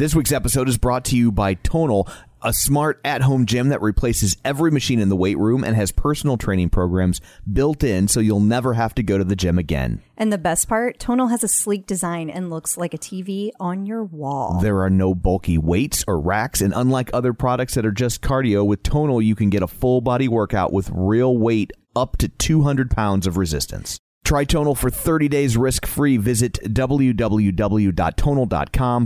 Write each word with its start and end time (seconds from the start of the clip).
This 0.00 0.14
week's 0.14 0.32
episode 0.32 0.66
is 0.66 0.78
brought 0.78 1.04
to 1.04 1.14
you 1.14 1.30
by 1.30 1.52
Tonal, 1.52 2.08
a 2.40 2.54
smart 2.54 3.02
at 3.04 3.20
home 3.20 3.44
gym 3.44 3.68
that 3.68 3.82
replaces 3.82 4.34
every 4.46 4.70
machine 4.70 4.98
in 4.98 5.10
the 5.10 5.14
weight 5.14 5.36
room 5.36 5.62
and 5.62 5.76
has 5.76 5.92
personal 5.92 6.38
training 6.38 6.70
programs 6.70 7.20
built 7.52 7.84
in 7.84 8.08
so 8.08 8.18
you'll 8.18 8.40
never 8.40 8.72
have 8.72 8.94
to 8.94 9.02
go 9.02 9.18
to 9.18 9.24
the 9.24 9.36
gym 9.36 9.58
again. 9.58 10.00
And 10.16 10.32
the 10.32 10.38
best 10.38 10.70
part, 10.70 10.98
Tonal 10.98 11.26
has 11.26 11.44
a 11.44 11.48
sleek 11.48 11.86
design 11.86 12.30
and 12.30 12.48
looks 12.48 12.78
like 12.78 12.94
a 12.94 12.98
TV 12.98 13.50
on 13.60 13.84
your 13.84 14.02
wall. 14.02 14.60
There 14.62 14.80
are 14.80 14.88
no 14.88 15.14
bulky 15.14 15.58
weights 15.58 16.02
or 16.08 16.18
racks, 16.18 16.62
and 16.62 16.72
unlike 16.74 17.10
other 17.12 17.34
products 17.34 17.74
that 17.74 17.84
are 17.84 17.92
just 17.92 18.22
cardio, 18.22 18.64
with 18.64 18.82
Tonal 18.82 19.20
you 19.20 19.34
can 19.34 19.50
get 19.50 19.62
a 19.62 19.68
full 19.68 20.00
body 20.00 20.28
workout 20.28 20.72
with 20.72 20.90
real 20.94 21.36
weight 21.36 21.72
up 21.94 22.16
to 22.16 22.28
200 22.28 22.90
pounds 22.90 23.26
of 23.26 23.36
resistance. 23.36 24.00
Try 24.30 24.44
Tonal 24.44 24.76
for 24.76 24.90
30 24.90 25.28
days 25.28 25.56
risk 25.56 25.84
free. 25.86 26.16
Visit 26.16 26.60
www.tonal.com 26.62 27.16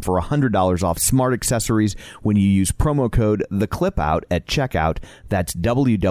for 0.03 0.21
$100 0.21 0.83
off 0.83 0.99
smart 0.99 1.33
accessories 1.33 1.97
when 2.21 2.37
you 2.37 2.47
use 2.47 2.73
promo 2.73 3.11
code 3.11 3.43
TheClipout 3.51 4.25
at 4.31 4.47
checkout. 4.47 4.99
That's 5.31 5.55
www.tonal.com, 5.55 6.05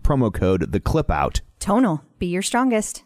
promo 0.00 0.34
code 0.34 0.70
TheClipout. 0.70 1.40
Tonal, 1.58 2.04
be 2.18 2.26
your 2.26 2.42
strongest. 2.42 3.04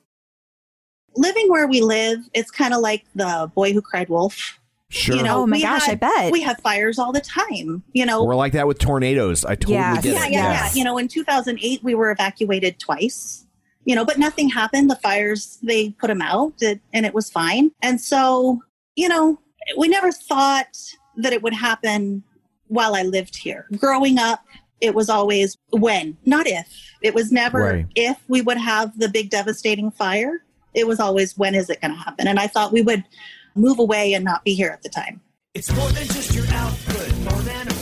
living 1.14 1.48
where 1.50 1.68
we 1.68 1.82
live, 1.82 2.18
it's 2.34 2.50
kind 2.50 2.74
of 2.74 2.80
like 2.80 3.04
the 3.14 3.48
boy 3.54 3.72
who 3.72 3.80
cried 3.80 4.08
wolf. 4.08 4.58
Sure. 4.94 5.16
You 5.16 5.22
know, 5.24 5.42
Oh 5.42 5.46
my 5.46 5.56
we 5.56 5.62
gosh, 5.62 5.88
I 5.88 5.96
bet. 5.96 6.30
we 6.32 6.40
have 6.42 6.60
fires 6.60 6.98
all 6.98 7.10
the 7.12 7.20
time. 7.20 7.82
You 7.92 8.06
know, 8.06 8.22
We're 8.24 8.36
like 8.36 8.52
that 8.52 8.66
with 8.68 8.78
tornadoes. 8.78 9.44
I 9.44 9.56
totally 9.56 9.74
Yes. 9.74 10.02
get 10.04 10.14
yeah, 10.14 10.26
it. 10.26 10.32
yeah, 10.32 10.52
Yes. 10.52 10.74
yeah. 10.76 10.78
You 10.78 10.84
know, 10.84 10.98
in 10.98 11.08
2008, 11.08 11.82
we 11.82 11.94
were 11.94 12.10
evacuated 12.12 12.78
twice. 12.78 13.44
You 13.84 13.94
know, 13.96 14.04
but 14.04 14.18
nothing 14.18 14.48
happened. 14.48 14.88
The 14.90 14.96
fires, 14.96 15.58
they 15.62 15.90
put 15.90 16.06
them 16.08 16.22
out, 16.22 16.54
it- 16.60 16.80
and 16.92 17.04
it 17.04 17.12
was 17.12 17.28
fine. 17.28 17.70
And 17.82 18.00
so, 18.00 18.60
you 18.96 19.08
know, 19.08 19.38
we 19.76 19.88
never 19.88 20.12
thought 20.12 20.78
that 21.16 21.32
it 21.32 21.42
would 21.42 21.54
happen 21.54 22.22
while 22.68 22.94
I 22.94 23.02
lived 23.02 23.36
here. 23.36 23.66
Growing 23.76 24.18
up, 24.18 24.42
it 24.80 24.94
was 24.94 25.08
always 25.10 25.58
when, 25.70 26.16
not 26.24 26.46
if. 26.46 26.66
It 27.02 27.14
was 27.14 27.30
never 27.32 27.58
Right. 27.60 27.86
if 27.94 28.16
we 28.28 28.40
would 28.42 28.56
have 28.58 28.98
the 28.98 29.08
big 29.08 29.28
devastating 29.30 29.90
fire. 29.90 30.44
It 30.72 30.86
was 30.86 30.98
always 31.00 31.36
when 31.36 31.54
is 31.54 31.68
it 31.68 31.80
going 31.80 31.92
to 31.92 31.98
happen? 32.00 32.26
And 32.26 32.38
I 32.40 32.46
thought 32.46 32.72
we 32.72 32.80
would 32.82 33.04
move 33.54 33.78
away 33.78 34.14
and 34.14 34.24
not 34.24 34.44
be 34.44 34.54
here 34.54 34.70
at 34.70 34.82
the 34.82 34.88
time. 34.88 35.20
It's 35.54 35.72
more 35.74 35.88
than 35.90 36.06
just 36.08 36.34
your 36.34 36.46
output, 36.48 37.16
more 37.18 37.42
than 37.42 37.68
a 37.68 37.74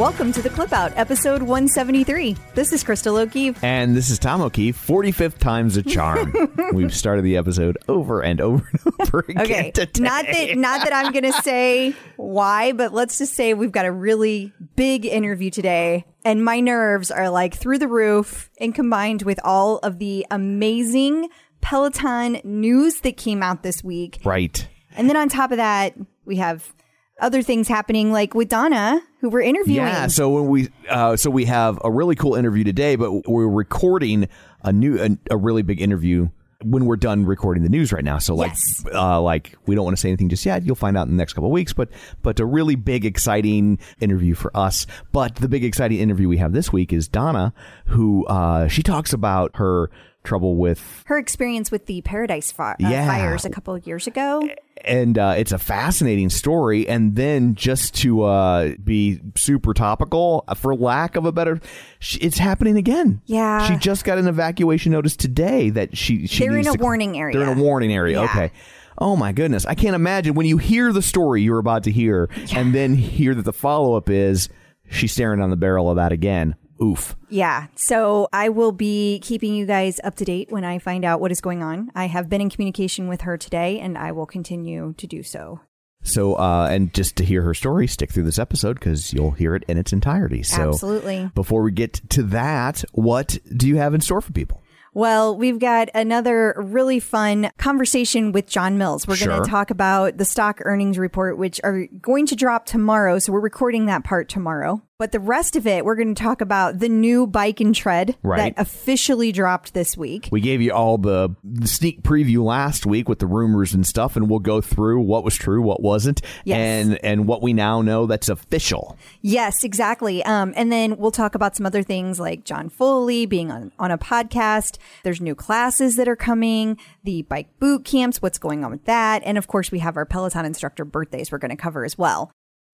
Welcome 0.00 0.32
to 0.32 0.40
the 0.40 0.48
Clip 0.48 0.72
Out, 0.72 0.96
episode 0.96 1.42
173. 1.42 2.34
This 2.54 2.72
is 2.72 2.82
Crystal 2.82 3.18
O'Keefe. 3.18 3.62
And 3.62 3.94
this 3.94 4.08
is 4.08 4.18
Tom 4.18 4.40
O'Keefe, 4.40 4.74
45th 4.86 5.36
time's 5.36 5.76
a 5.76 5.82
charm. 5.82 6.32
We've 6.72 6.94
started 6.94 7.20
the 7.22 7.36
episode 7.36 7.76
over 7.86 8.22
and 8.22 8.40
over 8.40 8.66
and 8.72 8.94
over 9.00 9.18
again 9.28 9.42
Okay, 9.42 9.70
today. 9.72 10.02
not 10.02 10.24
that 10.24 10.56
not 10.56 10.84
that 10.84 10.94
I'm 10.94 11.12
going 11.12 11.30
to 11.30 11.42
say 11.42 11.94
why, 12.16 12.72
but 12.72 12.94
let's 12.94 13.18
just 13.18 13.34
say 13.34 13.52
we've 13.52 13.72
got 13.72 13.84
a 13.84 13.92
really 13.92 14.54
big 14.74 15.04
interview 15.04 15.50
today, 15.50 16.06
and 16.24 16.42
my 16.42 16.60
nerves 16.60 17.10
are 17.10 17.28
like 17.28 17.54
through 17.54 17.78
the 17.78 17.88
roof. 17.88 18.48
And 18.58 18.74
combined 18.74 19.22
with 19.22 19.38
all 19.44 19.78
of 19.78 19.98
the 19.98 20.26
amazing 20.30 21.28
Peloton 21.60 22.40
news 22.42 23.00
that 23.02 23.18
came 23.18 23.42
out 23.42 23.62
this 23.62 23.84
week, 23.84 24.20
Right. 24.24 24.66
and 24.96 25.10
then 25.10 25.16
on 25.18 25.28
top 25.28 25.50
of 25.50 25.58
that, 25.58 25.94
we 26.24 26.36
have 26.36 26.72
other 27.20 27.42
things 27.42 27.68
happening, 27.68 28.12
like 28.12 28.34
with 28.34 28.48
Donna, 28.48 29.00
who 29.20 29.28
we're 29.30 29.42
interviewing. 29.42 29.86
Yeah, 29.86 30.06
so 30.08 30.30
when 30.30 30.46
we 30.48 30.68
uh, 30.88 31.16
so 31.16 31.30
we 31.30 31.44
have 31.46 31.78
a 31.84 31.90
really 31.90 32.14
cool 32.16 32.34
interview 32.34 32.64
today, 32.64 32.96
but 32.96 33.28
we're 33.28 33.48
recording 33.48 34.28
a 34.62 34.72
new 34.72 35.00
a, 35.00 35.34
a 35.34 35.36
really 35.36 35.62
big 35.62 35.80
interview 35.80 36.28
when 36.62 36.84
we're 36.84 36.96
done 36.96 37.24
recording 37.24 37.62
the 37.62 37.70
news 37.70 37.90
right 37.90 38.04
now. 38.04 38.18
So 38.18 38.34
like 38.34 38.50
Yes. 38.50 38.84
uh, 38.92 39.18
like 39.20 39.56
we 39.66 39.74
don't 39.74 39.84
want 39.84 39.96
to 39.96 40.00
say 40.00 40.08
anything 40.10 40.28
just 40.28 40.44
yet. 40.44 40.62
You'll 40.62 40.74
find 40.74 40.94
out 40.96 41.06
in 41.06 41.12
the 41.12 41.16
next 41.16 41.32
couple 41.32 41.48
of 41.48 41.52
weeks, 41.52 41.72
but 41.72 41.88
but 42.22 42.38
a 42.38 42.44
really 42.44 42.74
big 42.74 43.06
exciting 43.06 43.78
interview 44.00 44.34
for 44.34 44.54
us. 44.54 44.86
But 45.12 45.36
the 45.36 45.48
big 45.48 45.64
exciting 45.64 45.98
interview 45.98 46.28
we 46.28 46.36
have 46.36 46.52
this 46.52 46.70
week 46.72 46.92
is 46.92 47.08
Donna, 47.08 47.54
who 47.86 48.26
uh, 48.26 48.68
she 48.68 48.82
talks 48.82 49.12
about 49.14 49.56
her 49.56 49.90
trouble 50.30 50.54
with 50.56 51.02
her 51.06 51.18
experience 51.18 51.70
with 51.72 51.86
the 51.86 52.00
Paradise 52.02 52.52
fi- 52.52 52.72
uh, 52.72 52.76
Yeah. 52.78 53.04
fires 53.06 53.44
a 53.44 53.50
couple 53.50 53.74
of 53.74 53.84
years 53.86 54.06
ago. 54.06 54.48
and 54.84 55.18
uh, 55.18 55.34
it's 55.36 55.50
a 55.52 55.58
fascinating 55.58 56.30
story. 56.30 56.88
And 56.88 57.16
then 57.16 57.54
just 57.56 57.94
to 57.96 58.22
uh, 58.22 58.72
be 58.82 59.20
super 59.36 59.74
topical, 59.74 60.44
uh, 60.48 60.54
for 60.54 60.74
lack 60.76 61.16
of 61.16 61.26
a 61.26 61.32
better, 61.32 61.60
sh 61.98 62.16
it's 62.22 62.38
happening 62.38 62.76
again. 62.76 63.20
Yeah. 63.26 63.66
she 63.66 63.76
just 63.76 64.04
got 64.04 64.18
an 64.18 64.28
evacuation 64.28 64.92
notice 64.92 65.16
today 65.16 65.68
that 65.70 65.96
she, 65.98 66.26
she 66.28 66.46
They're 66.46 66.56
in 66.58 66.66
a 66.68 66.72
to- 66.72 66.82
warning 66.82 67.18
area. 67.18 67.36
They're 67.36 67.50
in 67.52 67.58
a 67.58 67.60
warning 67.62 67.92
area. 67.92 68.18
Yeah. 68.20 68.24
Okay. 68.26 68.52
Oh 68.98 69.16
my 69.16 69.32
goodness, 69.32 69.66
I 69.66 69.74
can't 69.74 69.94
imagine 69.96 70.34
when 70.34 70.46
you 70.46 70.58
hear 70.58 70.92
the 70.92 71.02
story 71.02 71.42
you're 71.42 71.58
about 71.58 71.82
to 71.84 71.90
hear, 71.90 72.28
and 72.54 72.74
then 72.74 72.94
hear 72.94 73.34
that 73.34 73.44
the 73.46 73.52
follow 73.52 73.94
up 73.96 74.08
is 74.10 74.48
she's 74.90 75.10
staring 75.12 75.40
on 75.40 75.48
the 75.50 75.56
barrel 75.56 75.88
of 75.90 75.96
that 75.96 76.12
again. 76.12 76.54
Oof. 76.82 77.16
Yeah. 77.28 77.66
So 77.74 78.28
I 78.32 78.48
will 78.48 78.72
be 78.72 79.20
keeping 79.20 79.54
you 79.54 79.66
guys 79.66 80.00
up 80.02 80.16
to 80.16 80.24
date 80.24 80.50
when 80.50 80.64
I 80.64 80.78
find 80.78 81.04
out 81.04 81.20
what 81.20 81.30
is 81.30 81.40
going 81.40 81.62
on. 81.62 81.90
I 81.94 82.06
have 82.06 82.28
been 82.28 82.40
in 82.40 82.50
communication 82.50 83.08
with 83.08 83.22
her 83.22 83.36
today 83.36 83.78
and 83.80 83.98
I 83.98 84.12
will 84.12 84.26
continue 84.26 84.94
to 84.96 85.06
do 85.06 85.22
so. 85.22 85.60
So, 86.02 86.34
uh, 86.36 86.68
and 86.70 86.94
just 86.94 87.16
to 87.16 87.24
hear 87.24 87.42
her 87.42 87.52
story, 87.52 87.86
stick 87.86 88.10
through 88.10 88.24
this 88.24 88.38
episode 88.38 88.74
because 88.74 89.12
you'll 89.12 89.32
hear 89.32 89.54
it 89.54 89.64
in 89.68 89.76
its 89.76 89.92
entirety. 89.92 90.42
So, 90.42 90.70
Absolutely. 90.70 91.30
Before 91.34 91.62
we 91.62 91.72
get 91.72 92.00
to 92.10 92.22
that, 92.24 92.82
what 92.92 93.36
do 93.54 93.68
you 93.68 93.76
have 93.76 93.92
in 93.92 94.00
store 94.00 94.22
for 94.22 94.32
people? 94.32 94.62
Well, 94.92 95.36
we've 95.36 95.58
got 95.58 95.88
another 95.94 96.54
really 96.56 96.98
fun 96.98 97.50
conversation 97.58 98.32
with 98.32 98.48
John 98.48 98.76
Mills. 98.76 99.06
We're 99.06 99.24
going 99.24 99.42
to 99.42 99.48
talk 99.48 99.70
about 99.70 100.16
the 100.16 100.24
stock 100.24 100.60
earnings 100.64 100.98
report, 100.98 101.38
which 101.38 101.60
are 101.62 101.86
going 102.00 102.26
to 102.26 102.34
drop 102.34 102.66
tomorrow. 102.66 103.20
So 103.20 103.32
we're 103.32 103.40
recording 103.40 103.86
that 103.86 104.02
part 104.02 104.28
tomorrow. 104.28 104.82
But 105.00 105.12
the 105.12 105.18
rest 105.18 105.56
of 105.56 105.66
it, 105.66 105.82
we're 105.86 105.94
going 105.94 106.14
to 106.14 106.22
talk 106.22 106.42
about 106.42 106.78
the 106.78 106.88
new 106.90 107.26
bike 107.26 107.58
and 107.58 107.74
tread 107.74 108.16
Right. 108.22 108.54
that 108.54 108.60
officially 108.62 109.32
dropped 109.32 109.72
this 109.72 109.96
week. 109.96 110.28
We 110.30 110.42
gave 110.42 110.60
you 110.60 110.72
all 110.74 110.98
the, 110.98 111.30
sneak 111.64 112.02
preview 112.02 112.44
last 112.44 112.84
week 112.84 113.08
with 113.08 113.18
the 113.18 113.26
rumors 113.26 113.72
and 113.72 113.86
stuff, 113.86 114.14
and 114.14 114.28
we'll 114.28 114.40
go 114.40 114.60
through 114.60 115.00
what 115.00 115.24
was 115.24 115.36
true, 115.36 115.62
what 115.62 115.80
wasn't, 115.82 116.20
Yes. 116.44 116.58
and 116.58 117.02
and 117.02 117.26
what 117.26 117.40
we 117.40 117.54
now 117.54 117.80
know 117.80 118.04
that's 118.04 118.28
official. 118.28 118.98
Yes, 119.22 119.64
exactly. 119.64 120.22
Um, 120.24 120.52
and 120.54 120.70
then 120.70 120.98
we'll 120.98 121.10
talk 121.12 121.34
about 121.34 121.56
some 121.56 121.64
other 121.64 121.82
things 121.82 122.20
like 122.20 122.44
John 122.44 122.68
Foley 122.68 123.24
being 123.24 123.50
on, 123.50 123.72
on 123.78 123.90
a 123.90 123.96
podcast. 123.96 124.76
There's 125.02 125.22
new 125.22 125.34
classes 125.34 125.96
that 125.96 126.08
are 126.08 126.16
coming, 126.16 126.76
the 127.04 127.22
bike 127.22 127.48
boot 127.58 127.86
camps, 127.86 128.20
what's 128.20 128.36
going 128.38 128.66
on 128.66 128.70
with 128.70 128.84
that. 128.84 129.22
And 129.24 129.38
of 129.38 129.46
course, 129.46 129.72
we 129.72 129.78
have 129.78 129.96
our 129.96 130.04
Peloton 130.04 130.44
instructor 130.44 130.84
birthdays 130.84 131.32
we're 131.32 131.38
going 131.38 131.50
to 131.50 131.56
cover 131.56 131.86
as 131.86 131.96
well. 131.96 132.30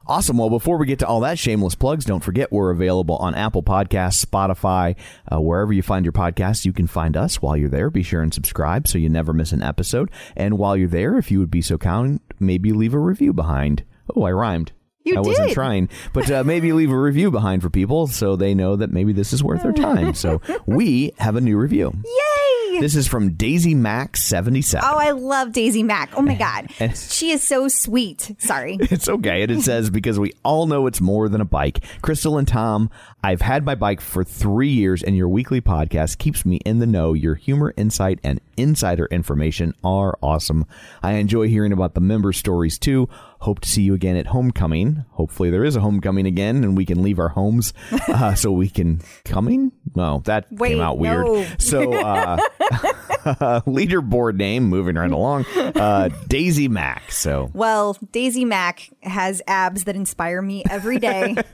Awesome. 0.08 0.38
Well, 0.38 0.50
before 0.50 0.78
we 0.78 0.86
get 0.86 1.00
to 1.00 1.06
all 1.06 1.20
that 1.20 1.36
shameless 1.36 1.74
plugs, 1.74 2.04
don't 2.04 2.22
forget 2.22 2.52
we're 2.52 2.70
available 2.70 3.16
on 3.16 3.34
Apple 3.34 3.64
Podcasts, 3.64 4.24
Spotify, 4.24 4.94
uh, 5.32 5.40
wherever 5.40 5.72
you 5.72 5.82
find 5.82 6.04
your 6.04 6.12
podcasts. 6.12 6.64
You 6.64 6.72
can 6.72 6.86
find 6.86 7.16
us 7.16 7.42
while 7.42 7.56
you're 7.56 7.68
there. 7.68 7.90
Be 7.90 8.04
sure 8.04 8.22
and 8.22 8.32
subscribe 8.32 8.86
so 8.86 8.98
you 8.98 9.08
never 9.08 9.32
miss 9.32 9.50
an 9.50 9.62
episode. 9.62 10.12
And 10.36 10.58
while 10.58 10.76
you're 10.76 10.88
there, 10.88 11.18
if 11.18 11.32
you 11.32 11.40
would 11.40 11.50
be 11.50 11.60
so 11.60 11.76
kind, 11.76 12.20
maybe 12.38 12.72
leave 12.72 12.94
a 12.94 13.00
review 13.00 13.32
behind. 13.32 13.82
Oh, 14.14 14.22
I 14.22 14.30
rhymed. 14.30 14.70
You 15.06 15.16
I 15.16 15.20
wasn't 15.20 15.52
trying, 15.52 15.88
but 16.12 16.28
uh, 16.30 16.42
maybe 16.42 16.72
leave 16.72 16.90
a 16.90 16.98
review 16.98 17.30
behind 17.30 17.62
for 17.62 17.70
people 17.70 18.08
so 18.08 18.34
they 18.34 18.54
know 18.54 18.74
that 18.74 18.90
maybe 18.90 19.12
this 19.12 19.32
is 19.32 19.42
worth 19.42 19.62
their 19.62 19.72
time. 19.72 20.14
So 20.14 20.40
we 20.66 21.12
have 21.18 21.36
a 21.36 21.40
new 21.40 21.56
review. 21.56 21.92
Yay! 22.04 22.80
This 22.80 22.96
is 22.96 23.06
from 23.06 23.34
Daisy 23.34 23.74
Max 23.74 24.24
seventy 24.24 24.62
seven. 24.62 24.88
Oh, 24.92 24.98
I 24.98 25.12
love 25.12 25.52
Daisy 25.52 25.84
Mack. 25.84 26.10
Oh 26.16 26.22
my 26.22 26.34
God. 26.34 26.70
She 26.96 27.30
is 27.30 27.42
so 27.42 27.68
sweet. 27.68 28.34
Sorry. 28.38 28.78
It's 28.96 29.08
okay. 29.08 29.42
And 29.42 29.52
it 29.52 29.62
says, 29.62 29.90
because 29.90 30.18
we 30.18 30.32
all 30.42 30.66
know 30.66 30.86
it's 30.86 31.00
more 31.00 31.28
than 31.28 31.40
a 31.40 31.44
bike. 31.44 31.84
Crystal 32.02 32.38
and 32.38 32.48
Tom, 32.48 32.90
I've 33.22 33.40
had 33.42 33.64
my 33.64 33.74
bike 33.74 34.00
for 34.00 34.24
three 34.24 34.70
years, 34.70 35.02
and 35.02 35.16
your 35.16 35.28
weekly 35.28 35.60
podcast 35.60 36.18
keeps 36.18 36.44
me 36.44 36.56
in 36.64 36.78
the 36.78 36.86
know. 36.86 37.12
Your 37.12 37.34
humor, 37.34 37.72
insight, 37.76 38.18
and 38.24 38.40
insider 38.56 39.06
information 39.06 39.74
are 39.84 40.16
awesome. 40.22 40.66
I 41.02 41.12
enjoy 41.12 41.48
hearing 41.48 41.72
about 41.72 41.94
the 41.94 42.00
member 42.00 42.32
stories 42.32 42.78
too. 42.78 43.08
Hope 43.40 43.60
to 43.60 43.68
see 43.68 43.82
you 43.82 43.94
again 43.94 44.16
at 44.16 44.26
homecoming. 44.28 45.04
Hopefully, 45.10 45.50
there 45.50 45.64
is 45.64 45.76
a 45.76 45.80
homecoming 45.80 46.26
again, 46.26 46.64
and 46.64 46.76
we 46.76 46.84
can 46.86 47.02
leave 47.02 47.18
our 47.18 47.28
homes 47.28 47.72
uh, 48.08 48.34
so 48.34 48.50
we 48.50 48.68
can 48.68 49.00
coming. 49.24 49.72
No, 49.94 50.22
that 50.24 50.46
Wait, 50.50 50.70
came 50.70 50.80
out 50.80 50.98
weird. 50.98 51.26
no. 51.26 51.46
So, 51.58 51.92
uh, 51.92 52.38
leaderboard 53.66 54.36
name, 54.36 54.64
moving 54.64 54.96
right 54.96 55.10
along, 55.10 55.44
uh, 55.56 56.08
Daisy 56.28 56.68
Mac. 56.68 57.10
So, 57.12 57.50
Well, 57.52 57.96
Daisy 58.10 58.44
Mac 58.44 58.90
has 59.02 59.42
abs 59.46 59.84
that 59.84 59.96
inspire 59.96 60.40
me 60.40 60.64
every 60.70 60.98
day. 60.98 61.36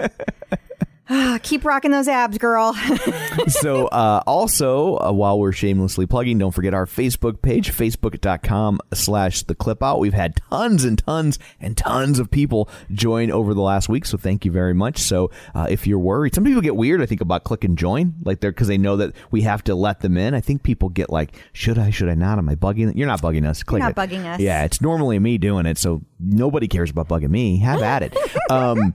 Ah, 1.11 1.39
Keep 1.43 1.65
rocking 1.65 1.91
those 1.91 2.07
abs, 2.07 2.39
girl. 2.39 2.75
so 3.49 3.87
uh, 3.89 4.23
also 4.27 4.97
uh, 4.99 5.11
while 5.13 5.39
we're 5.39 5.51
shamelessly 5.53 6.07
plugging 6.07 6.39
don't 6.39 6.53
forget 6.53 6.75
our 6.75 6.87
facebook 6.87 7.43
page 7.43 7.73
facebook.com 7.73 8.79
slash 8.95 9.43
the 9.43 9.55
clip 9.55 9.83
out. 9.83 9.99
We've 9.99 10.15
had 10.15 10.37
tons 10.51 10.85
and 10.85 10.97
tons 10.99 11.39
and 11.61 11.77
tons 11.77 12.19
of 12.21 12.31
people 12.31 12.69
join 12.93 13.31
over 13.33 13.53
the 13.53 13.61
last 13.61 13.89
week 13.89 14.07
so 14.07 14.17
thank 14.17 14.45
you 14.45 14.53
very 14.53 14.75
much. 14.75 14.99
So 14.99 15.31
uh, 15.55 15.67
if 15.69 15.87
you're 15.89 15.99
worried 15.99 16.35
some 16.37 16.45
people 16.45 16.63
get 16.63 16.77
weird 16.77 17.03
i 17.03 17.07
think 17.07 17.21
about 17.21 17.43
click 17.45 17.65
and 17.65 17.77
join 17.77 18.15
like 18.25 18.41
they're 18.41 18.53
because 18.53 18.69
they 18.69 18.79
know 18.79 18.97
that 18.97 19.13
we 19.33 19.43
have 19.43 19.65
to 19.65 19.75
let 19.75 20.01
them 20.01 20.17
in. 20.17 20.35
I 20.35 20.41
think 20.41 20.63
people 20.63 20.89
get 20.89 21.11
like 21.11 21.35
should 21.53 21.79
i 21.79 21.91
should 21.91 22.09
i 22.11 22.15
not? 22.15 22.39
Am 22.39 22.49
i 22.49 22.55
bugging 22.55 22.95
you're 22.97 23.09
not 23.09 23.21
bugging 23.21 23.45
us. 23.47 23.63
Click 23.65 23.81
not 23.81 23.91
it. 23.93 23.97
bugging 23.97 24.25
us. 24.25 24.39
yeah 24.41 24.63
it's 24.65 24.81
normally 24.81 25.19
me 25.19 25.37
doing 25.37 25.67
it 25.67 25.79
so 25.79 26.03
nobody 26.21 26.69
cares 26.69 26.91
about 26.91 27.09
bugging 27.09 27.31
me. 27.31 27.59
Have 27.59 27.83
at 27.83 28.03
it. 28.05 28.17
Um 28.51 28.95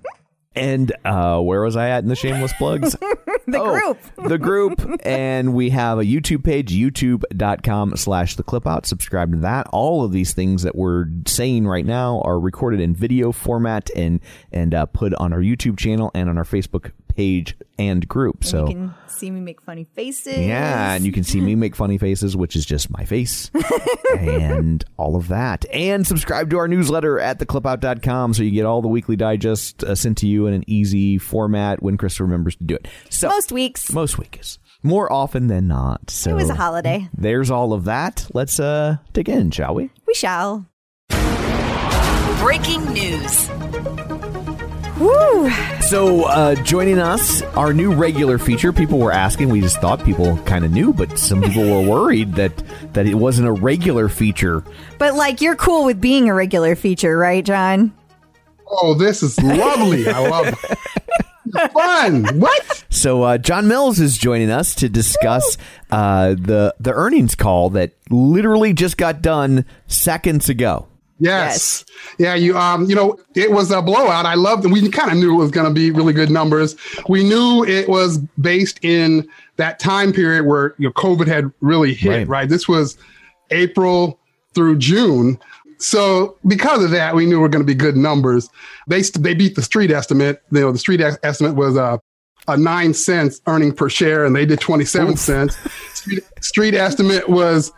and 0.57 0.91
uh, 1.05 1.39
where 1.39 1.61
was 1.61 1.75
I 1.75 1.89
at 1.89 2.03
in 2.03 2.09
the 2.09 2.15
shameless 2.15 2.53
plugs? 2.53 2.95
the 3.47 3.59
Oh, 3.59 3.71
group. 3.93 4.27
the 4.29 4.37
group 4.37 4.99
and 5.05 5.53
we 5.53 5.69
have 5.69 5.99
a 5.99 6.03
youtube 6.03 6.43
page 6.43 6.71
youtube.com 6.73 7.95
slash 7.95 8.35
the 8.35 8.43
clip 8.43 8.67
out 8.67 8.85
subscribe 8.85 9.31
to 9.31 9.37
that 9.39 9.67
all 9.71 10.03
of 10.03 10.11
these 10.11 10.33
things 10.33 10.63
that 10.63 10.75
we're 10.75 11.05
saying 11.25 11.65
right 11.65 11.85
now 11.85 12.21
are 12.25 12.39
recorded 12.39 12.81
in 12.81 12.93
video 12.93 13.31
format 13.31 13.89
and 13.95 14.19
and 14.51 14.73
uh, 14.73 14.85
put 14.87 15.13
on 15.15 15.31
our 15.31 15.39
youtube 15.39 15.77
channel 15.77 16.11
and 16.13 16.29
on 16.29 16.37
our 16.37 16.43
facebook 16.43 16.91
page 17.17 17.55
and 17.79 18.07
group 18.07 18.43
so 18.43 18.67
you 18.67 18.73
can 18.75 18.93
see 19.07 19.31
me 19.31 19.39
make 19.41 19.59
funny 19.59 19.83
faces. 19.83 20.37
yeah, 20.37 20.93
and 20.93 21.03
you 21.03 21.11
can 21.11 21.23
see 21.23 21.41
me 21.41 21.55
make 21.55 21.75
funny 21.75 21.97
faces, 21.97 22.37
which 22.37 22.55
is 22.55 22.63
just 22.65 22.91
my 22.91 23.03
face, 23.05 23.49
and 24.19 24.85
all 24.97 25.15
of 25.15 25.27
that. 25.29 25.65
And 25.73 26.05
subscribe 26.05 26.49
to 26.51 26.57
our 26.59 26.67
newsletter 26.67 27.19
at 27.19 27.39
theclipout.com 27.39 28.35
so 28.35 28.43
you 28.43 28.51
get 28.51 28.65
all 28.65 28.81
the 28.83 28.87
weekly 28.87 29.15
digest 29.15 29.83
uh, 29.83 29.95
sent 29.95 30.19
to 30.19 30.27
you 30.27 30.45
in 30.45 30.53
an 30.53 30.63
easy 30.67 31.17
format 31.17 31.81
when 31.81 31.97
Chris 31.97 32.19
remembers 32.19 32.55
to 32.57 32.63
do 32.63 32.75
it. 32.75 32.87
So 33.09 33.27
Most 33.29 33.51
weeks. 33.51 33.91
most 33.91 34.17
weeks, 34.19 34.59
more 34.83 35.11
often 35.11 35.47
than 35.47 35.67
not. 35.67 36.11
So 36.11 36.29
It 36.31 36.35
was 36.35 36.49
a 36.51 36.55
holiday. 36.55 37.09
There's 37.17 37.49
all 37.49 37.73
of 37.73 37.85
that. 37.85 38.27
Let's 38.33 38.59
uh 38.59 38.97
dig 39.13 39.27
in, 39.27 39.49
shall 39.51 39.73
we? 39.73 39.89
We 40.05 40.13
shall. 40.13 40.67
Breaking 42.39 42.85
news. 42.93 43.49
Woo! 44.99 45.49
So, 45.81 46.23
uh, 46.23 46.55
joining 46.63 46.97
us, 46.97 47.43
our 47.55 47.71
new 47.71 47.93
regular 47.93 48.39
feature. 48.39 48.73
People 48.73 48.97
were 48.97 49.11
asking. 49.11 49.49
We 49.49 49.61
just 49.61 49.79
thought 49.79 50.03
people 50.03 50.37
kind 50.39 50.65
of 50.65 50.71
knew, 50.71 50.91
but 50.91 51.19
some 51.19 51.41
people 51.41 51.63
were 51.63 51.87
worried 51.89 52.33
that 52.33 52.51
that 52.93 53.05
it 53.05 53.13
wasn't 53.15 53.47
a 53.47 53.51
regular 53.51 54.09
feature. 54.09 54.63
But 54.97 55.13
like, 55.13 55.39
you're 55.39 55.55
cool 55.55 55.85
with 55.85 56.01
being 56.01 56.29
a 56.29 56.33
regular 56.33 56.75
feature, 56.75 57.15
right, 57.15 57.45
John? 57.45 57.93
Oh, 58.69 58.95
this 58.95 59.21
is 59.21 59.39
lovely. 59.41 60.07
I 60.09 60.27
love 60.27 60.47
it. 60.47 61.71
Fun. 61.71 62.39
What? 62.39 62.83
So 62.89 63.23
uh, 63.23 63.37
John 63.37 63.67
Mills 63.67 63.99
is 63.99 64.17
joining 64.17 64.49
us 64.49 64.75
to 64.75 64.89
discuss 64.89 65.57
uh, 65.91 66.29
the 66.29 66.75
the 66.79 66.91
earnings 66.91 67.35
call 67.35 67.69
that 67.71 67.93
literally 68.09 68.73
just 68.73 68.97
got 68.97 69.21
done 69.21 69.63
seconds 69.85 70.49
ago. 70.49 70.87
Yes. 71.19 71.83
Yeah, 72.19 72.35
you 72.35 72.57
um, 72.57 72.89
you 72.89 72.95
know, 72.95 73.17
it 73.35 73.51
was 73.51 73.71
a 73.71 73.81
blowout. 73.81 74.25
I 74.25 74.35
loved 74.35 74.65
it. 74.65 74.71
We 74.71 74.87
kind 74.89 75.11
of 75.11 75.17
knew 75.17 75.33
it 75.33 75.37
was 75.43 75.51
gonna 75.51 75.71
be 75.73 75.91
really 75.91 76.13
good 76.13 76.29
numbers. 76.29 76.75
We 77.09 77.23
knew 77.23 77.63
it 77.65 77.89
was 77.89 78.19
based 78.39 78.79
in 78.83 79.27
that 79.55 79.79
time 79.79 80.13
period 80.13 80.45
where 80.45 80.75
you 80.77 80.87
know 80.87 80.93
COVID 80.93 81.27
had 81.27 81.51
really 81.61 81.93
hit, 81.93 82.09
Right. 82.09 82.27
right? 82.27 82.49
This 82.49 82.67
was 82.67 82.97
April 83.51 84.19
through 84.53 84.77
June. 84.77 85.39
So 85.79 86.37
because 86.47 86.83
of 86.83 86.91
that, 86.91 87.15
we 87.15 87.25
knew 87.25 87.37
we 87.37 87.41
were 87.41 87.49
going 87.49 87.63
to 87.63 87.67
be 87.67 87.75
good 87.75 87.95
numbers. 87.95 88.49
They 88.87 89.03
st- 89.03 89.23
they 89.23 89.33
beat 89.35 89.55
the 89.55 89.61
street 89.61 89.91
estimate. 89.91 90.41
You 90.51 90.61
know, 90.61 90.71
the 90.71 90.79
street 90.79 91.01
es- 91.01 91.19
estimate 91.23 91.55
was 91.55 91.75
a 91.75 91.99
a 92.49 92.55
nine 92.57 92.93
cents 92.93 93.41
earning 93.45 93.73
per 93.73 93.89
share, 93.89 94.25
and 94.25 94.35
they 94.35 94.45
did 94.45 94.59
twenty 94.61 94.85
seven 94.85 95.17
cents. 95.17 95.57
Street, 95.93 96.23
street 96.41 96.73
estimate 96.73 97.27
was, 97.29 97.71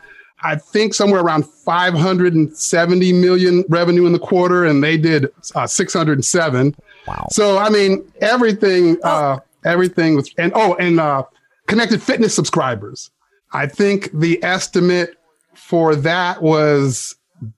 I 0.44 0.56
think, 0.56 0.94
somewhere 0.94 1.22
around 1.22 1.46
five 1.46 1.94
hundred 1.94 2.34
and 2.34 2.56
seventy 2.56 3.14
million 3.14 3.64
revenue 3.70 4.06
in 4.06 4.14
the 4.14 4.20
quarter, 4.20 4.66
and 4.66 4.84
they 4.84 4.98
did 4.98 5.28
uh, 5.56 5.68
six 5.68 5.94
hundred 5.94 6.14
and 6.14 6.26
seven. 6.26 6.76
Wow. 7.08 7.28
So 7.32 7.58
I 7.58 7.70
mean, 7.70 8.10
everything, 8.22 8.98
uh, 9.04 9.40
everything 9.66 10.16
was, 10.16 10.34
and 10.38 10.52
oh, 10.56 10.76
and 10.76 11.00
uh, 11.00 11.24
connected 11.68 12.02
fitness 12.02 12.34
subscribers. 12.34 13.12
I 13.52 13.68
think 13.68 14.12
the 14.14 14.44
estimate 14.44 15.16
for 15.56 15.96
that 15.96 16.42
was 16.42 17.16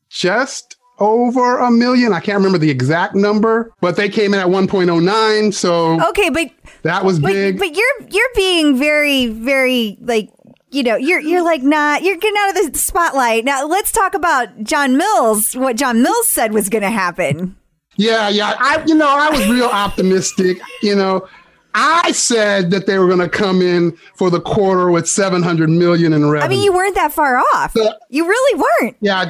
just 0.10 0.77
over 1.00 1.57
a 1.57 1.72
million. 1.72 2.13
I 2.13 2.19
can't 2.19 2.38
remember 2.38 2.60
the 2.60 2.69
exact 2.69 3.16
number, 3.16 3.74
but 3.81 3.95
they 3.95 4.07
came 4.07 4.34
in 4.34 4.39
at 4.39 4.48
1.09. 4.48 5.54
So 5.54 6.07
Okay, 6.10 6.30
but 6.30 6.51
that 6.84 7.04
was 7.04 7.19
but, 7.19 7.34
big. 7.34 7.57
but 7.57 7.75
you're 7.75 8.07
you're 8.10 8.30
being 8.36 8.77
very 8.77 9.27
very 9.27 9.98
like 10.01 10.30
you 10.72 10.84
know 10.84 10.96
you're 10.96 11.20
you're 11.20 11.44
like 11.44 11.62
not 11.62 12.02
you're 12.04 12.18
getting 12.18 12.38
out 12.40 12.58
of 12.66 12.74
the 12.74 12.78
spotlight 12.80 13.46
now 13.46 13.66
let's 13.66 13.92
talk 13.92 14.14
about 14.14 14.48
john 14.64 14.98
mills 14.98 15.54
what 15.56 15.76
john 15.76 16.02
mills 16.02 16.28
said 16.28 16.54
was 16.54 16.70
going 16.70 16.82
to 16.82 16.90
happen 16.90 17.56
Yeah, 17.98 18.30
yeah. 18.30 18.56
I, 18.58 18.82
you 18.88 18.96
know, 18.96 19.08
I 19.08 19.30
was 19.30 19.46
real 19.50 19.68
optimistic. 19.68 20.58
You 20.82 20.96
know, 20.96 21.28
I 21.76 22.14
said 22.14 22.72
that 22.72 22.86
they 22.88 22.98
were 22.98 23.06
going 23.08 23.20
to 23.20 23.30
come 23.30 23.62
in 23.62 23.98
for 24.16 24.30
the 24.32 24.40
quarter 24.40 24.90
with 24.90 25.08
700 25.10 25.70
million 25.70 26.14
in 26.14 26.28
revenue. 26.30 26.46
i 26.46 26.48
mean 26.48 26.64
you 26.64 26.72
weren't 26.74 26.96
that 26.96 27.12
far 27.12 27.38
off 27.54 27.76
you 28.10 28.26
really 28.26 28.64
weren't 28.64 28.96
yeah, 29.02 29.26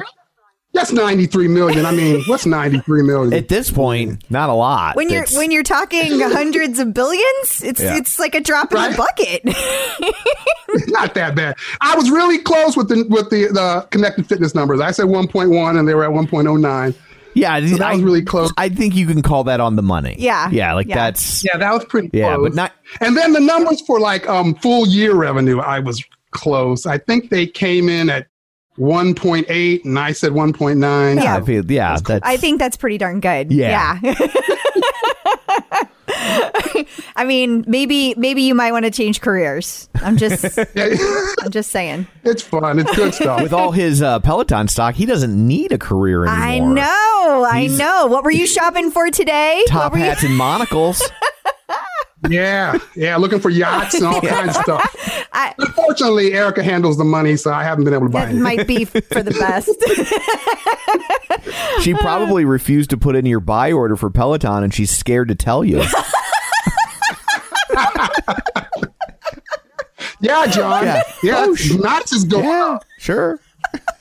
that's 0.74 0.90
93 0.92 1.48
million. 1.48 1.84
I 1.84 1.92
mean, 1.92 2.22
what's 2.26 2.46
93 2.46 3.02
million? 3.02 3.32
At 3.34 3.48
this 3.48 3.70
point, 3.70 4.22
not 4.30 4.48
a 4.48 4.54
lot. 4.54 4.96
when 4.96 5.10
you're 5.10 5.22
It's- 5.22 5.36
when 5.36 5.50
you're 5.50 5.62
talking 5.62 6.18
hundreds 6.20 6.78
of 6.78 6.94
billions 6.94 7.62
it's 7.62 7.80
Yeah. 7.80 7.96
it's 7.98 8.18
like 8.18 8.34
a 8.34 8.40
drop 8.40 8.72
in 8.72 8.78
Right. 8.78 8.90
the 8.92 8.96
bucket 8.96 9.44
not 10.88 11.14
that 11.14 11.34
bad. 11.34 11.56
I 11.80 11.94
was 11.96 12.10
really 12.10 12.38
close 12.38 12.76
with 12.76 12.88
the 12.88 13.04
with 13.08 13.30
the, 13.30 13.48
the 13.52 13.86
connected 13.90 14.26
fitness 14.26 14.54
numbers. 14.54 14.80
I 14.80 14.90
said 14.90 15.06
1.1 15.06 15.78
and 15.78 15.86
they 15.88 15.94
were 15.94 16.04
at 16.04 16.10
1.09. 16.10 16.94
yeah, 17.34 17.60
So 17.60 17.76
that 17.76 17.82
I, 17.82 17.92
was 17.94 18.02
really 18.02 18.22
close. 18.22 18.52
I 18.56 18.68
think 18.68 18.94
you 18.94 19.06
can 19.06 19.22
call 19.22 19.44
that 19.44 19.60
on 19.60 19.76
the 19.76 19.82
money. 19.82 20.16
Yeah. 20.18 20.48
yeah, 20.50 20.72
like 20.74 20.86
Yeah. 20.88 20.94
that's 20.96 21.44
Yeah, 21.44 21.56
that 21.58 21.72
was 21.72 21.84
pretty 21.84 22.10
Yeah, 22.12 22.34
close. 22.36 22.48
but 22.50 22.54
not- 22.54 22.72
And 23.00 23.16
then 23.16 23.32
the 23.32 23.40
numbers 23.40 23.80
for 23.82 24.00
like 24.00 24.28
um 24.28 24.54
full 24.56 24.86
year 24.86 25.14
revenue, 25.14 25.58
I 25.60 25.78
was 25.80 26.02
close. 26.30 26.86
I 26.86 26.96
think 26.98 27.28
they 27.30 27.46
came 27.46 27.88
in 27.90 28.08
at 28.08 28.26
1.8 28.78 29.84
and 29.84 29.98
I 29.98 30.12
said 30.12 30.32
1.9. 30.32 31.16
yeah, 31.16 31.22
Yeah. 31.22 31.36
I 31.36 31.40
feel- 31.42 31.70
yeah. 31.70 31.98
That's 32.02 32.26
I 32.26 32.36
think 32.36 32.58
that's 32.58 32.76
pretty 32.76 32.98
darn 32.98 33.20
good. 33.20 33.52
Yeah. 33.52 33.98
Yeah. 34.02 34.14
I 37.16 37.24
mean, 37.24 37.64
maybe 37.66 38.14
maybe 38.16 38.42
you 38.42 38.54
might 38.54 38.72
want 38.72 38.84
to 38.84 38.90
change 38.90 39.20
careers. 39.20 39.88
I'm 40.02 40.16
just 40.16 40.58
I'm 40.76 41.50
just 41.50 41.70
saying. 41.70 42.06
it's 42.24 42.42
fun. 42.42 42.78
It's 42.78 42.94
good 42.96 43.14
stuff. 43.14 43.42
with 43.42 43.52
all 43.52 43.70
his 43.72 44.02
uh, 44.02 44.18
Peloton 44.20 44.68
stock, 44.68 44.94
he 44.94 45.06
doesn't 45.06 45.34
need 45.34 45.72
a 45.72 45.78
career 45.78 46.24
anymore. 46.24 46.38
I 46.44 46.58
know. 46.58 47.44
I 47.48 47.66
know. 47.66 48.06
What 48.06 48.24
were 48.24 48.30
you 48.30 48.46
shopping 48.46 48.90
for 48.90 49.10
today? 49.10 49.64
Top 49.68 49.84
what 49.84 49.92
were 49.92 49.98
you- 49.98 50.04
hats 50.04 50.22
and 50.22 50.36
monocles. 50.36 51.02
Yeah, 52.28 52.78
yeah, 52.94 53.16
looking 53.16 53.40
for 53.40 53.50
yachts 53.50 53.94
and 53.94 54.04
all 54.06 54.20
kinds 54.22 54.56
of 54.56 54.62
stuff. 54.62 55.28
I- 55.32 55.54
Unfortunately, 55.58 56.32
Erica 56.34 56.62
handles 56.62 56.96
the 56.98 57.04
money, 57.04 57.36
so 57.36 57.52
I 57.52 57.62
haven't 57.64 57.84
been 57.84 57.94
able 57.94 58.06
to 58.06 58.12
buy 58.12 58.28
it. 58.30 58.34
might 58.34 58.66
be 58.66 58.84
for 58.84 59.00
the 59.22 59.32
best. 59.32 59.70
She 61.82 61.94
probably 61.94 62.44
refused 62.44 62.90
to 62.90 62.96
put 62.96 63.16
in 63.16 63.26
your 63.26 63.40
buy 63.40 63.72
order 63.72 63.96
for 63.96 64.08
Peloton, 64.10 64.62
and 64.62 64.72
she's 64.74 64.90
scared 64.90 65.28
to 65.28 65.34
tell 65.34 65.64
you. 65.64 65.82
Yeah, 70.20 70.46
John. 70.46 70.84
Yeah. 70.84 71.02
Yeah, 71.22 71.44
Oh, 71.48 71.54
sh- 71.56 71.72
knots 71.74 72.12
is 72.12 72.24
going 72.24 72.44
yeah, 72.44 72.64
up. 72.76 72.84
sure. 72.98 73.40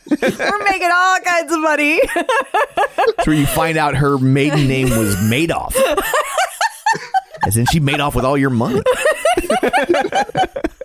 We're 0.10 0.64
making 0.66 0.90
all 0.94 1.20
kinds 1.22 1.52
of 1.52 1.60
money. 1.62 2.00
That's 2.16 3.26
where 3.26 3.36
you 3.36 3.48
find 3.48 3.76
out 3.78 3.96
her 3.96 4.18
maiden 4.20 4.68
name 4.68 4.90
was 4.92 5.16
Madoff. 5.16 5.74
As 7.48 7.58
in, 7.58 7.66
she 7.68 7.80
made 7.80 8.00
off 8.00 8.16
with 8.16 8.26
all 8.26 8.38
your 8.38 8.50
money. 8.50 8.82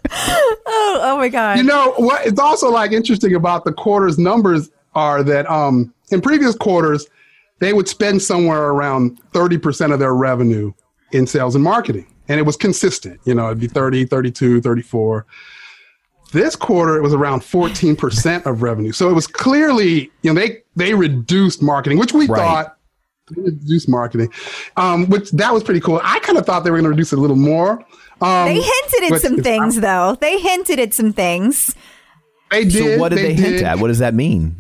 oh, 0.09 1.01
oh 1.03 1.17
my 1.19 1.29
god. 1.29 1.59
You 1.59 1.65
know 1.65 1.93
what? 1.97 2.27
It's 2.27 2.41
also 2.41 2.71
like 2.71 2.93
interesting 2.93 3.35
about 3.35 3.65
the 3.65 3.73
quarters 3.73 4.19
numbers 4.19 4.71
are 4.95 5.23
that 5.23 5.49
um 5.51 5.93
in 6.11 6.21
previous 6.21 6.55
quarters 6.57 7.07
they 7.59 7.73
would 7.73 7.89
spend 7.89 8.21
somewhere 8.23 8.65
around 8.69 9.19
30% 9.33 9.93
of 9.93 9.99
their 9.99 10.15
revenue 10.15 10.73
in 11.13 11.27
sales 11.27 11.55
and 11.55 11.63
marketing 11.65 12.07
and 12.29 12.39
it 12.41 12.45
was 12.45 12.57
consistent 12.57 13.21
you 13.25 13.35
know 13.35 13.47
it'd 13.47 13.61
be 13.61 13.67
30 13.69 14.07
32 14.07 14.61
34 14.63 15.27
this 16.33 16.57
quarter 16.57 16.97
it 16.97 17.03
was 17.03 17.13
around 17.15 17.41
14% 17.41 18.47
of 18.47 18.63
revenue 18.63 18.93
so 18.93 19.09
it 19.11 19.13
was 19.13 19.27
clearly 19.27 20.11
you 20.23 20.33
know 20.33 20.41
they 20.41 20.63
they 20.77 20.95
reduced 20.95 21.63
marketing 21.63 21.99
which 21.99 22.13
we 22.15 22.27
Right. 22.27 22.39
thought 22.41 22.76
they 23.35 23.43
reduced 23.43 23.89
marketing 23.89 24.31
um 24.77 25.07
which 25.09 25.31
that 25.33 25.53
was 25.53 25.63
pretty 25.65 25.81
cool 25.81 26.01
i 26.05 26.19
kind 26.21 26.39
of 26.39 26.47
thought 26.47 26.63
they 26.65 26.71
were 26.71 26.77
going 26.77 26.85
to 26.85 26.91
reduce 26.91 27.13
it 27.13 27.19
a 27.19 27.21
little 27.21 27.37
more 27.37 27.85
um 28.21 28.47
they 28.49 28.55
hinted 28.61 29.03
at 29.05 29.11
but 29.11 29.21
some 29.23 29.33
it's- 29.39 29.45
things 29.45 29.81
though. 29.81 30.17
They 30.21 30.39
hinted 30.41 30.79
at 30.81 30.95
some 30.95 31.13
things. 31.13 31.75
they 32.51 32.65
did 32.65 32.95
So, 32.95 32.99
what 33.01 33.11
did 33.11 33.19
they, 33.19 33.35
hint 33.35 33.57
did. 33.59 33.63
at? 33.65 33.79
What 33.79 33.89
does 33.89 33.99
that 33.99 34.15
mean? 34.15 34.57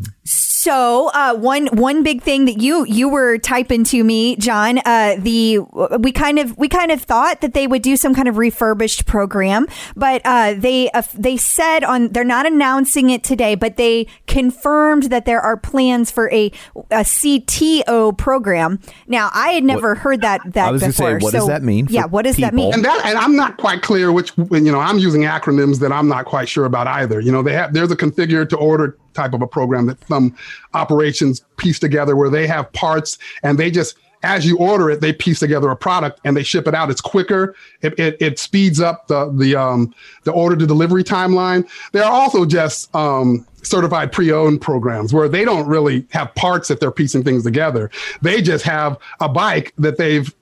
So 0.66 1.12
uh, 1.14 1.36
one 1.36 1.68
one 1.68 2.02
big 2.02 2.22
thing 2.22 2.46
that 2.46 2.60
you 2.60 2.84
you 2.86 3.08
were 3.08 3.38
typing 3.38 3.84
to 3.84 4.02
me, 4.02 4.34
John, 4.34 4.78
uh, 4.84 5.14
the 5.16 5.60
we 6.00 6.10
kind 6.10 6.40
of 6.40 6.58
we 6.58 6.68
kind 6.68 6.90
of 6.90 7.00
thought 7.00 7.40
that 7.42 7.54
they 7.54 7.68
would 7.68 7.82
do 7.82 7.96
some 7.96 8.16
kind 8.16 8.26
of 8.26 8.36
refurbished 8.36 9.06
program, 9.06 9.68
but 9.94 10.22
uh, 10.24 10.54
they 10.54 10.90
uh, 10.90 11.02
they 11.14 11.36
said 11.36 11.84
on 11.84 12.08
they're 12.08 12.24
not 12.24 12.46
announcing 12.46 13.10
it 13.10 13.22
today, 13.22 13.54
but 13.54 13.76
they 13.76 14.08
confirmed 14.26 15.04
that 15.04 15.24
there 15.24 15.40
are 15.40 15.56
plans 15.56 16.10
for 16.10 16.28
a 16.32 16.50
a 16.90 17.04
CTO 17.04 18.18
program. 18.18 18.80
Now 19.06 19.30
I 19.32 19.50
had 19.50 19.62
never 19.62 19.94
heard 19.94 20.22
that 20.22 20.40
that 20.54 20.66
I 20.66 20.72
was 20.72 20.80
gonna 20.80 20.92
say, 20.92 21.14
before. 21.14 21.18
what 21.20 21.32
does 21.32 21.46
that 21.46 21.62
mean 21.62 21.86
Yeah, 21.88 22.06
what 22.06 22.22
does 22.22 22.38
that 22.38 22.54
mean? 22.54 22.74
and 22.74 22.84
that 22.84 23.06
and 23.06 23.16
I'm 23.16 23.36
not 23.36 23.56
quite 23.56 23.82
clear 23.82 24.10
which 24.10 24.32
you 24.36 24.72
know 24.72 24.80
I'm 24.80 24.98
using 24.98 25.22
acronyms 25.22 25.78
that 25.78 25.92
I'm 25.92 26.08
not 26.08 26.24
quite 26.24 26.48
sure 26.48 26.64
about 26.64 26.88
either. 26.88 27.20
You 27.20 27.30
know, 27.30 27.42
they 27.42 27.52
have 27.52 27.72
there's 27.72 27.92
a 27.92 27.96
configure 27.96 28.48
to 28.48 28.56
order 28.56 28.98
type 29.16 29.32
of 29.32 29.42
a 29.42 29.46
program 29.46 29.86
that 29.86 30.06
some 30.06 30.36
operations 30.74 31.44
piece 31.56 31.78
together 31.78 32.14
where 32.14 32.30
they 32.30 32.46
have 32.46 32.72
parts 32.72 33.18
and 33.42 33.58
they 33.58 33.70
just 33.70 33.96
as 34.22 34.46
you 34.46 34.58
order 34.58 34.90
it, 34.90 35.00
they 35.00 35.12
piece 35.12 35.38
together 35.38 35.70
a 35.70 35.76
product 35.76 36.20
and 36.24 36.36
they 36.36 36.42
ship 36.42 36.66
it 36.66 36.74
out. 36.74 36.90
It's 36.90 37.00
quicker. 37.00 37.54
It, 37.82 37.98
it, 37.98 38.16
it 38.20 38.38
speeds 38.38 38.80
up 38.80 39.06
the 39.06 39.30
the 39.32 39.54
um, 39.54 39.94
the 40.24 40.32
order 40.32 40.56
to 40.56 40.66
delivery 40.66 41.04
timeline. 41.04 41.68
There 41.92 42.04
are 42.04 42.10
also 42.10 42.44
just 42.44 42.92
um, 42.94 43.46
certified 43.62 44.12
pre-owned 44.12 44.60
programs 44.60 45.12
where 45.12 45.28
they 45.28 45.44
don't 45.44 45.66
really 45.66 46.06
have 46.10 46.34
parts 46.34 46.68
that 46.68 46.80
they're 46.80 46.90
piecing 46.90 47.24
things 47.24 47.44
together. 47.44 47.90
They 48.22 48.42
just 48.42 48.64
have 48.64 48.98
a 49.20 49.28
bike 49.28 49.72
that 49.78 49.96
they've 49.96 50.34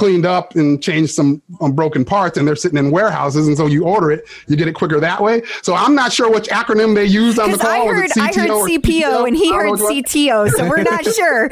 cleaned 0.00 0.24
up 0.24 0.56
and 0.56 0.82
changed 0.82 1.12
some 1.12 1.42
um, 1.60 1.72
broken 1.72 2.06
parts 2.06 2.38
and 2.38 2.48
they're 2.48 2.56
sitting 2.56 2.78
in 2.78 2.90
warehouses 2.90 3.46
and 3.46 3.54
so 3.54 3.66
you 3.66 3.84
order 3.84 4.10
it 4.10 4.24
you 4.46 4.56
get 4.56 4.66
it 4.66 4.72
quicker 4.72 4.98
that 4.98 5.20
way 5.20 5.42
so 5.60 5.74
i'm 5.74 5.94
not 5.94 6.10
sure 6.10 6.32
which 6.32 6.48
acronym 6.48 6.94
they 6.94 7.04
used 7.04 7.38
on 7.38 7.50
the 7.50 7.58
Because 7.58 7.68
I 7.68 7.76
call 7.76 7.88
heard 7.88 8.04
it 8.06 8.16
I 8.16 8.26
heard 8.28 8.48
CTO 8.48 8.78
CPO 8.78 9.28
and 9.28 9.36
he 9.36 9.48
I 9.48 9.52
don't 9.52 9.78
know 9.78 9.86
heard. 9.88 10.04
CTO, 10.06 10.50
so 10.52 10.66
we're 10.70 10.82
not 10.84 11.04
sure. 11.14 11.50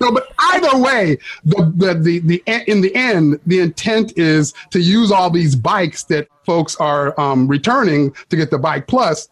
No, 0.00 0.12
but 0.12 0.32
either 0.38 0.78
way, 0.78 1.18
the, 1.44 1.72
the 1.76 1.94
the 1.94 2.18
the 2.20 2.42
in 2.70 2.80
the 2.80 2.94
end, 2.94 3.38
the 3.46 3.60
intent 3.60 4.16
is 4.16 4.54
to 4.70 4.80
use 4.80 5.10
all 5.10 5.30
these 5.30 5.54
bikes 5.56 6.04
that 6.04 6.28
folks 6.44 6.76
are 6.76 7.18
um, 7.20 7.48
returning 7.48 8.14
to 8.30 8.36
get 8.36 8.50
the 8.50 8.58
bike 8.58 8.86
plus 8.86 9.28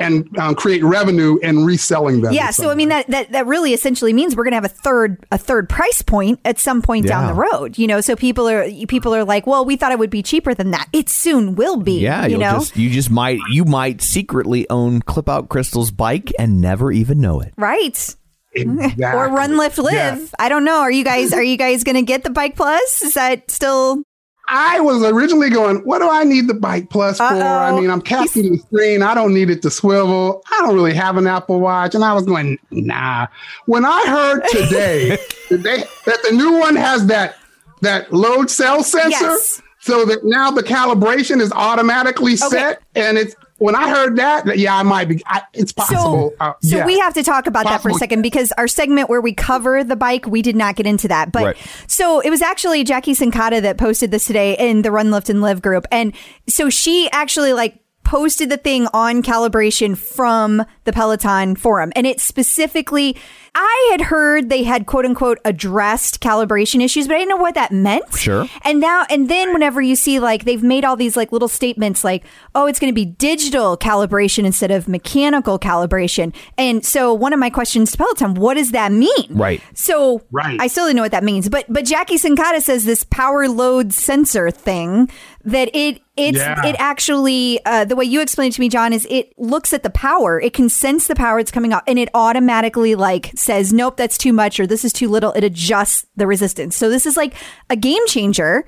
and 0.00 0.28
um, 0.38 0.54
create 0.54 0.82
revenue 0.82 1.38
and 1.42 1.64
reselling 1.66 2.20
them. 2.22 2.32
Yeah, 2.32 2.50
so 2.50 2.70
I 2.70 2.74
mean 2.74 2.88
that, 2.88 3.06
that 3.08 3.32
that 3.32 3.46
really 3.46 3.72
essentially 3.72 4.12
means 4.12 4.36
we're 4.36 4.44
going 4.44 4.52
to 4.52 4.56
have 4.56 4.64
a 4.64 4.68
third 4.68 5.24
a 5.30 5.38
third 5.38 5.68
price 5.68 6.02
point 6.02 6.40
at 6.44 6.58
some 6.58 6.82
point 6.82 7.06
down 7.06 7.26
the 7.26 7.34
road. 7.34 7.78
You 7.78 7.86
know, 7.86 8.00
so 8.00 8.16
people 8.16 8.48
are 8.48 8.68
people 8.86 9.14
are 9.14 9.24
like, 9.24 9.46
well, 9.46 9.64
we 9.64 9.76
thought 9.76 9.92
it 9.92 9.98
would 9.98 10.10
be 10.10 10.22
cheaper 10.22 10.54
than 10.54 10.72
that. 10.72 10.88
It 10.92 11.08
soon 11.08 11.54
will 11.54 11.76
be. 11.76 12.00
Yeah, 12.00 12.26
you 12.26 12.38
know, 12.38 12.54
just 12.54 12.76
you 12.76 12.90
just 12.90 13.10
might 13.10 13.38
you 13.50 13.64
might 13.64 14.02
secretly 14.02 14.68
own 14.70 15.00
Clip 15.02 15.28
Out 15.28 15.48
Crystal's 15.48 15.90
bike 15.90 16.32
and 16.38 16.60
never 16.60 16.90
even 16.92 17.20
know 17.20 17.40
it. 17.40 17.52
right? 17.56 18.16
Exactly. 18.56 19.04
Or 19.04 19.28
run, 19.30 19.56
lift, 19.56 19.78
live. 19.78 19.94
Yeah. 19.94 20.26
I 20.38 20.48
don't 20.48 20.64
know. 20.64 20.78
Are 20.80 20.90
you 20.90 21.02
guys 21.04 21.32
are 21.32 21.42
you 21.42 21.56
guys 21.56 21.82
going 21.82 21.96
to 21.96 22.02
get 22.02 22.22
the 22.22 22.30
bike 22.30 22.54
plus? 22.56 23.02
Is 23.02 23.14
that 23.14 23.50
still? 23.50 24.02
I 24.48 24.78
was 24.80 25.02
originally 25.02 25.48
going, 25.50 25.78
what 25.86 26.00
do 26.00 26.08
I 26.10 26.24
need 26.24 26.48
the 26.48 26.54
bike 26.54 26.90
plus 26.90 27.16
for? 27.18 27.24
Uh-oh. 27.24 27.40
I 27.40 27.72
mean, 27.80 27.90
I'm 27.90 28.02
capturing 28.02 28.52
the 28.52 28.58
screen. 28.58 29.02
I 29.02 29.14
don't 29.14 29.32
need 29.32 29.48
it 29.50 29.62
to 29.62 29.70
swivel. 29.70 30.42
I 30.52 30.60
don't 30.62 30.74
really 30.74 30.92
have 30.94 31.16
an 31.16 31.26
Apple 31.26 31.60
Watch. 31.60 31.94
And 31.94 32.04
I 32.04 32.12
was 32.12 32.24
going, 32.26 32.58
nah. 32.70 33.26
When 33.66 33.84
I 33.84 34.02
heard 34.06 34.42
today 34.50 35.08
that, 35.50 35.62
they, 35.62 35.78
that 36.06 36.18
the 36.28 36.36
new 36.36 36.58
one 36.58 36.76
has 36.76 37.06
that 37.06 37.36
that 37.80 38.12
load 38.12 38.50
cell 38.50 38.82
sensor, 38.82 39.10
Yes. 39.10 39.60
so 39.80 40.04
that 40.06 40.24
now 40.24 40.50
the 40.50 40.62
calibration 40.62 41.40
is 41.40 41.52
automatically 41.52 42.34
set, 42.36 42.80
and 42.94 43.18
it's 43.18 43.34
when 43.58 43.74
I 43.74 43.88
heard 43.88 44.16
that, 44.16 44.46
that 44.46 44.58
yeah, 44.58 44.76
I 44.76 44.82
might 44.82 45.08
be. 45.08 45.22
I, 45.26 45.42
it's 45.52 45.72
possible. 45.72 46.30
So, 46.30 46.34
Uh, 46.40 46.52
so 46.60 46.84
we 46.84 46.98
have 46.98 47.14
to 47.14 47.22
talk 47.22 47.46
about 47.46 47.64
that 47.64 47.82
for 47.82 47.90
a 47.90 47.94
second 47.94 48.22
because 48.22 48.52
our 48.52 48.66
segment 48.66 49.08
where 49.08 49.20
we 49.20 49.32
cover 49.32 49.84
the 49.84 49.96
bike, 49.96 50.26
we 50.26 50.42
did 50.42 50.56
not 50.56 50.76
get 50.76 50.86
into 50.86 51.06
that. 51.08 51.30
But 51.30 51.44
Right. 51.44 51.56
so 51.86 52.20
it 52.20 52.30
was 52.30 52.42
actually 52.42 52.82
Jackie 52.84 53.14
Sincata 53.14 53.62
that 53.62 53.78
posted 53.78 54.10
this 54.10 54.26
today 54.26 54.56
in 54.58 54.82
the 54.82 54.90
Run, 54.90 55.10
Lift, 55.10 55.28
and 55.30 55.40
Live 55.40 55.62
group. 55.62 55.86
And 55.92 56.12
so 56.48 56.68
she 56.68 57.08
actually 57.12 57.52
like 57.52 57.78
posted 58.04 58.50
the 58.50 58.56
thing 58.56 58.86
on 58.92 59.22
calibration 59.22 59.96
from 59.96 60.64
the 60.84 60.92
Peloton 60.92 61.56
forum. 61.56 61.92
And 61.96 62.06
it 62.06 62.20
specifically, 62.20 63.16
I 63.54 63.88
had 63.92 64.02
heard 64.02 64.48
they 64.48 64.62
had 64.62 64.86
quote 64.86 65.04
unquote 65.04 65.38
addressed 65.44 66.20
calibration 66.20 66.82
issues, 66.82 67.06
but 67.06 67.14
I 67.14 67.18
didn't 67.18 67.30
know 67.30 67.42
what 67.42 67.54
that 67.54 67.72
meant. 67.72 68.14
Sure. 68.14 68.46
And 68.62 68.80
now, 68.80 69.04
and 69.10 69.28
then 69.28 69.52
whenever 69.52 69.80
you 69.80 69.96
see 69.96 70.20
like 70.20 70.44
they've 70.44 70.62
made 70.62 70.84
all 70.84 70.96
these 70.96 71.16
like 71.16 71.32
little 71.32 71.48
statements 71.48 72.04
like, 72.04 72.24
oh, 72.54 72.66
it's 72.66 72.78
going 72.78 72.90
to 72.90 72.94
be 72.94 73.04
digital 73.04 73.76
calibration 73.76 74.44
instead 74.44 74.70
of 74.70 74.88
mechanical 74.88 75.58
calibration. 75.58 76.34
And 76.58 76.84
so 76.84 77.14
one 77.14 77.32
of 77.32 77.38
my 77.38 77.50
questions 77.50 77.92
to 77.92 77.98
Peloton, 77.98 78.34
what 78.34 78.54
does 78.54 78.72
that 78.72 78.92
mean? 78.92 79.26
Right. 79.30 79.62
So 79.74 80.22
Right. 80.30 80.60
I 80.60 80.66
still 80.66 80.86
didn't 80.86 80.96
know 80.96 81.02
what 81.02 81.12
that 81.12 81.24
means. 81.24 81.48
But 81.48 81.66
but 81.68 81.84
Jackie 81.84 82.16
Sincata 82.16 82.60
says 82.60 82.84
this 82.84 83.04
power 83.04 83.48
load 83.48 83.92
sensor 83.92 84.50
thing 84.50 85.10
that 85.44 85.70
it 85.74 86.02
it's 86.16 86.38
Yeah. 86.38 86.64
it 86.66 86.76
actually 86.78 87.58
uh, 87.64 87.84
the 87.84 87.96
way 87.96 88.04
you 88.04 88.20
explained 88.20 88.52
it 88.52 88.56
to 88.56 88.60
me, 88.60 88.68
John, 88.68 88.92
is 88.92 89.06
it 89.10 89.32
looks 89.38 89.72
at 89.72 89.82
the 89.82 89.90
power, 89.90 90.40
it 90.40 90.52
can 90.54 90.68
sense 90.68 91.06
the 91.08 91.14
power 91.14 91.38
it's 91.38 91.50
coming 91.50 91.72
off, 91.72 91.82
and 91.86 91.98
it 91.98 92.08
automatically 92.14 92.94
like 92.94 93.32
says, 93.34 93.72
nope, 93.72 93.96
that's 93.96 94.16
too 94.18 94.32
much, 94.32 94.60
or 94.60 94.66
this 94.66 94.84
is 94.84 94.92
too 94.92 95.08
little. 95.08 95.32
It 95.32 95.44
adjusts 95.44 96.06
the 96.16 96.26
resistance. 96.26 96.76
So 96.76 96.88
this 96.90 97.06
is 97.06 97.16
like 97.16 97.34
a 97.70 97.76
game 97.76 98.06
changer. 98.06 98.64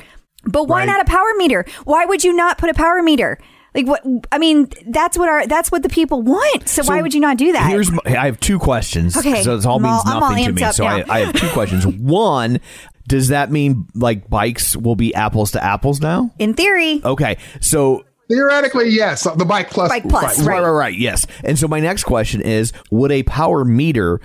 But 0.48 0.64
why 0.68 0.80
Right. 0.80 0.86
not 0.86 1.00
a 1.00 1.04
power 1.04 1.32
meter? 1.36 1.64
Why 1.84 2.04
would 2.04 2.22
you 2.22 2.32
not 2.32 2.56
put 2.58 2.70
a 2.70 2.74
power 2.74 3.02
meter? 3.02 3.38
Like 3.74 3.86
what? 3.88 4.02
I 4.32 4.38
mean, 4.38 4.68
that's 4.86 5.18
what 5.18 5.28
our 5.28 5.46
that's 5.46 5.70
what 5.72 5.82
the 5.82 5.88
people 5.88 6.22
want. 6.22 6.68
So, 6.68 6.82
why 6.84 7.02
would 7.02 7.12
you 7.12 7.20
not 7.20 7.36
do 7.36 7.52
that? 7.52 7.68
Here's 7.68 7.90
my, 7.90 7.98
I 8.06 8.26
have 8.26 8.38
two 8.40 8.58
questions. 8.58 9.16
Okay, 9.16 9.42
so 9.42 9.56
this 9.56 9.66
all 9.66 9.76
I'm 9.76 9.82
means 9.82 10.02
all- 10.06 10.16
I'm 10.16 10.22
all 10.22 10.30
nothing 10.30 10.46
to 10.46 10.52
me. 10.52 10.72
So 10.72 10.86
I. 10.86 11.04
I 11.08 11.18
have 11.26 11.34
two 11.34 11.48
questions. 11.50 11.84
One, 11.98 12.60
does 13.08 13.28
that 13.28 13.50
mean 13.50 13.86
like 13.94 14.28
bikes 14.28 14.76
will 14.76 14.96
be 14.96 15.14
apples 15.14 15.52
to 15.52 15.62
apples 15.62 16.00
now? 16.00 16.30
In 16.38 16.54
theory, 16.54 17.00
Okay, 17.04 17.38
so 17.60 18.04
theoretically 18.28 18.88
yes, 18.90 19.24
the 19.36 19.44
bike 19.44 19.70
plus. 19.70 19.88
Bike 19.88 20.08
plus, 20.08 20.38
right, 20.40 20.46
Right. 20.46 20.62
right, 20.62 20.70
right, 20.70 20.94
yes. 20.94 21.26
And 21.44 21.58
so 21.58 21.68
my 21.68 21.80
next 21.80 22.04
question 22.04 22.40
is: 22.40 22.72
Would 22.90 23.12
a 23.12 23.22
power 23.22 23.64
meter 23.64 24.20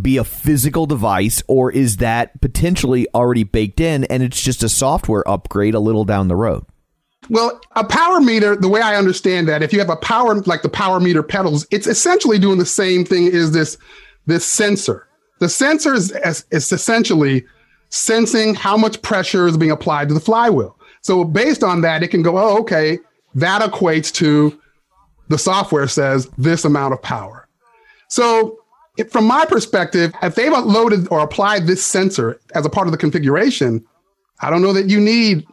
be 0.00 0.16
a 0.16 0.24
physical 0.24 0.86
device, 0.86 1.42
or 1.46 1.70
is 1.70 1.98
that 1.98 2.40
potentially 2.40 3.06
already 3.14 3.44
baked 3.44 3.80
in, 3.80 4.04
and 4.04 4.22
it's 4.22 4.40
just 4.42 4.62
a 4.62 4.68
software 4.68 5.26
upgrade 5.28 5.74
a 5.74 5.80
little 5.80 6.04
down 6.04 6.28
the 6.28 6.36
road? 6.36 6.64
Well, 7.30 7.58
a 7.76 7.84
power 7.84 8.20
meter, 8.20 8.54
the 8.56 8.68
way 8.68 8.80
I 8.82 8.96
understand 8.96 9.48
that, 9.48 9.62
if 9.62 9.72
you 9.72 9.78
have 9.78 9.88
a 9.90 9.96
power 9.96 10.34
like 10.42 10.62
the 10.62 10.68
power 10.68 11.00
meter 11.00 11.22
pedals, 11.22 11.66
it's 11.70 11.86
essentially 11.86 12.38
doing 12.38 12.58
the 12.58 12.66
same 12.66 13.04
thing 13.04 13.28
as 13.28 13.52
this 13.52 13.78
this 14.26 14.44
sensor. 14.44 15.06
The 15.40 15.48
sensor 15.48 15.94
is, 15.94 16.12
is, 16.24 16.44
is 16.50 16.70
essentially 16.72 17.44
sensing 17.94 18.56
how 18.56 18.76
much 18.76 19.00
pressure 19.02 19.46
is 19.46 19.56
being 19.56 19.70
applied 19.70 20.08
to 20.08 20.14
the 20.14 20.20
flywheel. 20.20 20.76
So 21.02 21.22
based 21.22 21.62
on 21.62 21.82
that, 21.82 22.02
it 22.02 22.08
can 22.08 22.22
go, 22.22 22.36
oh, 22.36 22.58
okay, 22.58 22.98
that 23.36 23.62
equates 23.62 24.12
to 24.14 24.58
the 25.28 25.38
software 25.38 25.86
says 25.86 26.28
this 26.36 26.64
amount 26.64 26.92
of 26.92 27.00
power. 27.02 27.48
So 28.08 28.58
if, 28.98 29.10
from 29.10 29.26
my 29.26 29.44
perspective, 29.46 30.12
if 30.22 30.34
they've 30.34 30.52
loaded 30.52 31.06
or 31.10 31.20
applied 31.20 31.66
this 31.66 31.84
sensor 31.84 32.40
as 32.54 32.66
a 32.66 32.70
part 32.70 32.88
of 32.88 32.92
the 32.92 32.98
configuration, 32.98 33.84
I 34.40 34.50
don't 34.50 34.60
know 34.60 34.72
that 34.72 34.90
you 34.90 35.00
need 35.00 35.46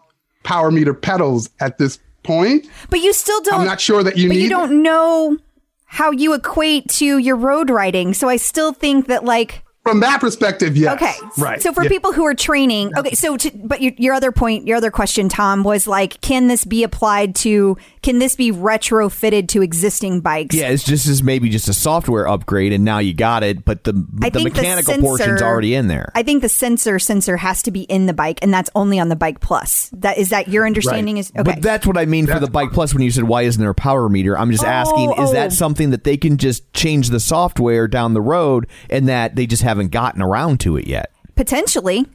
power 0.43 0.71
meter 0.71 0.95
pedals 0.95 1.49
at 1.59 1.77
this 1.77 1.99
point. 2.23 2.67
but 2.89 3.01
you 3.01 3.13
still 3.13 3.41
don't. 3.41 3.61
I'm 3.61 3.65
not 3.65 3.81
sure 3.81 4.03
that 4.03 4.17
you 4.17 4.29
but 4.29 4.35
need. 4.35 4.43
you 4.43 4.49
don't 4.49 4.81
know 4.81 5.37
how 5.85 6.09
you 6.11 6.33
equate 6.33 6.89
to 6.89 7.19
your 7.19 7.35
road 7.35 7.69
riding. 7.69 8.13
So 8.15 8.29
I 8.29 8.37
still 8.37 8.73
think 8.73 9.07
that 9.07 9.23
like 9.23 9.63
From 9.83 9.99
that 10.01 10.21
perspective, 10.21 10.77
yes. 10.77 10.93
Okay. 10.93 11.13
Right. 11.37 11.61
So 11.61 11.73
for 11.73 11.83
Yeah. 11.83 11.89
people 11.89 12.13
who 12.13 12.23
are 12.25 12.35
training, 12.35 12.91
okay. 12.95 13.15
So, 13.15 13.35
to, 13.37 13.51
but 13.55 13.81
your, 13.81 13.93
your 13.97 14.13
other 14.13 14.31
point, 14.31 14.67
your 14.67 14.77
other 14.77 14.91
question, 14.91 15.27
Tom, 15.27 15.63
was 15.63 15.87
like, 15.87 16.21
can 16.21 16.47
this 16.47 16.65
be 16.65 16.83
applied 16.83 17.33
to? 17.37 17.77
Can 18.03 18.19
this 18.19 18.35
be 18.35 18.51
retrofitted 18.51 19.47
to 19.49 19.61
existing 19.61 20.21
bikes? 20.21 20.55
Yeah, 20.55 20.69
it's 20.69 20.83
just 20.83 21.07
as 21.07 21.23
maybe 21.23 21.49
just 21.49 21.67
a 21.67 21.73
software 21.73 22.27
upgrade, 22.27 22.73
and 22.73 22.85
now 22.85 22.99
you 22.99 23.13
got 23.13 23.43
it, 23.43 23.65
but 23.65 23.83
the 23.83 23.91
I 24.21 24.29
the 24.29 24.39
think 24.39 24.55
the 24.55 24.61
mechanical 24.61 24.97
portion's 24.99 25.41
already 25.41 25.73
in 25.73 25.87
there. 25.87 26.11
I 26.13 26.23
think 26.23 26.41
the 26.41 26.49
sensor 26.49 26.99
sensor 26.99 27.37
has 27.37 27.63
to 27.63 27.71
be 27.71 27.81
in 27.81 28.05
the 28.05 28.13
bike, 28.13 28.39
and 28.43 28.53
that's 28.53 28.69
only 28.75 28.99
on 28.99 29.09
the 29.09 29.15
bike 29.15 29.39
plus. 29.39 29.89
That 29.93 30.17
is 30.19 30.29
that 30.29 30.47
your 30.47 30.65
understanding 30.65 31.17
is 31.17 31.31
okay. 31.31 31.43
But 31.43 31.61
that's 31.61 31.87
what 31.87 31.97
I 31.97 32.05
mean 32.05 32.27
for 32.27 32.39
the 32.39 32.49
Bike 32.49 32.71
Plus 32.71 32.93
when 32.93 33.01
you 33.03 33.11
said, 33.11 33.23
why 33.23 33.43
isn't 33.43 33.59
there 33.59 33.71
a 33.71 33.75
power 33.75 34.09
meter? 34.09 34.37
I'm 34.37 34.51
just 34.51 34.63
asking, 34.63 35.11
is 35.11 35.29
oh. 35.29 35.33
that 35.33 35.53
something 35.53 35.91
that 35.91 36.03
they 36.03 36.17
can 36.17 36.37
just 36.37 36.71
change 36.73 37.09
the 37.09 37.19
software 37.19 37.87
down 37.87 38.13
the 38.13 38.21
road 38.21 38.67
and 38.89 39.07
that 39.07 39.35
they 39.35 39.45
just 39.45 39.63
haven't 39.71 39.91
gotten 39.91 40.21
around 40.21 40.59
to 40.61 40.75
it 40.77 40.85
yet? 40.87 41.11
potentially, 41.35 42.05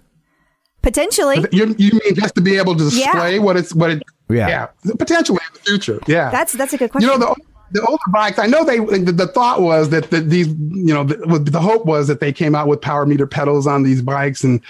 potentially. 0.83 1.45
You, 1.53 1.75
you 1.79 1.93
mean 2.05 2.15
just 2.15 2.35
to 2.37 2.41
be 2.41 2.57
able 2.57 2.77
to 2.77 2.85
Yeah. 2.85 3.13
display 3.13 3.39
what 3.39 3.57
it's 3.57 3.75
what 3.75 3.91
it? 3.91 4.03
Yeah. 4.29 4.67
Potentially 4.99 5.39
in 5.49 5.55
the 5.55 5.61
future. 5.61 6.01
Yeah. 6.07 6.31
That's 6.31 6.53
that's 6.53 6.73
a 6.73 6.77
good 6.79 6.91
question. 6.91 7.09
you 7.11 7.19
know 7.19 7.35
the 7.35 7.35
the 7.73 7.85
older 7.87 8.03
bikes. 8.13 8.39
I 8.39 8.47
know 8.47 8.65
they. 8.65 8.79
The, 8.79 9.11
the 9.13 9.27
thought 9.27 9.61
was 9.63 9.91
that 9.91 10.11
the, 10.11 10.21
these. 10.21 10.47
You 10.49 10.95
know 10.95 11.03
the, 11.05 11.39
the 11.41 11.61
hope 11.61 11.87
was 11.87 12.07
that 12.09 12.21
they 12.21 12.33
came 12.33 12.55
out 12.55 12.69
with 12.69 12.81
power 12.81 13.05
meter 13.07 13.27
pedals 13.27 13.67
on 13.67 13.83
these 13.83 14.03
bikes, 14.03 14.45
and 14.45 14.61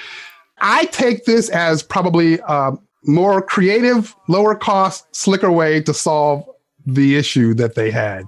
I 0.60 0.86
take 0.86 1.26
this 1.26 1.50
as 1.50 1.82
probably 1.82 2.38
a 2.48 2.72
more 3.04 3.42
creative, 3.42 4.14
lower 4.28 4.54
cost, 4.54 5.14
slicker 5.14 5.52
way 5.52 5.82
to 5.82 5.92
solve 5.92 6.48
the 6.86 7.16
issue 7.16 7.52
that 7.54 7.74
they 7.74 7.90
had. 7.90 8.24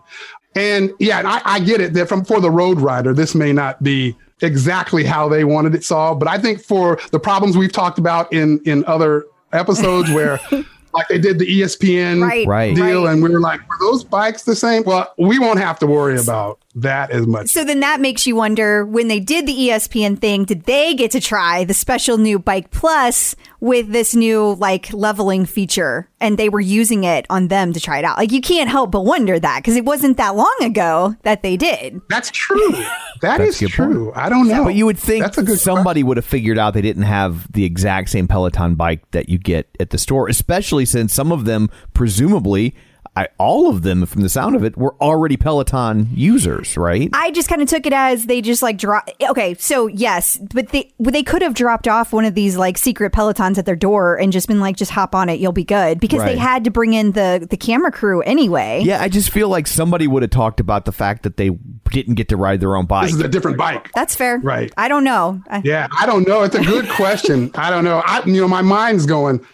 And 0.55 0.93
yeah, 0.99 1.23
I, 1.25 1.41
I 1.57 1.61
get 1.61 1.81
it 1.81 1.95
that 1.95 2.09
from 2.09 2.25
for 2.25 2.41
the 2.41 2.51
road 2.51 2.81
rider, 2.81 3.15
this 3.15 3.35
may 3.35 3.53
not 3.55 3.83
be 3.83 4.15
exactly 4.43 5.05
how 5.05 5.29
they 5.29 5.45
wanted 5.45 5.75
it 5.75 5.85
solved. 5.85 6.21
But 6.21 6.29
I 6.29 6.39
think 6.39 6.61
for 6.63 6.99
the 7.11 7.21
problems 7.21 7.57
we've 7.57 7.73
talked 7.73 7.99
about 7.99 8.33
in 8.33 8.61
in 8.65 8.85
other 8.87 9.27
episodes 9.53 10.11
where 10.11 10.39
like 10.95 11.09
they 11.09 11.19
did 11.19 11.39
the 11.39 11.47
ESPN 11.61 12.23
Right. 12.23 12.47
Right. 12.47 12.75
deal 12.75 13.05
Right. 13.05 13.13
and 13.13 13.23
we 13.23 13.29
were 13.31 13.41
like, 13.41 13.61
were 13.69 13.77
those 13.81 14.05
bikes 14.05 14.43
the 14.45 14.57
same? 14.57 14.85
Well, 14.85 15.13
we 15.19 15.39
won't 15.39 15.59
have 15.61 15.79
to 15.81 15.87
worry 15.87 16.19
about 16.19 16.59
that 16.75 17.11
as 17.11 17.27
much. 17.27 17.49
So 17.49 17.65
then 17.65 17.81
that 17.81 18.01
makes 18.01 18.27
you 18.27 18.37
wonder 18.37 18.85
when 18.87 19.09
they 19.09 19.21
did 19.21 19.47
the 19.47 19.53
ESPN 19.55 20.19
thing, 20.19 20.45
did 20.45 20.63
they 20.65 20.95
get 20.95 21.11
to 21.13 21.21
try 21.21 21.65
the 21.65 21.75
special 21.75 22.19
new 22.19 22.39
Bike 22.39 22.71
Plus 22.71 23.35
with 23.61 23.91
this 23.93 24.15
new 24.15 24.55
like 24.55 24.93
leveling 24.93 25.45
feature 25.47 26.09
and 26.21 26.39
they 26.39 26.49
were 26.49 26.61
using 26.61 27.05
it 27.05 27.27
on 27.29 27.49
them 27.49 27.73
to 27.73 27.81
try 27.81 27.99
it 27.99 28.05
out? 28.05 28.19
Like 28.19 28.33
you 28.33 28.41
can't 28.41 28.69
help 28.71 28.91
but 28.91 29.05
wonder 29.05 29.39
that 29.39 29.59
because 29.59 29.77
it 29.77 29.85
wasn't 29.85 30.17
that 30.17 30.37
long 30.37 30.57
ago 30.61 31.17
that 31.23 31.43
they 31.43 31.57
did. 31.57 32.01
That's 32.09 32.31
true. 32.31 32.73
That 33.21 33.39
That's 33.39 33.61
is 33.61 33.63
a 33.63 33.65
point. 33.65 33.73
true. 33.73 34.13
I 34.15 34.29
don't 34.29 34.47
know. 34.47 34.63
But 34.63 34.77
you 34.77 34.87
would 34.87 34.97
think 34.97 35.25
That's 35.25 35.39
a 35.39 35.43
good 35.43 35.59
somebody 35.59 36.05
would 36.05 36.19
have 36.19 36.25
figured 36.25 36.57
out 36.57 36.73
they 36.75 36.81
didn't 36.83 37.03
have 37.03 37.51
the 37.51 37.65
exact 37.65 38.11
same 38.11 38.29
Peloton 38.29 38.77
bike 38.77 39.11
that 39.11 39.29
you 39.29 39.39
get 39.39 39.69
at 39.81 39.91
the 39.91 39.99
store, 39.99 40.29
especially 40.29 40.85
since 40.85 41.13
some 41.13 41.33
of 41.33 41.45
them, 41.45 41.69
presumably, 41.95 42.77
I, 43.17 43.29
all 43.39 43.69
of 43.69 43.83
them, 43.83 44.07
from 44.07 44.23
the 44.23 44.29
sound 44.29 44.55
of 44.55 44.65
it, 44.65 44.77
were 44.77 44.95
already 45.01 45.37
Peloton 45.37 46.09
users, 46.15 46.77
right? 46.77 47.11
I 47.13 47.31
just 47.33 47.49
kind 47.49 47.61
of 47.61 47.69
took 47.69 47.85
it 47.87 47.93
as 47.93 48.27
they 48.27 48.41
just 48.41 48.63
like 48.63 48.79
drop. 48.79 49.09
Okay, 49.21 49.55
so 49.55 49.87
yes, 49.89 50.39
but 50.55 50.69
they 50.69 50.93
well, 50.99 51.11
they 51.11 51.23
could 51.23 51.43
have 51.43 51.55
dropped 51.55 51.89
off 51.89 52.13
one 52.13 52.25
of 52.25 52.35
these 52.35 52.57
like 52.57 52.79
secret 52.79 53.13
pelotons 53.13 53.59
at 53.59 53.67
their 53.67 53.77
door 53.77 54.17
and 54.19 54.33
just 54.33 54.47
been 54.47 54.61
like, 54.61 54.77
just 54.77 54.93
hop 54.93 55.15
on 55.15 55.29
it, 55.29 55.41
you'll 55.41 55.53
be 55.53 55.65
good, 55.65 55.99
because 55.99 56.23
they 56.23 56.37
had 56.37 56.65
to 56.65 56.71
bring 56.71 56.95
in 56.95 57.13
the 57.13 57.47
the 57.49 57.57
camera 57.57 57.91
crew 57.91 58.23
anyway. 58.23 58.83
yeah, 58.85 59.03
I 59.03 59.09
just 59.09 59.31
feel 59.31 59.49
like 59.49 59.67
somebody 59.67 60.07
would 60.07 60.23
have 60.23 60.31
talked 60.31 60.61
about 60.61 60.85
the 60.85 60.93
fact 60.93 61.25
that 61.25 61.37
they 61.37 61.51
didn't 61.91 62.15
get 62.15 62.29
to 62.29 62.37
ride 62.37 62.61
their 62.61 62.77
own 62.77 62.87
bike. 62.87 63.07
This 63.07 63.17
is 63.17 63.21
a 63.21 63.29
different 63.29 63.57
bike. 63.59 63.91
That's 63.95 64.15
fair. 64.15 64.39
Right. 64.39 64.73
I 64.77 64.89
don't 64.89 65.05
know. 65.05 65.43
Yeah, 65.65 65.89
I 65.97 66.07
don't 66.07 66.27
know. 66.29 66.43
It's 66.43 66.55
a 66.55 66.63
good 66.63 66.89
question. 66.91 67.51
I 67.55 67.71
don't 67.71 67.85
know. 67.85 68.03
I, 68.05 68.23
you 68.25 68.41
know, 68.41 68.49
my 68.49 68.63
mind's 68.63 69.07
going. 69.07 69.45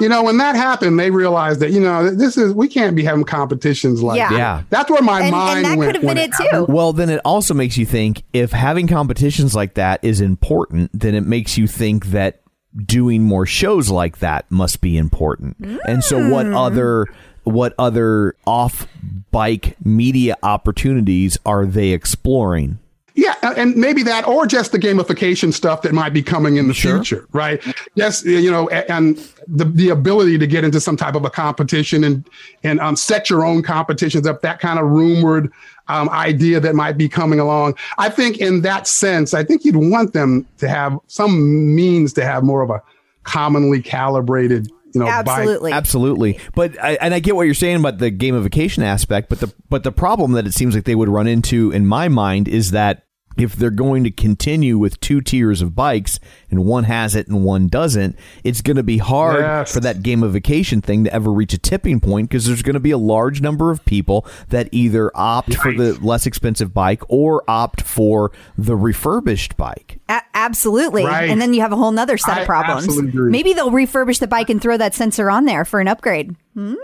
You 0.00 0.08
know, 0.08 0.22
when 0.22 0.36
that 0.38 0.56
happened, 0.56 0.98
they 0.98 1.10
realized 1.10 1.60
that 1.60 1.70
you 1.70 1.80
know 1.80 2.10
this 2.10 2.36
is 2.36 2.52
we 2.52 2.68
can't 2.68 2.94
be 2.94 3.04
having 3.04 3.24
competitions 3.24 4.02
like 4.02 4.18
Yeah. 4.18 4.28
that. 4.30 4.38
Yeah. 4.38 4.62
That's 4.70 4.90
where 4.90 5.02
my 5.02 5.22
and, 5.22 5.32
mind 5.32 5.56
and 5.58 5.64
that 5.66 5.78
went. 5.78 5.88
could 5.88 6.02
have 6.02 6.14
been 6.14 6.18
it 6.18 6.32
happened. 6.32 6.66
too. 6.66 6.72
Well, 6.72 6.92
then 6.92 7.08
it 7.10 7.20
also 7.24 7.54
makes 7.54 7.76
you 7.76 7.86
think 7.86 8.22
if 8.32 8.52
having 8.52 8.86
competitions 8.86 9.54
like 9.54 9.74
that 9.74 10.00
is 10.02 10.20
important, 10.20 10.90
then 10.92 11.14
it 11.14 11.24
makes 11.24 11.56
you 11.56 11.66
think 11.66 12.06
that 12.06 12.42
doing 12.84 13.22
more 13.22 13.46
shows 13.46 13.88
like 13.90 14.18
that 14.18 14.50
must 14.50 14.80
be 14.80 14.98
important. 14.98 15.56
And 15.86 16.04
so 16.04 16.28
what 16.28 16.46
mm. 16.46 16.56
other 16.56 17.06
what 17.44 17.74
other 17.78 18.34
off 18.46 18.86
bike 19.30 19.76
media 19.84 20.36
opportunities 20.42 21.38
are 21.46 21.64
they 21.64 21.90
exploring? 21.90 22.78
Yeah, 23.18 23.34
and 23.56 23.74
maybe 23.74 24.02
that, 24.02 24.28
or 24.28 24.46
just 24.46 24.72
the 24.72 24.78
gamification 24.78 25.50
stuff 25.50 25.80
that 25.82 25.94
might 25.94 26.12
be 26.12 26.22
coming 26.22 26.58
in 26.58 26.68
the 26.68 26.74
Sure. 26.74 26.96
future, 26.96 27.26
right? 27.32 27.62
Yes, 27.94 28.22
you 28.22 28.50
know, 28.50 28.68
and 28.68 29.16
the 29.48 29.64
the 29.64 29.88
ability 29.88 30.36
to 30.36 30.46
get 30.46 30.64
into 30.64 30.80
some 30.82 30.98
type 30.98 31.14
of 31.14 31.24
a 31.24 31.30
competition 31.30 32.04
and 32.04 32.28
and 32.62 32.78
um, 32.78 32.94
set 32.94 33.30
your 33.30 33.42
own 33.44 33.62
competitions 33.62 34.26
up. 34.26 34.42
That 34.42 34.60
kind 34.60 34.78
of 34.78 34.84
rumored 34.90 35.50
um, 35.88 36.10
idea 36.10 36.60
that 36.60 36.74
might 36.74 36.98
be 36.98 37.08
coming 37.08 37.40
along. 37.40 37.76
I 37.96 38.10
think 38.10 38.36
in 38.36 38.60
that 38.62 38.86
sense, 38.86 39.32
I 39.32 39.44
think 39.44 39.64
you'd 39.64 39.76
want 39.76 40.12
them 40.12 40.46
to 40.58 40.68
have 40.68 40.98
some 41.06 41.74
means 41.74 42.12
to 42.14 42.24
have 42.24 42.44
more 42.44 42.60
of 42.60 42.68
a 42.68 42.82
commonly 43.22 43.80
calibrated, 43.80 44.70
you 44.92 45.00
know, 45.00 45.06
bike. 45.06 45.26
Absolutely. 45.26 45.72
Absolutely, 45.72 46.38
but 46.54 46.78
I, 46.84 46.98
and 47.00 47.14
I 47.14 47.20
get 47.20 47.34
what 47.34 47.44
you're 47.44 47.54
saying 47.54 47.76
about 47.76 47.96
the 47.96 48.10
gamification 48.10 48.82
aspect, 48.82 49.30
but 49.30 49.40
the 49.40 49.50
but 49.70 49.84
the 49.84 49.92
problem 49.92 50.32
that 50.32 50.46
it 50.46 50.52
seems 50.52 50.74
like 50.74 50.84
they 50.84 50.94
would 50.94 51.08
run 51.08 51.26
into 51.26 51.70
in 51.70 51.86
my 51.86 52.08
mind 52.08 52.46
is 52.46 52.72
that 52.72 53.04
if 53.36 53.54
they're 53.54 53.70
going 53.70 54.04
to 54.04 54.10
continue 54.10 54.78
with 54.78 54.98
two 55.00 55.20
tiers 55.20 55.60
of 55.62 55.74
bikes 55.74 56.18
and 56.50 56.64
one 56.64 56.84
has 56.84 57.14
it 57.14 57.28
and 57.28 57.44
one 57.44 57.68
doesn't, 57.68 58.16
it's 58.44 58.62
going 58.62 58.76
to 58.76 58.82
be 58.82 58.98
hard 58.98 59.40
Yes. 59.40 59.74
for 59.74 59.80
that 59.80 59.98
gamification 59.98 60.82
thing 60.82 61.04
to 61.04 61.12
ever 61.12 61.32
reach 61.32 61.52
a 61.52 61.58
tipping 61.58 62.00
point 62.00 62.30
because 62.30 62.46
there's 62.46 62.62
going 62.62 62.74
to 62.74 62.80
be 62.80 62.90
a 62.90 62.98
large 62.98 63.40
number 63.40 63.70
of 63.70 63.84
people 63.84 64.26
that 64.48 64.68
either 64.72 65.10
opt 65.14 65.54
for 65.54 65.72
the 65.72 65.94
less 66.02 66.26
expensive 66.26 66.72
bike 66.72 67.02
or 67.08 67.42
opt 67.48 67.82
for 67.82 68.32
the 68.56 68.76
refurbished 68.76 69.56
bike. 69.56 69.98
A- 70.08 70.22
absolutely. 70.34 71.04
Right. 71.04 71.28
And 71.28 71.40
then 71.40 71.54
you 71.54 71.60
have 71.60 71.72
a 71.72 71.76
whole 71.76 71.92
nother 71.92 72.16
set 72.18 72.38
I 72.38 72.40
of 72.42 72.46
problems. 72.46 72.88
Maybe 73.14 73.52
they'll 73.52 73.70
refurbish 73.70 74.20
the 74.20 74.28
bike 74.28 74.50
and 74.50 74.60
throw 74.62 74.76
that 74.76 74.94
sensor 74.94 75.30
on 75.30 75.44
there 75.44 75.64
for 75.64 75.80
an 75.80 75.88
upgrade. 75.88 76.36
Hmm. 76.54 76.74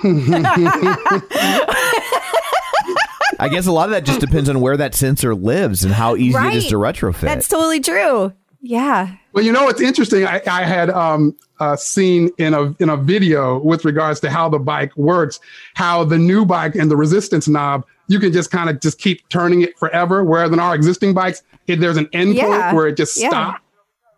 I 3.43 3.49
guess 3.49 3.67
a 3.67 3.73
lot 3.73 3.85
of 3.87 3.91
that 3.91 4.05
just 4.05 4.21
depends 4.21 4.49
on 4.49 4.61
where 4.61 4.77
that 4.77 4.95
sensor 4.95 5.35
lives 5.35 5.85
and 5.85 5.93
how 5.93 6.17
easy 6.17 6.39
it 6.39 6.55
is 6.55 6.67
to 6.69 6.77
retrofit. 6.77 7.21
That's 7.23 7.49
totally 7.49 7.81
true. 7.81 8.33
Yeah. 8.61 9.17
Well, 9.33 9.45
you 9.45 9.51
know, 9.51 9.69
it's 9.69 9.81
interesting. 9.81 10.25
I, 10.25 10.41
I 10.47 10.63
had 10.63 10.89
um, 10.91 11.37
uh, 11.59 11.75
seen 11.75 12.31
in 12.39 12.55
a 12.55 12.73
in 12.79 12.89
a 12.89 12.97
video 12.97 13.59
with 13.59 13.85
regards 13.85 14.21
to 14.21 14.31
how 14.31 14.49
the 14.49 14.59
bike 14.61 14.97
works, 14.97 15.41
how 15.75 16.05
the 16.05 16.19
new 16.19 16.45
bike 16.45 16.77
and 16.77 16.89
the 16.91 16.97
resistance 16.97 17.49
knob, 17.49 17.85
you 18.07 18.21
can 18.21 18.33
just 18.33 18.51
kind 18.53 18.71
of 18.71 18.81
just 18.81 18.99
keep 18.99 19.29
turning 19.31 19.63
it 19.63 19.77
forever. 19.79 20.23
Whereas 20.23 20.53
in 20.53 20.61
our 20.61 20.75
existing 20.77 21.13
bikes, 21.13 21.43
it, 21.67 21.81
there's 21.81 21.97
an 21.97 22.09
end 22.13 22.35
Yeah. 22.35 22.47
point 22.47 22.77
where 22.77 22.87
it 22.87 22.97
just 22.97 23.19
Yeah. 23.21 23.31
stops. 23.31 23.62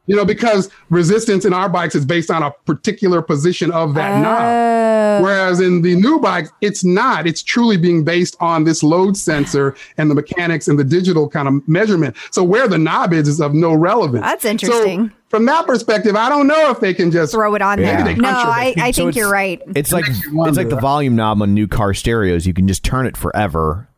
You 0.06 0.14
know, 0.16 0.24
because 0.24 0.70
resistance 0.90 1.46
in 1.46 1.54
our 1.54 1.68
bikes 1.68 1.94
is 1.94 2.04
based 2.04 2.30
on 2.30 2.42
a 2.42 2.50
particular 2.66 3.22
position 3.22 3.70
of 3.70 3.94
that 3.94 4.18
oh. 4.18 4.22
knob. 4.22 5.22
Whereas 5.22 5.60
in 5.60 5.82
the 5.82 5.96
new 5.96 6.18
bikes, 6.18 6.50
it's 6.60 6.84
not. 6.84 7.26
It's 7.26 7.42
truly 7.42 7.76
being 7.76 8.04
based 8.04 8.36
on 8.40 8.64
this 8.64 8.82
load 8.82 9.16
sensor 9.16 9.74
and 9.96 10.10
the 10.10 10.14
mechanics 10.14 10.68
and 10.68 10.78
the 10.78 10.84
digital 10.84 11.28
kind 11.28 11.48
of 11.48 11.66
measurement. 11.68 12.16
So 12.32 12.42
where 12.44 12.68
the 12.68 12.78
knob 12.78 13.12
is 13.12 13.28
is 13.28 13.40
of 13.40 13.54
no 13.54 13.72
relevance. 13.72 14.24
That's 14.24 14.44
interesting. 14.44 15.08
So 15.08 15.14
from 15.28 15.46
that 15.46 15.66
perspective, 15.66 16.16
I 16.16 16.28
don't 16.28 16.46
know 16.46 16.70
if 16.70 16.80
they 16.80 16.92
can 16.94 17.10
just 17.10 17.32
Throw 17.32 17.54
it 17.54 17.62
on 17.62 17.80
Yeah. 17.80 17.96
there. 17.96 18.04
Maybe 18.04 18.20
No. 18.20 18.28
I, 18.28 18.74
I 18.76 18.90
So 18.90 19.04
think 19.04 19.08
it's- 19.10 19.16
you're 19.16 19.30
right. 19.30 19.60
It's 19.74 19.92
like 19.92 20.06
makes 20.06 20.26
it's 20.26 20.56
like 20.56 20.68
the 20.68 20.80
volume 20.80 21.16
knob 21.16 21.40
on 21.40 21.54
new 21.54 21.66
car 21.66 21.94
stereos. 21.94 22.46
You 22.46 22.52
can 22.54 22.68
just 22.68 22.84
turn 22.84 23.06
it 23.06 23.16
forever. 23.16 23.88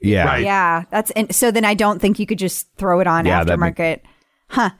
Yeah. 0.00 0.24
Right. 0.24 0.44
Yeah, 0.44 0.84
that's 0.90 1.10
and 1.12 1.34
so 1.34 1.50
then 1.50 1.64
I 1.64 1.74
don't 1.74 2.00
think 2.00 2.18
you 2.18 2.26
could 2.26 2.38
just 2.38 2.66
throw 2.76 3.00
it 3.00 3.06
on 3.06 3.26
Yeah, 3.26 3.44
that 3.44 3.58
make- 3.58 3.76
aftermarket. 3.76 4.00
huh. 4.48 4.70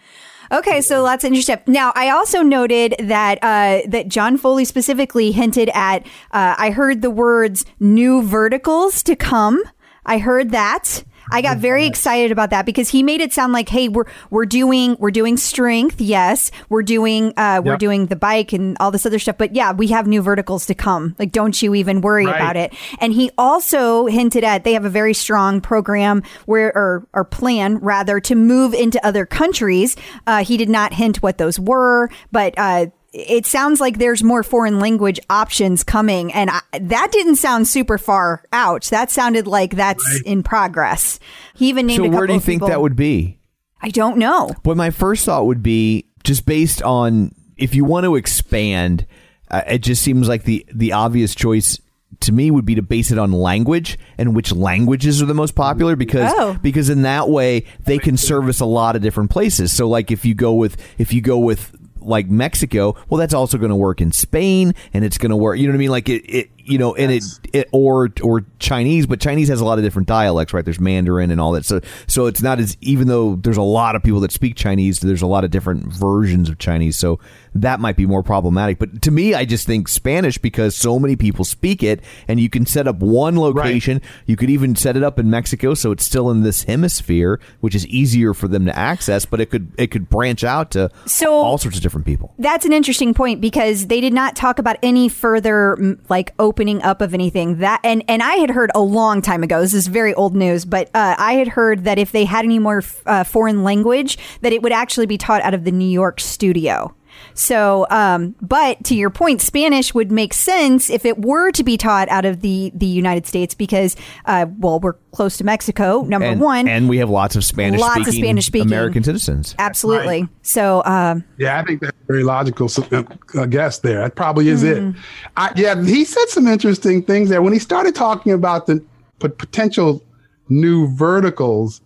Okay, 0.53 0.81
so 0.81 1.03
that's 1.03 1.25
interesting. 1.25 1.59
Now, 1.67 1.93
I 1.95 2.11
also 2.11 2.43
noted 2.43 2.95
that 2.99 3.39
uh, 3.43 3.83
that 3.89 4.09
John 4.09 4.37
Foley 4.37 4.65
specifically 4.65 5.33
hinted 5.33 5.71
at. 5.75 6.07
Uh, 6.31 6.55
I 6.59 6.71
heard 6.71 7.03
the 7.03 7.11
words 7.11 7.65
"new 7.81 8.23
verticals 8.23 9.03
to 9.05 9.17
come." 9.17 9.63
I 10.05 10.19
heard 10.19 10.51
that. 10.53 11.03
I 11.31 11.43
got 11.43 11.59
very 11.59 11.87
excited 11.87 12.31
about 12.33 12.51
that 12.51 12.67
because 12.67 12.89
he 12.89 13.03
made 13.03 13.21
it 13.21 13.33
sound 13.33 13.53
like, 13.53 13.69
"Hey, 13.69 13.89
we're 13.89 14.05
we're 14.31 14.47
doing 14.47 14.97
we're 14.99 15.11
doing 15.11 15.37
strength, 15.37 16.01
yes, 16.01 16.51
we're 16.69 16.83
doing 16.83 17.33
uh, 17.37 17.61
we're 17.65 17.73
Yep. 17.73 17.79
doing 17.81 18.07
the 18.07 18.17
bike 18.17 18.53
and 18.53 18.77
all 18.81 18.91
this 18.91 19.07
other 19.07 19.19
stuff, 19.19 19.37
but 19.39 19.55
yeah, 19.55 19.73
we 19.73 19.89
have 19.89 20.07
new 20.07 20.23
verticals 20.23 20.67
to 20.67 20.75
come. 20.75 21.15
Like, 21.19 21.33
don't 21.33 21.61
you 21.63 21.75
even 21.75 22.01
worry 22.01 22.27
Right. 22.27 22.37
about 22.37 22.57
it." 22.57 22.73
And 23.01 23.13
he 23.13 23.31
also 23.39 24.07
hinted 24.07 24.45
at 24.45 24.65
they 24.65 24.73
have 24.75 24.85
a 24.85 24.91
very 24.91 25.15
strong 25.15 25.61
program 25.61 26.23
where 26.47 26.69
or 26.77 27.07
or 27.13 27.25
plan 27.25 27.79
rather 27.79 28.21
to 28.21 28.35
move 28.35 28.75
into 28.75 29.05
other 29.07 29.27
countries. 29.27 29.97
Uh, 30.27 30.45
he 30.45 30.57
did 30.57 30.69
not 30.69 30.93
hint 30.95 31.23
what 31.23 31.39
those 31.39 31.59
were, 31.59 32.09
but. 32.33 32.55
Uh, 32.57 32.87
it 33.19 33.47
sounds 33.47 33.81
like 33.81 33.99
there's 33.99 34.23
more 34.23 34.43
foreign 34.43 34.79
language 34.79 35.19
options 35.31 35.83
coming, 35.83 36.33
and 36.33 36.51
I, 36.51 36.61
that 36.79 37.11
didn't 37.13 37.37
sound 37.37 37.67
super 37.67 37.97
far 37.99 38.45
out. 38.53 38.85
That 38.87 39.11
sounded 39.11 39.47
like 39.47 39.77
that's 39.77 40.21
in 40.27 40.43
progress. 40.43 41.19
He 41.55 41.69
even 41.71 41.87
named. 41.87 42.05
So 42.05 42.05
a 42.05 42.11
where 42.11 42.27
do 42.27 42.35
you 42.35 42.41
think 42.41 42.61
people. 42.61 42.69
that 42.69 42.81
would 42.81 42.97
be? 42.97 43.39
I 43.81 43.89
don't 43.89 44.19
know. 44.19 44.51
But 44.63 44.77
my 44.77 44.91
first 44.91 45.25
thought 45.25 45.47
would 45.47 45.63
be 45.63 46.07
just 46.25 46.45
based 46.47 46.83
on 46.83 47.35
if 47.57 47.75
you 47.75 47.85
want 47.85 48.05
to 48.05 48.17
expand, 48.17 49.07
uh, 49.51 49.63
it 49.67 49.79
just 49.79 50.03
seems 50.03 50.29
like 50.29 50.45
the 50.45 50.67
the 50.75 50.93
obvious 50.93 51.35
choice 51.35 51.81
to 52.21 52.33
me 52.33 52.51
would 52.51 52.65
be 52.65 52.75
to 52.77 52.83
base 52.83 53.11
it 53.11 53.19
on 53.19 53.31
language 53.33 53.99
and 54.17 54.35
which 54.35 54.51
languages 54.53 55.21
are 55.21 55.27
the 55.27 55.35
most 55.35 55.55
popular 55.55 55.97
because 55.97 56.33
Oh. 56.35 56.57
because 56.63 56.89
in 56.89 57.03
that 57.03 57.29
way 57.29 57.65
they 57.85 57.99
can 57.99 58.17
service 58.17 58.61
a 58.61 58.65
lot 58.65 58.97
of 58.97 59.03
different 59.03 59.31
places. 59.31 59.73
So 59.73 59.87
like 59.89 60.11
if 60.11 60.25
you 60.25 60.35
go 60.35 60.55
with 60.55 60.77
if 60.99 61.13
you 61.13 61.21
go 61.21 61.39
with 61.39 61.76
like 62.07 62.29
Mexico, 62.29 62.97
well, 63.09 63.19
that's 63.19 63.35
also 63.35 63.59
going 63.59 63.71
to 63.71 63.77
work 63.77 64.01
in 64.01 64.13
Spain, 64.13 64.75
and 64.93 65.05
it's 65.05 65.19
going 65.19 65.31
to 65.31 65.37
work. 65.37 65.59
You 65.59 65.67
know 65.67 65.73
what 65.73 65.77
I 65.77 65.79
mean? 65.79 65.91
Like 65.91 66.09
it, 66.09 66.25
it 66.25 66.51
you 66.67 66.79
know, 66.79 66.95
and 66.95 67.13
it, 67.13 67.25
it 67.53 67.69
or 67.73 68.11
or 68.23 68.45
Chinese, 68.59 69.07
but 69.07 69.21
Chinese 69.21 69.49
has 69.49 69.61
a 69.61 69.65
lot 69.65 69.79
of 69.79 69.85
different 69.85 70.09
dialects, 70.09 70.53
right? 70.53 70.65
There's 70.65 70.81
Mandarin 70.81 71.31
and 71.31 71.41
all 71.41 71.53
that. 71.53 71.65
So 71.65 71.81
so 72.07 72.27
it's 72.27 72.43
not 72.43 72.59
as 72.59 72.77
even 72.81 73.09
though 73.09 73.37
there's 73.37 73.57
a 73.57 73.63
lot 73.63 73.97
of 73.97 74.03
people 74.03 74.21
that 74.21 74.33
speak 74.33 74.57
Chinese, 74.57 75.01
there's 75.01 75.23
a 75.23 75.27
lot 75.27 75.45
of 75.45 75.51
different 75.51 75.93
versions 75.93 76.49
of 76.49 76.59
Chinese. 76.59 76.97
So 76.97 77.19
that 77.55 77.81
might 77.81 77.97
be 77.97 78.05
more 78.07 78.23
problematic. 78.23 78.79
But 78.79 79.03
to 79.03 79.11
me, 79.11 79.35
I 79.35 79.45
just 79.45 79.67
think 79.67 79.89
Spanish 79.89 80.39
because 80.39 80.75
so 80.77 80.99
many 80.99 81.17
people 81.17 81.45
speak 81.45 81.83
it, 81.83 82.03
and 82.29 82.39
you 82.39 82.51
can 82.51 82.67
set 82.67 82.87
up 82.87 82.97
one 82.99 83.39
location. 83.39 84.03
You 84.27 84.37
could 84.37 84.51
even 84.51 84.77
set 84.77 84.97
it 84.97 85.03
up 85.03 85.19
in 85.19 85.31
Mexico, 85.31 85.75
so 85.75 85.91
it's 85.93 86.05
still 86.05 86.31
in 86.31 86.43
this 86.43 86.65
hemisphere, 86.65 87.41
which 87.61 87.75
is 87.75 87.87
easier 87.87 88.35
for 88.35 88.49
them 88.49 88.67
to 88.67 88.77
access. 88.77 89.25
But 89.25 89.41
it 89.41 89.51
could 89.51 89.73
it 89.79 89.91
could 89.91 90.09
branch 90.11 90.45
out 90.45 90.71
to 90.73 90.91
So- 91.07 91.33
all 91.33 91.59
sorts 91.59 91.77
of 91.77 91.83
different 91.83 92.07
people. 92.07 92.35
That's 92.39 92.67
an 92.67 92.73
interesting 92.73 93.15
point 93.15 93.41
because 93.41 93.87
they 93.87 94.01
did 94.01 94.13
not 94.13 94.37
talk 94.37 94.59
about 94.59 94.77
any 94.83 95.09
further 95.09 95.97
like 96.09 96.35
open 96.39 96.56
opening 96.57 96.81
up 96.81 97.03
of 97.03 97.13
anything 97.13 97.59
that 97.59 97.79
and 97.85 98.03
and 98.09 98.23
I 98.23 98.37
had 98.37 98.49
heard 98.49 98.71
a 98.75 98.81
long 98.81 99.21
time 99.21 99.43
ago. 99.43 99.61
This 99.61 99.75
is 99.75 99.89
very 99.89 100.15
old 100.15 100.35
news, 100.35 100.65
but 100.65 100.89
uh, 100.95 101.15
I 101.19 101.35
had 101.35 101.49
heard 101.49 101.85
that 101.85 101.99
if 101.99 102.13
they 102.13 102.25
had 102.25 102.47
any 102.47 102.59
more 102.59 102.83
uh, 103.05 103.25
foreign 103.25 103.63
language, 103.63 104.17
that 104.41 104.55
it 104.55 104.63
would 104.63 104.73
actually 104.73 105.05
be 105.05 105.19
taught 105.19 105.43
out 105.43 105.53
of 105.53 105.65
the 105.65 105.71
New 105.71 105.89
York 105.89 106.19
studio. 106.19 106.95
So, 107.39 107.87
um, 107.91 108.35
but 108.41 108.83
to 108.85 108.95
your 108.95 109.11
point, 109.11 109.43
Spanish 109.43 109.93
would 109.95 110.11
make 110.11 110.33
sense 110.33 110.89
if 110.89 111.05
it 111.05 111.19
were 111.25 111.53
to 111.53 111.63
be 111.63 111.77
taught 111.77 112.09
out 112.09 112.25
of 112.25 112.41
the 112.41 112.73
the 112.75 112.87
United 112.87 113.27
States 113.27 113.55
because, 113.55 113.95
uh, 114.25 114.47
well, 114.59 114.81
we're 114.81 114.95
close 115.13 115.37
to 115.37 115.45
Mexico, 115.45 116.03
number 116.03 116.27
and, 116.29 116.41
one, 116.41 116.67
and 116.67 116.89
we 116.89 116.97
have 116.99 117.11
lots 117.11 117.37
of 117.37 117.45
Spanish 117.45 117.81
Lots 117.81 118.09
of 118.09 118.15
Spanish-speaking. 118.15 118.67
American 118.69 119.05
citizens. 119.05 119.55
absolutely. 119.59 120.29
So, 120.43 120.83
um, 120.87 121.25
Yeah, 121.39 121.59
I 121.61 121.65
think 121.65 121.81
that's 121.83 121.93
a 122.03 122.07
very 122.07 122.23
logical 122.25 122.69
uh, 122.93 123.47
guess 123.47 123.79
there. 123.81 124.01
That 124.01 124.15
probably 124.17 124.49
is 124.49 124.63
Mm-hmm. 124.63 124.91
it. 124.91 125.03
I, 125.37 125.53
yeah, 125.57 125.83
he 125.83 126.05
said 126.07 126.27
some 126.29 126.47
interesting 126.47 127.03
things 127.03 127.29
there 127.29 127.43
when 127.43 127.53
he 127.53 127.59
started 127.59 127.95
talking 127.95 128.33
about 128.33 128.67
the 128.67 128.83
p- 129.21 129.29
potential 129.29 130.03
new 130.49 130.89
verticals. 130.97 131.81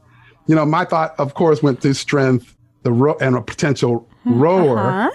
You 0.46 0.54
know, 0.54 0.64
my 0.64 0.84
thought, 0.84 1.14
of 1.18 1.34
course, 1.34 1.62
went 1.62 1.80
to 1.82 1.94
strength, 1.94 2.56
the 2.82 2.92
ro- 2.92 3.16
and 3.20 3.36
a 3.36 3.42
potential 3.42 4.08
rower. 4.24 4.78
Uh-huh. 4.78 5.10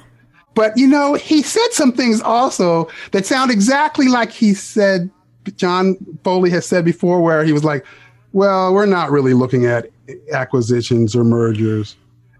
But 0.55 0.75
you 0.77 0.87
know, 0.87 1.13
he 1.13 1.43
said 1.43 1.67
some 1.71 1.91
things 1.91 2.21
also 2.21 2.89
that 3.11 3.25
sound 3.25 3.51
exactly 3.51 4.07
like 4.07 4.31
he 4.31 4.53
said. 4.53 5.11
John 5.57 5.95
Foley 6.23 6.49
has 6.49 6.65
said 6.65 6.83
before, 6.83 7.21
where 7.21 7.43
he 7.43 7.53
was 7.53 7.63
like, 7.63 7.85
"Well, 8.33 8.73
we're 8.73 8.87
not 8.87 9.11
really 9.11 9.35
looking 9.35 9.67
at 9.67 9.91
acquisitions 10.31 11.15
or 11.15 11.23
mergers." 11.23 11.95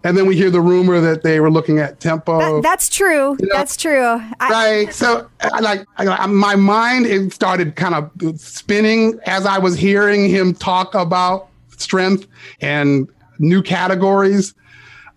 And 0.05 0.15
then 0.15 0.27
we 0.27 0.35
hear 0.35 0.51
the 0.51 0.61
rumor 0.61 1.01
that 1.01 1.23
they 1.23 1.39
were 1.39 1.49
looking 1.49 1.79
at 1.79 1.99
tempo. 1.99 2.39
that, 2.39 2.61
that's 2.61 2.89
true. 2.89 3.37
That's 3.51 3.75
true. 3.75 4.21
I, 4.39 4.49
Right. 4.51 4.93
So, 4.93 5.27
I, 5.41 5.59
like, 5.61 5.83
I, 5.97 6.27
my 6.27 6.55
mind 6.55 7.07
it 7.07 7.33
started 7.33 7.75
kind 7.75 7.95
of 7.95 8.39
spinning 8.39 9.19
as 9.25 9.47
I 9.47 9.57
was 9.57 9.75
hearing 9.75 10.29
him 10.29 10.53
talk 10.53 10.93
about 10.93 11.49
strength 11.77 12.27
and 12.61 13.09
new 13.39 13.63
categories. 13.63 14.53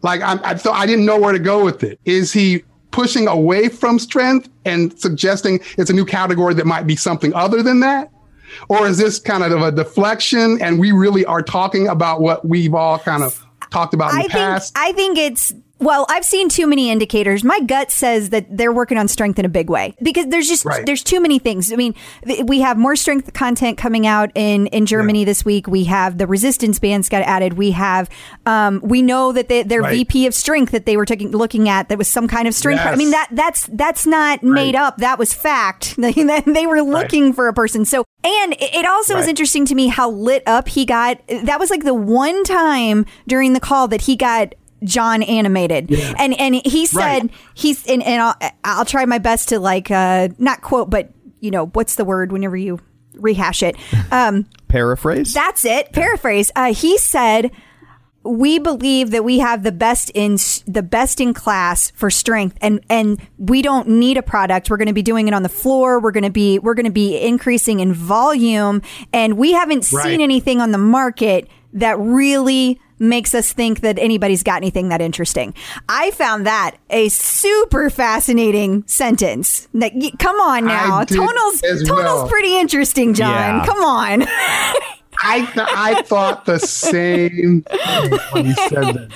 Like, 0.00 0.22
I, 0.22 0.38
I 0.42 0.54
so 0.56 0.72
I 0.72 0.86
didn't 0.86 1.04
know 1.04 1.18
where 1.18 1.34
to 1.34 1.38
go 1.38 1.62
with 1.62 1.84
it. 1.84 2.00
Is 2.06 2.32
he 2.32 2.64
pushing 2.90 3.28
away 3.28 3.68
from 3.68 3.98
strength 3.98 4.48
and 4.64 4.98
suggesting 4.98 5.60
it's 5.76 5.90
a 5.90 5.92
new 5.92 6.04
category 6.04 6.54
that 6.54 6.66
might 6.66 6.86
be 6.86 6.96
something 6.96 7.34
other 7.34 7.62
than 7.62 7.80
that? 7.80 8.10
Or 8.68 8.86
is 8.86 8.98
this 8.98 9.18
kind 9.18 9.44
of 9.44 9.60
a 9.60 9.70
deflection 9.70 10.60
and 10.62 10.78
we 10.78 10.92
really 10.92 11.24
are 11.24 11.42
talking 11.42 11.88
about 11.88 12.20
what 12.20 12.46
we've 12.46 12.74
all 12.74 12.98
kind 12.98 13.22
of 13.22 13.44
talked 13.70 13.94
about 13.94 14.12
in 14.12 14.20
I 14.20 14.22
the 14.22 14.28
think 14.28 14.32
past? 14.32 14.72
I 14.76 14.92
think 14.92 15.18
it's 15.18 15.52
well, 15.80 16.06
I've 16.08 16.24
seen 16.24 16.48
too 16.48 16.66
many 16.66 16.90
indicators. 16.90 17.44
My 17.44 17.60
gut 17.60 17.90
says 17.90 18.30
that 18.30 18.46
they're 18.50 18.72
working 18.72 18.98
on 18.98 19.08
strength 19.08 19.38
in 19.38 19.44
a 19.44 19.48
big 19.48 19.70
way 19.70 19.94
because 20.02 20.26
there's 20.26 20.48
just 20.48 20.64
Right. 20.64 20.84
there's 20.84 21.02
too 21.02 21.20
many 21.20 21.38
things. 21.38 21.72
I 21.72 21.76
mean, 21.76 21.94
th- 22.26 22.44
we 22.46 22.60
have 22.60 22.76
more 22.76 22.96
strength 22.96 23.32
content 23.32 23.78
coming 23.78 24.06
out 24.06 24.30
in 24.34 24.66
in 24.68 24.86
Germany 24.86 25.24
this 25.24 25.44
week. 25.44 25.66
We 25.68 25.84
have 25.84 26.18
the 26.18 26.26
resistance 26.26 26.78
bands 26.78 27.08
got 27.08 27.22
added. 27.22 27.54
We 27.54 27.70
have 27.72 28.08
um, 28.46 28.80
we 28.82 29.02
know 29.02 29.32
that 29.32 29.48
they, 29.48 29.62
their 29.62 29.82
Right. 29.82 29.92
VP 29.98 30.26
of 30.26 30.34
strength 30.34 30.72
that 30.72 30.84
they 30.86 30.96
were 30.96 31.04
taking 31.06 31.30
looking 31.30 31.68
at 31.68 31.88
that 31.88 31.98
was 31.98 32.08
some 32.08 32.26
kind 32.28 32.48
of 32.48 32.54
strength. 32.54 32.82
I 32.84 32.96
mean 32.96 33.10
that 33.12 33.28
that's 33.32 33.68
that's 33.72 34.06
not 34.06 34.42
made 34.42 34.74
up. 34.74 34.96
That 34.98 35.18
was 35.18 35.32
fact. 35.32 35.94
they 35.98 36.12
they 36.12 36.66
were 36.66 36.82
looking 36.82 37.32
for 37.32 37.46
a 37.48 37.52
person. 37.52 37.84
So 37.84 38.04
and 38.24 38.52
it 38.54 38.74
it 38.74 38.86
also 38.86 39.14
was 39.14 39.28
interesting 39.28 39.64
to 39.66 39.74
me 39.74 39.86
how 39.88 40.10
lit 40.10 40.42
up 40.46 40.68
he 40.68 40.84
got. 40.84 41.20
That 41.28 41.60
was 41.60 41.70
like 41.70 41.84
the 41.84 41.94
one 41.94 42.42
time 42.44 43.06
during 43.26 43.52
the 43.52 43.60
call 43.60 43.86
that 43.88 44.02
he 44.02 44.16
got 44.16 44.54
John 44.84 45.22
animated, 45.22 45.92
and 46.18 46.38
and 46.38 46.54
he 46.54 46.86
said 46.86 47.22
Right. 47.22 47.30
he's 47.54 47.86
and, 47.86 48.02
and 48.02 48.22
I'll, 48.22 48.34
I'll 48.64 48.84
try 48.84 49.04
my 49.06 49.18
best 49.18 49.48
to 49.50 49.58
like 49.58 49.90
uh 49.90 50.28
not 50.38 50.60
quote, 50.62 50.90
but 50.90 51.10
you 51.40 51.50
know 51.50 51.66
what's 51.66 51.94
the 51.96 52.04
word 52.04 52.32
whenever 52.32 52.56
you 52.56 52.78
rehash 53.14 53.62
it. 53.62 53.76
Um, 54.12 54.46
Paraphrase. 54.68 55.32
that's 55.34 55.64
it. 55.64 55.92
Paraphrase. 55.92 56.50
Uh, 56.56 56.72
he 56.74 56.98
said. 56.98 57.50
We 58.24 58.58
believe 58.58 59.12
that 59.12 59.24
we 59.24 59.38
have 59.38 59.62
the 59.62 59.72
best 59.72 60.10
in 60.12 60.36
the 60.66 60.82
best 60.82 61.18
in 61.18 61.32
class 61.32 61.92
for 61.92 62.10
strength, 62.10 62.58
and 62.60 62.84
and 62.90 63.18
we 63.38 63.62
don't 63.62 63.88
need 63.88 64.18
a 64.18 64.22
product. 64.22 64.68
We're 64.68 64.76
going 64.76 64.88
to 64.88 64.92
be 64.92 65.04
doing 65.04 65.28
it 65.28 65.34
on 65.34 65.44
the 65.44 65.48
floor. 65.48 65.98
We're 65.98 66.10
going 66.10 66.24
to 66.24 66.30
be 66.30 66.58
we're 66.58 66.74
going 66.74 66.84
to 66.84 66.90
be 66.92 67.16
increasing 67.18 67.80
in 67.80 67.94
volume, 67.94 68.82
and 69.14 69.38
we 69.38 69.52
haven't 69.52 69.90
Right. 69.92 70.02
seen 70.04 70.20
anything 70.20 70.60
on 70.60 70.72
the 70.72 70.78
market 70.78 71.48
that 71.74 71.98
really 71.98 72.78
makes 72.98 73.34
us 73.34 73.52
think 73.52 73.80
that 73.80 73.98
anybody's 73.98 74.42
got 74.42 74.56
anything 74.58 74.88
that 74.88 75.00
interesting. 75.00 75.54
I 75.88 76.10
found 76.12 76.46
that 76.46 76.76
a 76.90 77.08
super 77.08 77.90
fascinating 77.90 78.84
sentence. 78.86 79.68
Like, 79.72 79.92
y- 79.94 80.12
come 80.18 80.36
on 80.40 80.64
now, 80.66 81.04
tonal's 81.04 81.60
tonal's 81.60 81.88
well. 81.90 82.28
pretty 82.28 82.58
interesting, 82.58 83.14
John. 83.14 83.58
Yeah. 83.58 83.66
Come 83.66 83.84
on. 83.84 84.22
I 85.20 85.40
th- 85.52 85.68
I 85.70 86.02
thought 86.02 86.44
the 86.44 86.58
same 86.60 87.62
thing 87.62 88.18
when 88.32 88.44
he 88.46 88.54
said 88.54 88.84
that. 88.94 89.08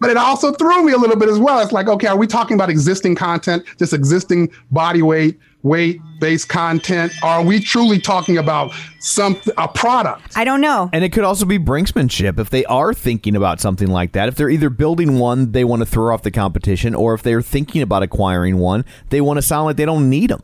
But 0.00 0.10
it 0.10 0.16
also 0.16 0.52
threw 0.52 0.82
me 0.84 0.92
a 0.92 0.96
little 0.96 1.14
bit 1.16 1.28
as 1.28 1.38
well. 1.38 1.60
It's 1.60 1.70
like, 1.70 1.86
okay, 1.86 2.08
are 2.08 2.16
we 2.16 2.26
talking 2.26 2.54
about 2.56 2.70
existing 2.70 3.14
content, 3.14 3.64
just 3.78 3.92
existing 3.92 4.50
body 4.72 5.00
weight, 5.02 5.38
weight 5.62 6.00
based 6.20 6.48
content? 6.48 7.12
Or 7.22 7.28
are 7.28 7.44
we 7.44 7.60
truly 7.60 7.98
talking 8.00 8.38
about 8.38 8.72
some 9.00 9.40
a 9.58 9.68
product? 9.68 10.36
I 10.36 10.44
don't 10.44 10.60
know. 10.60 10.90
And 10.92 11.04
it 11.04 11.10
could 11.12 11.24
also 11.24 11.44
be 11.44 11.58
brinksmanship 11.58 12.38
if 12.38 12.50
they 12.50 12.64
are 12.66 12.94
thinking 12.94 13.36
about 13.36 13.60
something 13.60 13.88
like 13.88 14.12
that. 14.12 14.28
If 14.28 14.36
they're 14.36 14.50
either 14.50 14.70
building 14.70 15.18
one 15.18 15.52
they 15.52 15.64
want 15.64 15.80
to 15.80 15.86
throw 15.86 16.12
off 16.14 16.22
the 16.22 16.30
competition, 16.30 16.94
or 16.94 17.14
if 17.14 17.22
they're 17.22 17.42
thinking 17.42 17.82
about 17.82 18.02
acquiring 18.02 18.58
one, 18.58 18.84
they 19.10 19.20
want 19.20 19.38
to 19.38 19.42
sound 19.42 19.66
like 19.66 19.76
they 19.76 19.84
don't 19.86 20.08
need 20.10 20.30
them. 20.30 20.42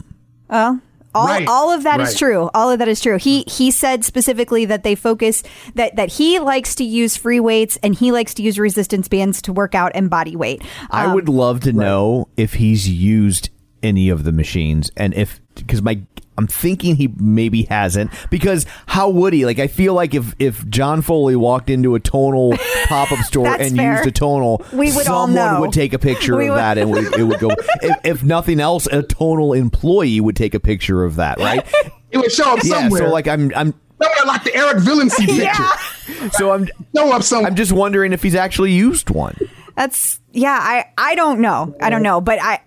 All, 1.15 1.27
Right, 1.27 1.49
all 1.49 1.73
of 1.73 1.83
that 1.85 2.01
is 2.01 2.11
right. 2.11 2.19
true. 2.19 2.51
All 2.55 2.71
of 2.71 2.79
that 2.79 2.87
is 2.87 3.01
true. 3.01 3.17
He 3.19 3.43
he 3.49 3.71
said 3.71 4.05
specifically 4.05 4.67
that 4.67 4.83
they 4.85 4.95
focus 4.95 5.43
that 5.75 5.97
that 5.97 6.13
he 6.13 6.39
likes 6.39 6.75
to 6.77 6.85
use 6.85 7.17
free 7.17 7.41
weights 7.41 7.79
and 7.83 7.95
he 7.95 8.13
likes 8.13 8.35
to 8.35 8.43
use 8.43 8.59
resistance 8.59 9.09
bands 9.09 9.41
to 9.43 9.53
work 9.53 9.75
out 9.75 9.91
and 9.95 10.11
body 10.11 10.37
weight. 10.37 10.63
I 10.91 11.07
Um, 11.07 11.15
would 11.15 11.29
love 11.29 11.61
to 11.61 11.73
know 11.73 12.29
if 12.37 12.55
he's 12.55 12.89
used 12.89 13.49
any 13.83 14.09
of 14.09 14.25
the 14.25 14.33
machines 14.33 14.91
and 14.97 15.15
if 15.15 15.41
because 15.55 15.83
my 15.83 16.01
I'm 16.37 16.47
thinking 16.47 16.95
he 16.95 17.09
maybe 17.17 17.65
hasn't 17.65 18.13
because 18.31 18.65
how 18.87 19.09
would 19.11 19.33
he? 19.33 19.45
Like 19.45 19.59
I 19.59 19.67
feel 19.67 19.93
like 19.95 20.15
if 20.15 20.35
if 20.39 20.69
John 20.69 21.03
Foley 21.03 21.35
walked 21.35 21.69
into 21.69 21.97
a 21.97 22.01
tonal 22.01 22.53
pop 22.87 23.11
up 23.11 23.19
store 23.25 23.49
and 23.61 23.75
fair. 23.77 23.97
used 23.97 24.07
a 24.07 24.13
tonal, 24.13 24.65
We 24.73 24.93
would 24.95 25.09
all 25.09 25.27
someone 25.27 25.35
know. 25.35 25.61
would 25.63 25.73
take 25.73 25.93
a 25.95 25.99
picture 25.99 26.37
We 26.37 26.45
of 26.47 26.51
would- 26.53 26.59
that 26.59 26.79
and 26.79 26.91
would, 26.93 27.13
it 27.19 27.25
would 27.25 27.41
go. 27.41 27.49
if, 27.83 27.97
if 28.05 28.23
nothing 28.23 28.61
else, 28.61 28.87
a 28.87 29.03
tonal 29.03 29.53
employee 29.53 30.21
would 30.21 30.37
take 30.37 30.55
a 30.55 30.61
picture 30.61 31.05
of 31.05 31.17
that, 31.17 31.39
right? 31.39 31.67
It 32.11 32.17
would 32.17 32.33
show 32.33 32.53
up 32.53 32.61
yeah. 32.65 32.75
somewhere. 32.83 33.01
So 33.03 33.09
like 33.13 33.27
I'm 33.29 33.53
I'm 33.55 33.75
somewhere 34.01 34.25
like 34.27 34.43
the 34.45 34.55
Eric 34.55 34.79
Villency 34.79 35.27
picture. 35.27 35.43
Yeah. 35.43 36.31
so 36.31 36.53
I'm 36.53 36.67
Show 36.97 37.13
up 37.13 37.23
somewhere. 37.23 37.51
I'm 37.51 37.57
just 37.57 37.71
wondering 37.73 38.13
if 38.15 38.23
he's 38.23 38.35
actually 38.35 38.73
used 38.73 39.11
one. 39.11 39.37
That's 39.77 40.19
yeah, 40.33 40.59
I 40.59 40.87
I 40.97 41.17
don't 41.17 41.41
know. 41.41 41.75
I 41.83 41.91
don't 41.91 42.03
know, 42.03 42.21
but 42.23 42.39
I 42.41 42.61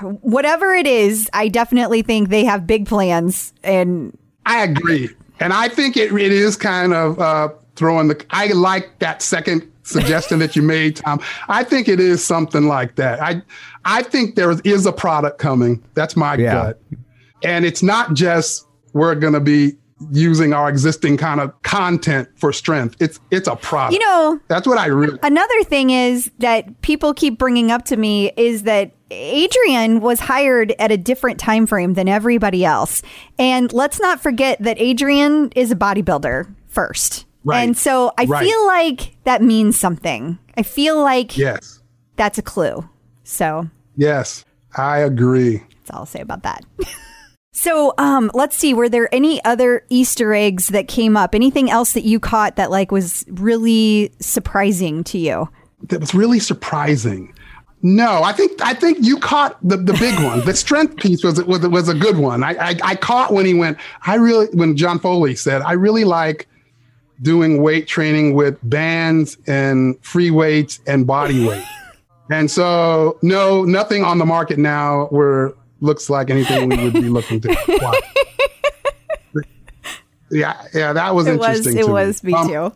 whatever 0.00 0.74
it 0.74 0.86
is, 0.86 1.28
I 1.32 1.48
definitely 1.48 2.02
think 2.02 2.28
they 2.28 2.44
have 2.44 2.66
big 2.66 2.86
plans 2.86 3.52
and 3.62 4.16
I 4.46 4.62
agree, 4.62 5.10
and 5.40 5.52
I 5.52 5.68
think 5.68 5.96
it 5.96 6.12
it 6.12 6.32
is 6.32 6.56
kind 6.56 6.94
of 6.94 7.18
uh, 7.20 7.48
throwing 7.76 8.08
the. 8.08 8.24
I 8.30 8.46
like 8.48 8.98
that 9.00 9.20
second 9.22 9.70
suggestion 9.82 10.38
that 10.38 10.56
you 10.56 10.62
made, 10.62 10.96
Tom. 10.96 11.20
I 11.48 11.64
think 11.64 11.88
it 11.88 12.00
is 12.00 12.24
something 12.24 12.66
like 12.66 12.94
that. 12.96 13.20
I 13.22 13.42
I 13.84 14.02
think 14.02 14.36
there 14.36 14.52
is 14.64 14.86
a 14.86 14.92
product 14.92 15.38
coming. 15.38 15.82
That's 15.94 16.16
my 16.16 16.34
Yeah. 16.36 16.52
gut, 16.52 16.80
and 17.44 17.64
it's 17.66 17.82
not 17.82 18.14
just 18.14 18.66
we're 18.94 19.14
going 19.14 19.34
to 19.34 19.40
be 19.40 19.76
using 20.12 20.52
our 20.52 20.68
existing 20.68 21.16
kind 21.16 21.40
of 21.40 21.60
content 21.62 22.28
for 22.36 22.52
strength. 22.52 22.96
It's 23.00 23.18
it's 23.30 23.48
a 23.48 23.56
product. 23.56 23.94
You 23.94 23.98
know, 24.00 24.40
that's 24.48 24.66
what 24.66 24.78
I 24.78 24.86
really. 24.86 25.18
Another 25.22 25.62
thing 25.64 25.90
is 25.90 26.30
that 26.38 26.80
people 26.82 27.14
keep 27.14 27.38
bringing 27.38 27.70
up 27.70 27.84
to 27.86 27.96
me 27.96 28.30
is 28.36 28.62
that 28.64 28.92
Adrian 29.10 30.00
was 30.00 30.20
hired 30.20 30.72
at 30.78 30.92
a 30.92 30.96
different 30.96 31.40
time 31.40 31.66
frame 31.66 31.94
than 31.94 32.08
everybody 32.08 32.64
else. 32.64 33.02
And 33.38 33.72
let's 33.72 33.98
not 34.00 34.20
forget 34.20 34.60
that 34.62 34.78
Adrian 34.78 35.50
is 35.56 35.70
a 35.72 35.76
bodybuilder 35.76 36.54
first. 36.68 37.24
Right. 37.44 37.62
And 37.62 37.76
so 37.76 38.12
I 38.18 38.24
Right. 38.26 38.44
feel 38.46 38.66
like 38.66 39.16
that 39.24 39.42
means 39.42 39.78
something. 39.78 40.38
I 40.56 40.62
feel 40.62 41.00
like 41.00 41.38
Yes, 41.38 41.80
that's 42.16 42.36
a 42.38 42.42
clue. 42.42 42.86
So 43.24 43.68
yes, 43.96 44.44
I 44.76 44.98
agree. 44.98 45.58
that's 45.58 45.90
all 45.92 46.00
I'll 46.00 46.06
say 46.06 46.20
about 46.20 46.42
that. 46.42 46.64
so 47.58 47.94
um 47.98 48.30
let's 48.34 48.56
see, 48.56 48.74
were 48.74 48.88
there 48.88 49.12
any 49.14 49.42
other 49.44 49.84
Easter 49.88 50.34
eggs 50.34 50.68
that 50.68 50.88
came 50.88 51.16
up? 51.16 51.34
Anything 51.34 51.70
else 51.70 51.92
that 51.92 52.04
you 52.04 52.20
caught 52.20 52.56
that 52.56 52.70
like 52.70 52.90
was 52.90 53.24
really 53.28 54.12
surprising 54.20 55.04
to 55.04 55.18
you? 55.18 55.48
that 55.84 56.00
was 56.00 56.14
really 56.14 56.38
surprising. 56.38 57.32
No, 57.80 58.22
I 58.24 58.32
think 58.32 58.60
I 58.60 58.74
think 58.74 58.98
you 59.00 59.18
caught 59.18 59.56
the, 59.66 59.76
the 59.76 59.92
big 59.94 60.14
one. 60.24 60.44
The 60.44 60.54
strength 60.54 60.96
piece 60.96 61.22
was 61.22 61.42
was 61.44 61.66
was 61.66 61.88
a 61.88 61.94
good 61.94 62.16
one. 62.16 62.42
I, 62.42 62.56
I 62.58 62.74
I 62.82 62.94
caught 62.96 63.32
when 63.32 63.46
he 63.46 63.54
went. 63.54 63.78
I 64.02 64.16
really 64.16 64.46
when 64.52 64.76
John 64.76 64.98
Foley 64.98 65.36
said 65.36 65.62
I 65.62 65.72
really 65.72 66.04
like 66.04 66.48
doing 67.22 67.62
weight 67.62 67.86
training 67.86 68.34
with 68.34 68.58
bands 68.62 69.36
and 69.46 69.96
free 70.04 70.30
weights 70.30 70.80
and 70.86 71.06
body 71.06 71.46
weight. 71.46 71.64
and 72.30 72.50
so 72.50 73.18
no, 73.22 73.64
nothing 73.64 74.02
on 74.02 74.18
the 74.18 74.26
market 74.26 74.58
now 74.58 75.06
where 75.06 75.52
looks 75.80 76.08
like 76.10 76.30
anything 76.30 76.68
we 76.68 76.76
would 76.84 76.92
be 76.94 77.08
looking 77.08 77.40
to. 77.42 77.50
acquire. 77.74 77.92
Yeah, 80.30 80.62
yeah, 80.74 80.92
that 80.92 81.14
was 81.14 81.26
It 81.26 81.38
was. 81.38 81.66
It 81.66 81.82
to 81.84 81.90
was 81.90 82.22
me 82.22 82.34
Um, 82.34 82.48
too. 82.48 82.72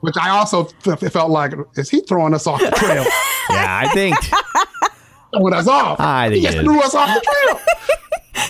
Which 0.00 0.16
I 0.20 0.30
also 0.30 0.68
f- 0.84 0.98
felt 1.12 1.30
like, 1.30 1.52
is 1.76 1.88
he 1.88 2.00
throwing 2.00 2.34
us 2.34 2.46
off 2.46 2.60
the 2.60 2.70
trail? 2.72 3.04
Yeah, 3.50 3.80
I 3.84 3.88
think. 3.92 4.16
throwing 5.34 5.52
us 5.52 5.66
off. 5.68 5.98
I 6.00 6.28
think 6.28 6.36
he 6.36 6.42
just 6.42 6.56
it 6.56 6.60
is. 6.60 6.64
threw 6.64 6.80
us 6.80 6.94
off 6.94 7.12
the 7.14 7.20
trail. 7.20 7.60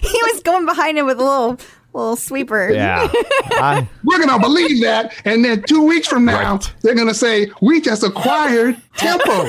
he 0.12 0.18
was 0.32 0.42
going 0.42 0.64
behind 0.66 0.96
him 0.98 1.06
with 1.06 1.18
a 1.18 1.24
little 1.24 1.58
little 1.94 2.16
sweeper. 2.16 2.70
Yeah. 2.70 3.08
I, 3.52 3.88
We're 4.04 4.18
gonna 4.24 4.38
believe 4.38 4.82
that, 4.82 5.14
and 5.24 5.44
then 5.44 5.62
two 5.62 5.82
weeks 5.82 6.06
from 6.08 6.24
now, 6.26 6.52
Right. 6.56 6.74
they're 6.82 6.94
gonna 6.94 7.14
say 7.14 7.50
we 7.62 7.80
just 7.80 8.02
acquired 8.02 8.80
Tempo. 8.96 9.48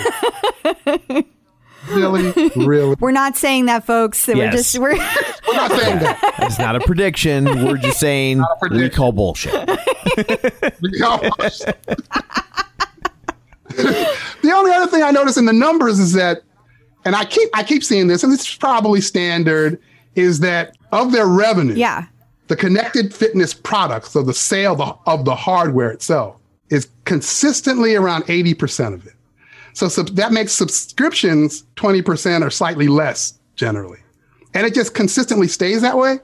Really, 1.89 2.50
really. 2.56 2.96
We're 3.00 3.12
not 3.12 3.38
saying 3.38 3.65
that, 3.65 3.86
folks. 3.86 4.28
We're 4.28 4.52
just 4.52 4.78
we're 4.78 4.91
We're 5.48 5.56
not 5.56 5.72
saying 5.72 6.00
that. 6.00 6.19
it's 6.39 6.60
not 6.60 6.76
a 6.76 6.80
prediction. 6.80 7.46
We're 7.46 7.78
just 7.78 8.00
saying 8.00 8.39
we 8.39 8.46
prediction. 8.60 8.89
call 8.98 9.12
bullshit. 9.12 9.52
the 13.76 14.52
only 14.54 14.72
other 14.72 14.89
thing 14.89 15.04
I 15.04 15.12
notice 15.12 15.38
in 15.38 15.46
the 15.46 15.54
numbers 15.54 16.00
is 16.00 16.13
that, 16.13 16.41
and 17.06 17.15
I 17.15 17.26
keep 17.26 17.50
I 17.54 17.63
keep 17.63 17.84
seeing 17.84 18.08
this, 18.08 18.24
and 18.24 18.32
this 18.32 18.41
is 18.41 18.56
probably 18.56 19.02
standard, 19.02 19.80
is 20.15 20.39
that 20.41 20.78
of 20.91 21.12
their 21.12 21.28
revenue, 21.28 21.74
yeah. 21.74 22.06
the 22.48 22.56
connected 22.56 23.13
fitness 23.13 23.54
products, 23.54 24.12
so 24.12 24.22
the 24.22 24.34
sale 24.34 24.74
of 24.74 24.78
the, 24.78 25.12
of 25.12 25.26
the 25.26 25.36
hardware 25.36 25.91
itself, 25.91 26.38
is 26.69 26.88
consistently 27.06 27.96
around 27.96 28.24
80% 28.24 28.93
of 28.93 29.06
it. 29.08 29.12
So, 29.73 29.88
that 29.88 30.31
makes 30.31 30.53
subscriptions 30.53 31.63
20% 31.75 32.45
or 32.45 32.49
slightly 32.49 32.88
less 32.88 33.39
generally. 33.55 33.99
And 34.53 34.67
it 34.67 34.73
just 34.73 34.93
consistently 34.93 35.47
stays 35.47 35.81
that 35.81 35.97
way. 35.97 36.19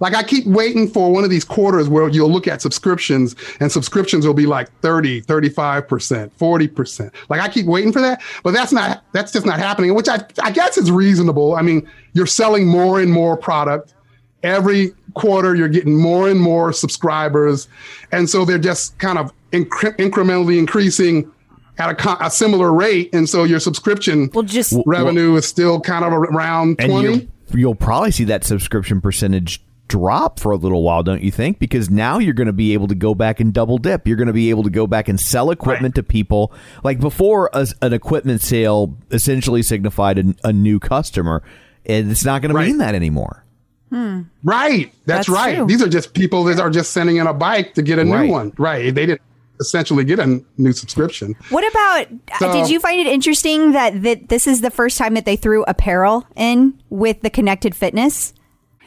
Like 0.00 0.14
I 0.14 0.22
keep 0.22 0.46
waiting 0.46 0.88
for 0.88 1.12
one 1.12 1.24
of 1.24 1.30
these 1.30 1.44
quarters 1.44 1.88
where 1.88 2.08
you'll 2.08 2.30
look 2.30 2.48
at 2.48 2.62
subscriptions 2.62 3.36
and 3.60 3.70
subscriptions 3.70 4.26
will 4.26 4.34
be 4.34 4.46
like 4.46 4.70
30, 4.80 5.22
35%, 5.22 6.30
40%. 6.32 7.10
Like 7.28 7.40
I 7.40 7.48
keep 7.48 7.66
waiting 7.66 7.92
for 7.92 8.00
that, 8.00 8.22
but 8.42 8.52
that's 8.52 8.72
not, 8.72 9.04
that's 9.12 9.32
just 9.32 9.46
not 9.46 9.58
happening, 9.58 9.94
which 9.94 10.08
I, 10.08 10.24
I 10.42 10.50
guess 10.50 10.78
is 10.78 10.90
reasonable. 10.90 11.54
I 11.54 11.62
mean, 11.62 11.88
you're 12.14 12.26
selling 12.26 12.66
more 12.66 13.00
and 13.00 13.12
more 13.12 13.36
product 13.36 13.94
every 14.42 14.92
quarter 15.14 15.54
you're 15.54 15.68
getting 15.68 15.98
more 15.98 16.28
and 16.28 16.38
more 16.38 16.72
subscribers 16.72 17.66
and 18.12 18.28
so 18.28 18.44
they're 18.44 18.58
just 18.58 18.98
kind 18.98 19.16
of 19.16 19.32
incre- 19.52 19.96
incrementally 19.96 20.58
increasing 20.58 21.30
at 21.78 22.04
a, 22.06 22.24
a 22.26 22.30
similar 22.30 22.72
rate 22.72 23.10
and 23.14 23.28
so 23.28 23.44
your 23.44 23.60
subscription 23.60 24.30
We'll 24.32 24.44
just 24.44 24.74
revenue 24.86 25.34
is 25.36 25.46
still 25.46 25.80
kind 25.80 26.04
of 26.04 26.12
around 26.12 26.76
And 26.78 26.90
20 26.90 27.08
you, 27.18 27.28
you'll 27.52 27.74
probably 27.74 28.10
see 28.10 28.24
that 28.24 28.44
subscription 28.44 29.00
percentage 29.00 29.62
drop 29.86 30.40
for 30.40 30.50
a 30.50 30.56
little 30.56 30.82
while, 30.82 31.02
don't 31.02 31.22
you 31.22 31.30
think? 31.30 31.58
Because 31.58 31.90
now 31.90 32.18
you're 32.18 32.32
going 32.32 32.46
to 32.46 32.54
be 32.54 32.72
able 32.72 32.88
to 32.88 32.94
go 32.94 33.14
back 33.14 33.38
and 33.38 33.52
double 33.52 33.76
dip. 33.76 34.08
You're 34.08 34.16
going 34.16 34.28
to 34.28 34.32
be 34.32 34.48
able 34.48 34.62
to 34.62 34.70
go 34.70 34.86
back 34.86 35.08
and 35.08 35.20
sell 35.20 35.50
equipment 35.50 35.94
to 35.96 36.02
people. 36.02 36.52
Like 36.82 37.00
before, 37.00 37.50
a, 37.52 37.66
an 37.82 37.92
equipment 37.92 38.40
sale 38.40 38.96
essentially 39.10 39.62
signified 39.62 40.18
a, 40.18 40.34
a 40.42 40.52
new 40.54 40.80
customer. 40.80 41.42
And 41.84 42.10
it's 42.10 42.24
not 42.24 42.40
going 42.40 42.48
to 42.52 42.56
Right. 42.56 42.68
mean 42.68 42.78
that 42.78 42.94
anymore. 42.94 43.44
Hmm. 43.90 44.22
right 44.42 44.90
that's, 45.04 45.26
That's 45.26 45.28
right 45.28 45.56
true. 45.58 45.66
these 45.66 45.82
are 45.82 45.88
just 45.88 46.14
people 46.14 46.42
that 46.44 46.58
are 46.58 46.70
just 46.70 46.92
sending 46.92 47.18
in 47.18 47.26
a 47.28 47.34
bike 47.34 47.74
to 47.74 47.82
get 47.82 47.98
a 47.98 48.04
Right. 48.04 48.24
new 48.26 48.32
one 48.32 48.52
right 48.56 48.92
they 48.92 49.06
didn't 49.06 49.20
essentially 49.60 50.04
get 50.04 50.18
a 50.18 50.42
new 50.58 50.72
subscription 50.72 51.34
What 51.50 51.68
about? 51.70 52.06
So- 52.38 52.52
did 52.52 52.70
you 52.70 52.80
find 52.80 53.00
it 53.00 53.06
interesting 53.06 53.72
that 53.72 54.02
that 54.02 54.28
this 54.28 54.46
is 54.46 54.60
the 54.60 54.70
first 54.70 54.98
time 54.98 55.14
that 55.14 55.24
they 55.24 55.36
threw 55.36 55.64
apparel 55.64 56.26
in 56.36 56.74
with 56.90 57.20
the 57.22 57.30
connected 57.30 57.74
fitness? 57.74 58.34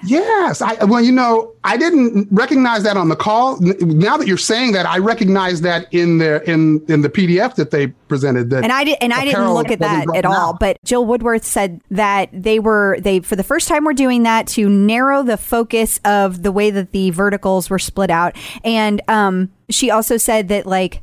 Yes, 0.04 0.62
I 0.62 0.84
well, 0.86 1.02
you 1.02 1.12
know, 1.12 1.54
I 1.64 1.76
didn't 1.76 2.28
recognize 2.32 2.84
that 2.84 2.98
on 2.98 3.10
the 3.10 3.16
call. 3.16 3.60
Now 3.60 4.18
that 4.18 4.28
you're 4.28 4.38
saying 4.38 4.74
that, 4.74 4.86
I 4.86 5.00
recognize 5.00 5.62
that 5.62 5.92
in 5.92 6.20
the 6.20 6.48
in 6.50 6.86
in 6.88 7.02
the 7.02 7.10
PDF 7.10 7.56
that 7.56 7.72
they 7.72 7.88
presented. 7.88 8.52
That 8.52 8.64
And 8.64 8.72
I 8.72 8.84
did, 8.84 8.98
and 9.02 9.12
I 9.12 9.26
didn't 9.26 9.52
look 9.54 9.72
at 9.72 9.80
that 9.80 10.06
at 10.16 10.26
all. 10.26 10.34
out. 10.34 10.60
But 10.60 10.78
Jill 10.84 11.06
Woodworth 11.06 11.44
said 11.44 11.82
that 11.90 12.30
they 12.32 12.60
were 12.60 12.98
they 13.02 13.22
for 13.22 13.36
the 13.36 13.44
first 13.44 13.68
time 13.68 13.86
were 13.86 13.94
doing 13.94 14.24
that 14.24 14.48
to 14.50 14.70
narrow 14.70 15.24
the 15.24 15.38
focus 15.38 16.00
of 16.06 16.44
the 16.44 16.52
way 16.52 16.70
that 16.70 16.92
the 16.92 17.10
verticals 17.10 17.70
were 17.70 17.80
split 17.80 18.12
out. 18.12 18.36
And 18.64 19.02
um, 19.08 19.52
she 19.70 19.90
also 19.90 20.18
said 20.18 20.50
that 20.50 20.68
like 20.68 21.02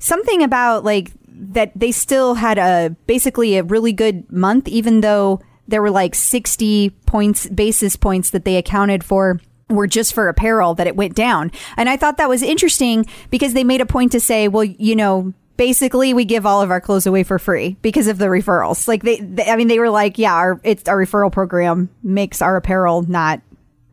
something 0.00 0.42
about 0.42 0.84
like 0.84 1.12
that 1.28 1.72
they 1.76 1.92
still 1.92 2.34
had 2.34 2.58
a 2.58 2.96
basically 3.06 3.56
a 3.56 3.62
really 3.62 3.92
good 3.92 4.30
month, 4.32 4.66
even 4.66 5.02
though 5.02 5.40
there 5.68 5.82
were 5.82 5.90
like 5.90 6.14
sixty 6.14 6.90
points 6.90 7.48
basis 7.48 7.96
points 7.96 8.30
that 8.30 8.44
they 8.44 8.56
accounted 8.56 9.04
for 9.04 9.40
were 9.70 9.86
just 9.86 10.12
for 10.14 10.28
apparel 10.28 10.74
that 10.74 10.86
it 10.86 10.96
went 10.96 11.14
down. 11.14 11.50
And 11.76 11.88
I 11.88 11.96
thought 11.96 12.18
that 12.18 12.28
was 12.28 12.42
interesting 12.42 13.06
because 13.30 13.54
they 13.54 13.64
made 13.64 13.80
a 13.80 13.86
point 13.86 14.12
to 14.12 14.20
say, 14.20 14.46
well, 14.48 14.64
you 14.64 14.94
know, 14.94 15.32
basically 15.56 16.12
we 16.14 16.24
give 16.24 16.46
all 16.46 16.62
of 16.62 16.70
our 16.70 16.80
clothes 16.80 17.06
away 17.06 17.22
for 17.22 17.38
free 17.38 17.76
because 17.82 18.06
of 18.06 18.18
the 18.18 18.26
referrals. 18.26 18.88
Like 18.88 19.02
they, 19.02 19.20
they 19.20 19.44
I 19.44 19.56
mean, 19.56 19.68
they 19.68 19.78
were 19.78 19.90
like, 19.90 20.18
yeah, 20.18 20.34
our 20.34 20.60
it's 20.64 20.88
our 20.88 20.96
referral 20.96 21.32
program 21.32 21.88
makes 22.02 22.42
our 22.42 22.56
apparel 22.56 23.02
not 23.02 23.40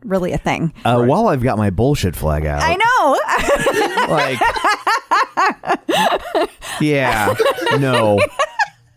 really 0.04 0.32
a 0.32 0.38
thing. 0.38 0.72
Uh, 0.84 1.04
While 1.04 1.28
I've 1.28 1.42
got 1.42 1.58
my 1.58 1.70
bullshit 1.70 2.16
flag 2.16 2.44
out, 2.44 2.62
I 2.62 2.74
know. 2.76 3.18
like, 6.42 6.50
yeah, 6.80 7.34
no, 7.78 8.20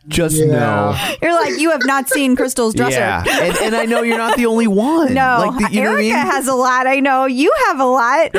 just 0.07 0.39
no. 0.39 0.95
You're 1.21 1.33
like, 1.33 1.59
you 1.59 1.71
have 1.71 1.85
not 1.85 2.09
seen 2.09 2.35
Crystal's 2.35 2.73
dresser. 2.73 2.99
Yeah, 2.99 3.23
and, 3.27 3.57
and 3.57 3.75
I 3.75 3.85
know 3.85 4.01
you're 4.01 4.17
not 4.17 4.37
the 4.37 4.45
only 4.45 4.67
one. 4.67 5.13
No, 5.13 5.45
like 5.47 5.69
the, 5.69 5.75
you 5.75 5.83
know 5.83 5.91
I 5.91 5.93
Erica 5.93 6.01
mean? 6.01 6.13
has 6.13 6.47
a 6.47 6.53
lot. 6.53 6.87
I 6.87 6.99
know 6.99 7.25
you 7.25 7.53
have 7.67 7.79
a 7.79 7.85
lot. 7.85 8.29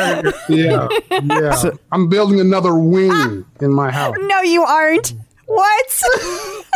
yeah, 0.48 0.88
yeah. 1.11 1.70
I'm 1.92 2.09
building 2.09 2.40
another 2.40 2.74
wing 2.74 3.11
ah. 3.12 3.42
in 3.61 3.72
my 3.72 3.90
house. 3.90 4.14
No, 4.18 4.42
you 4.42 4.62
aren't. 4.62 5.14
What? 5.46 6.02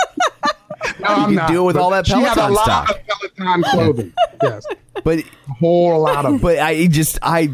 No, 0.98 1.08
I'm 1.08 1.36
can 1.36 1.52
do 1.52 1.60
it 1.60 1.64
with 1.64 1.76
all 1.76 1.90
that 1.90 2.06
Peloton 2.06 2.34
She 2.34 2.40
has 2.40 2.50
a 2.50 2.52
lot 2.52 2.64
stock. 2.64 2.90
of 2.90 3.36
Peloton 3.36 3.62
clothing. 3.64 4.14
yes, 4.42 4.66
but 5.04 5.18
a 5.18 5.52
whole 5.58 6.00
lot 6.00 6.24
of. 6.24 6.40
but 6.40 6.58
I 6.58 6.86
just 6.86 7.18
I 7.22 7.52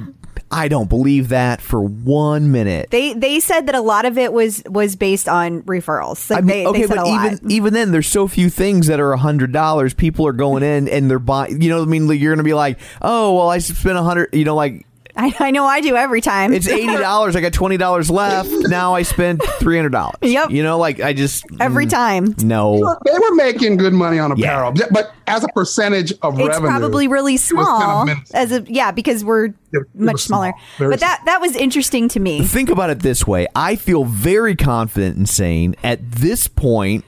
I 0.50 0.68
don't 0.68 0.88
believe 0.88 1.30
that 1.30 1.60
for 1.60 1.82
one 1.82 2.52
minute. 2.52 2.90
they 2.90 3.14
they 3.14 3.40
said 3.40 3.66
that 3.66 3.74
a 3.74 3.80
lot 3.80 4.04
of 4.04 4.16
it 4.16 4.32
was 4.32 4.62
was 4.68 4.94
based 4.94 5.28
on 5.28 5.62
referrals. 5.62 6.30
Like 6.30 6.38
I 6.38 6.40
mean, 6.42 6.48
they, 6.48 6.66
okay, 6.66 6.80
they 6.82 6.86
but 6.86 6.98
a 6.98 7.04
lot. 7.04 7.32
even 7.32 7.50
even 7.50 7.74
then, 7.74 7.90
there's 7.90 8.06
so 8.06 8.28
few 8.28 8.48
things 8.48 8.86
that 8.86 9.00
are 9.00 9.12
a 9.12 9.18
hundred 9.18 9.52
dollars. 9.52 9.92
People 9.92 10.26
are 10.26 10.32
going 10.32 10.62
in 10.62 10.88
and 10.88 11.10
they're 11.10 11.18
buying. 11.18 11.60
You 11.60 11.70
know, 11.70 11.78
what 11.80 11.88
I 11.88 11.90
mean, 11.90 12.08
you're 12.08 12.32
gonna 12.32 12.44
be 12.44 12.54
like, 12.54 12.78
oh, 13.02 13.34
well, 13.34 13.48
I 13.48 13.58
spent 13.58 13.98
a 13.98 14.02
hundred. 14.02 14.30
You 14.32 14.44
know, 14.44 14.54
like 14.54 14.86
I, 15.18 15.34
I 15.40 15.50
know 15.50 15.64
I 15.64 15.80
do 15.80 15.96
every 15.96 16.20
time. 16.20 16.52
it's 16.52 16.68
eighty 16.68 16.86
dollars. 16.98 17.36
I 17.36 17.40
got 17.40 17.52
twenty 17.52 17.76
dollars 17.76 18.10
left. 18.10 18.50
Now 18.68 18.94
I 18.94 19.02
spent 19.02 19.42
three 19.58 19.76
hundred 19.76 19.92
dollars. 19.92 20.16
Yep. 20.22 20.50
You 20.50 20.62
know, 20.62 20.78
like 20.78 21.00
I 21.00 21.12
just 21.14 21.44
every 21.58 21.86
mm, 21.86 21.90
time. 21.90 22.34
No. 22.42 22.96
They 23.04 23.12
were 23.18 23.34
making 23.34 23.78
good 23.78 23.92
money 23.94 24.18
on 24.18 24.32
apparel, 24.32 24.74
but 24.90 25.12
as 25.26 25.42
a 25.42 25.48
percentage 25.48 26.12
of 26.22 26.34
revenue. 26.36 26.46
It's 26.46 26.54
revenue, 26.60 26.78
probably 26.78 27.08
really 27.08 27.32
was 27.34 27.50
kind 27.50 28.10
of 28.10 28.26
small 28.28 28.40
as 28.40 28.52
a 28.52 28.64
yeah 28.68 28.90
because 28.90 29.24
we're 29.24 29.46
It- 29.46 29.54
it 29.72 29.82
much 29.94 30.12
was 30.14 30.22
smaller. 30.24 30.50
small. 30.52 30.60
Very 30.78 30.90
But 30.92 31.00
that 31.00 31.22
that 31.24 31.40
was 31.40 31.56
interesting 31.56 32.08
to 32.10 32.20
me. 32.20 32.42
Think 32.44 32.68
about 32.68 32.90
it 32.90 33.00
this 33.00 33.26
way. 33.26 33.46
I 33.54 33.76
feel 33.76 34.04
very 34.04 34.54
confident 34.54 35.16
in 35.16 35.26
saying 35.26 35.76
at 35.82 36.10
this 36.12 36.46
point, 36.46 37.04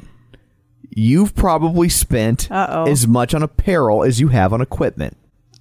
you've 0.90 1.34
probably 1.34 1.88
spent 1.88 2.50
Uh-oh. 2.50 2.90
as 2.90 3.06
much 3.06 3.34
on 3.34 3.42
apparel 3.42 4.02
as 4.02 4.18
you 4.20 4.28
have 4.28 4.52
on 4.52 4.60
equipment. 4.60 5.16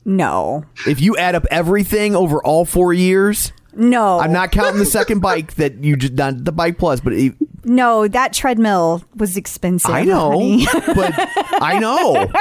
No, 0.10 0.64
If 0.88 1.02
you 1.02 1.18
add 1.18 1.36
up 1.36 1.46
everything 1.52 2.16
over 2.16 2.42
all 2.42 2.64
four 2.64 2.94
years, 2.94 3.52
no, 3.76 4.20
I'm 4.20 4.32
not 4.32 4.54
counting 4.54 4.80
the 4.80 4.86
second 4.86 5.20
bike 5.20 5.56
that 5.56 5.84
you 5.84 5.98
just 5.98 6.16
done 6.16 6.46
the 6.46 6.54
bike 6.54 6.78
plus, 6.78 7.02
but 7.02 7.12
it, 7.12 7.34
No, 7.66 8.08
that 8.08 8.32
treadmill 8.32 9.04
was 9.16 9.36
expensive. 9.36 9.92
I 9.92 10.06
know, 10.06 10.32
honey. 10.32 10.66
but 10.96 11.14
I 11.62 11.78
know, 11.80 12.32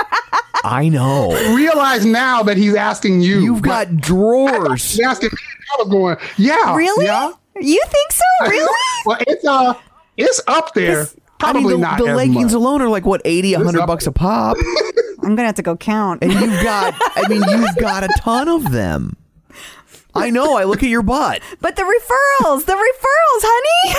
I 0.63 0.89
know. 0.89 1.31
realize 1.57 2.07
now 2.07 2.45
that 2.45 2.57
he's 2.57 2.77
asking 2.77 3.23
you. 3.23 3.41
You've 3.41 3.63
got 3.63 3.97
drawers. 3.97 4.93
He's 4.93 5.01
asking 5.05 5.31
me. 5.33 5.39
I 5.73 5.83
was 5.83 5.89
going, 5.89 6.17
yeah, 6.39 6.77
really? 6.77 7.07
yeah. 7.07 7.33
You 7.61 7.83
think 7.89 8.13
so? 8.13 8.23
Really? 8.49 8.69
well, 9.07 9.19
it's 9.27 9.45
uh, 9.45 9.75
it's 10.17 10.41
up 10.47 10.73
there. 10.75 11.09
Probably 11.38 11.61
I 11.61 11.64
mean, 11.64 11.72
the, 11.72 11.79
not 11.79 11.99
the 11.99 12.14
leggings 12.14 12.53
much. 12.53 12.55
alone 12.55 12.83
are 12.83 12.88
like 12.88 13.05
what 13.05 13.20
80 13.25 13.55
100 13.57 13.81
up 13.81 13.87
bucks 13.87 14.07
a 14.07 14.12
pop 14.12 14.57
I'm 15.22 15.35
gonna 15.35 15.44
have 15.46 15.55
to 15.57 15.62
go 15.62 15.77
count. 15.77 16.22
and 16.22 16.33
you've 16.33 16.62
got 16.62 16.94
i 17.16 17.27
mean 17.29 17.42
you've 17.49 17.77
got 17.77 18.05
a 18.05 18.09
ton 18.18 18.49
of 18.49 18.70
them 18.70 19.16
i 20.14 20.31
know 20.31 20.57
i 20.57 20.64
look 20.64 20.83
at 20.83 20.88
your 20.88 21.03
butt 21.03 21.42
But 21.61 21.77
the 21.77 21.83
referrals, 21.83 22.64
the 22.64 22.72
referrals, 22.72 23.42
honey. 23.44 23.96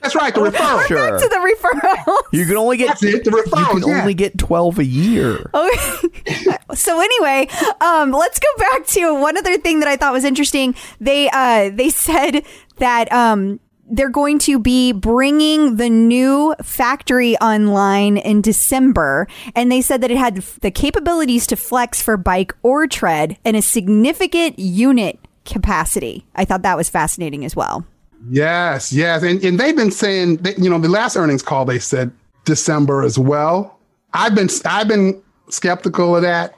That's 0.00 0.14
right, 0.14 0.32
the 0.32 0.40
referral. 0.40 0.86
Sure. 0.86 1.10
Back 1.10 1.20
to 1.22 1.28
the 1.28 1.36
referrals. 1.36 2.22
you 2.32 2.46
can 2.46 2.56
only 2.56 2.76
get 2.76 2.86
That's 2.88 3.02
it, 3.02 3.24
the 3.24 3.30
referrals. 3.32 3.74
you 3.74 3.80
can 3.80 3.88
yeah. 3.90 4.00
only 4.00 4.14
get 4.14 4.38
12 4.38 4.78
a 4.78 4.84
year 4.84 5.50
Okay. 5.52 6.56
so 6.74 7.00
anyway, 7.00 7.48
um, 7.80 8.12
let's 8.12 8.38
go 8.38 8.46
back 8.58 8.86
to 8.86 9.20
one 9.20 9.36
other 9.36 9.58
thing 9.58 9.80
that 9.80 9.88
I 9.88 9.96
thought 9.96 10.12
was 10.12 10.24
interesting. 10.24 10.74
They 11.00 11.28
uh, 11.30 11.70
they 11.74 11.90
said 11.90 12.44
that 12.76 13.10
um, 13.12 13.58
they're 13.90 14.10
going 14.10 14.38
to 14.40 14.58
be 14.58 14.92
bringing 14.92 15.76
the 15.76 15.88
new 15.88 16.54
factory 16.62 17.36
online 17.38 18.16
in 18.16 18.42
December. 18.42 19.26
And 19.54 19.70
they 19.70 19.80
said 19.80 20.00
that 20.02 20.10
it 20.10 20.16
had 20.16 20.36
the 20.60 20.70
capabilities 20.70 21.46
to 21.48 21.56
flex 21.56 22.02
for 22.02 22.16
bike 22.16 22.54
or 22.62 22.86
tread 22.86 23.38
and 23.44 23.56
a 23.56 23.62
significant 23.62 24.58
unit 24.58 25.18
capacity. 25.44 26.26
I 26.34 26.44
thought 26.44 26.62
that 26.62 26.76
was 26.76 26.88
fascinating 26.88 27.44
as 27.44 27.56
well. 27.56 27.84
Yes, 28.28 28.92
yes. 28.92 29.22
And, 29.22 29.42
and 29.44 29.58
they've 29.58 29.76
been 29.76 29.92
saying 29.92 30.38
that, 30.38 30.58
you 30.58 30.68
know, 30.68 30.78
the 30.78 30.88
last 30.88 31.16
earnings 31.16 31.42
call, 31.42 31.64
they 31.64 31.78
said 31.78 32.10
December 32.44 33.02
as 33.02 33.18
well. 33.18 33.78
I've 34.12 34.34
been, 34.34 34.48
I've 34.64 34.88
been 34.88 35.22
skeptical 35.48 36.16
of 36.16 36.22
that 36.22 36.54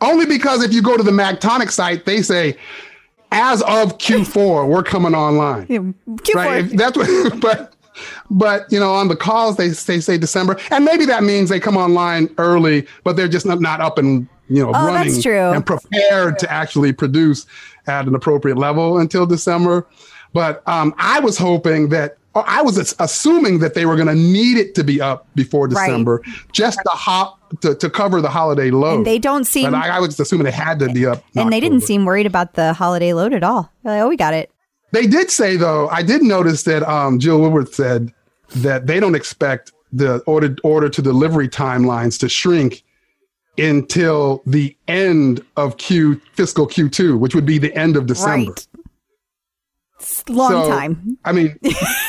only 0.00 0.26
because 0.26 0.62
if 0.62 0.72
you 0.72 0.82
go 0.82 0.96
to 0.96 1.02
the 1.02 1.12
Magtonic 1.12 1.70
site, 1.70 2.04
they 2.04 2.22
say, 2.22 2.56
as 3.32 3.62
of 3.62 3.98
Q4, 3.98 4.68
we're 4.68 4.82
coming 4.82 5.14
online. 5.14 5.66
Q4. 5.66 6.34
Right. 6.34 6.62
That's 6.70 6.96
what, 6.96 7.40
but, 7.40 7.74
but 8.30 8.66
you 8.70 8.78
know, 8.78 8.92
on 8.92 9.08
the 9.08 9.16
calls 9.16 9.56
they 9.56 9.68
they 9.68 10.00
say 10.00 10.18
December, 10.18 10.58
and 10.70 10.84
maybe 10.84 11.06
that 11.06 11.22
means 11.22 11.48
they 11.48 11.60
come 11.60 11.76
online 11.76 12.32
early, 12.38 12.86
but 13.04 13.16
they're 13.16 13.28
just 13.28 13.46
not, 13.46 13.60
not 13.60 13.80
up 13.80 13.98
and 13.98 14.28
you 14.48 14.62
know 14.62 14.68
Oh, 14.74 14.86
running 14.86 15.12
and 15.26 15.64
prepared 15.64 16.38
to 16.38 16.50
actually 16.52 16.92
produce 16.92 17.46
at 17.86 18.06
an 18.06 18.14
appropriate 18.14 18.58
level 18.58 18.98
until 18.98 19.26
December. 19.26 19.86
But 20.32 20.62
um, 20.68 20.94
I 20.98 21.20
was 21.20 21.38
hoping 21.38 21.88
that. 21.90 22.18
Or 22.36 22.44
I 22.46 22.60
was 22.60 22.94
assuming 22.98 23.60
that 23.60 23.72
they 23.72 23.86
were 23.86 23.96
going 23.96 24.08
to 24.08 24.14
need 24.14 24.58
it 24.58 24.74
to 24.74 24.84
be 24.84 25.00
up 25.00 25.26
before 25.34 25.68
Right. 25.68 25.86
December, 25.86 26.22
just 26.52 26.78
to 26.84 26.90
hop 26.90 27.40
to, 27.62 27.74
to 27.76 27.88
cover 27.88 28.20
the 28.20 28.28
holiday 28.28 28.70
load. 28.70 28.98
And 28.98 29.06
they 29.06 29.18
don't 29.18 29.44
seem, 29.44 29.70
But 29.70 29.74
I, 29.74 29.96
I 29.96 30.00
was 30.00 30.20
assuming 30.20 30.46
it 30.46 30.52
had 30.52 30.78
to 30.80 30.92
be 30.92 31.06
up. 31.06 31.24
and 31.34 31.50
they 31.50 31.60
didn't 31.60 31.80
seem 31.80 32.04
worried 32.04 32.26
about 32.26 32.52
the 32.52 32.74
holiday 32.74 33.14
load 33.14 33.32
at 33.32 33.42
all. 33.42 33.72
Like, 33.84 34.02
oh, 34.02 34.08
we 34.08 34.18
got 34.18 34.34
it. 34.34 34.50
They 34.92 35.06
did 35.06 35.30
say 35.30 35.56
though, 35.56 35.88
I 35.88 36.02
did 36.02 36.22
notice 36.22 36.64
that 36.64 36.82
um, 36.82 37.18
Jill 37.18 37.40
Woodworth 37.40 37.74
said 37.74 38.12
that 38.56 38.86
they 38.86 39.00
don't 39.00 39.14
expect 39.14 39.72
the 39.92 40.18
order 40.26 40.54
order 40.62 40.90
to 40.90 41.00
delivery 41.00 41.48
timelines 41.48 42.18
to 42.20 42.28
shrink 42.28 42.82
until 43.56 44.42
the 44.44 44.76
end 44.88 45.42
of 45.56 45.78
Q 45.78 46.20
fiscal 46.34 46.66
Q2, 46.68 47.18
which 47.18 47.34
would 47.34 47.46
be 47.46 47.56
the 47.56 47.74
end 47.74 47.96
of 47.96 48.04
December. 48.06 48.50
Right. 48.52 48.66
Long 50.28 50.50
So, 50.50 50.68
time. 50.68 51.16
I 51.24 51.32
mean, 51.32 51.58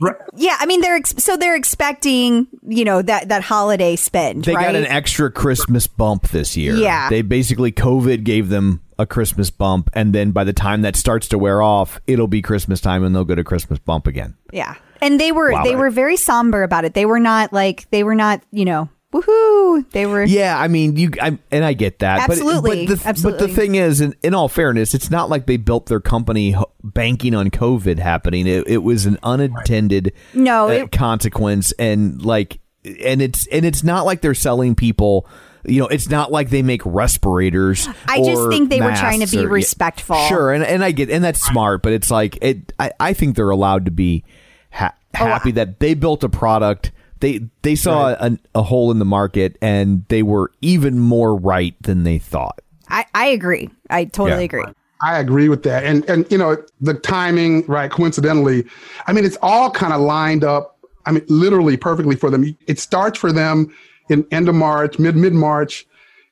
right, 0.00 0.16
Yeah, 0.36 0.56
I 0.58 0.66
mean 0.66 0.80
they're 0.80 0.96
ex- 0.96 1.14
so 1.18 1.36
they're 1.36 1.56
expecting 1.56 2.46
you 2.66 2.84
know 2.84 3.02
that 3.02 3.28
that 3.28 3.42
holiday 3.42 3.96
spend. 3.96 4.44
They 4.44 4.54
right? 4.54 4.66
got 4.66 4.74
an 4.76 4.86
extra 4.86 5.30
Christmas 5.30 5.86
bump 5.86 6.28
this 6.28 6.56
year. 6.56 6.74
Yeah. 6.76 7.08
They 7.10 7.22
basically 7.22 7.72
COVID 7.72 8.24
gave 8.24 8.48
them 8.48 8.80
a 8.98 9.06
Christmas 9.06 9.50
bump, 9.50 9.90
and 9.92 10.12
then 10.12 10.32
by 10.32 10.42
the 10.44 10.52
time 10.52 10.82
that 10.82 10.96
starts 10.96 11.28
to 11.28 11.38
wear 11.38 11.62
off, 11.62 12.00
it'll 12.08 12.26
be 12.26 12.42
Christmas 12.42 12.80
time, 12.80 13.04
and 13.04 13.14
they'll 13.14 13.24
get 13.24 13.38
a 13.38 13.44
Christmas 13.44 13.78
bump 13.78 14.06
again. 14.08 14.36
Yeah. 14.52 14.74
And 15.00 15.20
they 15.20 15.30
were 15.30 15.52
Wow. 15.52 15.62
they 15.62 15.76
were 15.76 15.90
very 15.90 16.16
somber 16.16 16.64
about 16.64 16.84
it. 16.84 16.94
They 16.94 17.06
were 17.06 17.20
not 17.20 17.52
like 17.52 17.88
they 17.90 18.02
were 18.02 18.16
not, 18.16 18.42
you 18.50 18.64
know, 18.64 18.88
woohoo. 19.12 19.88
They 19.90 20.06
were 20.06 20.24
Yeah, 20.24 20.58
I 20.58 20.68
mean, 20.68 20.96
you, 20.96 21.10
I, 21.20 21.38
and 21.50 21.64
I 21.64 21.72
get 21.72 22.00
that. 22.00 22.26
But- 22.26 22.32
Absolutely, 22.38 22.86
but, 22.86 22.98
the, 23.00 23.08
absolutely. 23.08 23.38
But 23.40 23.48
the 23.48 23.54
thing 23.54 23.74
is, 23.74 24.00
in, 24.00 24.14
in 24.22 24.34
all 24.34 24.48
fairness, 24.48 24.94
it's 24.94 25.10
not 25.10 25.30
like 25.30 25.46
they 25.46 25.56
built 25.56 25.86
their 25.86 26.00
company 26.00 26.54
banking 26.82 27.34
on 27.34 27.50
COVID 27.50 27.98
happening. 27.98 28.46
It, 28.46 28.66
it 28.68 28.78
was 28.82 29.06
an 29.06 29.18
unintended 29.22 30.12
No, 30.34 30.68
uh, 30.68 30.72
it- 30.72 30.92
consequence, 30.92 31.72
and 31.78 32.22
like, 32.22 32.60
and 32.84 33.20
it's 33.20 33.46
and 33.48 33.64
it's 33.64 33.82
not 33.84 34.06
like 34.06 34.20
they're 34.20 34.34
selling 34.34 34.74
people. 34.74 35.26
You 35.64 35.80
know, 35.80 35.88
it's 35.88 36.08
not 36.08 36.30
like 36.32 36.50
they 36.50 36.62
make 36.62 36.80
respirators. 36.86 37.88
I 38.06 38.22
just 38.22 38.48
think 38.48 38.70
they 38.70 38.80
were 38.80 38.94
trying 38.94 39.20
to 39.20 39.26
be 39.26 39.44
or- 39.44 39.48
respectful. 39.48 40.16
Sure, 40.28 40.52
and 40.52 40.62
and 40.64 40.84
I 40.84 40.92
get, 40.92 41.10
and 41.10 41.22
that's 41.22 41.44
smart, 41.44 41.82
but 41.82 41.92
it's 41.92 42.10
like 42.10 42.38
it. 42.42 42.72
I, 42.78 42.92
I 43.00 43.12
think 43.12 43.36
they're 43.36 43.50
allowed 43.50 43.84
to 43.86 43.90
be 43.90 44.24
ha- 44.70 44.94
Oh, 45.20 45.24
happy 45.26 45.50
that 45.52 45.80
they 45.80 45.94
built 45.94 46.22
a 46.24 46.28
product. 46.28 46.92
They 47.20 47.40
they 47.62 47.74
saw 47.74 48.10
a, 48.18 48.38
a 48.54 48.62
hole 48.62 48.90
in 48.90 48.98
the 48.98 49.04
market, 49.04 49.56
and 49.60 50.04
they 50.08 50.22
were 50.22 50.52
even 50.60 50.98
more 50.98 51.34
right 51.36 51.74
than 51.82 52.04
they 52.04 52.18
thought. 52.18 52.60
I, 52.88 53.04
I 53.14 53.26
agree. 53.26 53.68
I 53.90 54.04
totally 54.06 54.40
Yeah. 54.42 54.44
agree. 54.44 54.64
I 55.02 55.18
agree 55.18 55.48
with 55.48 55.62
that. 55.64 55.84
And 55.84 56.04
and 56.08 56.30
you 56.30 56.38
know, 56.38 56.56
the 56.80 56.94
timing, 56.94 57.64
right, 57.66 57.90
coincidentally, 57.90 58.64
I 59.06 59.12
mean, 59.12 59.24
it's 59.24 59.38
all 59.42 59.70
kind 59.70 59.92
of 59.92 60.00
lined 60.00 60.42
up. 60.44 60.76
I 61.06 61.12
mean, 61.12 61.24
literally 61.28 61.76
perfectly 61.76 62.16
for 62.16 62.30
them. 62.30 62.56
It 62.66 62.78
starts 62.78 63.18
for 63.18 63.32
them 63.32 63.72
in 64.10 64.26
end 64.30 64.48
of 64.48 64.54
March, 64.54 64.98
mid 64.98 65.14
mid 65.16 65.32
March, 65.34 65.86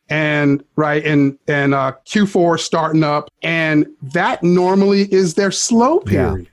and 0.09 0.63
right, 0.77 1.05
and 1.05 1.39
and 1.49 1.75
uh, 1.75 1.93
Q4 2.07 2.59
starting 2.59 3.05
up, 3.05 3.29
and 3.43 3.87
that 4.03 4.43
normally 4.43 5.13
is 5.13 5.35
their 5.35 5.51
slow 5.51 6.03
Yeah. 6.07 6.31
period. 6.31 6.49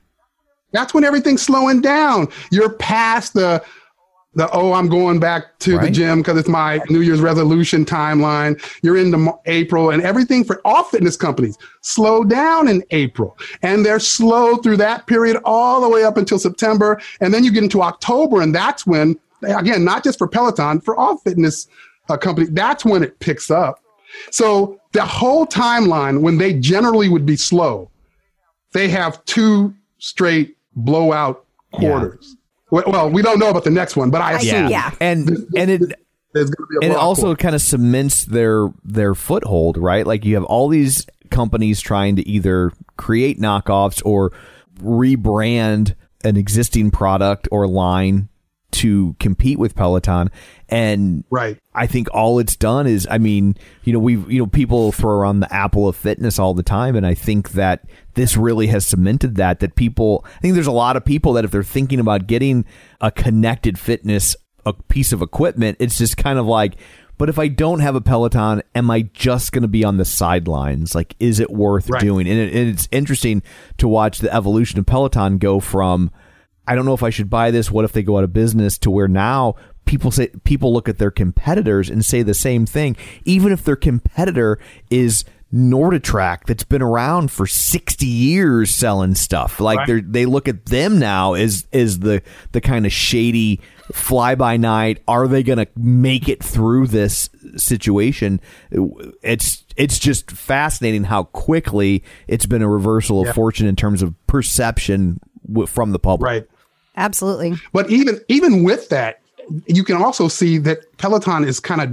That's 0.72 0.94
when 0.94 1.04
everything's 1.04 1.42
slowing 1.44 1.82
down. 1.82 2.28
You're 2.52 2.74
past 2.74 3.34
the 3.36 3.64
the 4.36 4.50
oh, 4.52 4.74
I'm 4.74 4.88
going 4.88 5.20
back 5.20 5.60
to 5.60 5.78
the 5.78 5.92
gym 5.92 6.20
because 6.20 6.38
it's 6.38 6.50
my 6.50 6.82
New 6.90 7.02
Year's 7.02 7.22
resolution 7.22 7.86
timeline. 7.86 8.62
You're 8.82 8.98
into 8.98 9.34
April, 9.46 9.92
and 9.92 10.02
everything 10.02 10.44
for 10.44 10.62
all 10.66 10.84
fitness 10.84 11.16
companies 11.16 11.58
slow 11.82 12.24
down 12.24 12.68
in 12.68 12.84
April, 12.92 13.38
and 13.62 13.86
they're 13.86 14.00
slow 14.00 14.58
through 14.58 14.78
that 14.78 15.08
period 15.08 15.38
all 15.46 15.82
the 15.82 15.90
way 15.90 16.04
up 16.04 16.18
until 16.18 16.40
September, 16.40 17.00
and 17.22 17.34
then 17.34 17.44
you 17.44 17.52
get 17.52 17.64
into 17.64 17.82
October, 17.82 18.42
and 18.42 18.56
that's 18.56 18.88
when 18.88 19.20
again, 19.44 19.84
not 19.84 20.04
just 20.04 20.18
for 20.18 20.28
Peloton, 20.28 20.82
for 20.82 20.96
all 20.96 21.18
fitness 21.18 21.68
uh, 22.10 22.18
companies, 22.18 22.52
that's 22.52 22.86
when 22.86 23.04
it 23.04 23.20
picks 23.20 23.52
up. 23.52 23.80
So 24.32 24.80
the 24.92 25.06
whole 25.06 25.46
timeline, 25.46 26.22
when 26.22 26.38
they 26.38 26.54
generally 26.54 27.10
would 27.10 27.26
be 27.26 27.36
slow, 27.36 27.90
they 28.74 28.88
have 28.90 29.24
two 29.26 29.74
straight 29.98 30.58
blowout 30.76 31.46
quarters. 31.72 32.20
Well, 32.22 32.38
well, 32.82 33.10
we 33.10 33.22
don't 33.22 33.40
know 33.40 33.50
about 33.50 33.64
the 33.64 33.70
next 33.70 33.96
one, 33.96 34.10
but 34.10 34.22
I 34.22 34.34
assume 34.34 34.68
Yeah. 34.70 34.92
and 35.00 35.30
and 35.56 35.70
it 35.72 35.82
there's 36.34 36.50
going 36.50 36.68
to 36.68 36.80
be 36.80 36.86
a 36.86 36.90
and 36.90 36.94
it 36.94 36.98
also 36.98 37.24
quarter. 37.24 37.38
kind 37.42 37.56
of 37.56 37.62
cements 37.62 38.26
their 38.26 38.70
their 38.84 39.14
foothold, 39.16 39.78
right? 39.78 40.06
Like 40.08 40.26
you 40.26 40.36
have 40.36 40.44
all 40.46 40.68
these 40.70 41.06
companies 41.30 41.80
trying 41.82 42.16
to 42.16 42.28
either 42.28 42.72
create 42.98 43.40
knockoffs 43.40 44.02
or 44.06 44.32
rebrand 44.82 45.96
an 46.24 46.38
existing 46.38 46.92
product 46.92 47.48
or 47.52 47.68
line 47.68 48.30
to 48.74 49.16
compete 49.20 49.58
with 49.60 49.76
Peloton 49.76 50.30
and 50.74 51.24
right. 51.30 51.60
I 51.76 51.86
think 51.86 52.08
all 52.14 52.40
it's 52.40 52.56
done 52.56 52.88
is, 52.88 53.08
I 53.10 53.20
mean, 53.20 53.56
you 53.84 53.94
know, 53.94 54.00
we've, 54.00 54.30
you 54.32 54.40
know, 54.40 54.48
people 54.48 54.92
throw 54.92 55.12
around 55.12 55.40
the 55.42 55.54
apple 55.54 55.88
of 55.88 55.96
fitness 55.96 56.40
all 56.40 56.56
the 56.56 56.64
time. 56.64 56.96
And 56.96 57.06
I 57.06 57.14
think 57.14 57.52
that 57.52 57.86
this 58.16 58.36
really 58.36 58.68
has 58.68 58.84
cemented 58.84 59.36
that, 59.36 59.60
that 59.60 59.76
people, 59.76 60.26
I 60.26 60.40
think 60.40 60.56
there's 60.56 60.66
a 60.66 60.72
lot 60.72 60.98
of 60.98 61.06
people 61.06 61.34
that 61.34 61.46
if 61.46 61.52
they're 61.52 61.62
thinking 61.62 62.00
about 62.00 62.26
getting 62.26 62.66
a 63.02 63.12
connected 63.12 63.78
fitness, 63.78 64.36
a 64.66 64.74
piece 64.74 65.14
of 65.14 65.22
equipment, 65.22 65.78
it's 65.80 65.98
just 66.00 66.18
kind 66.18 66.40
of 66.40 66.48
like, 66.48 66.76
but 67.20 67.30
if 67.30 67.38
I 67.38 67.50
don't 67.50 67.82
have 67.82 67.94
a 67.94 68.02
Peloton, 68.02 68.64
am 68.74 68.90
I 68.90 69.04
just 69.14 69.52
going 69.52 69.62
to 69.62 69.68
be 69.68 69.84
on 69.84 69.98
the 69.98 70.06
sidelines? 70.06 70.96
Like, 70.96 71.16
is 71.20 71.40
it 71.40 71.52
worth 71.52 71.88
Right. 71.88 72.02
doing? 72.02 72.28
And, 72.28 72.40
it, 72.40 72.56
and 72.56 72.70
it's 72.70 72.88
interesting 72.92 73.44
to 73.78 73.88
watch 73.88 74.20
the 74.20 74.34
evolution 74.34 74.80
of 74.80 74.88
Peloton 74.88 75.38
go 75.38 75.60
from, 75.60 76.10
I 76.68 76.76
don't 76.76 76.86
know 76.86 76.94
if 76.94 77.04
I 77.04 77.10
should 77.10 77.30
buy 77.30 77.52
this. 77.52 77.70
What 77.72 77.86
if 77.86 77.92
they 77.92 78.04
go 78.04 78.18
out 78.18 78.24
of 78.24 78.32
business? 78.34 78.78
To 78.80 78.92
where 78.92 79.08
now 79.08 79.56
people 79.86 80.12
say 80.12 80.28
people 80.44 80.72
look 80.74 80.88
at 80.88 80.98
their 80.98 81.12
competitors 81.12 81.90
and 81.90 82.06
say 82.06 82.22
the 82.24 82.34
same 82.34 82.66
thing, 82.66 82.96
even 83.26 83.52
if 83.52 83.64
their 83.64 83.76
competitor 83.76 84.60
is 84.90 85.26
NordicTrack 85.54 86.46
that's 86.48 86.64
been 86.64 86.82
around 86.82 87.30
for 87.32 87.46
60 87.46 88.06
years 88.08 88.72
selling 88.72 89.14
stuff. 89.14 89.60
Like 89.60 89.80
Right. 89.80 89.88
they 89.88 90.02
they 90.22 90.26
look 90.26 90.48
at 90.48 90.66
them 90.66 90.98
now 91.00 91.34
as 91.34 91.68
as 91.72 92.00
the 92.00 92.22
the 92.54 92.62
kind 92.62 92.86
of 92.88 92.92
shady 92.92 93.60
fly 93.92 94.34
by 94.36 94.58
night. 94.58 95.04
Are 95.08 95.28
they 95.28 95.44
going 95.44 95.60
to 95.60 95.68
make 95.78 96.28
it 96.28 96.44
through 96.44 96.88
this 96.88 97.30
situation? 97.56 98.40
It's 99.22 99.64
it's 99.76 100.00
just 100.00 100.32
fascinating 100.32 101.04
how 101.06 101.24
quickly 101.26 102.04
it's 102.28 102.46
been 102.46 102.62
a 102.62 102.70
reversal 102.70 103.22
of 103.22 103.28
Yeah. 103.28 103.34
fortune 103.34 103.68
in 103.68 103.76
terms 103.76 104.02
of 104.02 104.14
perception 104.28 105.20
w- 105.48 105.68
from 105.68 105.92
the 105.92 106.00
public. 106.00 106.28
Right. 106.28 106.48
Absolutely. 106.96 107.56
But 107.72 107.90
even 107.90 108.20
even 108.28 108.64
with 108.64 108.90
that, 108.90 109.20
you 109.68 109.84
can 109.84 109.98
also 109.98 110.28
see 110.28 110.58
that 110.60 110.98
Peloton 110.98 111.44
is 111.44 111.60
kind 111.60 111.82
of 111.82 111.90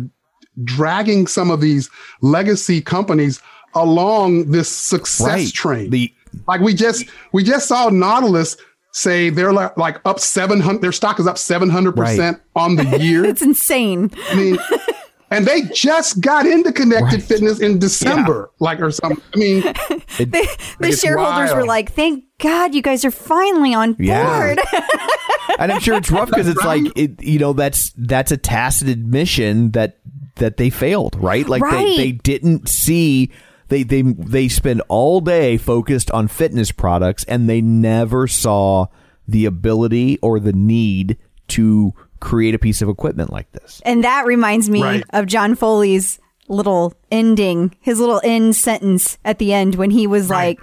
dragging 0.65 1.27
some 1.27 1.51
of 1.51 1.61
these 1.61 1.89
legacy 2.21 2.81
companies 2.81 3.41
along 3.75 4.51
this 4.51 4.69
success 4.69 5.27
Right. 5.27 5.53
train. 5.53 5.91
The 5.91 6.13
like 6.49 6.61
we 6.61 6.75
just 6.75 7.05
we 7.33 7.43
just 7.45 7.67
saw 7.69 7.89
Nautilus 7.89 8.57
say 8.93 9.31
they're 9.31 9.53
like, 9.53 9.77
like 9.77 10.01
up 10.05 10.19
700 10.19 10.83
their 10.83 10.91
stock 10.93 11.21
is 11.21 11.27
up 11.27 11.37
700% 11.37 12.41
on 12.57 12.77
the 12.77 12.85
year. 13.01 13.25
It's 13.25 13.43
insane. 13.43 14.11
I 14.31 14.35
mean 14.35 14.59
and 15.31 15.47
they 15.47 15.63
just 15.73 16.21
got 16.21 16.47
into 16.47 16.73
connected 16.73 17.23
fitness 17.23 17.61
in 17.61 17.79
December 17.79 18.51
like 18.61 18.81
or 18.81 18.91
something. 18.91 19.23
I 19.35 19.39
mean 19.39 19.63
The, 20.19 20.49
the 20.81 20.89
It's 20.89 21.01
shareholders 21.01 21.55
were 21.55 21.65
like, 21.65 21.93
"Thank 21.93 22.25
God 22.39 22.75
you 22.75 22.83
guys 22.83 23.05
are 23.05 23.11
finally 23.11 23.73
on 23.75 23.97
Yeah. 23.99 24.25
board." 24.57 24.61
and 25.59 25.73
I'm 25.73 25.81
sure 25.81 25.97
it's 25.97 26.11
rough 26.11 26.29
because 26.29 26.49
it's 26.49 26.65
like 26.65 26.83
it, 26.97 27.23
you 27.23 27.39
know 27.39 27.53
that's 27.53 27.93
that's 27.97 28.33
a 28.33 28.37
tacit 28.37 28.89
admission 28.89 29.71
that 29.73 29.99
that 30.37 30.57
they 30.57 30.71
failed, 30.71 31.17
right? 31.21 31.49
Like 31.49 31.63
Right. 31.63 31.87
they 31.87 31.97
they 31.97 32.13
didn't 32.13 32.69
see 32.69 33.31
They 33.69 33.83
they 33.85 34.03
they 34.03 34.49
spend 34.49 34.83
all 34.89 35.21
day 35.21 35.57
focused 35.57 36.11
on 36.11 36.29
fitness 36.29 36.73
products 36.73 37.25
and 37.25 37.49
they 37.49 37.61
never 37.61 38.27
saw 38.27 38.87
the 39.29 39.45
ability 39.47 40.19
or 40.23 40.41
the 40.41 40.53
need 40.53 41.17
to 41.49 41.95
create 42.21 42.55
a 42.55 42.59
piece 42.59 42.83
of 42.83 42.89
equipment 42.89 43.33
like 43.33 43.51
this. 43.53 43.81
And 43.85 44.05
that 44.05 44.27
reminds 44.27 44.69
me 44.71 44.83
Right. 44.83 45.05
of 45.11 45.27
John 45.27 45.55
Foley's 45.55 46.19
little 46.49 46.95
ending, 47.11 47.75
his 47.81 47.99
little 48.01 48.21
end 48.25 48.57
sentence 48.57 49.19
at 49.25 49.39
the 49.39 49.53
end 49.53 49.75
when 49.77 49.91
he 49.91 50.07
was 50.07 50.29
Right. 50.29 50.59
like, 50.59 50.61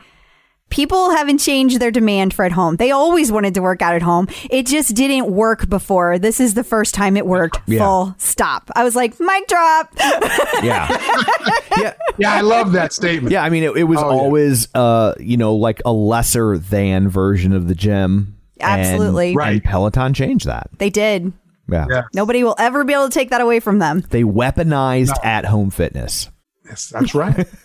People 0.69 1.11
haven't 1.11 1.37
changed 1.37 1.79
their 1.79 1.91
demand 1.91 2.33
for 2.33 2.43
at 2.43 2.51
home. 2.51 2.75
They 2.75 2.91
always 2.91 3.31
wanted 3.31 3.53
to 3.53 3.61
work 3.61 3.81
out 3.81 3.95
at 3.95 4.01
home. 4.01 4.27
It 4.49 4.65
just 4.65 4.93
didn't 4.95 5.31
work 5.31 5.69
before. 5.69 6.19
This 6.19 6.41
is 6.41 6.55
the 6.55 6.63
first 6.65 6.93
time 6.93 7.15
it 7.15 7.25
worked. 7.25 7.61
Yeah. 7.67 7.79
Full 7.79 8.15
stop. 8.17 8.69
I 8.75 8.83
was 8.83 8.93
like, 8.93 9.17
mic 9.17 9.47
drop. 9.47 9.93
Yeah. 10.63 10.89
yeah. 11.79 11.93
Yeah, 12.17 12.33
I 12.33 12.41
love 12.41 12.73
that 12.73 12.91
statement. 12.91 13.31
Yeah, 13.31 13.43
I 13.45 13.49
mean 13.49 13.63
it, 13.63 13.77
it 13.77 13.83
was 13.85 13.97
Oh, 14.01 14.11
yeah. 14.11 14.17
always 14.19 14.67
uh, 14.75 15.13
you 15.21 15.37
know, 15.37 15.55
like 15.55 15.81
a 15.85 15.91
lesser 15.93 16.57
than 16.57 17.07
version 17.07 17.53
of 17.53 17.69
the 17.69 17.75
gym. 17.75 18.35
And- 18.59 18.81
Absolutely. 18.81 19.27
And, 19.29 19.37
Right. 19.37 19.63
Peloton 19.63 20.13
changed 20.13 20.47
that. 20.47 20.69
they 20.79 20.89
did. 20.89 21.31
Yeah. 21.69 21.85
Yeah. 21.89 22.03
Nobody 22.13 22.43
will 22.43 22.55
ever 22.57 22.83
be 22.83 22.93
able 22.93 23.09
to 23.09 23.13
take 23.13 23.29
that 23.31 23.41
away 23.41 23.59
from 23.59 23.79
them. 23.79 24.03
They 24.09 24.23
weaponized 24.23 25.23
at 25.23 25.45
home 25.45 25.69
fitness. 25.69 26.29
Yes, 26.65 26.87
that's 26.89 27.13
right. 27.15 27.47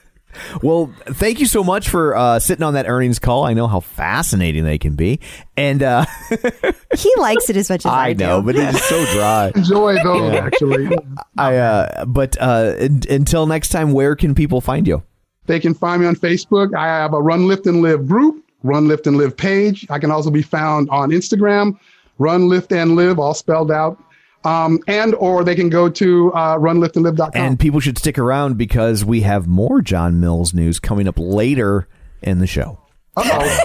Well, 0.63 0.91
thank 1.05 1.41
you 1.41 1.47
so 1.47 1.63
much 1.63 1.91
for 1.91 2.17
uh, 2.17 2.39
sitting 2.39 2.63
on 2.63 2.73
that 2.73 2.89
earnings 2.89 3.19
call. 3.19 3.45
I 3.45 3.53
know 3.53 3.67
how 3.67 3.81
fascinating 3.81 4.65
they 4.65 4.79
can 4.79 4.95
be, 4.95 5.21
and 5.59 5.83
uh, 5.83 6.07
He 6.97 7.13
likes 7.19 7.51
it 7.51 7.57
as 7.59 7.69
much 7.69 7.85
as 7.85 7.93
I, 7.93 8.09
I 8.09 8.13
know, 8.15 8.41
do. 8.41 8.47
but 8.47 8.57
it 8.57 8.75
is 8.75 8.83
so 8.85 9.05
dry. 9.13 9.53
Enjoy 9.55 10.03
those, 10.03 10.33
actually. 10.35 10.97
I 11.37 11.57
uh, 11.57 12.05
but 12.07 12.37
uh, 12.41 12.77
un- 12.81 13.03
until 13.11 13.47
next 13.47 13.69
time, 13.69 13.93
where 13.93 14.17
can 14.17 14.35
people 14.35 14.63
find 14.63 14.87
you? 14.89 15.03
They 15.47 15.61
can 15.61 15.75
find 15.75 16.01
me 16.01 16.09
on 16.09 16.17
Facebook. 16.17 16.75
I 16.75 16.87
have 16.87 17.13
a 17.13 17.21
Run, 17.21 17.47
Lift, 17.47 17.67
and 17.67 17.83
Live 17.83 18.07
group, 18.09 18.43
Run, 18.63 18.89
Lift, 18.89 19.07
and 19.07 19.19
Live 19.19 19.37
page. 19.37 19.87
I 19.91 19.99
can 19.99 20.11
also 20.11 20.31
be 20.31 20.41
found 20.43 20.89
on 20.89 21.11
Instagram, 21.11 21.79
Run, 22.19 22.49
Lift, 22.49 22.73
and 22.73 22.97
Live, 22.97 23.19
all 23.19 23.35
spelled 23.35 23.71
out. 23.71 24.03
Um, 24.45 24.81
and 24.89 25.15
or 25.15 25.45
they 25.45 25.55
can 25.55 25.69
go 25.69 25.89
to 25.89 26.33
uh, 26.33 26.57
runliftandlive.com. 26.57 27.31
And 27.35 27.59
people 27.59 27.79
should 27.79 27.97
stick 27.97 28.19
around 28.19 28.59
because 28.59 29.05
we 29.05 29.21
have 29.21 29.47
more 29.47 29.81
John 29.81 30.19
Mills 30.19 30.53
news 30.53 30.81
coming 30.81 31.07
up 31.07 31.15
later 31.17 31.87
in 32.23 32.41
the 32.41 32.47
show. 32.47 32.81
Uh-oh. 33.17 33.59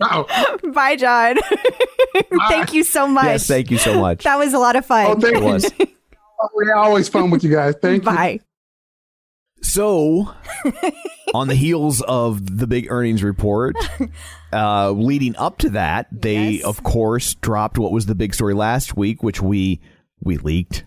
Uh-oh. 0.00 0.72
Bye, 0.72 0.96
John. 0.96 1.36
Thank 2.48 2.72
you 2.72 2.82
so 2.82 3.06
much. 3.06 3.26
Yes, 3.26 3.46
thank 3.46 3.70
you 3.70 3.78
so 3.78 4.00
much. 4.00 4.24
That 4.24 4.36
was 4.38 4.52
a 4.54 4.58
lot 4.58 4.74
of 4.74 4.84
fun. 4.84 5.06
Oh, 5.06 5.14
thank 5.20 5.36
It 5.36 5.42
was. 5.42 5.70
you. 5.78 5.86
Oh, 6.42 6.48
yeah, 6.66 6.72
always 6.74 7.08
fun 7.08 7.30
with 7.30 7.44
you 7.44 7.50
guys. 7.50 7.74
Thank 7.80 8.04
you. 8.04 8.10
Bye. 8.10 8.40
So, 9.62 10.32
on 11.34 11.48
the 11.48 11.54
heels 11.54 12.00
of 12.00 12.58
the 12.58 12.66
big 12.66 12.90
earnings 12.90 13.22
report, 13.22 13.76
uh, 14.52 14.90
leading 14.90 15.36
up 15.36 15.58
to 15.58 15.70
that, 15.70 16.06
they 16.10 16.50
Yes. 16.50 16.64
of 16.64 16.82
course 16.82 17.34
dropped 17.34 17.78
what 17.78 17.92
was 17.92 18.06
the 18.06 18.14
big 18.14 18.34
story 18.34 18.54
last 18.54 18.96
week, 18.96 19.22
which 19.22 19.40
we 19.40 19.80
we 20.22 20.36
leaked. 20.38 20.84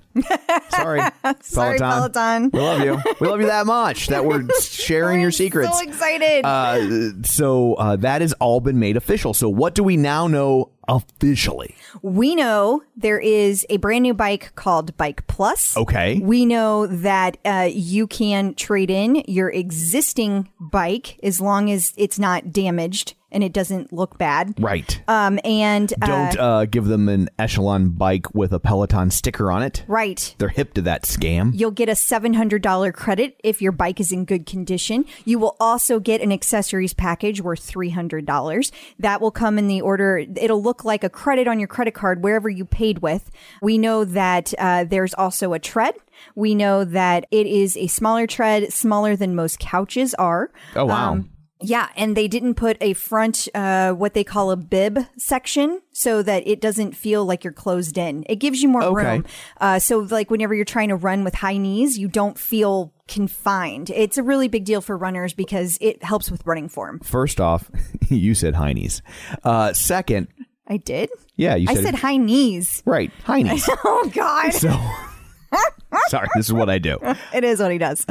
Sorry, 0.69 1.01
Sorry, 1.41 1.77
Peloton. 1.79 2.49
We 2.53 2.59
love 2.59 2.81
you. 2.81 2.99
We 3.19 3.27
love 3.27 3.39
you 3.41 3.47
that 3.47 3.65
much 3.65 4.07
that 4.07 4.25
we're 4.25 4.47
sharing 4.61 5.19
your 5.19 5.27
I'm 5.29 5.31
secrets. 5.33 5.77
So 5.79 5.87
excited. 5.87 6.45
uh, 6.45 7.23
so 7.23 7.73
uh, 7.75 7.95
that 7.97 8.21
has 8.21 8.33
all 8.33 8.59
been 8.59 8.79
made 8.79 8.97
official. 8.97 9.33
So 9.33 9.49
what 9.49 9.75
do 9.75 9.83
we 9.83 9.97
now 9.97 10.27
know 10.27 10.71
officially? 10.87 11.75
we 12.01 12.35
know 12.35 12.81
there 12.97 13.19
is 13.19 13.65
a 13.69 13.77
brand 13.77 14.03
new 14.03 14.13
bike 14.13 14.53
called 14.55 14.95
Bike 14.97 15.25
Plus. 15.27 15.77
Okay. 15.77 16.19
We 16.19 16.45
know 16.45 16.87
that 16.87 17.37
uh, 17.45 17.69
you 17.71 18.07
can 18.07 18.53
trade 18.55 18.89
in 18.89 19.23
your 19.27 19.49
existing 19.49 20.49
bike 20.59 21.19
as 21.23 21.39
long 21.39 21.71
as 21.71 21.93
it's 21.97 22.19
not 22.19 22.51
damaged 22.51 23.15
and 23.31 23.43
it 23.43 23.51
doesn't 23.53 23.91
look 23.91 24.19
bad. 24.19 24.53
Right. 24.59 25.01
Um, 25.07 25.39
and 25.43 25.91
uh, 26.01 26.05
Don't 26.05 26.37
uh, 26.39 26.65
give 26.65 26.85
them 26.85 27.09
an 27.09 27.29
Echelon 27.39 27.89
bike 27.89 28.33
with 28.35 28.53
a 28.53 28.59
Peloton 28.59 29.09
sticker 29.09 29.51
on 29.51 29.63
it. 29.63 29.83
right. 29.87 30.02
They're 30.37 30.49
hip 30.49 30.73
to 30.73 30.81
that 30.83 31.03
scam. 31.03 31.51
You'll 31.53 31.71
get 31.71 31.89
a 31.89 31.93
$700 31.93 32.93
credit 32.93 33.39
if 33.43 33.61
your 33.61 33.71
bike 33.71 33.99
is 33.99 34.11
in 34.11 34.25
good 34.25 34.45
condition. 34.45 35.05
You 35.25 35.39
will 35.39 35.55
also 35.59 35.99
get 35.99 36.21
an 36.21 36.31
accessories 36.31 36.93
package 36.93 37.41
worth 37.41 37.61
$300. 37.69 38.71
That 38.99 39.21
will 39.21 39.31
come 39.31 39.57
in 39.57 39.67
the 39.67 39.81
order, 39.81 40.25
it'll 40.35 40.61
look 40.61 40.83
like 40.83 41.03
a 41.03 41.09
credit 41.09 41.47
on 41.47 41.59
your 41.59 41.67
credit 41.67 41.93
card 41.93 42.23
wherever 42.23 42.49
you 42.49 42.65
paid 42.65 42.99
with. 42.99 43.31
We 43.61 43.77
know 43.77 44.03
that 44.05 44.53
uh, 44.57 44.83
there's 44.83 45.13
also 45.13 45.53
a 45.53 45.59
tread. 45.59 45.95
We 46.35 46.55
know 46.55 46.83
that 46.83 47.25
it 47.31 47.47
is 47.47 47.75
a 47.77 47.87
smaller 47.87 48.27
tread, 48.27 48.71
smaller 48.71 49.15
than 49.15 49.35
most 49.35 49.59
couches 49.59 50.13
are. 50.15 50.51
Oh 50.75 50.85
wow. 50.85 51.11
Um, 51.13 51.29
yeah, 51.63 51.89
and 51.95 52.15
they 52.15 52.27
didn't 52.27 52.55
put 52.55 52.77
a 52.81 52.93
front, 52.93 53.47
uh, 53.55 53.93
what 53.93 54.13
they 54.13 54.23
call 54.23 54.51
a 54.51 54.55
bib 54.57 54.99
section, 55.17 55.81
so 55.91 56.21
that 56.21 56.45
it 56.47 56.61
doesn't 56.61 56.95
feel 56.95 57.25
like 57.25 57.43
you're 57.43 57.53
closed 57.53 57.97
in. 57.97 58.23
It 58.29 58.35
gives 58.37 58.61
you 58.61 58.69
more 58.69 58.83
Okay. 58.83 59.05
room. 59.13 59.25
Uh, 59.59 59.79
so, 59.79 59.99
like 59.99 60.29
whenever 60.29 60.53
you're 60.53 60.65
trying 60.65 60.89
to 60.89 60.95
run 60.95 61.23
with 61.23 61.35
high 61.35 61.57
knees, 61.57 61.97
you 61.97 62.07
don't 62.07 62.37
feel 62.37 62.93
confined. 63.07 63.89
It's 63.89 64.17
a 64.17 64.23
really 64.23 64.47
big 64.47 64.65
deal 64.65 64.81
for 64.81 64.97
runners 64.97 65.33
because 65.33 65.77
it 65.81 66.03
helps 66.03 66.29
with 66.29 66.45
running 66.45 66.69
form. 66.69 66.99
First 66.99 67.39
off, 67.41 67.69
you 68.09 68.33
said 68.35 68.53
heinies. 68.55 69.01
Uh, 69.43 69.73
second, 69.73 70.27
I 70.67 70.77
did. 70.77 71.09
yeah, 71.35 71.55
you 71.55 71.67
I 71.69 71.75
said, 71.75 71.83
said 71.83 71.95
high 71.95 72.17
knees. 72.17 72.81
right 72.85 73.11
high 73.23 73.41
knees. 73.41 73.67
Oh 73.85 74.09
God, 74.13 74.51
so 74.53 74.69
sorry, 76.07 76.27
this 76.35 76.47
is 76.47 76.53
what 76.53 76.69
I 76.69 76.79
do. 76.79 76.97
it 77.33 77.43
is 77.43 77.59
what 77.59 77.71
he 77.71 77.77
does. 77.77 78.05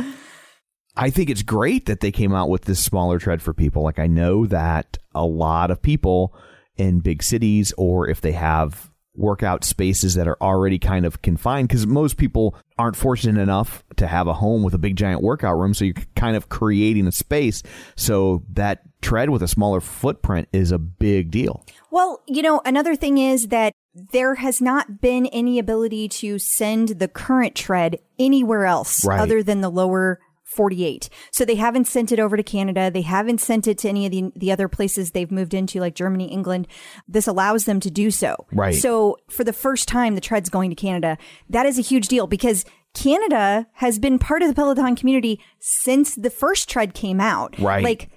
I 0.96 1.10
think 1.10 1.30
it's 1.30 1.42
great 1.42 1.86
that 1.86 2.00
they 2.00 2.10
came 2.12 2.34
out 2.34 2.48
with 2.48 2.62
this 2.66 2.82
smaller 2.82 3.18
tread 3.18 3.40
for 3.42 3.54
people. 3.54 3.82
Like 3.82 3.98
I 3.98 4.06
know 4.06 4.46
that 4.46 4.98
a 5.14 5.24
lot 5.24 5.70
of 5.70 5.80
people 5.80 6.34
in 6.76 7.00
big 7.00 7.22
cities 7.22 7.72
or 7.76 8.08
if 8.08 8.20
they 8.20 8.32
have 8.32 8.90
workout 9.14 9.62
spaces 9.62 10.14
that 10.14 10.26
are 10.26 10.38
already 10.40 10.78
kind 10.78 11.04
of 11.04 11.20
confined 11.20 11.68
because 11.68 11.86
most 11.86 12.16
people 12.16 12.56
aren't 12.78 12.96
fortunate 12.96 13.40
enough 13.40 13.84
to 13.96 14.06
have 14.06 14.26
a 14.26 14.32
home 14.32 14.62
with 14.62 14.72
a 14.72 14.78
big 14.78 14.96
giant 14.96 15.20
workout 15.20 15.58
room 15.58 15.74
so 15.74 15.84
you're 15.84 15.94
kind 16.16 16.34
of 16.34 16.48
creating 16.48 17.06
a 17.06 17.12
space 17.12 17.62
so 17.94 18.42
that 18.50 18.80
tread 19.02 19.28
with 19.28 19.42
a 19.42 19.48
smaller 19.48 19.82
footprint 19.82 20.48
is 20.50 20.72
a 20.72 20.78
big 20.78 21.30
deal 21.30 21.62
Well, 21.90 22.22
you 22.26 22.40
know, 22.40 22.62
another 22.64 22.96
thing 22.96 23.18
is 23.18 23.48
that 23.48 23.74
there 23.94 24.36
has 24.36 24.62
not 24.62 25.02
been 25.02 25.26
any 25.26 25.58
ability 25.58 26.08
to 26.08 26.38
send 26.38 26.88
the 26.88 27.08
current 27.08 27.54
tread 27.54 27.98
anywhere 28.18 28.64
else 28.64 29.04
Right. 29.04 29.20
other 29.20 29.42
than 29.42 29.60
the 29.60 29.70
lower 29.70 30.20
48. 30.54 31.08
So 31.30 31.44
they 31.44 31.54
haven't 31.54 31.86
sent 31.86 32.12
it 32.12 32.20
over 32.20 32.36
to 32.36 32.42
Canada. 32.42 32.90
They 32.90 33.02
haven't 33.02 33.40
sent 33.40 33.66
it 33.66 33.78
to 33.78 33.88
any 33.88 34.06
of 34.06 34.12
the, 34.12 34.30
the 34.36 34.52
other 34.52 34.68
places 34.68 35.10
they've 35.10 35.30
moved 35.30 35.54
into, 35.54 35.80
like 35.80 35.94
Germany, 35.94 36.30
England. 36.30 36.68
This 37.08 37.26
allows 37.26 37.64
them 37.64 37.80
to 37.80 37.90
do 37.90 38.10
so. 38.10 38.46
Right. 38.52 38.74
So 38.74 39.16
for 39.28 39.44
the 39.44 39.52
first 39.52 39.88
time, 39.88 40.14
the 40.14 40.20
tread's 40.20 40.50
going 40.50 40.70
to 40.70 40.76
Canada. 40.76 41.18
That 41.48 41.66
is 41.66 41.78
a 41.78 41.82
huge 41.82 42.08
deal 42.08 42.26
because 42.26 42.64
Canada 42.94 43.66
has 43.74 43.98
been 43.98 44.18
part 44.18 44.42
of 44.42 44.48
the 44.48 44.54
Peloton 44.54 44.96
community 44.96 45.40
since 45.58 46.14
the 46.14 46.30
first 46.30 46.68
tread 46.68 46.94
came 46.94 47.20
out. 47.20 47.58
Right. 47.58 47.82
Like, 47.82 48.10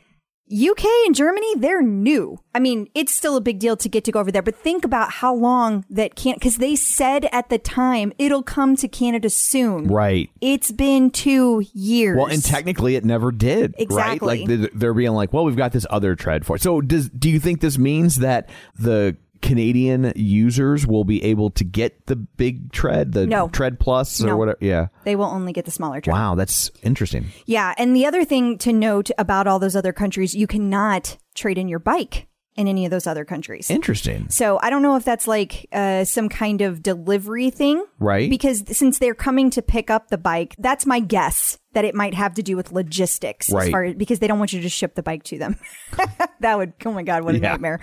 UK 0.51 0.85
and 1.07 1.15
Germany, 1.15 1.55
they're 1.57 1.81
new. 1.81 2.39
I 2.53 2.59
mean, 2.59 2.87
it's 2.93 3.15
still 3.15 3.35
a 3.35 3.41
big 3.41 3.57
deal 3.59 3.75
to 3.77 3.89
get 3.89 4.03
to 4.03 4.11
go 4.11 4.19
over 4.19 4.31
there, 4.31 4.43
but 4.43 4.55
think 4.55 4.85
about 4.85 5.11
how 5.11 5.33
long 5.33 5.85
that 5.89 6.15
can't, 6.15 6.37
because 6.37 6.57
they 6.57 6.75
said 6.75 7.27
at 7.31 7.49
the 7.49 7.57
time 7.57 8.13
it'll 8.19 8.43
come 8.43 8.75
to 8.77 8.87
Canada 8.87 9.29
soon. 9.29 9.87
right 9.87 10.29
It's 10.41 10.71
been 10.71 11.09
two 11.09 11.63
years. 11.73 12.17
Well, 12.17 12.27
and 12.27 12.43
technically, 12.43 12.95
it 12.95 13.03
never 13.03 13.31
did. 13.31 13.73
Exactly. 13.77 14.27
Right? 14.45 14.47
Like 14.59 14.71
they're- 14.73 14.93
being 14.93 15.11
like, 15.11 15.33
"Well, 15.33 15.43
we've 15.45 15.57
got 15.57 15.71
this 15.73 15.85
other 15.89 16.15
tread 16.15 16.45
for." 16.45 16.55
it. 16.55 16.61
So, 16.61 16.79
does 16.79 17.09
do 17.09 17.29
you 17.29 17.39
think 17.39 17.59
this 17.61 17.77
means 17.77 18.17
that 18.17 18.49
the 18.77 19.17
Canadian 19.45 20.11
users 20.15 20.87
will 20.87 21.03
be 21.03 21.23
able 21.23 21.51
to 21.51 21.63
get 21.63 22.07
the 22.07 22.15
big 22.15 22.71
tread, 22.71 23.11
the 23.13 23.27
No. 23.27 23.47
tread 23.49 23.79
plus 23.79 24.21
or 24.23 24.27
No. 24.27 24.37
whatever? 24.37 24.57
Yeah. 24.59 24.87
they 25.03 25.15
will 25.15 25.25
only 25.25 25.53
get 25.53 25.65
the 25.65 25.71
smaller 25.71 26.01
tread. 26.01 26.13
Wow, 26.13 26.33
that's 26.35 26.71
interesting. 26.83 27.25
Yeah. 27.45 27.73
And 27.77 27.95
the 27.95 28.05
other 28.07 28.25
thing 28.25 28.57
to 28.59 28.73
note 28.73 29.11
about 29.17 29.45
all 29.47 29.59
those 29.59 29.75
other 29.75 29.93
countries, 29.93 30.33
you 30.33 30.47
cannot 30.47 31.17
trade 31.35 31.57
in 31.59 31.67
your 31.67 31.79
bike 31.79 32.27
in 32.55 32.67
any 32.67 32.85
of 32.85 32.91
those 32.91 33.05
other 33.05 33.25
countries. 33.25 33.69
Interesting. 33.69 34.29
So 34.29 34.59
I 34.61 34.69
don't 34.69 34.81
know 34.81 34.95
if 34.95 35.03
that's 35.03 35.27
like 35.27 35.67
uh, 35.73 36.05
some 36.05 36.29
kind 36.29 36.61
of 36.61 36.81
delivery 36.81 37.49
thing, 37.49 37.83
Right. 37.99 38.29
Because 38.29 38.63
since 38.77 38.99
they're 38.99 39.13
coming 39.15 39.49
to 39.51 39.61
pick 39.61 39.89
up 39.89 40.09
the 40.09 40.17
bike, 40.17 40.55
that's 40.57 40.85
my 40.85 40.99
guess 40.99 41.57
that 41.73 41.83
it 41.83 41.93
might 41.93 42.13
have 42.13 42.33
to 42.35 42.41
do 42.43 42.55
with 42.55 42.71
logistics, 42.71 43.49
Right. 43.49 43.65
As 43.65 43.69
far 43.71 43.93
because 43.93 44.19
they 44.19 44.27
don't 44.27 44.39
want 44.39 44.53
you 44.53 44.61
to 44.61 44.69
ship 44.69 44.95
the 44.95 45.03
bike 45.03 45.23
to 45.23 45.37
them. 45.37 45.57
that 46.39 46.57
would, 46.57 46.73
oh 46.85 46.91
my 46.93 47.03
god, 47.03 47.23
what 47.23 47.35
a 47.35 47.39
Yeah. 47.39 47.49
nightmare. 47.51 47.79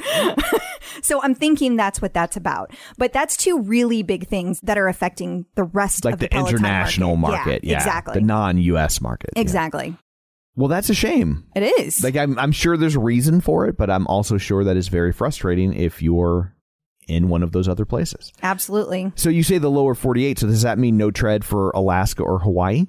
so 1.02 1.22
I'm 1.22 1.34
thinking 1.34 1.76
that's 1.76 2.00
what 2.00 2.14
that's 2.14 2.36
about. 2.36 2.72
But 2.96 3.12
that's 3.12 3.36
two 3.36 3.60
really 3.60 4.02
big 4.02 4.26
things 4.26 4.58
that 4.62 4.78
are 4.78 4.88
affecting 4.88 5.44
the 5.54 5.64
rest 5.64 6.04
Like 6.04 6.14
of 6.14 6.20
the, 6.20 6.28
the, 6.28 6.36
international 6.38 7.16
market. 7.16 7.64
Yeah. 7.64 7.76
exactly, 7.76 8.14
The 8.14 8.20
non-US 8.22 9.00
market. 9.00 9.30
yeah. 9.36 9.42
Well, 10.54 10.68
that's 10.68 10.90
a 10.90 10.94
shame. 10.94 11.44
It 11.56 11.62
is. 11.62 12.04
Like 12.04 12.16
I'm, 12.16 12.38
I'm 12.38 12.52
sure 12.52 12.76
there's 12.76 12.94
a 12.96 13.00
reason 13.00 13.40
for 13.40 13.66
it, 13.66 13.76
but 13.76 13.88
I'm 13.90 14.06
also 14.06 14.36
sure 14.38 14.64
that 14.64 14.76
it's 14.76 14.88
very 14.88 15.12
frustrating 15.12 15.72
if 15.72 16.02
you're 16.02 16.54
in 17.08 17.28
one 17.28 17.42
of 17.42 17.52
those 17.52 17.68
other 17.68 17.84
places. 17.84 18.32
Absolutely. 18.42 19.12
So 19.16 19.28
you 19.30 19.42
say 19.42 19.58
the 19.58 19.70
lower 19.70 19.94
48. 19.94 20.38
So 20.38 20.46
does 20.46 20.62
that 20.62 20.78
mean 20.78 20.96
no 20.96 21.10
tread 21.10 21.44
for 21.44 21.70
Alaska 21.70 22.22
or 22.22 22.38
Hawaii? 22.40 22.86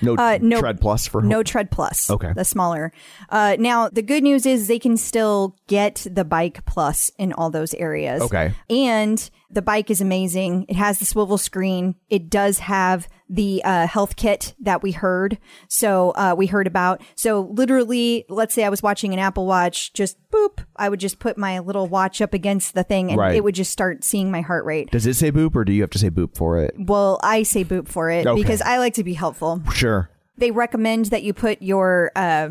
No, 0.00 0.14
Uh, 0.14 0.38
no- 0.40 0.60
tread 0.60 0.80
plus 0.80 1.08
for 1.08 1.22
No 1.22 1.42
tread 1.42 1.70
plus. 1.72 2.08
Okay. 2.08 2.32
The 2.36 2.44
smaller. 2.44 2.92
Uh, 3.30 3.56
now, 3.58 3.88
the 3.88 4.02
good 4.02 4.22
news 4.22 4.46
is 4.46 4.68
they 4.68 4.78
can 4.78 4.96
still 4.96 5.56
get 5.66 6.06
the 6.08 6.24
bike 6.24 6.64
plus 6.66 7.10
in 7.18 7.32
all 7.32 7.50
those 7.50 7.74
areas. 7.74 8.22
Okay. 8.22 8.52
And 8.70 9.28
the 9.50 9.62
bike 9.62 9.90
is 9.90 10.00
amazing. 10.00 10.66
It 10.68 10.76
has 10.76 10.98
the 10.98 11.04
swivel 11.06 11.38
screen. 11.38 11.94
It 12.10 12.28
does 12.28 12.58
have 12.58 13.08
the 13.30 13.62
uh, 13.64 13.86
health 13.86 14.16
kit 14.16 14.54
that 14.60 14.82
we 14.82 14.92
heard. 14.92 15.38
So 15.68 16.10
uh, 16.10 16.34
we 16.36 16.46
heard 16.46 16.66
about. 16.66 17.02
So 17.14 17.40
literally, 17.52 18.26
let's 18.28 18.54
say 18.54 18.64
I 18.64 18.68
was 18.68 18.82
watching 18.82 19.12
an 19.14 19.18
Apple 19.18 19.46
Watch, 19.46 19.92
just 19.94 20.18
boop, 20.30 20.64
I 20.76 20.88
would 20.88 21.00
just 21.00 21.18
put 21.18 21.38
my 21.38 21.58
little 21.60 21.86
watch 21.86 22.20
up 22.20 22.34
against 22.34 22.74
the 22.74 22.82
thing 22.82 23.10
and 23.10 23.18
Right. 23.18 23.36
it 23.36 23.44
would 23.44 23.54
just 23.54 23.70
start 23.72 24.04
seeing 24.04 24.30
my 24.30 24.40
heart 24.42 24.64
rate. 24.66 24.90
Does 24.90 25.06
it 25.06 25.14
say 25.14 25.32
boop 25.32 25.56
or 25.56 25.64
do 25.64 25.72
you 25.72 25.80
have 25.82 25.90
to 25.90 25.98
say 25.98 26.10
boop 26.10 26.36
for 26.36 26.58
it? 26.58 26.74
Well, 26.78 27.18
I 27.22 27.42
say 27.42 27.64
boop 27.64 27.88
for 27.88 28.10
it 28.10 28.26
Okay. 28.26 28.40
because 28.40 28.60
I 28.62 28.78
like 28.78 28.94
to 28.94 29.04
be 29.04 29.14
helpful. 29.14 29.62
Sure. 29.72 30.10
They 30.36 30.50
recommend 30.50 31.06
that 31.06 31.22
you 31.22 31.32
put 31.32 31.62
your 31.62 32.12
uh, 32.14 32.50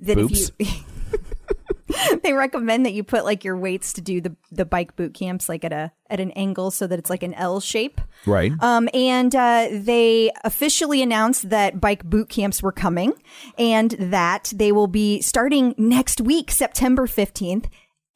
that 0.00 0.18
Boops? 0.18 0.50
if 0.58 0.68
you 0.68 0.84
they 2.22 2.32
recommend 2.32 2.86
that 2.86 2.92
you 2.92 3.02
put 3.04 3.24
like 3.24 3.44
your 3.44 3.56
weights 3.56 3.92
to 3.94 4.00
do 4.00 4.20
the 4.20 4.36
the 4.50 4.64
bike 4.64 4.96
boot 4.96 5.14
camps 5.14 5.48
like 5.48 5.64
at 5.64 5.72
a 5.72 5.92
at 6.08 6.20
an 6.20 6.30
angle 6.32 6.70
so 6.70 6.86
that 6.86 6.98
it's 6.98 7.10
like 7.10 7.22
an 7.22 7.34
L 7.34 7.60
shape. 7.60 8.00
Right. 8.26 8.52
Um, 8.60 8.88
and 8.92 9.34
uh, 9.34 9.68
they 9.70 10.30
officially 10.44 11.02
announced 11.02 11.50
that 11.50 11.80
bike 11.80 12.04
boot 12.04 12.28
camps 12.28 12.62
were 12.62 12.72
coming 12.72 13.12
and 13.58 13.92
that 13.92 14.52
they 14.54 14.72
will 14.72 14.88
be 14.88 15.20
starting 15.20 15.74
next 15.78 16.20
week, 16.20 16.50
September 16.50 17.06
15th. 17.06 17.66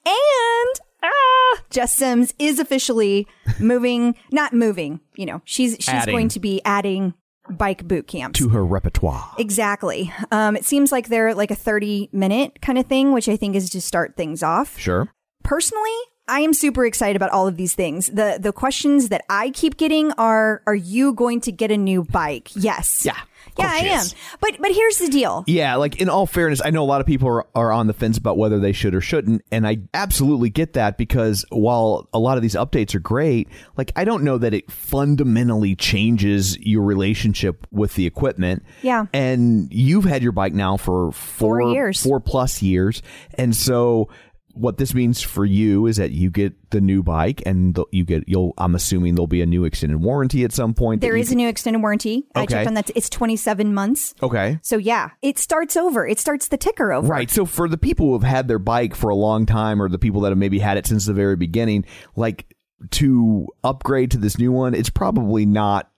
And 0.07 0.81
ah, 1.03 1.63
Jess 1.71 1.97
Sims 1.97 2.35
is 2.39 2.59
officially 2.59 3.27
moving, 3.59 4.15
not 4.33 4.53
moving, 4.53 5.01
you 5.17 5.27
know, 5.27 5.41
she's 5.45 5.73
she's 5.77 5.89
Adding. 5.89 6.15
going 6.15 6.29
to 6.31 6.41
be 6.41 6.61
adding 6.65 7.15
bike 7.51 7.87
boot 7.87 8.07
camps. 8.07 8.39
to 8.39 8.49
her 8.51 8.65
repertoire. 8.65 9.33
Exactly. 9.39 10.13
Um, 10.31 10.57
it 10.57 10.65
seems 10.65 10.91
like 10.93 11.09
they're 11.09 11.35
like 11.35 11.51
a 11.51 11.55
30 11.55 12.09
minute 12.13 12.61
kind 12.63 12.79
of 12.79 12.87
thing, 12.87 13.13
which 13.13 13.29
I 13.29 13.37
think 13.37 13.55
is 13.57 13.71
to 13.71 13.81
start 13.81 14.17
things 14.17 14.43
off 14.43 14.79
Sure. 14.79 15.09
personally 15.43 15.91
i 16.29 16.41
am 16.41 16.53
super 16.55 16.85
excited 16.87 17.17
about 17.17 17.31
all 17.31 17.47
of 17.47 17.57
these 17.57 17.75
things 17.75 18.07
the 18.07 18.39
the 18.41 18.53
questions 18.53 19.09
that 19.09 19.25
i 19.29 19.51
keep 19.51 19.77
getting 19.77 20.11
are 20.13 20.63
are 20.67 20.75
you 20.75 21.13
going 21.13 21.41
to 21.41 21.53
get 21.53 21.71
a 21.71 21.77
new 21.77 22.03
bike 22.05 22.51
yes 22.57 23.03
Yeah. 23.05 23.17
Yeah 23.59 23.69
i 23.71 23.77
am 23.79 24.05
but 24.41 24.57
but 24.61 24.73
here's 24.73 24.97
the 24.99 25.09
deal 25.09 25.45
Yeah, 25.47 25.77
like 25.77 26.01
in 26.01 26.09
all 26.09 26.27
fairness, 26.27 26.61
I 26.65 26.71
know 26.71 26.83
a 26.83 26.87
lot 26.87 27.01
of 27.03 27.07
people 27.07 27.29
are, 27.29 27.47
are 27.55 27.71
on 27.73 27.87
the 27.87 27.93
fence 27.93 28.17
about 28.19 28.37
whether 28.39 28.59
they 28.59 28.73
should 28.73 28.95
or 28.95 29.01
shouldn't, 29.01 29.45
and 29.53 29.67
I 29.67 29.79
absolutely 29.93 30.49
get 30.51 30.73
that 30.73 30.97
because 30.97 31.45
while 31.51 32.09
a 32.13 32.19
lot 32.19 32.37
of 32.39 32.43
these 32.43 32.55
updates 32.55 32.95
are 32.95 33.01
great, 33.01 33.49
like 33.77 33.93
I 33.97 34.05
don't 34.05 34.25
know 34.25 34.39
that 34.39 34.55
it 34.55 34.71
fundamentally 34.73 35.77
changes 35.77 36.59
your 36.59 36.83
relationship 36.83 37.67
with 37.71 37.95
the 37.95 38.07
equipment. 38.07 38.65
Yeah. 38.83 39.07
And 39.13 39.73
you've 39.73 40.05
had 40.05 40.23
your 40.23 40.33
bike 40.33 40.55
now 40.55 40.77
for 40.79 41.13
four, 41.13 41.61
Four 41.61 41.73
years. 41.75 42.03
four 42.03 42.21
plus 42.21 42.63
years, 42.63 43.03
and 43.37 43.55
so 43.55 44.09
what 44.55 44.79
this 44.79 44.95
means 44.95 45.21
for 45.21 45.45
you 45.45 45.87
is 45.87 45.97
that 45.97 46.13
you 46.13 46.31
get 46.31 46.55
the 46.71 46.81
new 46.81 47.03
bike 47.03 47.43
and 47.45 47.75
the- 47.75 47.85
you 47.93 48.05
get 48.05 48.25
you'll 48.29 48.55
I'm 48.57 48.75
assuming 48.75 49.15
there'll 49.15 49.27
be 49.27 49.43
a 49.43 49.47
new 49.47 49.65
extended 49.65 50.01
warranty 50.01 50.45
at 50.45 50.53
some 50.53 50.75
point. 50.75 51.01
There 51.01 51.17
is 51.17 51.27
is 51.29 51.33
a 51.33 51.37
new 51.37 51.49
extended 51.49 51.81
warranty 51.83 52.25
i 52.35 52.47
checked 52.47 52.67
on 52.67 52.75
that 52.75 52.91
it's 52.95 53.09
27 53.11 53.73
months 53.75 54.15
Okay. 54.23 54.59
so 54.63 54.77
yeah 54.77 55.11
it 55.23 55.39
starts 55.39 55.77
over 55.77 56.07
it 56.07 56.19
starts 56.19 56.49
the 56.49 56.57
ticker 56.57 56.93
over 56.93 57.07
Right. 57.09 57.31
So 57.31 57.45
for 57.47 57.69
the 57.69 57.77
people 57.79 58.07
who 58.07 58.13
have 58.15 58.23
had 58.23 58.49
their 58.49 58.59
bike 58.59 58.95
for 58.95 59.09
a 59.11 59.15
long 59.15 59.47
time 59.47 59.81
or 59.83 59.89
the 59.89 59.99
people 59.99 60.21
that 60.23 60.31
have 60.31 60.39
maybe 60.39 60.59
had 60.59 60.77
it 60.79 60.87
since 60.87 61.07
the 61.07 61.13
very 61.13 61.37
beginning, 61.37 61.85
like 62.17 62.55
to 62.91 63.47
upgrade 63.63 64.11
to 64.13 64.19
this 64.19 64.39
new 64.39 64.53
one, 64.53 64.75
it's 64.75 64.91
probably 64.91 65.47
not 65.47 65.91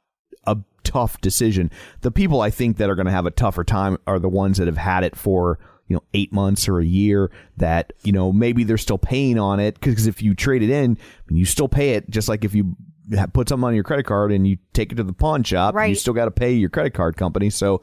a 0.47 0.57
tough 0.85 1.21
decision. 1.21 1.71
The 2.03 2.11
people 2.13 2.41
I 2.41 2.51
think 2.51 2.77
that 2.77 2.89
are 2.91 2.95
going 2.95 3.07
to 3.07 3.13
have 3.13 3.27
a 3.27 3.31
tougher 3.31 3.65
time 3.65 3.99
are 4.07 4.19
the 4.19 4.29
ones 4.29 4.59
that 4.59 4.67
have 4.69 4.77
had 4.77 5.03
it 5.05 5.17
for, 5.17 5.59
you 5.89 5.97
know, 5.97 6.03
8 6.15 6.33
months 6.33 6.69
or 6.69 6.81
a 6.81 6.85
year 6.85 7.31
that, 7.57 7.93
you 8.03 8.13
know, 8.13 8.33
maybe 8.33 8.65
they're 8.65 8.79
still 8.79 8.99
paying 8.99 9.39
on 9.39 9.61
it 9.61 9.79
because 9.81 10.07
if 10.07 10.23
you 10.23 10.35
trade 10.35 10.63
it 10.63 10.71
in, 10.71 10.99
you 11.31 11.45
still 11.45 11.69
pay 11.69 11.91
it 11.91 12.11
just 12.11 12.29
like 12.29 12.45
if 12.45 12.55
you 12.55 12.77
put 13.33 13.49
something 13.49 13.65
on 13.65 13.75
your 13.75 13.85
credit 13.85 14.05
card 14.05 14.33
and 14.33 14.49
you 14.49 14.59
take 14.73 14.91
it 14.91 14.97
to 14.97 15.05
the 15.05 15.13
pawn 15.13 15.45
shop, 15.45 15.75
you 15.87 15.95
still 15.95 16.15
got 16.15 16.25
to 16.25 16.31
pay 16.31 16.53
your 16.53 16.71
credit 16.71 16.93
card 16.93 17.17
company. 17.17 17.51
So, 17.51 17.81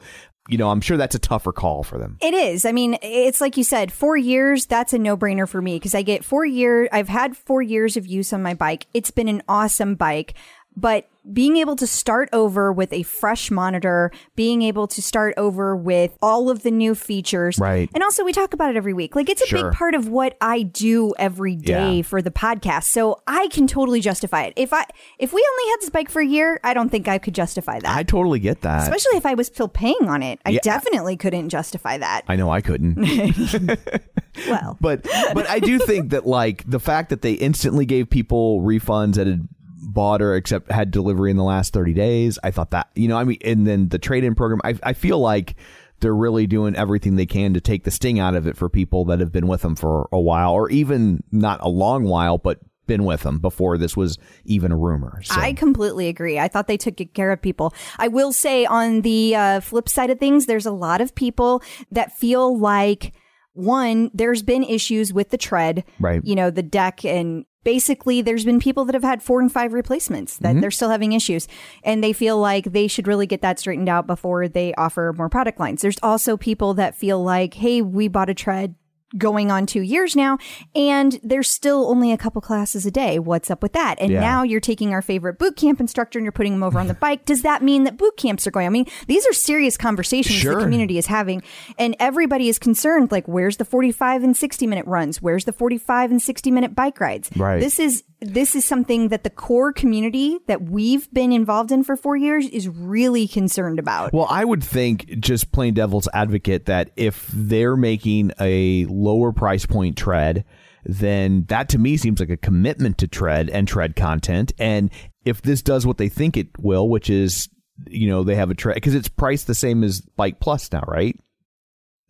you 0.48 0.58
know, 0.58 0.68
I'm 0.68 0.82
sure 0.82 0.98
that's 0.98 1.14
a 1.14 1.18
tougher 1.18 1.52
call 1.52 1.82
for 1.82 1.96
them. 1.96 2.18
It 2.20 2.34
is. 2.34 2.66
I 2.66 2.72
mean, 2.72 2.98
it's 3.00 3.40
like 3.40 3.56
you 3.56 3.64
said, 3.64 3.90
four 3.90 4.18
years, 4.18 4.66
that's 4.66 4.92
a 4.92 4.98
no 4.98 5.16
brainer 5.16 5.48
for 5.48 5.62
me 5.62 5.76
because 5.76 5.94
I 5.94 6.02
get 6.02 6.22
four 6.22 6.44
year. 6.44 6.90
I've 6.92 7.08
had 7.08 7.34
four 7.34 7.62
years 7.62 7.96
of 7.96 8.06
use 8.06 8.34
on 8.34 8.42
my 8.42 8.52
bike. 8.52 8.86
It's 8.92 9.10
been 9.10 9.28
an 9.28 9.42
awesome 9.48 9.94
bike, 9.94 10.34
but 10.76 11.08
being 11.32 11.56
able 11.56 11.74
to 11.76 11.86
start 11.86 12.28
over 12.32 12.72
with 12.72 12.92
a 12.92 13.02
fresh 13.02 13.50
monitor, 13.50 14.10
being 14.36 14.62
able 14.62 14.86
to 14.88 15.00
start 15.00 15.32
over 15.36 15.74
with 15.74 16.16
all 16.20 16.50
of 16.50 16.62
the 16.62 16.70
new 16.70 16.94
features. 16.94 17.58
Right. 17.58 17.88
And 17.94 18.02
also 18.02 18.24
we 18.24 18.32
talk 18.32 18.52
about 18.52 18.70
it 18.70 18.76
every 18.76 18.92
week. 18.92 19.16
Like 19.16 19.28
it's 19.30 19.40
a 19.42 19.46
Sure. 19.46 19.70
big 19.70 19.72
part 19.78 19.94
of 19.94 20.08
what 20.08 20.36
I 20.40 20.62
do 20.62 21.14
every 21.18 21.56
day 21.56 21.96
Yeah. 21.96 22.02
for 22.02 22.20
the 22.20 22.30
podcast. 22.30 22.84
So 22.84 23.22
I 23.26 23.48
can 23.48 23.66
totally 23.66 24.00
justify 24.00 24.42
it. 24.44 24.52
If 24.56 24.72
I 24.72 24.84
if 25.18 25.32
we 25.32 25.46
only 25.50 25.70
had 25.70 25.80
this 25.80 25.90
bike 25.90 26.10
for 26.10 26.20
a 26.20 26.26
year, 26.26 26.60
I 26.62 26.74
don't 26.74 26.90
think 26.90 27.08
I 27.08 27.18
could 27.18 27.34
justify 27.34 27.78
that. 27.80 27.96
I 27.96 28.02
totally 28.02 28.38
get 28.38 28.60
that. 28.60 28.82
Especially 28.82 29.16
if 29.16 29.24
I 29.24 29.32
was 29.34 29.46
still 29.46 29.68
paying 29.68 30.08
on 30.08 30.22
it. 30.22 30.40
I 30.44 30.50
Yeah. 30.50 30.60
definitely 30.62 31.16
couldn't 31.16 31.48
justify 31.48 31.96
that. 31.98 32.24
I 32.28 32.36
know 32.36 32.50
I 32.50 32.60
couldn't. 32.60 32.98
Well, 34.48 34.76
but 34.80 35.04
but 35.32 35.48
I 35.48 35.60
do 35.60 35.78
think 35.78 36.10
that 36.10 36.26
like 36.26 36.68
the 36.68 36.80
fact 36.80 37.10
that 37.10 37.22
they 37.22 37.34
instantly 37.34 37.86
gave 37.86 38.10
people 38.10 38.60
refunds 38.62 39.14
that 39.14 39.28
had 39.28 39.46
bought 39.94 40.20
or 40.20 40.34
except 40.34 40.70
had 40.70 40.90
delivery 40.90 41.30
in 41.30 41.36
the 41.36 41.44
last 41.44 41.72
30 41.72 41.94
days, 41.94 42.38
I 42.42 42.50
thought 42.50 42.70
that, 42.72 42.88
you 42.94 43.08
know, 43.08 43.16
I 43.16 43.24
mean 43.24 43.38
and 43.44 43.66
then 43.66 43.88
the 43.88 43.98
trade-in 43.98 44.34
program, 44.34 44.60
I 44.64 44.78
I 44.82 44.92
feel 44.92 45.18
like 45.18 45.54
they're 46.00 46.14
really 46.14 46.46
doing 46.46 46.76
everything 46.76 47.16
they 47.16 47.26
can 47.26 47.54
to 47.54 47.60
take 47.60 47.84
the 47.84 47.90
sting 47.90 48.18
out 48.18 48.34
of 48.34 48.46
it 48.46 48.56
for 48.56 48.68
people 48.68 49.06
that 49.06 49.20
have 49.20 49.32
been 49.32 49.46
with 49.46 49.62
them 49.62 49.76
for 49.76 50.08
a 50.12 50.20
while 50.20 50.52
or 50.52 50.68
even 50.70 51.22
not 51.30 51.60
a 51.62 51.68
long 51.68 52.04
while 52.04 52.36
but 52.36 52.58
been 52.86 53.04
with 53.04 53.22
them 53.22 53.38
before 53.38 53.78
this 53.78 53.96
was 53.96 54.18
even 54.44 54.72
a 54.72 54.76
rumor. 54.76 55.20
So. 55.22 55.40
I 55.40 55.52
completely 55.52 56.08
agree. 56.08 56.38
I 56.38 56.48
thought 56.48 56.66
they 56.66 56.76
took 56.76 56.96
good 56.96 57.14
care 57.14 57.32
of 57.32 57.40
people. 57.40 57.74
I 57.98 58.08
will 58.08 58.32
say 58.32 58.66
on 58.66 59.00
the 59.00 59.34
uh, 59.34 59.60
flip 59.60 59.88
side 59.88 60.10
of 60.10 60.18
things, 60.18 60.46
there's 60.46 60.66
a 60.66 60.72
lot 60.72 61.00
of 61.00 61.14
people 61.14 61.62
that 61.90 62.12
feel 62.12 62.58
like 62.58 63.14
one, 63.54 64.10
there's 64.12 64.42
been 64.42 64.64
issues 64.64 65.12
with 65.12 65.30
the 65.30 65.38
tread, 65.38 65.84
Right. 66.00 66.20
You 66.24 66.34
know, 66.34 66.50
the 66.50 66.62
deck 66.62 67.04
and 67.04 67.44
basically 67.64 68.22
there's 68.22 68.44
been 68.44 68.60
people 68.60 68.84
that 68.84 68.94
have 68.94 69.02
had 69.02 69.22
four 69.22 69.40
and 69.40 69.50
five 69.50 69.72
replacements 69.72 70.36
that 70.38 70.52
mm-hmm. 70.52 70.60
they're 70.60 70.70
still 70.70 70.90
having 70.90 71.12
issues 71.12 71.48
and 71.82 72.04
they 72.04 72.12
feel 72.12 72.38
like 72.38 72.72
they 72.72 72.86
should 72.86 73.08
really 73.08 73.26
get 73.26 73.42
that 73.42 73.58
straightened 73.58 73.88
out 73.88 74.06
before 74.06 74.46
they 74.46 74.74
offer 74.74 75.14
more 75.16 75.28
product 75.28 75.58
lines. 75.58 75.82
There's 75.82 75.98
also 76.02 76.36
people 76.36 76.74
that 76.74 76.94
feel 76.94 77.22
like, 77.22 77.54
hey, 77.54 77.82
we 77.82 78.08
bought 78.08 78.30
a 78.30 78.34
tread 78.34 78.74
going 79.16 79.50
on 79.50 79.66
two 79.66 79.80
years 79.82 80.16
now 80.16 80.38
and 80.74 81.18
there's 81.22 81.48
still 81.48 81.88
only 81.88 82.12
a 82.12 82.18
couple 82.18 82.40
classes 82.40 82.84
a 82.86 82.90
day. 82.90 83.18
What's 83.18 83.50
up 83.50 83.62
with 83.62 83.72
that? 83.74 83.96
And 84.00 84.10
Yeah. 84.10 84.20
now 84.20 84.42
you're 84.42 84.60
taking 84.60 84.92
our 84.92 85.02
favorite 85.02 85.38
boot 85.38 85.56
camp 85.56 85.80
instructor 85.80 86.18
and 86.18 86.24
you're 86.24 86.32
putting 86.32 86.54
him 86.54 86.62
over 86.62 86.78
on 86.78 86.88
the 86.88 86.94
bike. 86.94 87.24
Does 87.24 87.42
that 87.42 87.62
mean 87.62 87.84
that 87.84 87.96
boot 87.96 88.16
camps 88.16 88.46
are 88.46 88.50
going? 88.50 88.66
I 88.66 88.70
mean, 88.70 88.86
these 89.06 89.26
are 89.26 89.32
serious 89.32 89.76
conversations 89.76 90.38
Sure. 90.38 90.56
the 90.56 90.62
community 90.62 90.98
is 90.98 91.06
having 91.06 91.42
and 91.78 91.94
everybody 92.00 92.48
is 92.48 92.58
concerned 92.58 93.12
like 93.12 93.26
where's 93.28 93.56
the 93.58 93.64
45 93.64 94.24
and 94.24 94.36
60 94.36 94.66
minute 94.66 94.86
runs? 94.86 95.22
Where's 95.22 95.44
the 95.44 95.52
45 95.52 96.10
and 96.10 96.20
60 96.22 96.50
minute 96.50 96.74
bike 96.74 97.00
rides? 97.00 97.30
Right. 97.36 97.60
This 97.60 97.78
is 97.78 98.02
this 98.24 98.54
is 98.56 98.64
something 98.64 99.08
that 99.08 99.24
the 99.24 99.30
core 99.30 99.72
community 99.72 100.38
that 100.46 100.62
we've 100.62 101.12
been 101.12 101.32
involved 101.32 101.70
in 101.72 101.84
for 101.84 101.96
4 101.96 102.16
years 102.16 102.48
is 102.48 102.68
really 102.68 103.28
concerned 103.28 103.78
about. 103.78 104.12
Well, 104.12 104.26
I 104.28 104.44
would 104.44 104.62
think, 104.64 105.18
just 105.20 105.52
plain 105.52 105.74
devil's 105.74 106.08
advocate, 106.14 106.66
that 106.66 106.90
if 106.96 107.28
they're 107.32 107.76
making 107.76 108.32
a 108.40 108.86
lower 108.86 109.32
price 109.32 109.66
point 109.66 109.96
tread, 109.96 110.44
then 110.84 111.44
that 111.48 111.68
to 111.70 111.78
me 111.78 111.96
seems 111.96 112.20
like 112.20 112.30
a 112.30 112.36
commitment 112.36 112.98
to 112.98 113.06
tread 113.08 113.48
and 113.50 113.66
tread 113.66 113.96
content. 113.96 114.52
And 114.58 114.90
if 115.24 115.40
this 115.40 115.62
does 115.62 115.86
what 115.86 115.96
they 115.98 116.08
think 116.08 116.36
it 116.36 116.48
will, 116.58 116.88
which 116.88 117.08
is, 117.08 117.48
you 117.86 118.08
know, 118.08 118.22
they 118.22 118.34
have 118.34 118.50
a 118.50 118.54
tread, 118.54 118.74
because 118.74 118.94
it's 118.94 119.08
priced 119.08 119.46
the 119.46 119.54
same 119.54 119.82
as 119.82 120.00
Bike 120.00 120.40
Plus 120.40 120.70
now, 120.72 120.84
right? 120.86 121.18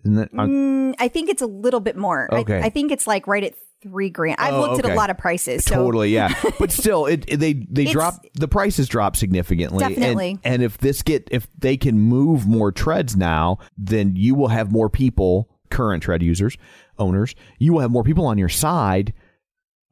Isn't 0.04 0.16
that, 0.16 0.32
Mm, 0.32 0.94
I 0.98 1.08
think 1.08 1.30
it's 1.30 1.40
a 1.42 1.46
little 1.46 1.80
bit 1.80 1.96
more. 1.96 2.28
I- 2.32 2.38
Okay. 2.40 2.60
I, 2.60 2.68
think 2.68 2.92
it's 2.92 3.06
like 3.06 3.26
right 3.26 3.44
at 3.44 3.54
3 3.84 4.10
grand. 4.10 4.36
I've 4.40 4.54
Oh, 4.54 4.60
looked 4.62 4.84
at 4.84 4.90
a 4.90 4.94
lot 4.96 5.10
of 5.10 5.18
prices. 5.18 5.64
So 5.64 5.76
totally, 5.76 6.12
yeah. 6.12 6.34
But 6.58 6.72
still, 6.72 7.06
it, 7.06 7.24
it- 7.28 7.36
they 7.38 7.52
they 7.52 7.82
It's- 7.82 7.92
drop 7.92 8.24
the 8.34 8.48
prices 8.48 8.88
drop 8.88 9.14
significantly. 9.14 9.84
And- 9.84 9.94
Definitely. 9.94 10.38
And, 10.42 10.62
if 10.62 10.78
this 10.78 11.02
get 11.02 11.28
if 11.30 11.46
they 11.58 11.76
can 11.76 11.98
move 12.00 12.46
more 12.48 12.72
treads 12.72 13.16
now, 13.16 13.58
then 13.78 14.16
you 14.16 14.34
will 14.34 14.48
have 14.48 14.72
more 14.72 14.88
people, 14.90 15.48
current 15.70 16.02
tread 16.02 16.22
users, 16.22 16.56
owners, 16.98 17.34
you 17.58 17.72
will 17.72 17.80
have 17.80 17.90
more 17.90 18.04
people 18.04 18.26
on 18.26 18.38
your 18.38 18.48
side 18.48 19.12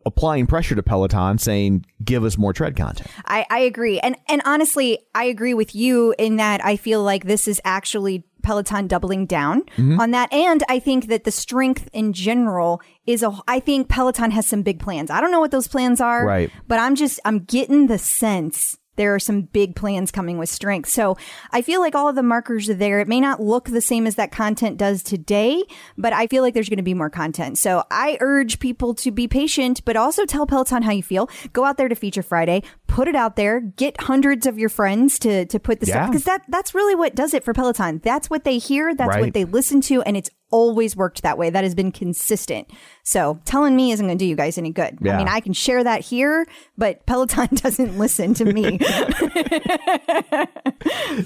applying 0.07 0.47
pressure 0.47 0.75
to 0.75 0.83
Peloton 0.83 1.39
saying, 1.39 1.85
"Give 2.05 2.25
us 2.25 2.37
more 2.39 2.53
tread 2.53 2.77
content." 2.77 3.09
I, 3.25 3.47
I 3.51 3.61
agree. 3.61 3.99
And 4.01 4.17
and 4.29 4.43
honestly, 4.45 4.99
I 5.15 5.25
agree 5.25 5.55
with 5.55 5.75
you 5.75 6.15
in 6.19 6.37
that 6.37 6.65
I 6.65 6.77
feel 6.77 7.03
like 7.03 7.25
this 7.25 7.47
is 7.49 7.61
actually 7.65 8.25
Peloton 8.43 8.89
doubling 8.89 9.27
down 9.27 9.63
Mm-hmm. 9.77 10.01
on 10.01 10.11
that. 10.11 10.33
And 10.33 10.63
I 10.69 10.79
think 10.81 11.07
that 11.07 11.25
the 11.25 11.31
strength 11.31 11.89
in 11.93 12.13
general 12.13 12.81
is 13.07 13.23
a 13.23 13.33
I 13.47 13.61
think 13.61 13.89
Peloton 13.89 14.31
has 14.33 14.47
some 14.47 14.63
big 14.63 14.81
plans. 14.81 15.11
I 15.11 15.21
don't 15.21 15.31
know 15.31 15.41
what 15.41 15.51
those 15.53 15.69
plans 15.69 16.01
are. 16.01 16.27
Right. 16.27 16.51
But 16.69 16.79
I'm 16.81 16.95
just 16.95 17.21
I'm 17.25 17.41
getting 17.41 17.87
the 17.87 17.99
sense 17.99 18.77
there 18.97 19.15
are 19.15 19.19
some 19.19 19.43
big 19.43 19.75
plans 19.75 20.11
coming 20.11 20.39
with 20.39 20.49
strength. 20.49 20.89
So 20.89 21.17
I 21.51 21.63
feel 21.63 21.81
like 21.81 21.95
all 21.95 22.09
of 22.09 22.15
the 22.15 22.23
markers 22.23 22.69
are 22.69 22.75
there. 22.75 23.01
It 23.01 23.09
may 23.09 23.21
not 23.21 23.41
look 23.41 23.69
the 23.71 23.81
same 23.81 24.07
as 24.07 24.17
that 24.17 24.33
content 24.33 24.77
does 24.77 25.03
today, 25.03 25.63
but 25.97 26.13
I 26.13 26.27
feel 26.27 26.43
like 26.43 26.55
there's 26.55 26.69
going 26.69 26.77
to 26.77 26.83
be 26.83 26.95
more 26.95 27.11
content. 27.11 27.59
So 27.59 27.85
I 27.91 28.19
urge 28.21 28.59
people 28.59 28.95
to 28.97 29.11
be 29.11 29.27
patient, 29.29 29.85
but 29.85 29.97
also 29.97 30.25
tell 30.27 30.47
Peloton 30.47 30.83
how 30.83 30.93
you 30.93 31.03
feel. 31.03 31.29
Go 31.53 31.65
out 31.65 31.77
there 31.79 31.89
to 31.89 31.95
Feature 31.95 32.23
Friday, 32.23 32.63
put 32.87 33.09
it 33.09 33.15
out 33.17 33.37
there, 33.37 33.61
get 33.61 34.01
hundreds 34.03 34.47
of 34.47 34.59
your 34.59 34.69
friends 34.69 35.19
to 35.21 35.47
to 35.47 35.59
put 35.59 35.81
the 35.81 35.87
Yeah. 35.87 35.95
stuff 35.95 36.07
because 36.11 36.25
that 36.25 36.43
that's 36.49 36.75
really 36.75 36.95
what 36.95 37.15
does 37.15 37.33
it 37.35 37.45
for 37.45 37.53
Peloton. 37.55 38.01
That's 38.05 38.29
what 38.29 38.45
they 38.45 38.59
hear, 38.59 38.95
that's 38.95 39.09
Right. 39.09 39.21
what 39.23 39.33
they 39.35 39.45
listen 39.45 39.81
to, 39.83 40.03
and 40.03 40.17
it's 40.17 40.31
always 40.53 40.95
worked 40.95 41.23
that 41.23 41.37
way. 41.37 41.51
That 41.51 41.65
has 41.65 41.75
been 41.75 41.91
consistent. 41.91 42.71
So 43.03 43.41
telling 43.45 43.75
me 43.75 43.91
isn't 43.91 44.07
going 44.07 44.17
to 44.17 44.23
do 44.25 44.29
you 44.29 44.37
guys 44.37 44.59
any 44.59 44.71
good. 44.71 44.99
Yeah. 45.01 45.15
I 45.15 45.19
mean, 45.19 45.29
I 45.29 45.41
can 45.41 45.53
share 45.53 45.83
that 45.83 46.03
here, 46.03 46.47
but 46.79 47.05
Peloton 47.07 47.49
doesn't 47.55 47.99
listen 47.99 48.35
to 48.35 48.45
me. 48.45 48.79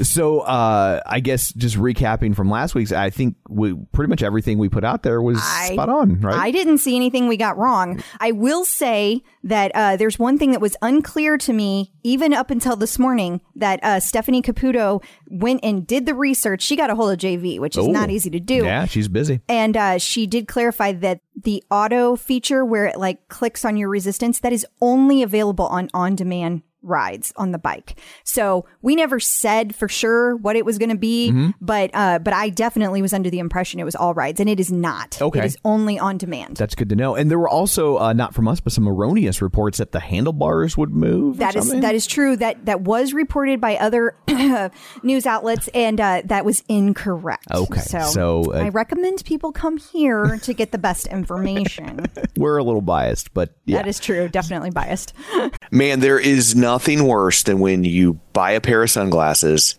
So 0.02 0.40
uh, 0.40 1.00
I 1.06 1.20
guess 1.20 1.52
just 1.52 1.76
recapping 1.76 2.34
from 2.34 2.50
last 2.50 2.74
week's, 2.74 2.92
I 2.92 3.10
think 3.10 3.36
we, 3.48 3.74
pretty 3.92 4.08
much 4.08 4.22
everything 4.22 4.58
we 4.58 4.68
put 4.68 4.84
out 4.84 5.02
there 5.02 5.22
was 5.22 5.38
I- 5.40 5.72
spot 5.72 5.88
on, 5.88 6.20
right? 6.20 6.34
I 6.36 6.50
didn't 6.50 6.78
see 6.78 6.96
anything 6.96 7.28
we 7.28 7.36
got 7.36 7.56
wrong. 7.56 8.02
I 8.20 8.32
will 8.32 8.64
say 8.64 9.22
that 9.44 9.72
uh, 9.74 9.96
there's 9.96 10.18
one 10.18 10.38
thing 10.38 10.50
that 10.52 10.60
was 10.60 10.76
unclear 10.82 11.38
to 11.38 11.52
me, 11.52 11.92
even 12.02 12.32
up 12.32 12.50
until 12.50 12.76
this 12.76 12.98
morning, 12.98 13.40
that 13.54 13.82
uh, 13.82 14.00
Stephanie 14.00 14.42
Caputo 14.42 15.02
went 15.28 15.60
and 15.62 15.86
did 15.86 16.06
the 16.06 16.14
research. 16.14 16.62
She 16.62 16.76
got 16.76 16.90
a 16.90 16.94
hold 16.94 17.12
of 17.12 17.18
JV, 17.18 17.58
which 17.58 17.76
is 17.76 17.86
Ooh. 17.86 17.92
not 17.92 18.10
easy 18.10 18.30
to 18.30 18.40
do. 18.40 18.64
yeah, 18.64 18.84
she's 18.86 19.08
busy. 19.16 19.40
And 19.48 19.76
uh, 19.76 19.98
she 19.98 20.26
did 20.26 20.46
clarify 20.46 20.92
that 20.92 21.20
the 21.34 21.64
auto 21.70 22.16
feature 22.16 22.64
where 22.64 22.86
it 22.86 22.98
like 22.98 23.28
clicks 23.28 23.64
on 23.64 23.76
your 23.76 23.88
resistance, 23.88 24.40
that 24.40 24.52
is 24.52 24.66
only 24.80 25.22
available 25.22 25.66
on 25.66 25.88
on 25.94 26.14
demand 26.14 26.62
rides 26.86 27.32
on 27.36 27.50
the 27.52 27.58
bike. 27.58 27.98
So 28.24 28.64
we 28.82 28.96
never 28.96 29.20
said 29.20 29.74
for 29.74 29.88
sure 29.88 30.36
what 30.36 30.56
it 30.56 30.64
was 30.64 30.78
going 30.78 30.90
to 30.90 30.96
be, 30.96 31.30
Mm-hmm. 31.30 31.50
but 31.60 31.90
uh, 31.92 32.18
but 32.20 32.32
I 32.32 32.50
definitely 32.50 33.02
was 33.02 33.12
under 33.12 33.30
the 33.30 33.38
impression 33.38 33.80
it 33.80 33.84
was 33.84 33.96
all 33.96 34.14
rides, 34.14 34.38
and 34.40 34.48
it 34.48 34.60
is 34.60 34.70
not. 34.70 35.20
Okay. 35.20 35.40
It 35.40 35.44
is 35.44 35.56
only 35.64 35.98
on 35.98 36.18
demand. 36.18 36.56
That's 36.56 36.74
good 36.74 36.88
to 36.90 36.96
know. 36.96 37.14
And 37.16 37.30
there 37.30 37.38
were 37.38 37.48
also 37.48 37.98
uh, 37.98 38.12
not 38.12 38.34
from 38.34 38.46
us, 38.48 38.60
but 38.60 38.72
some 38.72 38.88
erroneous 38.88 39.42
reports 39.42 39.78
that 39.78 39.92
the 39.92 40.00
handlebars 40.00 40.76
would 40.76 40.90
move. 40.90 41.38
That 41.38 41.56
is 41.56 41.70
that 41.70 41.94
is 41.94 42.06
true. 42.06 42.36
That 42.36 42.64
that 42.66 42.82
was 42.82 43.12
reported 43.12 43.60
by 43.60 43.76
other 43.76 44.14
news 45.02 45.26
outlets, 45.26 45.68
and 45.74 46.00
uh, 46.00 46.22
that 46.26 46.44
was 46.44 46.62
incorrect. 46.68 47.46
Okay, 47.52 47.80
so, 47.80 48.00
so, 48.02 48.54
uh, 48.54 48.58
I 48.58 48.68
recommend 48.68 49.24
people 49.24 49.52
come 49.52 49.76
here 49.78 50.38
to 50.42 50.52
get 50.54 50.72
the 50.72 50.78
best 50.78 51.06
information. 51.08 52.06
We're 52.36 52.58
a 52.58 52.64
little 52.64 52.80
biased, 52.82 53.32
but 53.34 53.54
yeah. 53.64 53.78
That 53.78 53.88
is 53.88 53.98
true. 53.98 54.28
Definitely 54.28 54.70
biased. 54.70 55.12
Man, 55.70 56.00
there 56.00 56.18
is 56.18 56.54
nothing 56.76 57.06
worse 57.06 57.42
than 57.44 57.58
when 57.58 57.84
you 57.84 58.20
buy 58.34 58.50
a 58.50 58.60
pair 58.60 58.82
of 58.82 58.90
sunglasses 58.90 59.78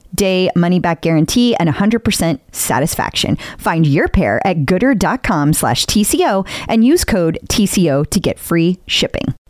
day 0.15 0.49
money 0.55 0.79
back 0.79 1.01
guarantee 1.01 1.55
and 1.55 1.69
100% 1.69 2.39
satisfaction. 2.51 3.37
Find 3.57 3.85
your 3.85 4.07
pair 4.07 4.45
at 4.45 4.59
goodr.com 4.59 5.53
slash 5.53 5.85
TCO 5.85 6.47
and 6.67 6.85
use 6.85 7.03
code 7.03 7.39
TCO 7.47 8.07
to 8.09 8.19
get 8.19 8.39
free 8.39 8.79
shipping. 8.87 9.33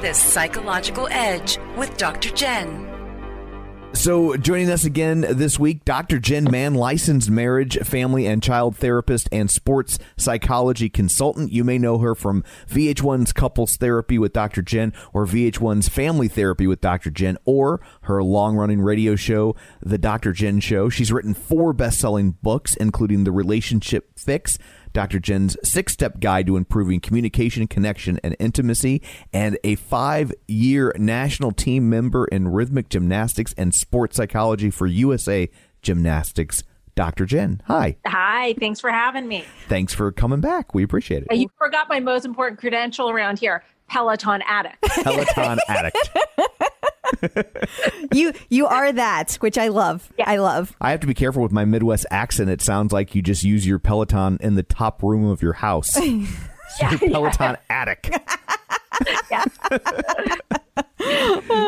The 0.00 0.14
psychological 0.14 1.08
edge 1.10 1.58
with 1.76 1.96
Dr. 1.96 2.30
Jenn. 2.30 2.86
So, 3.94 4.36
joining 4.36 4.70
us 4.70 4.84
again 4.84 5.26
this 5.28 5.58
week, 5.58 5.84
Dr. 5.84 6.20
Jenn 6.20 6.44
Mann, 6.44 6.74
licensed 6.74 7.30
marriage, 7.30 7.76
family, 7.78 8.26
and 8.26 8.40
child 8.40 8.76
therapist 8.76 9.28
and 9.32 9.50
sports 9.50 9.98
psychology 10.16 10.88
consultant. 10.88 11.50
You 11.50 11.64
may 11.64 11.78
know 11.78 11.98
her 11.98 12.14
from 12.14 12.44
VH1's 12.68 13.32
Couples 13.32 13.76
Therapy 13.76 14.16
with 14.16 14.32
Dr. 14.32 14.62
Jenn 14.62 14.92
or 15.12 15.26
VH1's 15.26 15.88
Family 15.88 16.28
Therapy 16.28 16.68
with 16.68 16.80
Dr. 16.80 17.10
Jenn 17.10 17.36
or 17.44 17.80
her 18.02 18.22
long 18.22 18.54
running 18.56 18.80
radio 18.80 19.16
show, 19.16 19.56
The 19.80 19.98
Dr. 19.98 20.32
Jenn 20.32 20.60
Show. 20.60 20.88
She's 20.90 21.10
written 21.10 21.34
four 21.34 21.72
best 21.72 21.98
selling 21.98 22.36
books, 22.40 22.76
including 22.76 23.24
The 23.24 23.32
Relationship 23.32 24.16
Fix. 24.16 24.58
Dr. 24.92 25.18
Jenn's 25.18 25.56
six 25.62 25.92
step 25.92 26.20
guide 26.20 26.46
to 26.46 26.56
improving 26.56 27.00
communication, 27.00 27.66
connection, 27.66 28.18
and 28.22 28.36
intimacy, 28.38 29.02
and 29.32 29.58
a 29.64 29.74
five 29.76 30.32
year 30.46 30.94
national 30.96 31.52
team 31.52 31.88
member 31.88 32.26
in 32.26 32.48
rhythmic 32.48 32.88
gymnastics 32.88 33.54
and 33.56 33.74
sports 33.74 34.16
psychology 34.16 34.70
for 34.70 34.86
USA 34.86 35.48
Gymnastics. 35.82 36.64
Dr. 36.94 37.26
Jenn, 37.26 37.62
hi. 37.66 37.96
Hi, 38.06 38.54
thanks 38.58 38.80
for 38.80 38.90
having 38.90 39.28
me. 39.28 39.44
Thanks 39.68 39.94
for 39.94 40.10
coming 40.10 40.40
back. 40.40 40.74
We 40.74 40.82
appreciate 40.82 41.24
it. 41.30 41.36
You 41.36 41.48
forgot 41.56 41.88
my 41.88 42.00
most 42.00 42.24
important 42.24 42.58
credential 42.58 43.08
around 43.08 43.38
here 43.38 43.62
Peloton 43.88 44.42
addict. 44.46 44.82
Peloton 44.82 45.58
addict. 45.68 46.10
You 48.12 48.32
you 48.48 48.66
are 48.66 48.92
that, 48.92 49.34
which 49.40 49.58
I 49.58 49.68
love. 49.68 50.10
I 50.24 50.36
love. 50.36 50.74
I 50.80 50.92
have 50.92 51.00
to 51.00 51.06
be 51.06 51.14
careful 51.14 51.42
with 51.42 51.52
my 51.52 51.64
Midwest 51.64 52.06
accent. 52.10 52.48
It 52.50 52.62
sounds 52.62 52.92
like 52.92 53.14
you 53.14 53.22
just 53.22 53.44
use 53.44 53.66
your 53.66 53.78
Peloton 53.78 54.38
in 54.40 54.54
the 54.54 54.62
top 54.62 55.02
room 55.02 55.24
of 55.24 55.42
your 55.42 55.54
house. 55.54 55.98
your 56.00 56.98
Peloton 56.98 57.56
attic. 57.70 58.10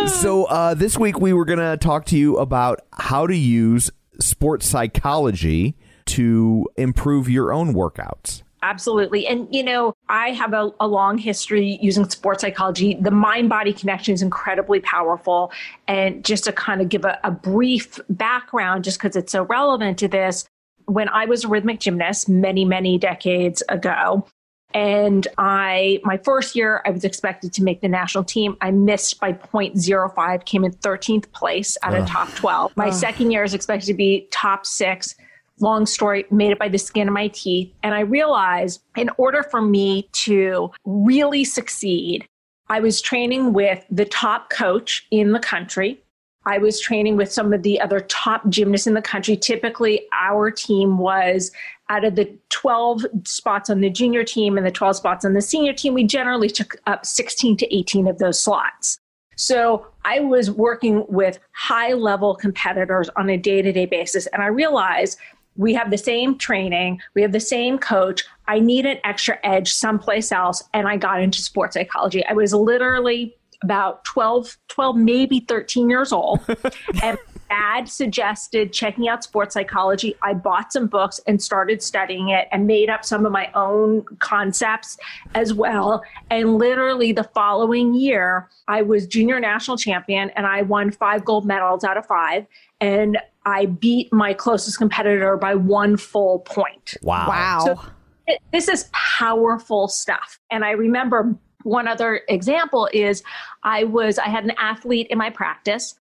so 0.06 0.44
uh, 0.44 0.74
this 0.74 0.96
week 0.98 1.20
we 1.20 1.32
were 1.32 1.44
going 1.44 1.58
to 1.58 1.76
talk 1.76 2.06
to 2.06 2.16
you 2.16 2.36
about 2.38 2.80
how 2.92 3.26
to 3.26 3.36
use 3.36 3.90
sports 4.20 4.66
psychology 4.66 5.76
to 6.06 6.68
improve 6.76 7.28
your 7.28 7.52
own 7.52 7.74
workouts. 7.74 8.42
Absolutely. 8.62 9.26
And, 9.26 9.48
you 9.50 9.62
know, 9.62 9.94
I 10.08 10.30
have 10.30 10.52
a, 10.52 10.70
a 10.80 10.86
long 10.86 11.16
history 11.16 11.78
using 11.80 12.08
sports 12.08 12.42
psychology. 12.42 12.94
The 12.94 13.10
mind 13.10 13.48
body 13.48 13.72
connection 13.72 14.12
is 14.12 14.22
incredibly 14.22 14.80
powerful. 14.80 15.50
And 15.88 16.24
just 16.24 16.44
to 16.44 16.52
kind 16.52 16.82
of 16.82 16.88
give 16.90 17.04
a, 17.04 17.18
a 17.24 17.30
brief 17.30 17.98
background, 18.10 18.84
just 18.84 18.98
because 18.98 19.16
it's 19.16 19.32
so 19.32 19.44
relevant 19.44 19.98
to 20.00 20.08
this, 20.08 20.46
when 20.84 21.08
I 21.08 21.24
was 21.24 21.44
a 21.44 21.48
rhythmic 21.48 21.80
gymnast 21.80 22.28
many, 22.28 22.64
many 22.64 22.98
decades 22.98 23.62
ago, 23.68 24.26
and 24.72 25.26
I, 25.36 26.00
my 26.04 26.16
first 26.18 26.54
year, 26.54 26.82
I 26.86 26.90
was 26.90 27.04
expected 27.04 27.52
to 27.54 27.62
make 27.62 27.80
the 27.80 27.88
national 27.88 28.24
team. 28.24 28.56
I 28.60 28.70
missed 28.70 29.18
by 29.18 29.32
0.05, 29.32 30.44
came 30.44 30.64
in 30.64 30.72
13th 30.72 31.32
place 31.32 31.76
out 31.82 31.94
of 31.94 32.06
top 32.06 32.32
12. 32.34 32.76
My 32.76 32.90
second 32.90 33.32
year 33.32 33.42
is 33.42 33.52
expected 33.52 33.86
to 33.86 33.94
be 33.94 34.28
top 34.30 34.64
six. 34.64 35.16
Long 35.60 35.86
story, 35.86 36.24
made 36.30 36.52
it 36.52 36.58
by 36.58 36.68
the 36.68 36.78
skin 36.78 37.08
of 37.08 37.14
my 37.14 37.28
teeth. 37.28 37.72
And 37.82 37.94
I 37.94 38.00
realized 38.00 38.82
in 38.96 39.10
order 39.18 39.42
for 39.42 39.60
me 39.60 40.08
to 40.12 40.70
really 40.84 41.44
succeed, 41.44 42.26
I 42.68 42.80
was 42.80 43.00
training 43.00 43.52
with 43.52 43.84
the 43.90 44.04
top 44.04 44.50
coach 44.50 45.06
in 45.10 45.32
the 45.32 45.40
country. 45.40 46.00
I 46.46 46.58
was 46.58 46.80
training 46.80 47.16
with 47.16 47.30
some 47.30 47.52
of 47.52 47.62
the 47.62 47.80
other 47.80 48.00
top 48.00 48.48
gymnasts 48.48 48.86
in 48.86 48.94
the 48.94 49.02
country. 49.02 49.36
Typically, 49.36 50.06
our 50.18 50.50
team 50.50 50.98
was 50.98 51.52
out 51.90 52.04
of 52.04 52.14
the 52.14 52.32
12 52.50 53.04
spots 53.24 53.68
on 53.68 53.80
the 53.80 53.90
junior 53.90 54.24
team 54.24 54.56
and 54.56 54.64
the 54.64 54.70
12 54.70 54.96
spots 54.96 55.24
on 55.24 55.34
the 55.34 55.42
senior 55.42 55.72
team, 55.72 55.92
we 55.92 56.04
generally 56.04 56.48
took 56.48 56.76
up 56.86 57.04
16 57.04 57.56
to 57.58 57.76
18 57.76 58.06
of 58.06 58.18
those 58.18 58.40
slots. 58.40 58.98
So 59.36 59.86
I 60.04 60.20
was 60.20 60.50
working 60.50 61.04
with 61.08 61.38
high 61.52 61.94
level 61.94 62.34
competitors 62.34 63.10
on 63.16 63.28
a 63.28 63.36
day 63.36 63.60
to 63.60 63.72
day 63.72 63.86
basis. 63.86 64.26
And 64.28 64.42
I 64.42 64.46
realized 64.46 65.18
we 65.56 65.74
have 65.74 65.90
the 65.90 65.98
same 65.98 66.38
training, 66.38 67.00
we 67.14 67.22
have 67.22 67.32
the 67.32 67.40
same 67.40 67.78
coach. 67.78 68.24
I 68.48 68.58
need 68.58 68.86
an 68.86 68.98
extra 69.04 69.38
edge 69.44 69.72
someplace 69.72 70.32
else. 70.32 70.62
And 70.74 70.88
I 70.88 70.96
got 70.96 71.20
into 71.22 71.40
sports 71.40 71.74
psychology. 71.74 72.24
I 72.26 72.32
was 72.32 72.52
literally 72.52 73.36
about 73.62 74.04
12, 74.04 74.56
12, 74.68 74.96
maybe 74.96 75.40
13 75.40 75.90
years 75.90 76.12
old. 76.12 76.40
and 77.02 77.18
dad 77.50 77.88
suggested 77.88 78.72
checking 78.72 79.08
out 79.08 79.24
sports 79.24 79.54
psychology. 79.54 80.14
I 80.22 80.34
bought 80.34 80.72
some 80.72 80.86
books 80.86 81.20
and 81.26 81.42
started 81.42 81.82
studying 81.82 82.28
it 82.28 82.48
and 82.52 82.66
made 82.66 82.88
up 82.88 83.04
some 83.04 83.26
of 83.26 83.32
my 83.32 83.50
own 83.54 84.04
concepts 84.20 84.96
as 85.34 85.52
well. 85.52 86.02
And 86.30 86.56
literally 86.56 87.12
the 87.12 87.24
following 87.24 87.92
year, 87.92 88.48
I 88.68 88.82
was 88.82 89.06
junior 89.06 89.40
national 89.40 89.76
champion 89.76 90.30
and 90.30 90.46
I 90.46 90.62
won 90.62 90.92
five 90.92 91.24
gold 91.24 91.44
medals 91.44 91.84
out 91.84 91.96
of 91.96 92.06
five. 92.06 92.46
And 92.80 93.18
I 93.46 93.66
beat 93.66 94.12
my 94.12 94.34
closest 94.34 94.78
competitor 94.78 95.36
by 95.36 95.54
one 95.54 95.96
full 95.96 96.40
point. 96.40 96.94
Wow. 97.02 97.28
Wow. 97.28 97.64
So 97.64 97.80
it, 98.26 98.40
this 98.52 98.68
is 98.68 98.88
powerful 98.92 99.88
stuff. 99.88 100.38
And 100.50 100.64
I 100.64 100.72
remember 100.72 101.34
one 101.62 101.88
other 101.88 102.22
example 102.28 102.88
is 102.92 103.22
I 103.64 103.84
was 103.84 104.18
I 104.18 104.28
had 104.28 104.44
an 104.44 104.52
athlete 104.58 105.06
in 105.10 105.18
my 105.18 105.30
practice 105.30 105.94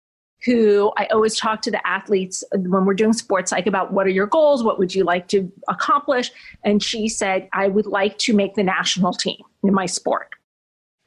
who 0.45 0.91
I 0.95 1.05
always 1.07 1.37
talk 1.37 1.61
to 1.63 1.71
the 1.71 1.85
athletes 1.85 2.45
when 2.53 2.85
we're 2.85 2.93
doing 2.93 3.11
sports 3.11 3.51
like 3.51 3.67
about 3.67 3.91
what 3.91 4.07
are 4.07 4.11
your 4.11 4.27
goals, 4.27 4.63
what 4.63 4.79
would 4.79 4.95
you 4.95 5.03
like 5.03 5.27
to 5.29 5.51
accomplish, 5.67 6.31
and 6.63 6.81
she 6.81 7.09
said 7.09 7.49
I 7.51 7.67
would 7.67 7.85
like 7.85 8.17
to 8.19 8.33
make 8.33 8.55
the 8.55 8.63
national 8.63 9.11
team 9.11 9.41
in 9.63 9.73
my 9.73 9.85
sport. 9.85 10.29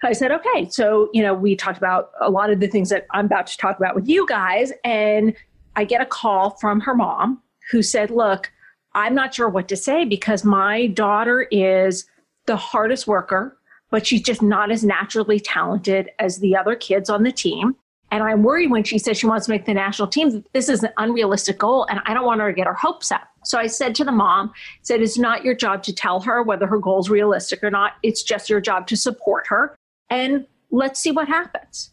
I 0.05 0.13
said, 0.13 0.33
okay. 0.33 0.69
So, 0.69 1.09
you 1.13 1.23
know, 1.23 1.33
we 1.33 1.55
talked 1.55 1.79
about 1.79 2.11
a 2.21 2.29
lot 2.29 2.51
of 2.51 2.61
the 2.61 2.67
things 2.67 2.89
that 2.91 3.07
I'm 3.13 3.27
about 3.27 3.47
to 3.47 3.57
talk 3.57 3.77
about 3.77 3.95
with 3.95 4.09
you 4.09 4.27
guys. 4.27 4.73
And 4.85 5.35
I 5.77 5.85
get 5.85 6.01
a 6.01 6.07
call 6.07 6.51
from 6.51 6.81
her 6.81 6.95
mom 6.95 7.43
who 7.71 7.83
said, 7.83 8.11
look, 8.11 8.53
I'm 8.95 9.15
not 9.15 9.35
sure 9.35 9.49
what 9.49 9.69
to 9.69 9.77
say 9.77 10.05
because 10.05 10.45
my 10.45 10.89
daughter 10.89 11.43
is 11.51 12.07
the 12.47 12.57
hardest 12.57 13.07
worker, 13.07 13.57
but 13.91 14.07
she's 14.07 14.23
just 14.23 14.43
not 14.43 14.71
as 14.71 14.85
naturally 14.85 15.41
talented 15.41 16.11
as 16.19 16.39
the 16.39 16.57
other 16.57 16.75
kids 16.75 17.09
on 17.09 17.23
the 17.23 17.33
team. 17.33 17.77
And 18.11 18.23
I'm 18.23 18.43
worried 18.43 18.71
when 18.71 18.85
she 18.85 18.99
says 18.99 19.17
she 19.17 19.27
wants 19.27 19.47
to 19.47 19.53
make 19.53 19.65
the 19.65 19.73
national 19.73 20.09
team, 20.09 20.45
this 20.53 20.69
is 20.69 20.83
an 20.83 20.91
unrealistic 20.99 21.59
goal 21.59 21.87
and 21.89 22.01
I 22.05 22.13
don't 22.13 22.27
want 22.27 22.43
her 22.43 22.51
to 22.51 22.55
get 22.55 22.67
her 22.67 22.75
hopes 22.75 23.11
up. 23.11 23.27
So 23.45 23.59
I 23.59 23.67
said 23.67 23.95
to 23.95 24.05
the 24.05 24.13
mom, 24.13 24.53
said 24.83 25.01
it's 25.01 25.17
not 25.17 25.45
your 25.45 25.55
job 25.55 25.83
to 25.85 25.95
tell 25.95 26.21
her 26.21 26.43
whether 26.43 26.67
her 26.67 26.79
goal 26.79 27.01
is 27.01 27.09
realistic 27.09 27.65
or 27.65 27.71
not. 27.71 27.93
It's 28.03 28.23
just 28.23 28.51
your 28.51 28.61
job 28.61 28.87
to 28.89 28.97
support 28.97 29.47
her 29.47 29.75
and 30.11 30.47
let's 30.71 31.01
see 31.01 31.11
what 31.11 31.29
happens. 31.29 31.91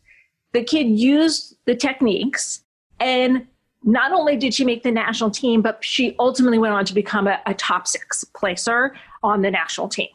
The 0.52 0.64
kid 0.64 0.88
used 0.88 1.56
the 1.66 1.76
techniques 1.76 2.64
and 3.00 3.48
not 3.84 4.12
only 4.12 4.36
did 4.36 4.54
she 4.54 4.66
make 4.66 4.84
the 4.84 4.92
national 4.92 5.32
team, 5.32 5.62
but 5.62 5.84
she 5.84 6.16
ultimately 6.20 6.58
went 6.58 6.74
on 6.74 6.86
to 6.86 6.94
become 6.94 7.28
a, 7.28 7.40
a 7.46 7.54
top 7.54 7.88
six 7.88 8.24
placer 8.24 8.96
on 9.24 9.42
the 9.42 9.52
national 9.52 9.88
team. 9.88 10.10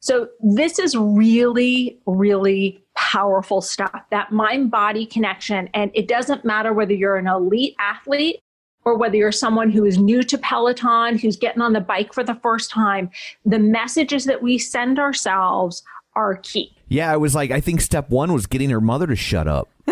So 0.00 0.28
this 0.40 0.78
is 0.78 0.96
really, 0.96 1.98
really 2.06 2.82
powerful 2.96 3.60
stuff, 3.60 4.02
that 4.10 4.32
mind 4.32 4.70
body 4.70 5.04
connection. 5.04 5.68
And 5.74 5.90
it 5.94 6.08
doesn't 6.08 6.44
matter 6.44 6.72
whether 6.72 6.94
you're 6.94 7.16
an 7.16 7.26
elite 7.26 7.76
athlete 7.78 8.40
or 8.84 8.96
whether 8.96 9.16
you're 9.16 9.32
someone 9.32 9.70
who 9.70 9.84
is 9.84 9.98
new 9.98 10.22
to 10.22 10.38
Peloton, 10.38 11.18
who's 11.18 11.36
getting 11.36 11.60
on 11.60 11.74
the 11.74 11.80
bike 11.80 12.14
for 12.14 12.24
the 12.24 12.34
first 12.36 12.70
time, 12.70 13.10
the 13.44 13.58
messages 13.58 14.24
that 14.24 14.42
we 14.42 14.56
send 14.56 14.98
ourselves 14.98 15.82
are 16.16 16.36
key. 16.36 16.74
Yeah, 16.88 17.12
I 17.12 17.18
was 17.18 17.34
like, 17.34 17.50
I 17.50 17.60
think 17.60 17.82
step 17.82 18.08
one 18.10 18.32
was 18.32 18.46
getting 18.46 18.70
her 18.70 18.80
mother 18.80 19.06
to 19.06 19.16
shut 19.16 19.46
up. 19.46 19.68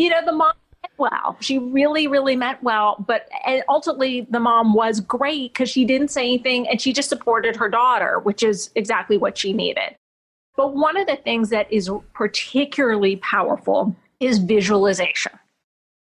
you 0.00 0.08
know, 0.08 0.24
the 0.24 0.32
mom 0.32 0.52
meant 0.82 0.94
well. 0.96 1.36
She 1.40 1.58
really, 1.58 2.06
really 2.06 2.36
meant 2.36 2.62
well. 2.62 3.04
But 3.06 3.28
and 3.46 3.62
ultimately, 3.68 4.26
the 4.30 4.40
mom 4.40 4.72
was 4.72 5.00
great 5.00 5.52
because 5.52 5.68
she 5.68 5.84
didn't 5.84 6.08
say 6.08 6.22
anything 6.22 6.66
and 6.68 6.80
she 6.80 6.92
just 6.92 7.10
supported 7.10 7.56
her 7.56 7.68
daughter, 7.68 8.18
which 8.20 8.42
is 8.42 8.70
exactly 8.74 9.18
what 9.18 9.36
she 9.36 9.52
needed. 9.52 9.94
But 10.56 10.74
one 10.74 10.96
of 10.96 11.06
the 11.06 11.16
things 11.16 11.50
that 11.50 11.70
is 11.70 11.90
particularly 12.14 13.16
powerful 13.16 13.94
is 14.20 14.38
visualization. 14.38 15.32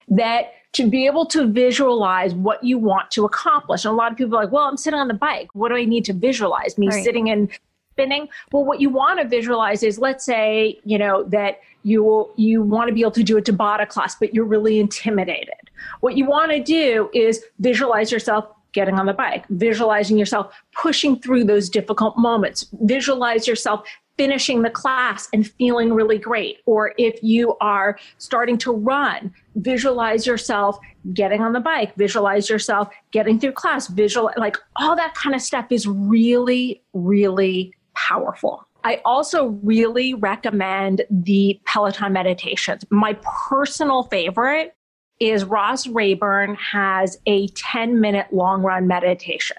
That 0.08 0.52
to 0.72 0.88
be 0.88 1.06
able 1.06 1.26
to 1.26 1.46
visualize 1.46 2.34
what 2.34 2.62
you 2.62 2.78
want 2.78 3.10
to 3.12 3.24
accomplish. 3.24 3.84
And 3.84 3.92
a 3.92 3.96
lot 3.96 4.12
of 4.12 4.18
people 4.18 4.36
are 4.36 4.44
like, 4.44 4.52
well, 4.52 4.64
I'm 4.64 4.76
sitting 4.76 5.00
on 5.00 5.08
the 5.08 5.14
bike. 5.14 5.48
What 5.52 5.70
do 5.70 5.76
I 5.76 5.84
need 5.84 6.04
to 6.04 6.12
visualize? 6.12 6.78
Me 6.78 6.88
Right. 6.88 7.02
sitting 7.02 7.28
and 7.30 7.50
spinning? 7.92 8.28
Well, 8.52 8.64
what 8.64 8.80
you 8.80 8.88
want 8.88 9.20
to 9.20 9.26
visualize 9.26 9.82
is 9.82 9.98
let's 9.98 10.24
say, 10.24 10.78
you 10.84 10.98
know, 10.98 11.24
that 11.24 11.60
you 11.82 12.30
you 12.36 12.62
want 12.62 12.88
to 12.88 12.94
be 12.94 13.00
able 13.00 13.10
to 13.12 13.22
do 13.22 13.38
a 13.38 13.42
Tabata 13.42 13.88
class, 13.88 14.14
but 14.14 14.34
you're 14.34 14.44
really 14.44 14.78
intimidated. 14.78 15.70
What 16.00 16.16
you 16.16 16.26
want 16.26 16.50
to 16.52 16.62
do 16.62 17.10
is 17.14 17.44
visualize 17.58 18.12
yourself 18.12 18.46
getting 18.72 18.98
on 18.98 19.06
the 19.06 19.12
bike, 19.12 19.46
visualizing 19.48 20.16
yourself 20.16 20.54
pushing 20.72 21.18
through 21.20 21.44
those 21.44 21.68
difficult 21.68 22.16
moments, 22.16 22.66
visualize 22.82 23.48
yourself 23.48 23.84
finishing 24.16 24.60
the 24.60 24.70
class 24.70 25.28
and 25.32 25.50
feeling 25.52 25.94
really 25.94 26.18
great. 26.18 26.58
Or 26.66 26.92
if 26.98 27.18
you 27.22 27.56
are 27.62 27.98
starting 28.18 28.58
to 28.58 28.70
run, 28.70 29.32
visualize 29.56 30.26
yourself 30.26 30.78
getting 31.14 31.40
on 31.40 31.54
the 31.54 31.60
bike, 31.60 31.94
visualize 31.96 32.50
yourself 32.50 32.90
getting 33.12 33.40
through 33.40 33.52
class, 33.52 33.88
visual 33.88 34.30
like 34.36 34.58
all 34.76 34.94
that 34.94 35.14
kind 35.14 35.34
of 35.34 35.40
stuff 35.40 35.66
is 35.70 35.86
really, 35.86 36.82
really 36.92 37.72
powerful. 37.94 38.66
I 38.84 39.00
also 39.04 39.58
really 39.62 40.14
recommend 40.14 41.02
the 41.10 41.60
Peloton 41.66 42.12
meditations. 42.12 42.84
My 42.90 43.18
personal 43.50 44.04
favorite 44.04 44.74
is 45.18 45.44
Ross 45.44 45.86
Rayburn 45.86 46.54
has 46.56 47.18
a 47.26 47.48
10 47.48 48.00
minute 48.00 48.32
long 48.32 48.62
run 48.62 48.86
meditation. 48.86 49.56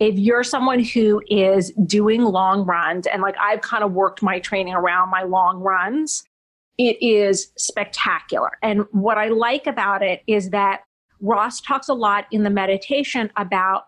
If 0.00 0.16
you're 0.16 0.44
someone 0.44 0.82
who 0.82 1.22
is 1.28 1.72
doing 1.86 2.22
long 2.22 2.64
runs, 2.64 3.06
and 3.06 3.22
like 3.22 3.36
I've 3.40 3.60
kind 3.62 3.82
of 3.82 3.92
worked 3.92 4.22
my 4.22 4.38
training 4.38 4.74
around 4.74 5.10
my 5.10 5.22
long 5.22 5.58
runs, 5.58 6.24
it 6.78 6.96
is 7.02 7.52
spectacular. 7.56 8.52
And 8.62 8.84
what 8.92 9.18
I 9.18 9.28
like 9.28 9.66
about 9.66 10.02
it 10.02 10.22
is 10.26 10.50
that 10.50 10.82
Ross 11.20 11.60
talks 11.60 11.88
a 11.88 11.94
lot 11.94 12.26
in 12.30 12.44
the 12.44 12.50
meditation 12.50 13.30
about 13.36 13.87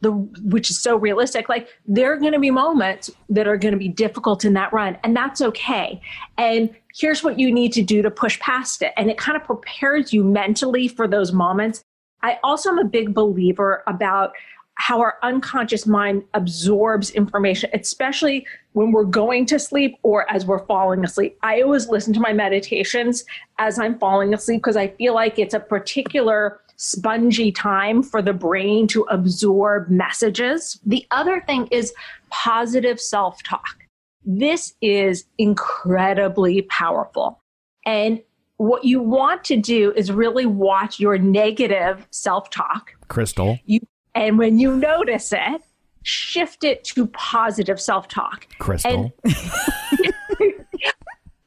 the 0.00 0.12
which 0.12 0.70
is 0.70 0.80
so 0.80 0.96
realistic 0.96 1.48
like 1.48 1.68
there 1.86 2.12
are 2.12 2.16
going 2.16 2.32
to 2.32 2.38
be 2.38 2.50
moments 2.50 3.10
that 3.28 3.48
are 3.48 3.56
going 3.56 3.72
to 3.72 3.78
be 3.78 3.88
difficult 3.88 4.44
in 4.44 4.52
that 4.52 4.72
run 4.72 4.96
and 5.02 5.16
that's 5.16 5.40
okay 5.40 6.00
and 6.36 6.70
here's 6.94 7.22
what 7.24 7.38
you 7.38 7.52
need 7.52 7.72
to 7.72 7.82
do 7.82 8.02
to 8.02 8.10
push 8.10 8.38
past 8.40 8.82
it 8.82 8.92
and 8.96 9.10
it 9.10 9.18
kind 9.18 9.36
of 9.36 9.44
prepares 9.44 10.12
you 10.12 10.22
mentally 10.22 10.88
for 10.88 11.08
those 11.08 11.32
moments 11.32 11.82
i 12.22 12.38
also 12.44 12.70
am 12.70 12.78
a 12.78 12.84
big 12.84 13.12
believer 13.12 13.82
about 13.86 14.32
how 14.78 15.00
our 15.00 15.18
unconscious 15.24 15.86
mind 15.86 16.22
absorbs 16.34 17.10
information, 17.10 17.68
especially 17.74 18.46
when 18.74 18.92
we're 18.92 19.02
going 19.02 19.44
to 19.44 19.58
sleep 19.58 19.98
or 20.04 20.30
as 20.30 20.46
we're 20.46 20.64
falling 20.66 21.04
asleep. 21.04 21.36
I 21.42 21.62
always 21.62 21.88
listen 21.88 22.12
to 22.14 22.20
my 22.20 22.32
meditations 22.32 23.24
as 23.58 23.76
I'm 23.80 23.98
falling 23.98 24.32
asleep 24.32 24.60
because 24.60 24.76
I 24.76 24.88
feel 24.88 25.14
like 25.14 25.36
it's 25.36 25.52
a 25.52 25.58
particular 25.58 26.60
spongy 26.78 27.52
time 27.52 28.02
for 28.02 28.22
the 28.22 28.32
brain 28.32 28.86
to 28.86 29.02
absorb 29.10 29.90
messages. 29.90 30.80
The 30.86 31.06
other 31.10 31.40
thing 31.40 31.66
is 31.66 31.92
positive 32.30 33.00
self 33.00 33.42
talk. 33.42 33.84
This 34.24 34.74
is 34.80 35.24
incredibly 35.36 36.62
powerful. 36.62 37.40
And 37.84 38.22
what 38.56 38.84
you 38.84 39.00
want 39.00 39.44
to 39.44 39.56
do 39.56 39.92
is 39.94 40.10
really 40.10 40.46
watch 40.46 40.98
your 40.98 41.18
negative 41.18 42.06
self 42.10 42.50
talk. 42.50 42.92
Crystal. 43.08 43.58
You 43.66 43.80
and 44.14 44.38
when 44.38 44.58
you 44.58 44.74
notice 44.74 45.32
it, 45.32 45.62
shift 46.02 46.64
it 46.64 46.84
to 46.84 47.06
positive 47.08 47.80
self 47.80 48.08
talk. 48.08 48.46
Crystal. 48.58 49.12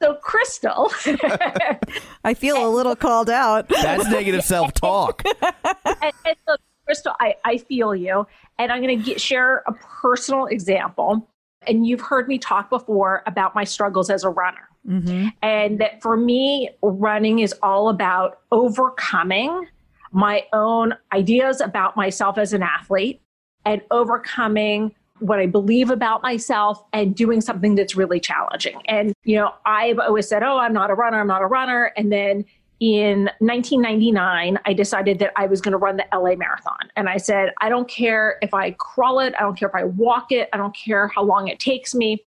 So, 0.02 0.16
Crystal, 0.16 0.92
I 2.24 2.34
feel 2.34 2.68
a 2.68 2.70
little 2.70 2.96
called 2.96 3.30
out. 3.30 3.70
That's 3.70 4.10
negative 4.10 4.44
self 4.44 4.74
talk. 4.74 5.22
and, 5.44 6.14
and 6.26 6.36
look, 6.48 6.60
Crystal, 6.86 7.14
I, 7.20 7.36
I 7.46 7.58
feel 7.58 7.96
you. 7.96 8.26
And 8.58 8.72
I'm 8.72 8.82
going 8.82 9.04
to 9.04 9.20
share 9.20 9.64
a 9.68 9.74
personal 9.74 10.48
example. 10.48 11.28
And 11.68 11.86
you've 11.86 12.02
heard 12.02 12.28
me 12.28 12.40
talk 12.40 12.72
before 12.72 13.22
about 13.28 13.54
my 13.54 13.64
struggles 13.64 14.10
as 14.10 14.24
a 14.24 14.30
runner. 14.30 14.68
Mm-hmm. 14.88 15.28
And 15.44 15.80
that 15.80 16.02
for 16.02 16.18
me, 16.18 16.72
running 16.82 17.40
is 17.40 17.54
all 17.62 17.90
about 17.90 18.40
overcoming 18.52 19.68
my 20.12 20.46
own 20.52 20.96
ideas 21.14 21.62
about 21.62 21.96
myself 21.96 22.40
as 22.40 22.54
an 22.54 22.64
athlete 22.64 23.22
and 23.66 23.82
overcoming 23.92 24.96
what 25.22 25.40
I 25.40 25.46
believe 25.46 25.90
about 25.90 26.22
myself 26.22 26.84
and 26.94 27.16
doing 27.16 27.42
something 27.42 27.76
that's 27.76 27.96
really 27.96 28.20
challenging. 28.20 28.82
And, 28.86 29.14
you 29.24 29.38
know, 29.38 29.54
I've 29.66 30.00
always 30.00 30.28
said, 30.28 30.44
oh, 30.44 30.58
I'm 30.58 30.74
not 30.74 30.90
a 30.90 30.96
runner, 30.96 31.20
I'm 31.20 31.28
not 31.28 31.42
a 31.42 31.46
runner. 31.46 31.92
And 31.96 32.12
then 32.12 32.44
in 32.80 33.30
1999, 33.40 34.58
I 34.66 34.74
decided 34.74 35.20
that 35.20 35.32
I 35.36 35.46
was 35.46 35.62
going 35.62 35.74
to 35.74 35.78
run 35.78 35.98
the 35.98 36.06
LA 36.12 36.36
Marathon. 36.36 36.90
And 36.96 37.08
I 37.08 37.18
said, 37.18 37.52
I 37.62 37.70
don't 37.70 37.88
care 37.88 38.40
if 38.42 38.56
I 38.56 38.72
crawl 38.72 39.20
it, 39.20 39.36
I 39.38 39.42
don't 39.42 39.58
care 39.58 39.70
if 39.70 39.76
I 39.76 39.84
walk 39.84 40.32
it, 40.32 40.50
I 40.52 40.58
don't 40.58 40.76
care 40.76 41.08
how 41.08 41.24
long 41.24 41.48
it 41.48 41.60
takes 41.60 41.94
me. 41.94 42.26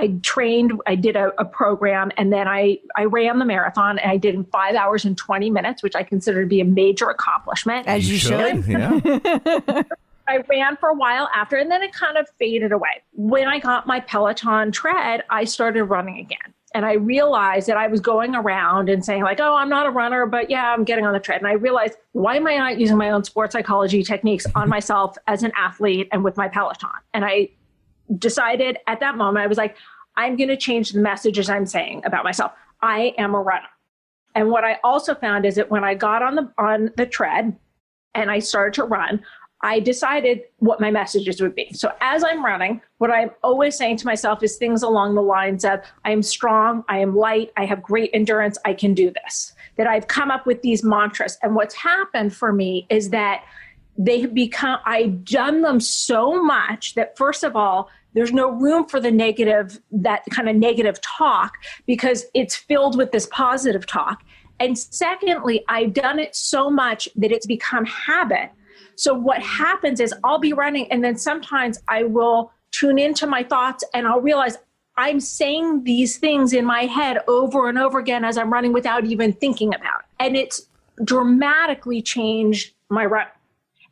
I 0.00 0.16
trained, 0.22 0.80
I 0.86 0.94
did 0.94 1.16
a, 1.16 1.32
a 1.40 1.44
program, 1.44 2.12
and 2.16 2.32
then 2.32 2.46
I, 2.46 2.78
I 2.96 3.06
ran 3.06 3.40
the 3.40 3.44
marathon 3.44 3.98
and 3.98 4.08
I 4.08 4.16
did 4.16 4.36
in 4.36 4.44
five 4.44 4.76
hours 4.76 5.04
and 5.04 5.18
20 5.18 5.50
minutes, 5.50 5.82
which 5.82 5.96
I 5.96 6.04
consider 6.04 6.42
to 6.42 6.46
be 6.46 6.60
a 6.60 6.64
major 6.64 7.10
accomplishment. 7.10 7.88
As 7.88 8.08
you, 8.08 8.16
should. 8.16 8.64
Yeah. 8.68 9.82
I 10.28 10.44
ran 10.48 10.76
for 10.76 10.90
a 10.90 10.94
while 10.94 11.28
after, 11.34 11.56
and 11.56 11.70
then 11.70 11.82
it 11.82 11.92
kind 11.92 12.16
of 12.16 12.28
faded 12.38 12.72
away. 12.72 13.02
When 13.12 13.48
I 13.48 13.58
got 13.58 13.86
my 13.86 14.00
Peloton 14.00 14.70
tread, 14.70 15.24
I 15.30 15.44
started 15.44 15.84
running 15.84 16.18
again. 16.18 16.54
And 16.74 16.84
I 16.84 16.94
realized 16.94 17.66
that 17.68 17.78
I 17.78 17.86
was 17.86 18.00
going 18.00 18.34
around 18.34 18.90
and 18.90 19.02
saying, 19.02 19.22
like, 19.22 19.40
oh, 19.40 19.54
I'm 19.54 19.70
not 19.70 19.86
a 19.86 19.90
runner, 19.90 20.26
but 20.26 20.50
yeah, 20.50 20.70
I'm 20.70 20.84
getting 20.84 21.06
on 21.06 21.14
the 21.14 21.18
tread. 21.18 21.38
And 21.38 21.46
I 21.48 21.52
realized, 21.52 21.94
why 22.12 22.36
am 22.36 22.46
I 22.46 22.56
not 22.58 22.78
using 22.78 22.98
my 22.98 23.10
own 23.10 23.24
sports 23.24 23.54
psychology 23.54 24.02
techniques 24.02 24.44
on 24.46 24.52
mm-hmm. 24.52 24.70
myself 24.70 25.16
as 25.26 25.42
an 25.42 25.52
athlete 25.56 26.08
and 26.12 26.22
with 26.22 26.36
my 26.36 26.46
Peloton? 26.46 26.90
And 27.14 27.24
I 27.24 27.48
decided 28.18 28.76
at 28.86 29.00
that 29.00 29.16
moment, 29.16 29.42
I 29.42 29.46
was 29.46 29.56
like, 29.56 29.76
I'm 30.16 30.36
going 30.36 30.48
to 30.48 30.56
change 30.56 30.92
the 30.92 31.00
messages 31.00 31.48
I'm 31.48 31.64
saying 31.64 32.02
about 32.04 32.24
myself. 32.24 32.52
I 32.82 33.14
am 33.16 33.34
a 33.34 33.40
runner. 33.40 33.68
And 34.34 34.50
what 34.50 34.64
I 34.64 34.78
also 34.84 35.14
found 35.14 35.46
is 35.46 35.54
that 35.54 35.70
when 35.70 35.84
I 35.84 35.94
got 35.94 36.22
on 36.22 36.34
the 36.34 36.52
on 36.58 36.90
the 36.96 37.06
tread 37.06 37.56
and 38.14 38.30
I 38.30 38.40
started 38.40 38.74
to 38.74 38.84
run, 38.84 39.22
I 39.60 39.80
decided 39.80 40.42
what 40.58 40.80
my 40.80 40.90
messages 40.90 41.40
would 41.40 41.54
be. 41.54 41.72
So 41.72 41.92
as 42.00 42.22
I'm 42.22 42.44
running, 42.44 42.80
what 42.98 43.10
I'm 43.10 43.30
always 43.42 43.76
saying 43.76 43.96
to 43.98 44.06
myself 44.06 44.42
is 44.42 44.56
things 44.56 44.82
along 44.82 45.14
the 45.14 45.22
lines 45.22 45.64
of 45.64 45.80
I 46.04 46.12
am 46.12 46.22
strong, 46.22 46.84
I 46.88 46.98
am 46.98 47.16
light, 47.16 47.52
I 47.56 47.64
have 47.64 47.82
great 47.82 48.10
endurance, 48.12 48.56
I 48.64 48.74
can 48.74 48.94
do 48.94 49.12
this. 49.24 49.52
That 49.76 49.86
I've 49.86 50.06
come 50.06 50.30
up 50.30 50.46
with 50.46 50.62
these 50.62 50.84
mantras. 50.84 51.38
And 51.42 51.54
what's 51.56 51.74
happened 51.74 52.34
for 52.34 52.52
me 52.52 52.86
is 52.88 53.10
that 53.10 53.44
they 53.96 54.20
have 54.20 54.32
become 54.32 54.78
I've 54.86 55.24
done 55.24 55.62
them 55.62 55.80
so 55.80 56.42
much 56.42 56.94
that 56.94 57.18
first 57.18 57.42
of 57.42 57.56
all, 57.56 57.90
there's 58.14 58.32
no 58.32 58.50
room 58.50 58.86
for 58.86 59.00
the 59.00 59.10
negative, 59.10 59.80
that 59.90 60.22
kind 60.30 60.48
of 60.48 60.56
negative 60.56 61.00
talk 61.00 61.54
because 61.86 62.24
it's 62.32 62.56
filled 62.56 62.96
with 62.96 63.12
this 63.12 63.26
positive 63.26 63.86
talk. 63.86 64.22
And 64.60 64.78
secondly, 64.78 65.64
I've 65.68 65.92
done 65.92 66.18
it 66.18 66.34
so 66.34 66.70
much 66.70 67.08
that 67.16 67.30
it's 67.30 67.46
become 67.46 67.84
habit. 67.84 68.50
So 68.98 69.14
what 69.14 69.40
happens 69.40 70.00
is 70.00 70.12
I'll 70.24 70.40
be 70.40 70.52
running 70.52 70.90
and 70.90 71.04
then 71.04 71.16
sometimes 71.16 71.80
I 71.86 72.02
will 72.02 72.50
tune 72.72 72.98
into 72.98 73.28
my 73.28 73.44
thoughts 73.44 73.84
and 73.94 74.08
I'll 74.08 74.20
realize 74.20 74.56
I'm 74.96 75.20
saying 75.20 75.84
these 75.84 76.18
things 76.18 76.52
in 76.52 76.64
my 76.64 76.82
head 76.82 77.18
over 77.28 77.68
and 77.68 77.78
over 77.78 78.00
again 78.00 78.24
as 78.24 78.36
I'm 78.36 78.52
running 78.52 78.72
without 78.72 79.04
even 79.04 79.32
thinking 79.32 79.72
about 79.72 80.00
it. 80.00 80.24
And 80.24 80.36
it's 80.36 80.66
dramatically 81.04 82.02
changed 82.02 82.74
my 82.90 83.06
run. 83.06 83.28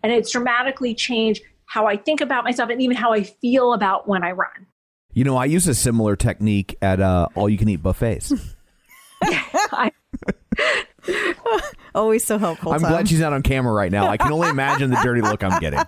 And 0.03 0.13
it's 0.13 0.33
dramatically 0.33 0.93
changed 0.93 1.45
how 1.67 1.87
I 1.87 1.97
think 1.97 2.21
about 2.21 2.43
myself 2.43 2.69
and 2.71 2.83
even 2.83 2.97
how 2.97 3.13
I 3.13 3.23
feel 3.23 3.75
about 3.75 4.09
when 4.09 4.25
I 4.25 4.33
run. 4.33 4.67
You 5.13 5.23
know, 5.23 5.37
I 5.37 5.45
use 5.45 5.69
a 5.69 5.75
similar 5.77 6.17
technique 6.17 6.77
at 6.83 7.01
uh, 7.01 7.29
all 7.37 7.49
you 7.49 7.59
can 7.59 7.69
eat 7.69 7.81
buffets. 7.81 8.33
I, 9.23 9.93
Always 11.97 12.25
so 12.25 12.39
helpful. 12.39 12.73
I'm 12.73 12.81
Tom. 12.81 12.91
glad 12.91 13.09
she's 13.09 13.21
not 13.21 13.33
on 13.33 13.43
camera 13.43 13.73
right 13.73 13.91
now. 13.91 14.07
I 14.07 14.19
can 14.19 14.31
only 14.31 14.49
imagine 14.49 14.91
the 14.91 15.01
dirty 15.03 15.23
look 15.23 15.43
I'm 15.43 15.59
getting. 15.61 15.81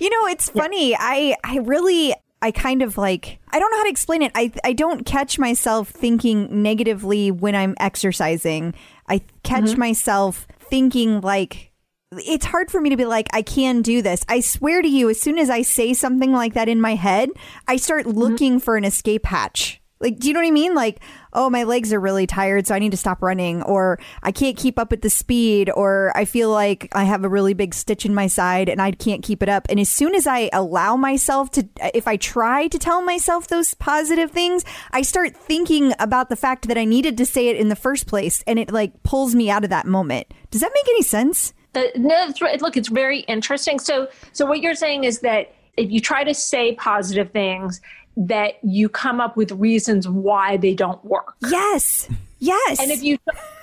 You 0.00 0.08
know, 0.08 0.28
it's 0.28 0.48
funny. 0.48 0.96
I 0.98 1.36
I 1.44 1.58
really 1.58 2.14
I 2.40 2.50
kind 2.52 2.80
of 2.80 2.96
like 2.96 3.38
I 3.50 3.58
don't 3.58 3.70
know 3.70 3.76
how 3.76 3.84
to 3.84 3.90
explain 3.90 4.22
it. 4.22 4.32
I 4.34 4.50
I 4.64 4.72
don't 4.72 5.04
catch 5.04 5.38
myself 5.38 5.90
thinking 5.90 6.62
negatively 6.62 7.30
when 7.30 7.54
I'm 7.54 7.74
exercising. 7.78 8.74
I 9.08 9.20
catch 9.42 9.64
mm-hmm. 9.64 9.78
myself 9.78 10.48
thinking 10.58 11.20
like 11.20 11.70
it's 12.12 12.46
hard 12.46 12.70
for 12.70 12.80
me 12.80 12.90
to 12.90 12.96
be 12.96 13.04
like 13.04 13.28
I 13.34 13.42
can 13.42 13.82
do 13.82 14.00
this. 14.00 14.24
I 14.26 14.40
swear 14.40 14.80
to 14.80 14.88
you 14.88 15.10
as 15.10 15.20
soon 15.20 15.38
as 15.38 15.50
I 15.50 15.60
say 15.60 15.92
something 15.92 16.32
like 16.32 16.54
that 16.54 16.68
in 16.68 16.80
my 16.80 16.94
head, 16.94 17.28
I 17.68 17.76
start 17.76 18.06
mm-hmm. 18.06 18.18
looking 18.18 18.58
for 18.58 18.78
an 18.78 18.84
escape 18.84 19.26
hatch. 19.26 19.80
Like, 20.00 20.18
do 20.18 20.28
you 20.28 20.34
know 20.34 20.40
what 20.40 20.46
I 20.46 20.52
mean? 20.52 20.74
Like, 20.74 21.00
oh, 21.32 21.50
my 21.50 21.64
legs 21.64 21.92
are 21.92 22.00
really 22.00 22.26
tired, 22.26 22.66
so 22.66 22.74
I 22.74 22.78
need 22.78 22.90
to 22.90 22.96
stop 22.96 23.22
running, 23.22 23.62
or 23.62 23.98
I 24.22 24.32
can't 24.32 24.56
keep 24.56 24.78
up 24.78 24.90
with 24.90 25.02
the 25.02 25.10
speed, 25.10 25.70
or 25.74 26.12
I 26.14 26.24
feel 26.24 26.50
like 26.50 26.88
I 26.92 27.04
have 27.04 27.24
a 27.24 27.28
really 27.28 27.54
big 27.54 27.74
stitch 27.74 28.04
in 28.04 28.14
my 28.14 28.26
side 28.26 28.68
and 28.68 28.80
I 28.80 28.92
can't 28.92 29.22
keep 29.22 29.42
it 29.42 29.48
up. 29.48 29.66
And 29.68 29.78
as 29.78 29.88
soon 29.88 30.14
as 30.14 30.26
I 30.26 30.50
allow 30.52 30.96
myself 30.96 31.50
to, 31.52 31.68
if 31.94 32.08
I 32.08 32.16
try 32.16 32.68
to 32.68 32.78
tell 32.78 33.02
myself 33.02 33.48
those 33.48 33.74
positive 33.74 34.30
things, 34.30 34.64
I 34.92 35.02
start 35.02 35.36
thinking 35.36 35.92
about 35.98 36.28
the 36.28 36.36
fact 36.36 36.68
that 36.68 36.78
I 36.78 36.84
needed 36.84 37.16
to 37.18 37.26
say 37.26 37.48
it 37.48 37.56
in 37.56 37.68
the 37.68 37.76
first 37.76 38.06
place, 38.06 38.42
and 38.46 38.58
it 38.58 38.72
like 38.72 39.02
pulls 39.02 39.34
me 39.34 39.50
out 39.50 39.64
of 39.64 39.70
that 39.70 39.86
moment. 39.86 40.32
Does 40.50 40.60
that 40.60 40.72
make 40.74 40.88
any 40.88 41.02
sense? 41.02 41.54
the, 41.72 41.90
no, 41.96 42.26
it's, 42.28 42.62
look, 42.62 42.76
it's 42.76 42.88
very 42.88 43.20
interesting. 43.20 43.78
So, 43.78 44.08
so 44.32 44.46
what 44.46 44.60
you're 44.60 44.74
saying 44.74 45.04
is 45.04 45.20
that 45.20 45.54
if 45.76 45.90
you 45.90 46.00
try 46.00 46.24
to 46.24 46.34
say 46.34 46.74
positive 46.74 47.30
things, 47.30 47.80
that 48.16 48.54
you 48.62 48.88
come 48.88 49.20
up 49.20 49.36
with 49.36 49.52
reasons 49.52 50.08
why 50.08 50.56
they 50.56 50.74
don't 50.74 51.02
work. 51.04 51.34
Yes. 51.48 52.08
Yes. 52.38 52.80
And 52.80 52.90
if 52.90 53.02
you 53.02 53.18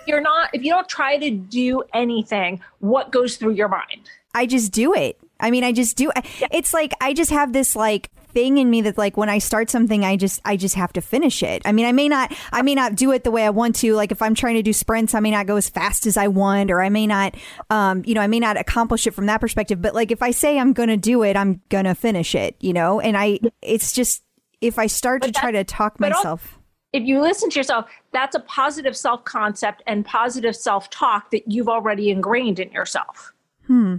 you're 0.06 0.22
not 0.22 0.50
if 0.54 0.64
you 0.64 0.72
don't 0.72 0.88
try 0.88 1.18
to 1.18 1.32
do 1.32 1.84
anything, 1.94 2.62
what 2.80 3.12
goes 3.12 3.38
through 3.38 3.54
your 3.54 3.68
mind? 3.68 4.10
I 4.34 4.46
just 4.46 4.72
do 4.72 4.94
it. 4.94 5.20
I 5.40 5.52
mean, 5.52 5.64
I 5.64 5.72
just 5.72 5.98
do. 5.98 6.12
It. 6.16 6.26
It's 6.52 6.74
like 6.74 6.94
I 7.02 7.14
just 7.14 7.32
have 7.32 7.54
this 7.54 7.76
like 7.76 8.10
thing 8.38 8.58
in 8.60 8.70
me 8.70 8.82
that 8.82 8.98
like 8.98 9.18
when 9.18 9.30
I 9.30 9.40
start 9.40 9.70
something, 9.70 10.04
I 10.04 10.16
just 10.16 10.42
I 10.46 10.58
just 10.58 10.76
have 10.76 10.94
to 10.94 11.02
finish 11.02 11.42
it. 11.42 11.62
I 11.66 11.72
mean, 11.72 11.86
I 11.86 11.92
may 11.92 12.08
not 12.08 12.36
I 12.52 12.62
may 12.62 12.76
not 12.76 12.96
do 12.96 13.12
it 13.12 13.24
the 13.24 13.32
way 13.32 13.46
I 13.46 13.50
want 13.50 13.76
to. 13.78 13.96
Like 13.96 14.12
if 14.12 14.22
I'm 14.22 14.36
trying 14.36 14.56
to 14.56 14.64
do 14.64 14.74
sprints, 14.74 15.14
I 15.14 15.20
may 15.20 15.32
not 15.32 15.48
go 15.48 15.58
as 15.58 15.70
fast 15.70 16.06
as 16.06 16.18
I 16.18 16.28
want, 16.28 16.72
or 16.72 16.82
I 16.82 16.90
may 16.90 17.08
not, 17.08 17.36
um, 17.70 18.04
you 18.06 18.14
know, 18.14 18.22
I 18.22 18.28
may 18.28 18.40
not 18.40 18.58
accomplish 18.58 19.08
it 19.08 19.12
from 19.16 19.26
that 19.28 19.42
perspective. 19.42 19.82
But 19.82 19.96
like 19.96 20.12
if 20.12 20.22
I 20.22 20.32
say 20.32 20.60
I'm 20.60 20.74
going 20.74 20.90
to 20.90 20.98
do 20.98 21.24
it, 21.24 21.36
I'm 21.36 21.62
going 21.70 21.86
to 21.86 21.96
finish 21.96 22.36
it. 22.36 22.56
You 22.60 22.74
know, 22.74 23.00
and 23.00 23.18
I 23.18 23.40
it's 23.62 23.92
just 23.92 24.24
if 24.62 24.80
I 24.80 24.88
start 24.88 25.22
to 25.24 25.32
try 25.32 25.52
to 25.52 25.64
talk 25.64 26.00
myself. 26.00 26.60
If 26.94 27.04
you 27.04 27.22
listen 27.22 27.50
to 27.50 27.60
yourself, 27.60 27.90
that's 28.12 28.36
a 28.36 28.40
positive 28.40 28.96
self 28.96 29.24
concept 29.26 29.84
and 29.88 30.06
positive 30.06 30.56
self 30.56 30.90
talk 30.90 31.32
that 31.32 31.44
you've 31.52 31.70
already 31.70 32.10
ingrained 32.10 32.60
in 32.60 32.72
yourself. 32.72 33.34
Hmm. 33.66 33.98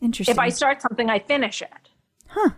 Interesting. 0.00 0.32
If 0.32 0.38
I 0.38 0.48
start 0.48 0.80
something, 0.80 1.10
I 1.10 1.18
finish 1.18 1.60
it. 1.60 1.90
Huh. 2.28 2.50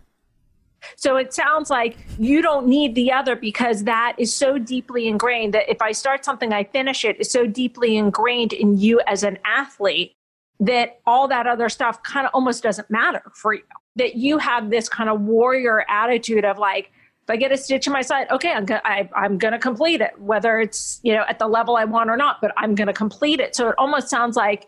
So 0.97 1.17
it 1.17 1.33
sounds 1.33 1.71
like 1.71 1.97
you 2.19 2.43
don't 2.43 2.67
need 2.67 2.95
the 2.95 3.13
other 3.13 3.37
because 3.37 3.85
that 3.85 4.15
is 4.19 4.35
so 4.35 4.59
deeply 4.59 5.09
ingrained 5.09 5.55
that 5.55 5.69
if 5.71 5.81
I 5.83 5.93
start 5.93 6.25
something, 6.25 6.53
I 6.53 6.65
finish 6.65 7.05
it. 7.05 7.21
Is 7.21 7.31
so 7.31 7.47
deeply 7.47 7.97
ingrained 7.97 8.53
in 8.53 8.79
you 8.79 9.01
as 9.07 9.23
an 9.23 9.39
athlete 9.45 10.15
that 10.61 11.01
all 11.07 11.27
that 11.29 11.47
other 11.47 11.69
stuff 11.69 12.03
kind 12.03 12.27
of 12.27 12.31
almost 12.35 12.63
doesn't 12.63 12.91
matter 12.91 13.23
for 13.35 13.55
you. 13.55 13.63
That 13.97 14.17
you 14.17 14.39
have 14.39 14.71
this 14.71 14.89
kind 14.89 15.09
of 15.09 15.23
warrior 15.23 15.85
attitude 15.89 16.45
of 16.45 16.59
like, 16.59 16.93
I 17.31 17.37
get 17.37 17.53
a 17.53 17.57
stitch 17.57 17.87
in 17.87 17.93
my 17.93 18.03
side, 18.03 18.29
okay, 18.31 18.53
I'm 18.53 18.65
gonna, 18.65 18.83
I, 18.85 19.09
I'm 19.15 19.39
going 19.39 19.53
to 19.53 19.59
complete 19.59 20.01
it, 20.01 20.19
whether 20.19 20.61
it's 20.61 21.01
you 21.03 21.15
know 21.15 21.25
at 21.29 21.39
the 21.39 21.49
level 21.49 21.77
I 21.77 21.85
want 21.85 22.11
or 22.11 22.17
not. 22.17 22.41
But 22.41 22.53
I'm 22.57 22.75
going 22.75 22.89
to 22.89 22.93
complete 22.93 23.41
it. 23.41 23.55
So 23.55 23.69
it 23.69 23.75
almost 23.79 24.09
sounds 24.09 24.37
like 24.37 24.67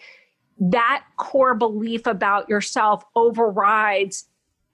that 0.58 1.04
core 1.16 1.54
belief 1.54 2.06
about 2.06 2.48
yourself 2.48 3.04
overrides 3.16 4.26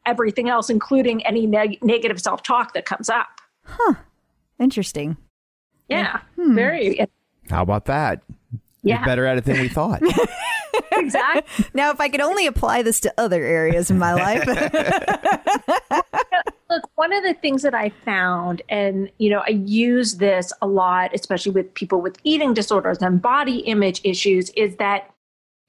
everything 0.06 0.48
else, 0.48 0.70
including 0.70 1.24
any 1.26 1.46
neg- 1.46 1.82
negative 1.82 2.20
self 2.20 2.42
talk 2.42 2.74
that 2.74 2.84
comes 2.84 3.08
up. 3.08 3.28
Huh. 3.64 3.94
Interesting. 4.58 5.16
Yeah, 5.88 6.20
hmm. 6.36 6.54
very 6.54 7.06
How 7.48 7.62
about 7.62 7.86
that? 7.86 8.22
Yeah. 8.82 8.96
You're 8.96 9.06
better 9.06 9.26
at 9.26 9.38
it 9.38 9.44
than 9.44 9.60
we 9.60 9.68
thought. 9.68 10.02
exactly. 10.92 11.66
Now, 11.74 11.90
if 11.90 12.00
I 12.00 12.08
could 12.08 12.20
only 12.20 12.46
apply 12.46 12.82
this 12.82 13.00
to 13.00 13.12
other 13.18 13.44
areas 13.44 13.90
in 13.90 13.98
my 13.98 14.14
life, 14.14 14.46
Look, 16.70 16.90
one 16.96 17.14
of 17.14 17.22
the 17.22 17.34
things 17.34 17.62
that 17.62 17.74
I 17.74 17.88
found, 17.88 18.60
and 18.68 19.10
you 19.18 19.30
know, 19.30 19.42
I 19.46 19.50
use 19.50 20.16
this 20.16 20.52
a 20.60 20.66
lot, 20.66 21.14
especially 21.14 21.52
with 21.52 21.72
people 21.74 22.00
with 22.00 22.18
eating 22.24 22.52
disorders 22.52 22.98
and 22.98 23.22
body 23.22 23.60
image 23.60 24.02
issues, 24.04 24.50
is 24.50 24.76
that 24.76 25.10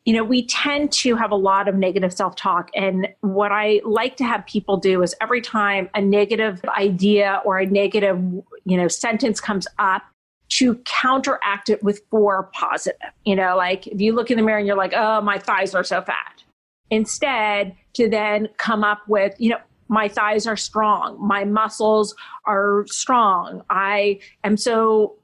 you 0.05 0.13
know, 0.13 0.23
we 0.23 0.45
tend 0.47 0.91
to 0.91 1.15
have 1.15 1.29
a 1.29 1.35
lot 1.35 1.67
of 1.67 1.75
negative 1.75 2.11
self 2.11 2.35
talk. 2.35 2.71
And 2.73 3.07
what 3.21 3.51
I 3.51 3.81
like 3.83 4.17
to 4.17 4.23
have 4.23 4.45
people 4.47 4.77
do 4.77 5.03
is 5.03 5.13
every 5.21 5.41
time 5.41 5.89
a 5.93 6.01
negative 6.01 6.63
idea 6.69 7.41
or 7.45 7.59
a 7.59 7.65
negative, 7.65 8.17
you 8.65 8.77
know, 8.77 8.87
sentence 8.87 9.39
comes 9.39 9.67
up, 9.77 10.01
to 10.49 10.75
counteract 10.85 11.69
it 11.69 11.83
with 11.83 12.01
four 12.09 12.49
positive. 12.53 12.99
You 13.23 13.35
know, 13.35 13.55
like 13.55 13.85
if 13.85 14.01
you 14.01 14.13
look 14.13 14.31
in 14.31 14.37
the 14.37 14.43
mirror 14.43 14.57
and 14.57 14.65
you're 14.65 14.75
like, 14.75 14.93
oh, 14.95 15.21
my 15.21 15.37
thighs 15.37 15.75
are 15.75 15.83
so 15.83 16.01
fat. 16.01 16.43
Instead, 16.89 17.75
to 17.93 18.09
then 18.09 18.49
come 18.57 18.83
up 18.83 19.07
with, 19.07 19.35
you 19.37 19.51
know, 19.51 19.59
my 19.89 20.07
thighs 20.07 20.47
are 20.47 20.57
strong, 20.57 21.17
my 21.19 21.43
muscles 21.43 22.15
are 22.45 22.85
strong. 22.87 23.63
I 23.69 24.19
am 24.43 24.55
so 24.55 25.15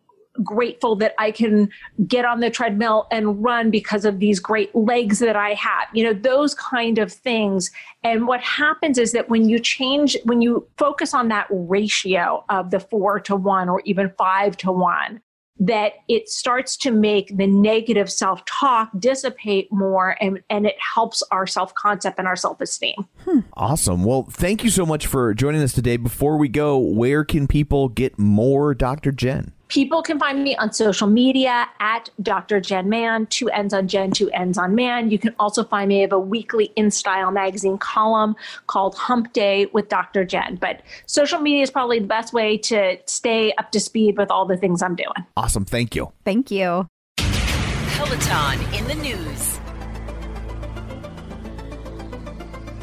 grateful 0.44 0.96
that 0.98 1.14
I 1.18 1.32
can 1.32 1.70
get 2.08 2.26
on 2.26 2.40
the 2.40 2.50
treadmill 2.50 3.08
and 3.12 3.42
run 3.44 3.72
because 3.72 4.06
of 4.06 4.20
these 4.20 4.40
great 4.40 4.76
legs 4.76 5.20
that 5.20 5.36
I 5.36 5.54
have. 5.54 5.88
You 5.94 6.04
know, 6.04 6.14
those 6.14 6.54
kind 6.54 6.98
of 6.98 7.12
things. 7.12 7.72
And 8.04 8.28
what 8.28 8.42
happens 8.42 8.98
is 8.98 9.12
that 9.14 9.30
when 9.30 9.48
you 9.48 9.60
change, 9.60 10.18
when 10.26 10.42
you 10.42 10.68
focus 10.78 11.14
on 11.14 11.30
that 11.30 11.48
ratio 11.50 12.44
of 12.50 12.72
the 12.72 12.80
four 12.80 13.20
to 13.22 13.36
one 13.36 13.70
or 13.70 13.82
even 13.86 14.12
five 14.18 14.58
to 14.58 14.72
one, 14.72 15.22
that 15.60 15.94
it 16.08 16.28
starts 16.30 16.76
to 16.76 16.92
make 16.92 17.36
the 17.38 17.48
negative 17.48 18.12
self 18.12 18.44
talk 18.46 18.90
dissipate 19.00 19.72
more 19.72 20.18
and, 20.22 20.42
and 20.50 20.66
it 20.66 20.76
helps 20.80 21.24
our 21.32 21.48
self 21.48 21.74
concept 21.76 22.20
and 22.20 22.28
our 22.28 22.36
self 22.36 22.60
esteem. 22.62 22.96
Hmm. 23.24 23.40
awesome. 23.54 24.04
Well, 24.04 24.24
thank 24.30 24.64
you 24.64 24.70
so 24.70 24.86
much 24.86 25.08
for 25.08 25.34
joining 25.34 25.62
us 25.62 25.74
today. 25.74 25.98
Before 25.98 26.38
we 26.38 26.50
go, 26.50 26.78
where 26.78 27.24
can 27.24 27.48
people 27.48 27.90
get 27.90 28.20
more 28.20 28.74
Dr. 28.74 29.12
Jenn? 29.12 29.55
People 29.68 30.04
can 30.04 30.20
find 30.20 30.44
me 30.44 30.56
on 30.58 30.72
social 30.72 31.08
media 31.08 31.66
at 31.80 32.10
Dr. 32.22 32.62
Jenn 32.62 32.88
Mann, 32.88 33.26
two 33.26 33.50
ends 33.50 33.74
on 33.74 33.88
Jenn, 33.88 34.12
two 34.12 34.30
ends 34.30 34.60
on 34.60 34.76
Mann. 34.76 35.10
You 35.10 35.18
can 35.18 35.34
also 35.40 35.64
find 35.64 35.90
me. 35.90 36.00
I 36.00 36.02
have 36.02 36.12
a 36.14 36.20
weekly 36.20 36.72
In 36.76 36.92
Style 36.92 37.32
magazine 37.32 37.80
column 37.80 38.36
called 38.68 38.94
Hump 38.96 39.34
Day 39.34 39.66
with 39.74 39.90
Dr. 39.90 40.24
Jenn. 40.24 40.58
But 40.58 40.82
social 41.08 41.40
media 41.40 41.64
is 41.64 41.72
probably 41.72 41.98
the 42.00 42.06
best 42.06 42.32
way 42.32 42.58
to 42.60 42.98
stay 43.08 43.54
up 43.58 43.72
to 43.72 43.80
speed 43.80 44.18
with 44.20 44.30
all 44.30 44.46
the 44.46 44.56
things 44.56 44.84
I'm 44.84 44.96
doing. 44.96 45.10
Awesome. 45.36 45.66
Thank 45.66 45.96
you. 45.96 46.12
thank 46.24 46.52
you. 46.52 46.86
Peloton 47.18 48.62
in 48.74 48.88
the 48.88 48.96
news. 48.96 49.60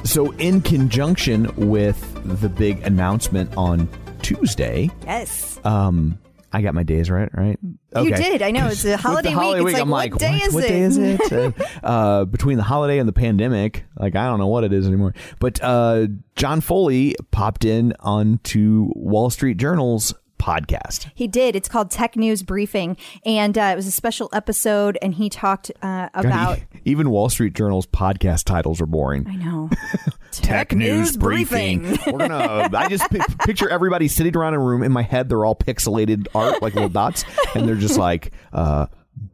So, 0.05 0.33
in 0.33 0.61
conjunction 0.63 1.49
with 1.69 1.99
the 2.41 2.49
big 2.49 2.83
announcement 2.83 3.57
on 3.57 3.89
Tuesday, 4.21 4.91
Yes. 5.07 5.61
um, 5.65 6.19
I 6.55 6.61
got 6.61 6.75
my 6.75 6.83
days 6.83 7.11
right, 7.11 7.31
right? 7.33 7.59
You 7.97 8.15
did. 8.15 8.43
I 8.43 8.51
know. 8.51 8.69
It's 8.69 8.85
a 8.85 8.97
holiday 8.99 9.35
week. 9.35 9.57
It's 9.57 9.73
like, 9.73 9.83
I'm 9.83 9.89
what 9.89 9.97
like, 9.99 10.17
day 10.19 10.33
what, 10.33 10.43
is 10.43 10.55
what 10.55 10.65
it? 10.65 10.69
day 10.69 10.81
is 10.83 10.99
it? 10.99 11.55
uh, 11.83 12.27
between 12.27 12.59
the 12.59 12.63
holiday 12.63 12.99
and 12.99 13.09
the 13.09 13.13
pandemic, 13.13 13.85
like 13.99 14.17
I 14.17 14.27
don't 14.27 14.39
know 14.39 14.49
what 14.49 14.65
it 14.65 14.73
is 14.73 14.87
anymore. 14.87 15.15
But 15.39 15.63
uh, 15.63 16.09
John 16.37 16.61
Foley 16.61 17.17
popped 17.31 17.65
in 17.65 17.95
onto 18.01 18.91
Wall 18.95 19.31
Street 19.31 19.57
Journal's 19.57 20.15
podcast. 20.43 21.09
He 21.15 21.29
did. 21.29 21.55
It's 21.55 21.69
called 21.69 21.91
Tech 21.91 22.17
News 22.17 22.43
Briefing, 22.43 22.97
and 23.25 23.57
uh, 23.57 23.71
it 23.73 23.77
was 23.77 23.87
a 23.87 23.93
special 23.93 24.29
episode. 24.33 24.99
And 25.01 25.15
he 25.15 25.31
talked 25.31 25.71
uh, 25.83 26.09
about. 26.15 26.59
Even 26.85 27.11
Wall 27.11 27.29
Street 27.29 27.55
Journal's 27.55 27.87
podcast 27.87 28.45
titles 28.45 28.81
are 28.81 28.87
boring. 28.87 29.27
I 29.29 29.37
know. 29.37 29.71
Tech 30.33 30.73
News 30.73 31.17
Briefing. 31.17 31.97
We're 32.07 32.19
gonna. 32.19 32.69
I 32.75 32.89
just 32.89 33.09
pi 33.09 33.25
picture 33.45 33.69
everybody 33.69 34.09
sitting 34.09 34.37
around 34.37 34.55
a 34.55 34.59
room. 34.59 34.83
In 34.83 34.91
my 34.91 35.03
head, 35.03 35.29
they're 35.29 35.45
all 35.45 35.55
pixelated 35.55 36.27
art, 36.35 36.61
like 36.61 36.75
little 36.75 36.89
dots, 36.89 37.25
and 37.55 37.69
they're 37.69 37.77
just 37.77 37.99
like, 37.99 38.33
uh, 38.53 38.87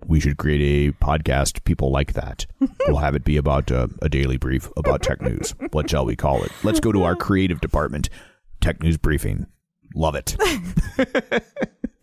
"We 0.06 0.20
should 0.20 0.36
create 0.36 0.92
a 0.92 1.04
podcast. 1.04 1.64
People 1.64 1.90
like 1.90 2.12
that. 2.12 2.44
We'll 2.86 2.98
have 2.98 3.14
it 3.14 3.24
be 3.24 3.38
about 3.38 3.72
uh, 3.72 3.88
a 4.02 4.10
daily 4.10 4.36
brief 4.36 4.68
about 4.76 5.02
tech 5.02 5.22
news. 5.22 5.54
What 5.70 5.88
shall 5.88 6.04
we 6.04 6.16
call 6.16 6.42
it? 6.44 6.52
Let's 6.62 6.80
go 6.80 6.92
to 6.92 7.04
our 7.04 7.16
creative 7.16 7.62
department. 7.62 8.10
Tech 8.60 8.82
News 8.82 8.98
Briefing. 8.98 9.46
Love 9.98 10.14
it. 10.14 10.36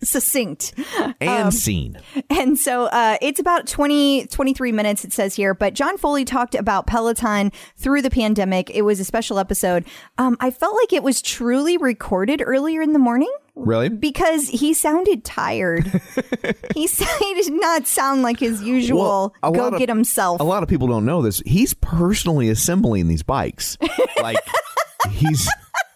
Succinct. 0.04 0.74
And 1.22 1.52
scene. 1.54 1.98
And 2.30 2.60
so 2.60 2.84
uh, 2.86 3.18
it's 3.22 3.40
about 3.40 3.66
20, 3.68 4.28
23 4.28 4.72
minutes, 4.74 5.04
it 5.06 5.14
says 5.14 5.34
here. 5.34 5.54
But 5.56 5.74
John 5.74 5.98
Foley 5.98 6.26
talked 6.26 6.54
about 6.56 6.86
Peloton 6.86 7.52
through 7.78 8.02
the 8.04 8.10
pandemic. 8.12 8.70
It 8.70 8.82
was 8.84 9.00
a 9.00 9.06
special 9.06 9.40
episode. 9.40 9.86
Um, 10.18 10.36
I 10.42 10.52
felt 10.52 10.76
like 10.76 10.92
it 10.94 11.02
was 11.04 11.22
truly 11.22 11.78
recorded 11.78 12.44
earlier 12.46 12.82
in 12.82 12.92
the 12.94 13.00
morning 13.00 13.34
Really? 13.56 13.88
because 13.90 14.50
he 14.50 14.74
sounded 14.74 15.24
tired. 15.24 15.88
he, 16.76 16.86
he 16.88 17.34
did 17.42 17.54
not 17.54 17.88
sound 17.88 18.22
like 18.22 18.40
his 18.40 18.62
usual 18.62 19.34
Well, 19.42 19.52
go 19.54 19.68
of- 19.70 19.80
get 19.80 19.90
himself. 19.90 20.40
A 20.42 20.44
lot 20.44 20.62
of 20.62 20.70
people 20.70 20.88
don't 20.88 21.06
know 21.06 21.22
this. 21.24 21.42
He's 21.46 21.74
personally 21.74 22.50
assembling 22.50 23.08
these 23.08 23.24
bikes. 23.24 23.78
Like 24.22 24.38
he's 25.10 25.50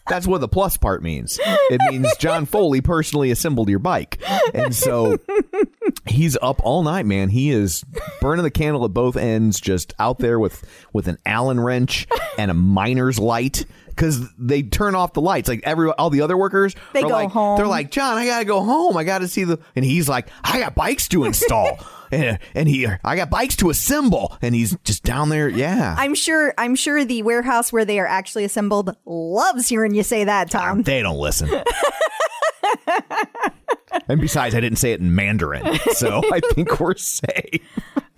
that's 0.09 0.27
what 0.27 0.41
the 0.41 0.47
plus 0.47 0.77
part 0.77 1.01
means. 1.03 1.39
It 1.43 1.79
means 1.89 2.15
John 2.17 2.45
Foley 2.45 2.81
personally 2.81 3.31
assembled 3.31 3.69
your 3.69 3.79
bike. 3.79 4.21
And 4.53 4.75
so 4.75 5.17
he's 6.05 6.37
up 6.41 6.61
all 6.63 6.83
night, 6.83 7.05
man. 7.05 7.29
He 7.29 7.51
is 7.51 7.83
burning 8.21 8.43
the 8.43 8.51
candle 8.51 8.83
at 8.85 8.93
both 8.93 9.15
ends, 9.15 9.59
just 9.59 9.93
out 9.99 10.19
there 10.19 10.39
with 10.39 10.63
with 10.93 11.07
an 11.07 11.17
Allen 11.25 11.59
wrench 11.59 12.07
and 12.37 12.51
a 12.51 12.53
miner's 12.53 13.19
light. 13.19 13.65
Because 13.87 14.33
they 14.37 14.63
turn 14.63 14.95
off 14.95 15.11
the 15.11 15.19
lights, 15.19 15.49
like 15.49 15.59
every 15.63 15.89
all 15.91 16.09
the 16.09 16.21
other 16.21 16.37
workers, 16.37 16.73
They 16.93 17.01
are 17.01 17.09
go 17.09 17.09
like, 17.09 17.31
home. 17.31 17.57
They're 17.57 17.67
like, 17.67 17.91
John, 17.91 18.17
I 18.17 18.25
gotta 18.25 18.45
go 18.45 18.63
home. 18.63 18.95
I 18.95 19.03
gotta 19.03 19.27
see 19.27 19.43
the, 19.43 19.59
and 19.75 19.83
he's 19.83 20.07
like, 20.07 20.29
I 20.41 20.57
got 20.59 20.73
bikes 20.73 21.09
to 21.09 21.25
install, 21.25 21.77
and 22.11 22.39
and 22.55 22.67
he, 22.67 22.87
I 23.03 23.15
got 23.15 23.29
bikes 23.29 23.55
to 23.57 23.69
assemble, 23.69 24.37
and 24.41 24.55
he's 24.55 24.75
just 24.83 25.03
down 25.03 25.29
there, 25.29 25.49
yeah. 25.49 25.95
I'm 25.97 26.15
sure. 26.15 26.53
I'm 26.57 26.75
sure 26.75 27.05
the 27.05 27.23
warehouse 27.23 27.71
where 27.71 27.85
they 27.85 27.99
are 27.99 28.07
actually 28.07 28.43
assembled 28.43 28.95
loves 29.05 29.67
hearing 29.67 29.93
you 29.93 30.03
say 30.03 30.23
that, 30.23 30.49
Tom. 30.49 30.83
they 30.83 31.01
don't 31.01 31.17
listen. 31.17 31.49
and 34.07 34.21
besides, 34.21 34.55
I 34.55 34.59
didn't 34.59 34.77
say 34.77 34.91
it 34.91 34.99
in 34.99 35.15
Mandarin, 35.15 35.77
so 35.93 36.21
I 36.31 36.39
think 36.53 36.79
we're 36.79 36.95
safe. 36.95 37.61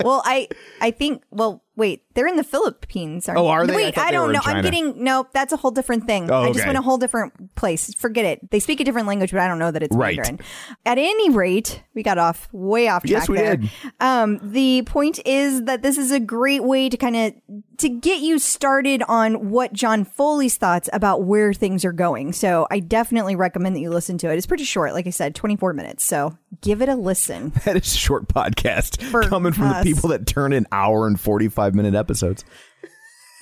well, 0.04 0.22
I 0.26 0.48
I 0.80 0.92
think. 0.92 1.24
Well, 1.32 1.64
wait, 1.82 2.04
they're 2.14 2.28
in 2.28 2.36
the 2.36 2.44
Philippines. 2.44 3.28
Aren't 3.28 3.40
Oh, 3.40 3.48
are 3.48 3.66
they? 3.66 3.76
Wait, 3.76 3.96
thought 3.96 4.08
I, 4.08 4.12
don't 4.12 4.32
know. 4.32 4.42
I'm 4.44 4.62
getting 4.64 5.04
nope. 5.04 5.30
That's 5.34 5.52
a 5.54 5.58
whole 5.58 5.72
different 5.72 6.06
thing. 6.06 6.30
Oh, 6.30 6.44
I 6.44 6.52
just 6.54 6.66
went 6.66 6.78
a 6.78 6.82
whole 6.82 6.98
different 6.98 7.56
place. 7.56 7.94
Forget 7.94 8.26
it. 8.26 8.52
They 8.52 8.60
speak 8.60 8.80
a 8.80 8.84
different 8.84 9.08
language, 9.08 9.32
but 9.32 9.40
I 9.42 9.48
don't 9.48 9.60
know 9.60 9.72
that 9.72 9.82
it's 9.84 9.96
Right. 9.96 10.16
Mandarin. 10.18 10.40
At 10.86 10.98
any 10.98 11.30
rate, 11.30 11.82
we 11.96 12.04
got 12.04 12.18
off 12.18 12.48
way 12.52 12.88
off 12.88 13.04
track 13.04 13.12
Yes, 13.22 13.30
we 13.30 13.38
there. 13.38 13.58
did. 13.58 13.70
Um, 14.00 14.40
the 14.44 14.84
point 14.84 15.20
is 15.26 15.64
that 15.64 15.82
this 15.82 15.98
is 15.98 16.12
a 16.12 16.20
great 16.20 16.64
way 16.64 16.90
to 16.90 16.98
kind 16.98 17.16
of 17.16 17.34
to 17.78 17.90
get 17.90 18.22
you 18.22 18.38
started 18.38 19.02
on 19.08 19.50
what 19.50 19.74
John 19.74 20.06
Foley's 20.06 20.56
thoughts 20.58 20.88
about 20.94 21.24
where 21.24 21.52
things 21.54 21.84
are 21.84 21.92
going. 21.94 22.32
So 22.34 22.68
I 22.70 22.80
definitely 22.80 23.36
recommend 23.36 23.76
that 23.76 23.80
you 23.80 23.90
listen 23.90 24.18
to 24.20 24.30
it. 24.32 24.38
It's 24.38 24.46
pretty 24.46 24.66
short, 24.66 24.94
like 24.94 25.08
I 25.08 25.10
said, 25.10 25.34
24 25.34 25.74
minutes. 25.74 26.04
So 26.04 26.38
give 26.62 26.82
it 26.84 26.90
a 26.90 26.96
listen. 26.96 27.54
That 27.66 27.78
is 27.78 27.94
a 27.94 27.98
short 27.98 28.28
podcast 28.28 29.02
For 29.04 29.24
coming 29.24 29.54
from 29.54 29.66
us. 29.68 29.84
the 29.84 29.94
people 29.94 30.10
that 30.10 30.26
turn 30.28 30.52
an 30.54 30.66
hour 30.72 31.08
and 31.08 31.20
forty 31.20 31.48
five 31.72 31.76
minute 31.76 31.96
episodes. 31.96 32.44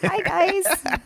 Hi 0.02 0.22
guys. 0.22 0.66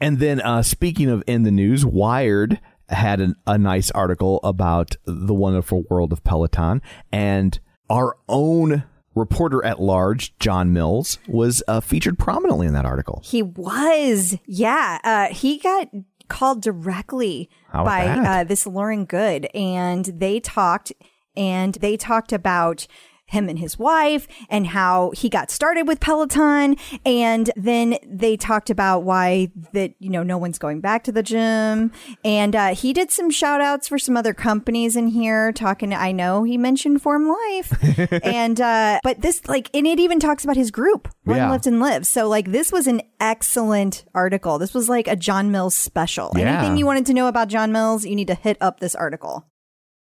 And 0.00 0.18
then, 0.18 0.40
uh, 0.40 0.64
speaking 0.64 1.08
of 1.08 1.22
in 1.28 1.44
the 1.44 1.52
news, 1.52 1.86
Wired 1.86 2.58
had 2.88 3.20
an, 3.20 3.36
a 3.46 3.56
nice 3.56 3.88
article 3.92 4.40
about 4.42 4.96
the 5.04 5.32
wonderful 5.32 5.84
world 5.88 6.12
of 6.12 6.24
Peloton, 6.24 6.82
and 7.12 7.60
our 7.88 8.16
own 8.28 8.82
reporter 9.14 9.64
at 9.64 9.80
large, 9.80 10.36
John 10.40 10.72
Mills, 10.72 11.20
was 11.28 11.62
uh, 11.68 11.78
featured 11.78 12.18
prominently 12.18 12.66
in 12.66 12.74
that 12.74 12.84
article. 12.84 13.22
He 13.24 13.42
was. 13.44 14.36
Yeah. 14.44 14.98
Uh, 15.04 15.32
he 15.32 15.58
got 15.58 15.86
called 16.26 16.62
directly 16.62 17.48
by 17.72 18.08
uh, 18.08 18.42
this 18.42 18.66
Lauren 18.66 19.04
Goode, 19.04 19.46
and 19.54 20.06
they 20.06 20.40
talked, 20.40 20.92
and 21.36 21.74
they 21.74 21.96
talked 21.96 22.32
about 22.32 22.88
him 23.32 23.48
and 23.48 23.58
his 23.58 23.78
wife 23.78 24.28
and 24.48 24.66
how 24.68 25.10
he 25.14 25.28
got 25.28 25.50
started 25.50 25.88
with 25.88 26.00
Peloton. 26.00 26.76
And 27.04 27.50
then 27.56 27.96
they 28.06 28.36
talked 28.36 28.70
about 28.70 29.02
why 29.02 29.50
that, 29.72 29.94
you 29.98 30.10
know, 30.10 30.22
no 30.22 30.38
one's 30.38 30.58
going 30.58 30.80
back 30.80 31.04
to 31.04 31.12
the 31.12 31.22
gym. 31.22 31.92
And 32.24 32.54
uh, 32.54 32.74
he 32.74 32.92
did 32.92 33.10
some 33.10 33.30
shout 33.30 33.60
outs 33.60 33.88
for 33.88 33.98
some 33.98 34.16
other 34.16 34.34
companies 34.34 34.96
in 34.96 35.08
here 35.08 35.52
talking. 35.52 35.92
I 35.92 36.12
know 36.12 36.44
he 36.44 36.56
mentioned 36.58 37.02
Forme 37.02 37.28
Life. 37.28 38.22
and, 38.22 38.60
uh, 38.60 39.00
but 39.02 39.20
this, 39.20 39.46
like, 39.48 39.70
and 39.74 39.86
it 39.86 39.98
even 39.98 40.20
talks 40.20 40.44
about 40.44 40.56
his 40.56 40.70
group, 40.70 41.08
Run, 41.24 41.38
Yeah. 41.38 41.50
Lift, 41.50 41.66
and 41.66 41.80
Live. 41.80 42.06
So, 42.06 42.28
like, 42.28 42.52
this 42.52 42.70
was 42.70 42.86
an 42.86 43.02
excellent 43.18 44.04
article. 44.14 44.58
This 44.58 44.74
was 44.74 44.88
like 44.88 45.08
a 45.08 45.16
John 45.16 45.50
Mills 45.50 45.74
special. 45.74 46.32
Yeah. 46.36 46.58
Anything 46.58 46.76
you 46.76 46.86
wanted 46.86 47.06
to 47.06 47.14
know 47.14 47.28
about 47.28 47.48
John 47.48 47.72
Mills, 47.72 48.04
you 48.04 48.14
need 48.14 48.28
to 48.28 48.34
hit 48.34 48.58
up 48.60 48.80
this 48.80 48.94
article. 48.94 49.46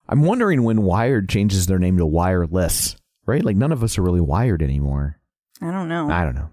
I'm 0.10 0.22
wondering 0.22 0.64
when 0.64 0.84
Wired 0.84 1.28
changes 1.28 1.68
their 1.68 1.80
name 1.80 1.98
to 1.98 2.06
Wireless, 2.06 2.96
right? 3.28 3.46
Like 3.46 3.56
none 3.56 3.72
of 3.72 3.84
us 3.84 3.98
are 3.98 4.02
really 4.02 4.22
wired 4.22 4.64
anymore. 4.64 5.20
I 5.62 5.72
don't 5.72 5.90
know. 5.90 6.10
I 6.10 6.24
don't 6.24 6.36
know. 6.36 6.50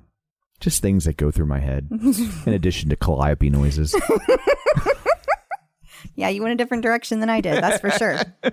Just 0.61 0.83
things 0.83 1.05
that 1.05 1.17
go 1.17 1.31
through 1.31 1.47
my 1.47 1.61
head, 1.61 1.89
in 2.47 2.53
addition 2.53 2.91
to 2.91 2.97
calliope 2.97 3.51
noises. 3.51 3.95
yeah, 6.15 6.29
you 6.29 6.43
went 6.43 6.53
a 6.53 6.57
different 6.57 6.83
direction 6.83 7.21
than 7.21 7.31
I 7.31 7.41
did. 7.41 7.63
That's 7.63 7.81
for 7.81 7.91
sure. 7.91 8.21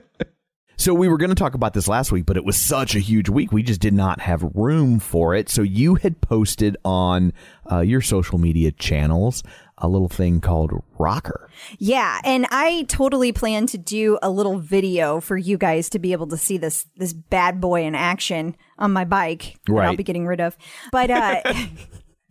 So 0.78 0.96
we 0.96 1.08
were 1.10 1.18
going 1.18 1.30
to 1.30 1.36
talk 1.36 1.54
about 1.54 1.76
this 1.76 1.88
last 1.88 2.12
week, 2.12 2.26
but 2.26 2.38
it 2.38 2.44
was 2.44 2.58
such 2.58 2.96
a 2.96 3.00
huge 3.00 3.30
week. 3.30 3.52
We 3.52 3.62
just 3.62 3.80
did 3.80 3.94
not 3.94 4.20
have 4.20 4.42
room 4.56 5.00
for 5.00 5.36
it. 5.36 5.48
So 5.48 5.62
you 5.62 5.94
had 5.94 6.20
posted 6.22 6.76
on 6.84 7.34
uh, 7.72 7.82
your 7.82 8.02
social 8.02 8.40
media 8.40 8.72
channels 8.72 9.44
a 9.82 9.88
little 9.88 10.08
thing 10.08 10.40
called 10.40 10.72
ROCKR. 11.00 11.48
Yeah, 11.80 12.20
and 12.24 12.46
I 12.52 12.86
totally 12.88 13.32
plan 13.32 13.66
to 13.68 13.78
do 13.78 14.18
a 14.22 14.30
little 14.30 14.60
video 14.60 15.20
for 15.20 15.38
you 15.38 15.58
guys 15.58 15.90
to 15.90 16.00
be 16.00 16.12
able 16.12 16.28
to 16.28 16.38
see 16.38 16.58
this 16.58 16.86
this 16.96 17.14
bad 17.14 17.60
boy 17.60 17.84
in 17.84 17.96
action 17.96 18.56
on 18.78 18.94
my 18.94 19.04
bike 19.04 19.58
that 19.68 19.74
I'll 19.76 19.96
be 19.96 20.04
getting 20.04 20.28
rid 20.28 20.40
of. 20.40 20.56
But 20.92 21.10
uh 21.10 21.42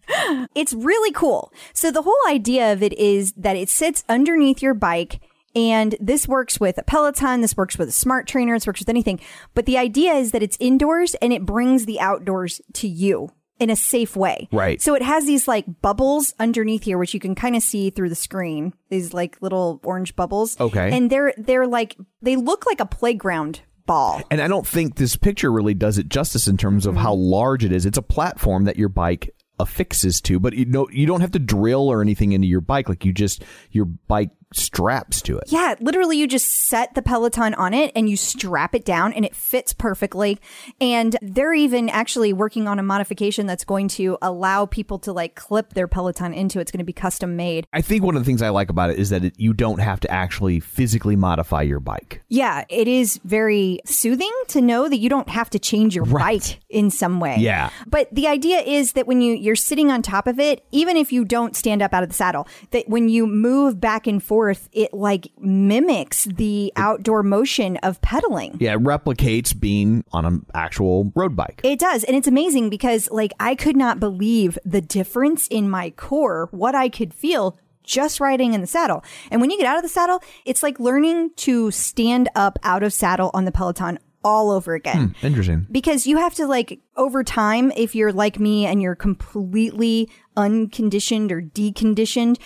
it's 0.55 0.73
really 0.73 1.13
cool. 1.13 1.53
So 1.73 1.91
the 1.91 2.03
whole 2.03 2.21
idea 2.29 2.73
of 2.73 2.83
it 2.83 2.93
is 2.95 3.33
that 3.37 3.57
it 3.57 3.69
sits 3.69 4.05
underneath 4.09 4.63
your 4.63 4.75
bike 4.75 5.21
and 5.55 5.97
this 6.01 6.29
works 6.29 6.61
with 6.61 6.79
a 6.79 6.85
Peloton, 6.85 7.41
this 7.41 7.57
works 7.57 7.77
with 7.77 7.89
a 7.89 7.93
smart 7.93 8.29
trainer, 8.29 8.55
this 8.55 8.67
works 8.67 8.81
with 8.81 8.89
anything. 8.89 9.21
But 9.55 9.67
the 9.67 9.79
idea 9.79 10.13
is 10.13 10.31
that 10.31 10.43
it's 10.43 10.57
indoors 10.61 11.15
and 11.17 11.33
it 11.33 11.45
brings 11.45 11.87
the 11.87 12.01
outdoors 12.01 12.61
to 12.75 12.89
you 12.89 13.31
in 13.61 13.71
a 13.71 13.77
safe 13.77 14.17
way. 14.17 14.49
Right. 14.51 14.83
So 14.83 14.95
it 14.95 15.03
has 15.03 15.27
these 15.27 15.47
like 15.47 15.67
bubbles 15.83 16.35
underneath 16.41 16.83
here, 16.83 16.99
which 16.99 17.15
you 17.15 17.21
can 17.21 17.35
kind 17.35 17.55
of 17.55 17.63
see 17.63 17.91
through 17.91 18.09
the 18.09 18.17
screen. 18.17 18.73
These 18.89 19.15
like 19.15 19.41
little 19.41 19.81
orange 19.85 20.17
bubbles. 20.17 20.59
Okay. 20.59 20.91
And 20.97 21.11
they're 21.11 21.35
they're 21.37 21.67
like 21.67 21.97
they 22.23 22.35
look 22.35 22.67
like 22.67 22.81
a 22.81 22.87
playground 22.87 23.61
ball. 23.87 24.23
And 24.31 24.41
I 24.41 24.49
don't 24.49 24.67
think 24.67 24.97
this 24.97 25.15
picture 25.15 25.53
really 25.53 25.75
does 25.75 25.99
it 25.99 26.09
justice 26.09 26.49
in 26.49 26.57
terms 26.57 26.87
of 26.87 26.97
how 26.97 27.15
large 27.15 27.65
it 27.65 27.71
is. 27.71 27.87
It's 27.87 27.99
a 27.99 28.03
platform 28.03 28.65
that 28.65 28.77
your 28.77 28.89
bike 28.89 29.35
affixes 29.59 30.23
to, 30.23 30.41
but 30.41 30.55
you 30.55 30.65
know 30.65 30.89
you 30.91 31.07
don't 31.07 31.21
have 31.21 31.33
to 31.33 31.39
drill 31.39 31.89
or 31.89 32.01
anything 32.01 32.33
into 32.33 32.49
your 32.49 32.63
bike. 32.63 32.89
Like 32.89 33.05
you 33.05 33.13
just 33.13 33.45
your 33.71 33.85
bike 33.85 34.31
straps 34.53 35.23
to 35.23 35.39
it. 35.39 35.45
Yeah, 35.49 35.75
literally 35.81 36.17
you 36.17 36.27
just 36.27 36.49
set 36.49 36.95
the 36.95 37.03
Peloton 37.03 37.55
on 37.55 37.73
it 37.73 37.93
and 37.95 38.09
you 38.09 38.17
strap 38.17 38.75
it 38.75 38.85
down 38.85 39.13
and 39.13 39.25
it 39.25 39.35
fits 39.35 39.73
perfectly. 39.73 40.39
And 40.81 41.17
they're 41.23 41.55
even 41.55 41.89
actually 41.89 42.33
working 42.33 42.67
on 42.67 42.79
a 42.79 42.83
modification 42.83 43.47
that's 43.47 43.65
going 43.65 43.89
to 43.89 44.19
allow 44.21 44.67
people 44.67 44.99
to 45.01 45.13
like 45.13 45.35
clip 45.35 45.75
their 45.75 45.87
Peloton 45.87 46.35
into. 46.35 46.59
It's 46.59 46.73
going 46.73 46.79
to 46.79 46.85
be 46.85 46.93
custom 46.93 47.37
made. 47.37 47.67
I 47.73 47.81
think 47.81 48.03
one 48.03 48.17
of 48.17 48.23
the 48.23 48.27
things 48.27 48.43
I 48.43 48.49
like 48.49 48.71
about 48.71 48.91
it 48.91 48.99
is 48.99 49.11
that 49.11 49.25
it, 49.25 49.35
you 49.39 49.53
don't 49.53 49.79
have 49.79 50.01
to 50.01 50.11
actually 50.11 50.59
physically 50.61 51.17
modify 51.17 51.63
your 51.63 51.81
bike. 51.81 52.23
Yeah, 52.29 52.65
it 52.69 52.89
is 52.89 53.21
very 53.25 53.81
soothing 53.85 54.33
to 54.49 54.61
know 54.61 54.89
that 54.89 54.99
you 54.99 55.09
don't 55.09 55.29
have 55.29 55.51
to 55.51 55.59
change 55.59 55.95
your 55.95 56.07
bike 56.07 56.61
in 56.69 56.91
some 56.91 57.21
way. 57.21 57.37
Yeah. 57.39 57.71
But 57.87 58.13
the 58.13 58.27
idea 58.27 58.61
is 58.61 58.93
that 58.93 59.07
when 59.07 59.21
you 59.21 59.35
you're 59.35 59.57
sitting 59.57 59.91
on 59.91 60.03
top 60.03 60.27
of 60.27 60.41
it, 60.41 60.65
even 60.73 60.97
if 60.97 61.13
you 61.13 61.25
don't 61.25 61.55
stand 61.55 61.83
up 61.83 61.95
out 61.95 62.03
of 62.03 62.09
the 62.09 62.15
saddle, 62.15 62.49
that 62.73 62.89
when 62.89 63.09
you 63.09 63.27
move 63.27 63.81
back 63.81 64.07
and 64.07 64.23
forth, 64.23 64.40
it 64.49 64.95
like 64.95 65.29
mimics 65.39 66.25
the 66.25 66.73
outdoor 66.77 67.23
motion 67.23 67.77
of 67.79 68.01
pedaling. 68.01 68.57
Yeah, 68.61 68.75
it 68.75 68.81
replicates 68.83 69.59
being 69.59 70.05
on 70.13 70.25
an 70.25 70.47
actual 70.55 71.13
road 71.15 71.37
bike. 71.37 71.61
It 71.63 71.79
does. 71.79 72.05
And 72.05 72.17
it's 72.17 72.29
amazing 72.29 72.71
because 72.71 73.11
like 73.11 73.33
I 73.39 73.55
could 73.55 73.77
not 73.77 74.01
believe 74.01 74.59
the 74.65 74.81
difference 74.81 75.47
in 75.49 75.69
my 75.69 75.91
core, 75.91 76.49
what 76.51 76.75
I 76.75 76.89
could 76.89 77.13
feel 77.13 77.59
just 77.83 78.21
riding 78.21 78.55
in 78.55 78.61
the 78.61 78.67
saddle. 78.67 79.05
And 79.31 79.41
when 79.41 79.51
you 79.51 79.59
get 79.59 79.67
out 79.67 79.77
of 79.77 79.83
the 79.83 79.89
saddle, 79.89 80.23
it's 80.45 80.63
like 80.63 80.79
learning 80.79 81.31
to 81.37 81.71
stand 81.71 82.29
up 82.35 82.59
out 82.63 82.83
of 82.83 82.93
saddle 82.93 83.31
on 83.35 83.45
the 83.45 83.53
Peloton 83.53 83.99
all 84.23 84.51
over 84.51 84.75
again. 84.75 85.15
Hmm, 85.21 85.27
interesting. 85.27 85.67
Because 85.71 86.07
you 86.07 86.19
have 86.19 86.35
to 86.35 86.47
like 86.47 86.81
over 86.97 87.25
time, 87.25 87.73
if 87.77 87.95
you're 87.95 88.13
like 88.13 88.39
me 88.39 88.67
and 88.67 88.83
you're 88.83 88.95
completely 88.95 90.11
unconditioned 90.37 91.33
or 91.33 91.41
deconditioned, 91.41 92.39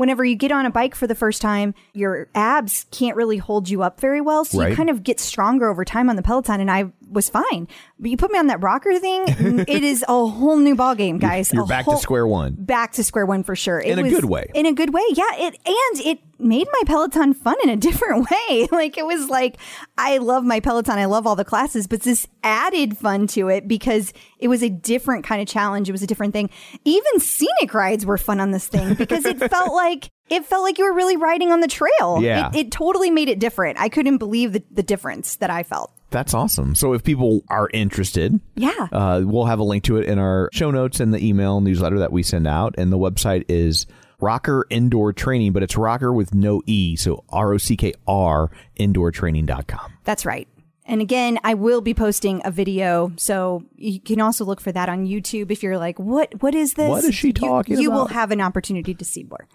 whenever 0.00 0.24
you 0.24 0.34
get 0.34 0.50
on 0.50 0.66
a 0.66 0.70
bike 0.70 0.94
for 0.94 1.06
the 1.06 1.14
first 1.14 1.40
time, 1.40 1.74
your 1.92 2.28
abs 2.34 2.86
can't 2.90 3.16
really 3.16 3.36
hold 3.36 3.68
you 3.68 3.82
up 3.82 4.00
very 4.00 4.20
well. 4.20 4.44
So 4.44 4.58
Right. 4.58 4.70
you 4.70 4.76
kind 4.76 4.90
of 4.90 5.04
get 5.04 5.20
stronger 5.20 5.68
over 5.68 5.84
time 5.84 6.10
on 6.10 6.16
the 6.16 6.22
Peloton. 6.22 6.60
And 6.60 6.70
I 6.70 6.86
was 7.10 7.28
fine. 7.28 7.68
But 7.98 8.10
you 8.10 8.16
put 8.16 8.30
me 8.30 8.38
on 8.38 8.46
that 8.46 8.60
ROCKR 8.60 8.98
thing, 9.00 9.24
it 9.68 9.82
is 9.82 10.02
a 10.08 10.26
whole 10.26 10.56
new 10.56 10.76
ballgame, 10.76 11.20
guys. 11.20 11.52
You're 11.52 11.64
A 11.64 11.66
back 11.66 11.84
whole- 11.84 11.96
to 11.96 12.00
square 12.00 12.26
one. 12.26 12.54
back 12.58 12.92
to 12.92 13.04
square 13.04 13.26
one 13.26 13.42
for 13.42 13.56
sure. 13.56 13.80
It 13.80 13.88
In 13.88 13.98
a 13.98 14.02
was- 14.02 14.12
good 14.12 14.24
way. 14.26 14.46
In 14.54 14.66
a 14.66 14.72
good 14.72 14.94
way, 14.94 15.02
yeah. 15.10 15.24
It 15.36 15.56
and 15.66 16.06
it 16.06 16.18
made 16.38 16.66
my 16.72 16.82
Peloton 16.86 17.34
fun 17.34 17.56
in 17.62 17.68
a 17.68 17.76
different 17.88 18.28
way. 18.30 18.68
Like 18.72 18.96
it 18.96 19.04
was 19.04 19.28
like 19.28 19.56
I 19.98 20.18
love 20.18 20.44
my 20.44 20.60
Peloton. 20.60 20.98
I 20.98 21.04
love 21.06 21.26
all 21.26 21.36
the 21.36 21.44
classes, 21.44 21.86
but 21.86 22.02
this 22.02 22.26
added 22.42 22.96
fun 22.96 23.26
to 23.28 23.48
it 23.48 23.68
because 23.68 24.12
it 24.38 24.48
was 24.48 24.62
a 24.62 24.70
different 24.70 25.24
kind 25.24 25.42
of 25.42 25.48
challenge. 25.48 25.88
It 25.88 25.92
was 25.92 26.02
a 26.02 26.06
different 26.06 26.32
thing. 26.32 26.48
Even 26.84 27.20
scenic 27.20 27.74
rides 27.74 28.06
were 28.06 28.16
fun 28.16 28.40
on 28.40 28.52
this 28.52 28.66
thing 28.68 28.94
because 28.94 29.24
it 29.26 29.38
felt 29.50 29.74
like 29.74 30.08
it 30.30 30.46
felt 30.46 30.62
like 30.62 30.78
you 30.78 30.84
were 30.84 30.94
really 30.94 31.16
riding 31.16 31.50
on 31.52 31.60
the 31.60 31.68
trail. 31.68 32.20
Yeah. 32.22 32.48
It, 32.50 32.56
it 32.56 32.70
totally 32.72 33.10
made 33.10 33.28
it 33.28 33.38
different. 33.38 33.78
I 33.80 33.88
couldn't 33.88 34.18
believe 34.18 34.52
the, 34.52 34.62
the 34.70 34.82
difference 34.82 35.36
that 35.36 35.50
I 35.50 35.62
felt. 35.64 35.92
That's 36.10 36.34
awesome. 36.34 36.74
So 36.74 36.92
if 36.92 37.04
people 37.04 37.44
are 37.48 37.68
interested, 37.72 38.40
Yeah. 38.56 38.88
uh, 38.92 39.22
we'll 39.24 39.44
have 39.46 39.58
a 39.60 39.64
link 39.64 39.84
to 39.84 39.96
it 39.96 40.06
in 40.06 40.18
our 40.18 40.48
show 40.52 40.70
notes 40.70 41.00
and 41.00 41.14
the 41.14 41.24
email 41.26 41.60
newsletter 41.60 41.98
that 42.00 42.12
we 42.12 42.22
send 42.22 42.46
out. 42.46 42.74
And 42.78 42.92
the 42.92 42.98
website 42.98 43.44
is 43.48 43.86
Rocker 44.20 44.66
Indoor 44.70 45.12
Training, 45.12 45.52
but 45.52 45.62
it's 45.62 45.76
Rocker 45.76 46.12
with 46.12 46.34
no 46.34 46.62
E. 46.66 46.96
So 46.96 47.24
R 47.30 47.54
O 47.54 47.58
C 47.58 47.76
K 47.76 47.94
R 48.06 48.50
Indoor 48.76 49.12
indoortraining.com. 49.12 49.92
That's 50.04 50.26
right. 50.26 50.46
And 50.86 51.00
again, 51.00 51.38
I 51.44 51.54
will 51.54 51.80
be 51.82 51.94
posting 51.94 52.40
a 52.44 52.50
video, 52.50 53.12
so 53.16 53.62
you 53.76 54.00
can 54.00 54.20
also 54.20 54.44
look 54.44 54.60
for 54.60 54.72
that 54.72 54.88
on 54.88 55.06
YouTube 55.06 55.52
if 55.52 55.62
you're 55.62 55.78
like, 55.78 56.00
"What? 56.00 56.42
What 56.42 56.54
is 56.56 56.74
this? 56.74 56.88
What 56.88 57.04
is 57.04 57.14
she 57.14 57.28
You- 57.28 57.32
talking 57.34 57.78
You, 57.78 57.92
will 57.92 58.06
have 58.08 58.32
an 58.32 58.40
opportunity 58.40 58.92
to 58.94 59.04
see 59.04 59.22
more. 59.22 59.46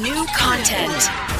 New 0.00 0.24
content. 0.36 1.37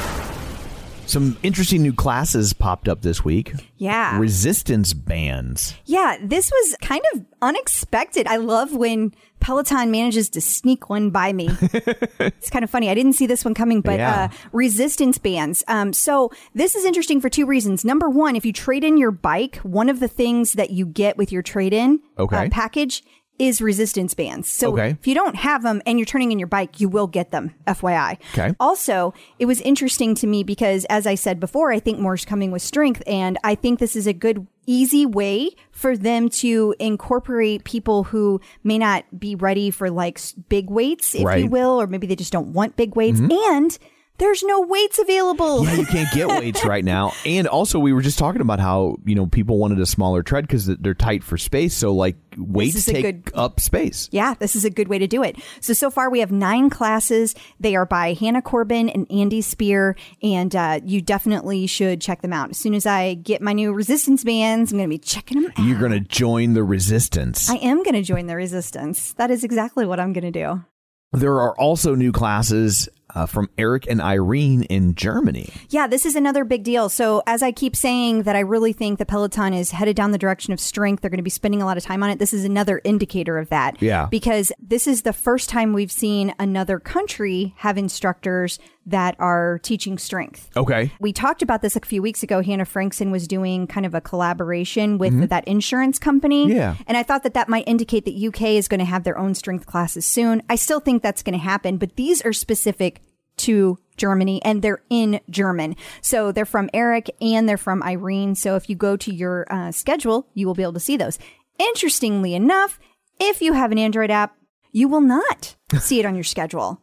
Some 1.09 1.39
interesting 1.43 1.83
new 1.83 1.93
classes 1.95 2.53
popped 2.53 2.87
up 2.89 3.01
this 3.03 3.25
week. 3.25 3.53
Yeah, 3.79 4.19
Resistance 4.19 4.93
bands. 4.93 5.75
yeah. 5.87 6.17
This 6.23 6.51
was 6.51 6.77
kind 6.83 7.03
of 7.15 7.25
unexpected. 7.41 8.27
I 8.27 8.37
love 8.37 8.75
when 8.75 9.15
Peloton 9.41 9.91
manages 9.91 10.29
to 10.31 10.41
sneak 10.41 10.91
one 10.91 11.11
by 11.11 11.33
me. 11.33 11.49
it's 11.63 12.51
kind 12.51 12.65
of 12.65 12.71
funny. 12.71 12.91
I 12.91 12.95
didn't 12.95 13.13
see 13.15 13.27
this 13.27 13.45
one 13.45 13.55
coming, 13.55 13.81
but 13.81 13.99
Yeah. 13.99 14.25
uh, 14.25 14.29
resistance 14.53 15.17
bands. 15.17 15.65
Um, 15.69 15.93
so 15.93 16.31
this 16.55 16.75
is 16.75 16.85
interesting 16.85 17.21
for 17.21 17.29
two 17.31 17.47
reasons. 17.47 17.85
Number 17.85 18.11
one, 18.11 18.35
if 18.37 18.45
you 18.45 18.53
trade 18.53 18.85
in 18.85 18.99
your 18.99 19.13
bike, 19.13 19.57
one 19.59 19.89
of 19.89 20.01
the 20.01 20.09
things 20.09 20.55
that 20.55 20.71
you 20.71 20.85
get 20.87 21.17
with 21.17 21.31
your 21.33 21.43
trade 21.43 21.73
in 21.73 22.01
Okay. 22.19 22.49
package 22.51 23.03
is 23.39 23.61
resistance 23.61 24.15
bands. 24.15 24.49
So 24.49 24.73
Okay. 24.73 24.91
if 25.01 25.07
you 25.07 25.15
don't 25.15 25.37
have 25.37 25.63
them 25.63 25.81
and 25.87 25.99
you're 25.99 26.07
turning 26.07 26.33
in 26.33 26.39
your 26.39 26.49
bike, 26.49 26.81
you 26.81 26.89
will 26.89 27.07
get 27.07 27.31
them. 27.31 27.55
FYI. 27.67 28.19
Okay. 28.35 28.55
Also, 28.59 29.15
it 29.39 29.47
was 29.47 29.61
interesting 29.61 30.15
to 30.17 30.27
me 30.27 30.43
because, 30.43 30.85
as 30.87 31.07
I 31.07 31.15
said 31.15 31.39
before, 31.39 31.71
I 31.73 31.79
think 31.79 31.99
more 32.01 32.15
is 32.15 32.25
coming 32.25 32.51
with 32.51 32.63
strength, 32.63 33.03
and 33.07 33.39
I 33.45 33.55
think 33.55 33.79
this 33.79 33.95
is 33.95 34.07
a 34.07 34.13
good, 34.13 34.47
easy 34.67 35.07
way 35.07 35.51
for 35.71 35.97
them 35.97 36.29
to 36.29 36.75
incorporate 36.79 37.65
people 37.65 38.05
who 38.05 38.41
may 38.65 38.77
not 38.79 39.05
be 39.19 39.35
ready 39.35 39.71
for 39.71 39.89
like 39.91 40.21
big 40.49 40.69
weights, 40.69 41.15
if 41.15 41.21
you 41.21 41.27
Right. 41.27 41.45
Mm-hmm. 41.45 41.53
will, 41.53 41.81
or 41.81 41.87
maybe 41.87 42.07
they 42.07 42.17
just 42.17 42.33
don't 42.33 42.53
want 42.53 42.77
big 42.77 42.97
weights, 42.97 43.21
and 43.21 43.79
there's 44.19 44.43
no 44.43 44.61
weights 44.63 44.99
available. 44.99 45.65
Yeah, 45.65 45.75
you 45.75 45.87
can't 45.87 46.13
get 46.13 46.29
weights 46.41 46.65
right 46.65 46.85
now. 46.85 47.13
And 47.25 47.47
also, 47.47 47.79
we 47.79 47.93
were 47.93 48.03
just 48.03 48.19
talking 48.19 48.41
about 48.41 48.61
how, 48.61 48.97
you 49.05 49.15
know, 49.15 49.27
people 49.27 49.59
wanted 49.59 49.79
a 49.81 49.87
smaller 49.87 50.23
tread 50.23 50.47
because 50.47 50.67
they're 50.67 50.95
tight 50.95 51.23
for 51.23 51.39
space. 51.39 51.75
So, 51.75 51.95
like, 51.95 52.17
weights 52.37 52.85
take 52.85 53.25
good- 53.25 53.33
up 53.35 53.61
space. 53.61 54.09
Yeah, 54.13 54.35
this 54.35 54.57
is 54.57 54.65
a 54.65 54.71
good 54.71 54.89
way 54.89 54.99
to 54.99 55.07
do 55.07 55.23
it. 55.23 55.37
So, 55.61 55.73
so 55.73 55.91
far 55.91 56.11
we 56.11 56.21
have 56.21 56.33
nine 56.33 56.69
classes. 56.71 57.35
They 57.61 57.77
are 57.77 57.87
by 57.87 58.15
Hannah 58.15 58.43
Corbin 58.43 58.89
and 58.89 59.11
Andy 59.11 59.41
Speer, 59.41 59.97
and 60.23 60.55
uh, 60.55 60.81
you 60.85 61.01
definitely 61.01 61.67
should 61.67 62.01
check 62.01 62.23
them 62.23 62.33
out. 62.33 62.51
As 62.51 62.59
soon 62.59 62.75
as 62.75 62.87
I 62.87 63.15
get 63.15 63.41
my 63.41 63.53
new 63.53 63.73
resistance 63.73 64.25
bands, 64.25 64.73
I'm 64.73 64.79
going 64.79 64.89
to 64.89 64.95
be 64.95 64.99
checking 64.99 65.43
them 65.43 65.53
out. 65.57 65.65
You're 65.65 65.79
going 65.79 65.93
to 65.93 66.01
join 66.01 66.55
the 66.55 66.65
resistance. 66.65 67.49
I 67.49 67.57
am 67.57 67.83
going 67.83 67.95
to 67.95 68.03
join 68.03 68.27
the 68.27 68.37
resistance. 68.37 69.13
That 69.15 69.31
is 69.31 69.45
exactly 69.45 69.87
what 69.87 70.01
I'm 70.01 70.13
going 70.13 70.31
to 70.31 70.31
do. 70.31 70.65
There 71.13 71.41
are 71.41 71.59
also 71.59 71.95
new 71.95 72.13
classes 72.13 72.89
uh, 73.15 73.27
from 73.27 73.49
Erik 73.59 73.87
and 73.89 74.01
Irene 74.01 74.65
in 74.65 74.95
Germany. 74.95 75.53
Yeah, 75.71 75.87
this 75.87 76.05
is 76.05 76.15
another 76.15 76.45
big 76.45 76.63
deal. 76.65 76.89
So, 76.89 77.23
as 77.27 77.43
I 77.43 77.53
keep 77.53 77.75
saying 77.77 78.25
that 78.25 78.37
I 78.37 78.41
really 78.41 78.73
think 78.73 78.99
the 78.99 79.07
Peloton 79.07 79.55
is 79.55 79.71
headed 79.71 79.97
down 79.97 80.11
the 80.11 80.19
direction 80.19 80.53
of 80.53 80.61
strength, 80.61 81.01
they're 81.01 81.11
going 81.11 81.19
to 81.19 81.23
be 81.23 81.31
spending 81.31 81.63
a 81.63 81.67
lot 81.67 81.77
of 81.77 81.85
time 81.85 82.03
on 82.03 82.11
it. 82.11 82.19
This 82.19 82.33
is 82.33 82.45
another 82.45 82.81
indicator 82.85 83.39
of 83.39 83.49
that. 83.51 83.81
Yeah. 83.81 84.07
Because 84.11 84.53
this 84.59 84.87
is 84.87 85.03
the 85.03 85.13
first 85.13 85.49
time 85.49 85.73
we've 85.73 85.93
seen 85.93 86.35
another 86.39 86.79
country 86.79 87.55
have 87.59 87.79
instructors 87.79 88.59
that 88.89 89.17
are 89.19 89.59
teaching 89.63 89.99
strength. 89.99 90.51
Okay. 90.57 90.93
We 91.01 91.13
talked 91.13 91.43
about 91.43 91.63
this 91.63 91.77
a 91.77 91.81
few 91.81 92.03
weeks 92.03 92.23
ago. 92.23 92.43
Hannah 92.43 92.65
Frankson 92.65 93.11
was 93.11 93.29
doing 93.29 93.67
kind 93.67 93.87
of 93.87 93.95
a 93.95 94.01
collaboration 94.01 94.99
with 94.99 95.29
that 95.29 95.47
insurance 95.47 95.99
company. 95.99 96.47
Mm-hmm. 96.47 96.57
Yeah. 96.57 96.77
And 96.87 96.97
I 96.97 97.03
thought 97.03 97.23
that 97.23 97.35
that 97.35 97.49
might 97.49 97.67
indicate 97.67 98.05
that 98.07 98.15
UK 98.15 98.43
is 98.57 98.69
going 98.69 98.81
to 98.81 98.87
have 98.87 99.05
their 99.05 99.19
own 99.19 99.35
strength 99.35 99.67
classes 99.67 100.07
soon. 100.07 100.43
I 100.49 100.57
still 100.57 100.81
think 100.81 101.03
that's 101.03 101.23
going 101.23 101.39
to 101.39 101.45
happen, 101.45 101.77
but 101.77 101.97
these 101.97 102.23
are 102.23 102.33
specific 102.33 103.03
to 103.39 103.79
Germany 103.97 104.43
and 104.45 104.63
they're 104.63 104.83
in 104.91 105.21
German. 105.31 105.77
So 106.01 106.33
they're 106.33 106.45
from 106.45 106.71
Erik 106.73 107.11
and 107.21 107.49
they're 107.49 107.57
from 107.57 107.83
Irene. 107.83 108.35
So 108.35 108.57
if 108.57 108.69
you 108.69 108.77
go 108.77 108.97
to 108.97 109.15
your 109.15 109.47
uh, 109.51 109.73
schedule, 109.73 110.29
you 110.35 110.47
will 110.47 110.55
be 110.55 110.63
able 110.63 110.73
to 110.75 110.81
see 110.81 110.97
those. 110.97 111.19
Interestingly 111.59 112.35
enough, 112.35 112.79
if 113.21 113.43
you 113.43 113.53
have 113.53 113.73
an 113.73 113.79
Android 113.79 114.11
app, 114.11 114.37
you 114.73 114.89
will 114.89 115.01
not 115.01 115.57
see 115.79 115.99
it 115.99 116.07
on 116.07 116.15
your 116.15 116.25
schedule. 116.25 116.81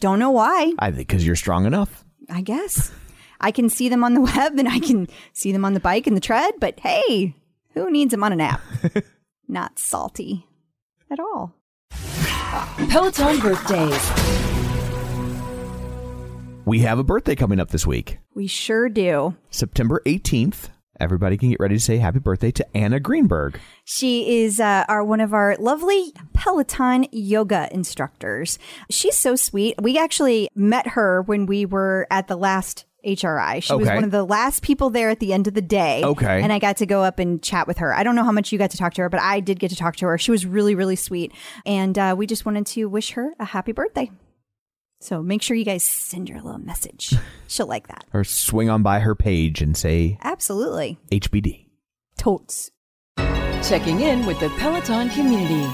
Don't 0.00 0.18
know 0.18 0.30
why. 0.30 0.72
I 0.78 0.90
think 0.90 1.08
because 1.08 1.26
you're 1.26 1.36
strong 1.36 1.66
enough. 1.66 2.04
I 2.28 2.40
guess. 2.40 2.90
I 3.40 3.50
can 3.50 3.68
see 3.68 3.88
them 3.88 4.04
on 4.04 4.14
the 4.14 4.20
web 4.36 4.58
and 4.58 4.68
I 4.68 4.78
can 4.78 5.08
see 5.32 5.52
them 5.52 5.64
on 5.64 5.74
the 5.74 5.80
bike 5.80 6.06
and 6.06 6.16
the 6.16 6.20
tread, 6.20 6.54
but 6.60 6.78
hey, 6.80 7.34
who 7.74 7.90
needs 7.90 8.10
them 8.10 8.24
on 8.24 8.32
an 8.32 8.40
app? 8.40 8.60
Not 9.48 9.78
salty 9.78 10.46
at 11.10 11.20
all. 11.20 11.54
Peloton 12.88 13.40
birthdays. 13.40 14.10
We 16.66 16.78
have 16.80 16.98
a 16.98 17.04
birthday 17.04 17.34
coming 17.34 17.60
up 17.60 17.70
this 17.70 17.86
week, 17.86 18.18
We 18.34 18.46
sure 18.46 18.88
do. 18.88 19.36
September 19.50 20.00
18th. 20.06 20.70
Everybody 21.00 21.36
can 21.36 21.50
get 21.50 21.60
ready 21.60 21.76
to 21.76 21.80
say 21.80 21.96
happy 21.96 22.18
birthday 22.18 22.50
to 22.52 22.76
Anna 22.76 23.00
Greenberg. 23.00 23.58
She 23.84 24.42
is 24.42 24.60
uh, 24.60 24.84
our 24.88 25.04
one 25.04 25.20
of 25.20 25.34
our 25.34 25.56
lovely 25.58 26.12
Peloton 26.32 27.06
yoga 27.10 27.68
instructors. 27.72 28.58
She's 28.90 29.16
so 29.16 29.36
sweet. 29.36 29.74
We 29.80 29.98
actually 29.98 30.48
met 30.54 30.88
her 30.88 31.22
when 31.22 31.46
we 31.46 31.66
were 31.66 32.06
at 32.10 32.28
the 32.28 32.36
last 32.36 32.84
HRI. 33.04 33.62
She 33.62 33.74
was 33.74 33.88
one 33.88 34.04
of 34.04 34.10
the 34.10 34.24
last 34.24 34.62
people 34.62 34.90
there 34.90 35.10
at 35.10 35.20
the 35.20 35.32
end 35.32 35.46
of 35.46 35.54
the 35.54 35.62
day. 35.62 36.02
Okay. 36.02 36.42
And 36.42 36.52
I 36.52 36.58
got 36.58 36.78
to 36.78 36.86
go 36.86 37.02
up 37.02 37.18
and 37.18 37.42
chat 37.42 37.66
with 37.66 37.78
her. 37.78 37.94
I 37.94 38.02
don't 38.02 38.14
know 38.14 38.24
how 38.24 38.32
much 38.32 38.50
you 38.50 38.58
got 38.58 38.70
to 38.70 38.76
talk 38.76 38.94
to 38.94 39.02
her, 39.02 39.08
but 39.08 39.20
I 39.20 39.40
did 39.40 39.58
get 39.58 39.70
to 39.70 39.76
talk 39.76 39.96
to 39.96 40.06
her. 40.06 40.18
She 40.18 40.30
was 40.30 40.46
really, 40.46 40.74
really 40.74 40.96
sweet. 40.96 41.32
And 41.66 41.98
uh, 41.98 42.14
we 42.16 42.26
just 42.26 42.46
wanted 42.46 42.66
to 42.68 42.86
wish 42.86 43.10
her 43.10 43.34
a 43.38 43.44
happy 43.44 43.72
birthday. 43.72 44.10
So 45.04 45.22
make 45.22 45.42
sure 45.42 45.54
you 45.54 45.66
guys 45.66 45.84
send 45.84 46.30
her 46.30 46.36
a 46.38 46.42
little 46.42 46.58
message. 46.58 47.12
She'll 47.46 47.66
like 47.66 47.88
that. 47.88 48.06
Or 48.14 48.24
swing 48.24 48.70
on 48.70 48.82
by 48.82 49.00
her 49.00 49.14
page 49.14 49.60
and 49.60 49.76
say 49.76 50.16
Absolutely. 50.22 50.96
HBD. 51.12 51.66
Totes. 52.16 52.70
Checking 53.18 54.00
in 54.00 54.24
with 54.24 54.40
the 54.40 54.48
Peloton 54.58 55.10
community. 55.10 55.66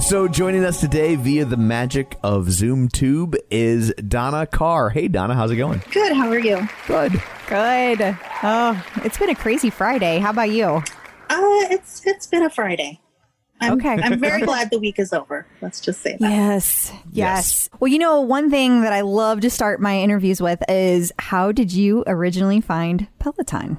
So 0.00 0.28
joining 0.28 0.64
us 0.64 0.78
today 0.80 1.16
via 1.16 1.44
the 1.44 1.56
magic 1.56 2.16
of 2.22 2.52
Zoom 2.52 2.88
Tube 2.88 3.34
is 3.50 3.92
Donna 3.94 4.46
Carr. 4.46 4.90
Hey 4.90 5.08
Donna, 5.08 5.34
how's 5.34 5.50
it 5.50 5.56
going? 5.56 5.82
Good. 5.90 6.12
How 6.12 6.28
are 6.28 6.38
you? 6.38 6.68
Good. 6.86 7.20
Good. 7.48 8.16
Oh, 8.44 8.80
it's 9.04 9.18
been 9.18 9.30
a 9.30 9.34
crazy 9.34 9.70
Friday. 9.70 10.20
How 10.20 10.30
about 10.30 10.50
you? 10.50 10.66
Uh, 10.66 10.84
it's 11.72 12.06
it's 12.06 12.28
been 12.28 12.44
a 12.44 12.50
Friday. 12.50 13.00
I'm, 13.60 13.74
Okay. 13.74 13.98
I'm 14.02 14.18
very 14.20 14.42
glad 14.42 14.70
the 14.70 14.78
week 14.78 14.98
is 14.98 15.12
over. 15.12 15.46
Let's 15.60 15.80
just 15.80 16.00
say 16.00 16.16
that. 16.20 16.30
Yes, 16.30 16.90
yes. 16.92 17.02
Yes. 17.12 17.68
Well, 17.80 17.88
you 17.88 17.98
know, 17.98 18.20
one 18.20 18.50
thing 18.50 18.82
that 18.82 18.92
I 18.92 19.00
love 19.02 19.40
to 19.40 19.50
start 19.50 19.80
my 19.80 19.98
interviews 19.98 20.40
with 20.40 20.62
is 20.68 21.12
how 21.18 21.52
did 21.52 21.72
you 21.72 22.04
originally 22.06 22.60
find 22.60 23.08
Peloton? 23.18 23.78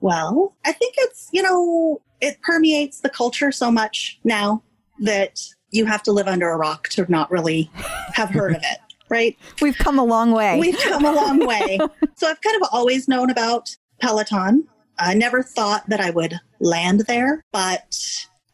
Well, 0.00 0.54
I 0.64 0.72
think 0.72 0.94
it's 0.98 1.28
you 1.32 1.42
know 1.42 2.00
it 2.20 2.40
permeates 2.42 3.00
the 3.00 3.08
culture 3.10 3.50
so 3.50 3.70
much 3.70 4.18
now 4.24 4.62
that 5.00 5.40
you 5.70 5.84
have 5.86 6.02
to 6.04 6.12
live 6.12 6.28
under 6.28 6.48
a 6.50 6.56
rock 6.56 6.88
to 6.90 7.04
not 7.10 7.30
really 7.30 7.70
have 8.14 8.30
heard 8.30 8.54
of 8.54 8.62
it, 8.62 8.78
right? 9.08 9.36
We've 9.60 9.76
come 9.76 9.98
a 9.98 10.04
long 10.04 10.32
way. 10.32 10.58
We've 10.60 10.78
come 10.78 11.04
a 11.04 11.12
long 11.12 11.44
way. 11.46 11.78
So 12.18 12.26
I've 12.26 12.40
kind 12.40 12.56
of 12.62 12.68
always 12.72 13.08
known 13.08 13.28
about 13.28 13.76
Peloton. 14.00 14.66
I 14.98 15.12
never 15.12 15.42
thought 15.42 15.86
that 15.90 16.00
I 16.00 16.08
would 16.08 16.40
land 16.60 17.00
there, 17.00 17.44
but 17.52 17.94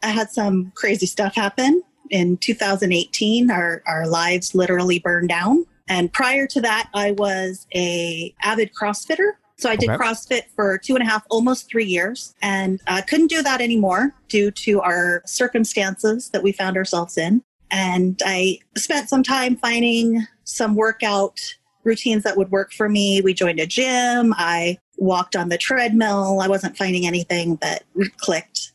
I 0.02 0.08
had 0.08 0.30
some 0.30 0.72
crazy 0.74 1.06
stuff 1.06 1.34
happen. 1.34 1.82
In 2.10 2.36
2018, 2.38 3.50
our, 3.50 3.82
our 3.86 4.06
lives 4.06 4.54
literally 4.54 4.98
burned 4.98 5.28
down. 5.30 5.64
And 5.88 6.12
prior 6.12 6.46
to 6.48 6.60
that, 6.60 6.88
I 6.94 7.12
was 7.12 7.66
a 7.74 8.34
avid 8.42 8.70
CrossFitter. 8.74 9.32
So 9.56 9.70
I 9.70 9.76
did 9.76 9.90
Okay. 9.90 10.02
CrossFit 10.02 10.42
for 10.56 10.76
two 10.76 10.94
and 10.96 11.02
a 11.02 11.06
half, 11.08 11.24
almost 11.30 11.68
three 11.68 11.84
years, 11.84 12.34
and 12.42 12.80
uh, 12.88 13.00
couldn't 13.08 13.28
do 13.28 13.42
that 13.42 13.60
anymore 13.60 14.12
due 14.28 14.50
to 14.50 14.80
our 14.80 15.22
circumstances 15.24 16.30
that 16.30 16.42
we 16.42 16.50
found 16.52 16.76
ourselves 16.76 17.16
in. 17.16 17.42
And 17.70 18.20
I 18.26 18.58
spent 18.76 19.08
some 19.08 19.22
time 19.22 19.56
finding 19.56 20.26
some 20.44 20.74
workout 20.74 21.38
routines 21.84 22.22
that 22.24 22.36
would 22.36 22.50
work 22.50 22.72
for 22.72 22.88
me. 22.88 23.20
We 23.22 23.34
joined 23.34 23.60
a 23.60 23.66
gym. 23.66 24.34
I 24.36 24.78
walked 24.98 25.36
on 25.36 25.48
the 25.48 25.58
treadmill. 25.58 26.40
I 26.40 26.48
wasn't 26.48 26.76
finding 26.76 27.06
anything 27.06 27.56
that 27.56 27.84
clicked. 28.18 28.71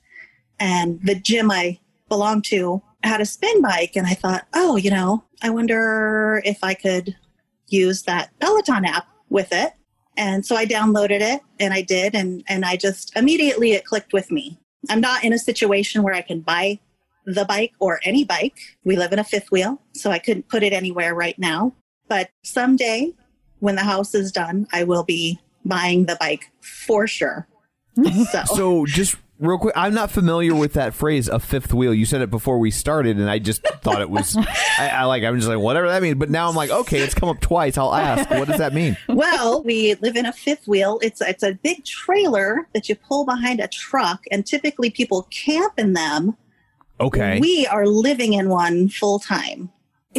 And 0.59 0.99
the 1.03 1.15
gym 1.15 1.51
I 1.51 1.79
belonged 2.09 2.45
to 2.45 2.81
had 3.03 3.21
a 3.21 3.25
spin 3.25 3.61
bike. 3.61 3.95
And 3.95 4.07
I 4.07 4.13
thought, 4.13 4.47
oh, 4.53 4.75
you 4.75 4.89
know, 4.89 5.23
I 5.41 5.49
wonder 5.49 6.41
if 6.45 6.63
I 6.63 6.73
could 6.73 7.15
use 7.67 8.03
that 8.03 8.31
Peloton 8.39 8.85
app 8.85 9.07
with 9.29 9.49
it. 9.51 9.73
And 10.15 10.45
so 10.45 10.55
I 10.55 10.65
downloaded 10.65 11.21
it 11.21 11.41
and 11.59 11.73
I 11.73 11.81
did. 11.81 12.15
And, 12.15 12.43
and 12.47 12.65
I 12.65 12.75
just 12.75 13.15
immediately 13.15 13.73
it 13.73 13.85
clicked 13.85 14.13
with 14.13 14.31
me. 14.31 14.59
I'm 14.89 15.01
not 15.01 15.23
in 15.23 15.33
a 15.33 15.39
situation 15.39 16.01
where 16.01 16.13
I 16.13 16.21
can 16.21 16.41
buy 16.41 16.79
the 17.25 17.45
bike 17.45 17.73
or 17.79 17.99
any 18.03 18.23
bike. 18.23 18.57
We 18.83 18.95
live 18.95 19.11
in 19.11 19.19
a 19.19 19.23
fifth 19.23 19.51
wheel, 19.51 19.81
so 19.93 20.11
I 20.11 20.19
couldn't 20.19 20.47
put 20.47 20.63
it 20.63 20.73
anywhere 20.73 21.13
right 21.13 21.37
now. 21.37 21.73
But 22.07 22.29
someday, 22.43 23.13
when 23.59 23.75
the 23.75 23.83
house 23.83 24.15
is 24.15 24.31
done, 24.31 24.65
I 24.71 24.85
will 24.85 25.03
be 25.03 25.39
buying 25.65 26.05
the 26.05 26.15
bike 26.19 26.49
for 26.61 27.05
sure. 27.05 27.47
Hmm. 27.95 28.23
So, 28.23 28.43
So 28.55 28.85
just 28.85 29.17
real 29.39 29.57
quick, 29.57 29.73
I'm 29.75 29.93
not 29.93 30.11
familiar 30.11 30.55
with 30.55 30.73
that 30.73 30.93
phrase, 30.93 31.27
a 31.27 31.39
fifth 31.39 31.73
wheel. 31.73 31.93
You 31.93 32.05
said 32.05 32.21
it 32.21 32.29
before 32.29 32.59
we 32.59 32.71
started, 32.71 33.17
and 33.17 33.29
I 33.29 33.39
just 33.39 33.61
thought 33.81 34.01
it 34.01 34.09
was. 34.09 34.35
I, 34.77 34.89
I 34.89 35.03
like. 35.05 35.23
I'm 35.23 35.35
just 35.35 35.47
like 35.47 35.59
whatever 35.59 35.87
that 35.87 36.01
means. 36.01 36.17
But 36.17 36.29
now 36.29 36.49
I'm 36.49 36.55
like, 36.55 36.69
okay, 36.69 36.99
it's 36.99 37.13
come 37.13 37.29
up 37.29 37.39
twice. 37.39 37.77
I'll 37.77 37.93
ask. 37.93 38.29
What 38.29 38.47
does 38.47 38.57
that 38.57 38.73
mean? 38.73 38.97
well, 39.07 39.63
we 39.63 39.95
live 39.95 40.15
in 40.15 40.25
a 40.25 40.33
fifth 40.33 40.67
wheel. 40.67 40.99
It's 41.01 41.21
it's 41.21 41.43
a 41.43 41.53
big 41.53 41.85
trailer 41.85 42.67
that 42.73 42.89
you 42.89 42.95
pull 42.95 43.25
behind 43.25 43.59
a 43.59 43.67
truck, 43.67 44.23
and 44.31 44.45
typically 44.45 44.89
people 44.89 45.23
camp 45.29 45.73
in 45.77 45.93
them. 45.93 46.35
Okay. 46.99 47.39
We 47.39 47.67
are 47.67 47.85
living 47.85 48.33
in 48.33 48.49
one 48.49 48.89
full 48.89 49.19
time. 49.19 49.69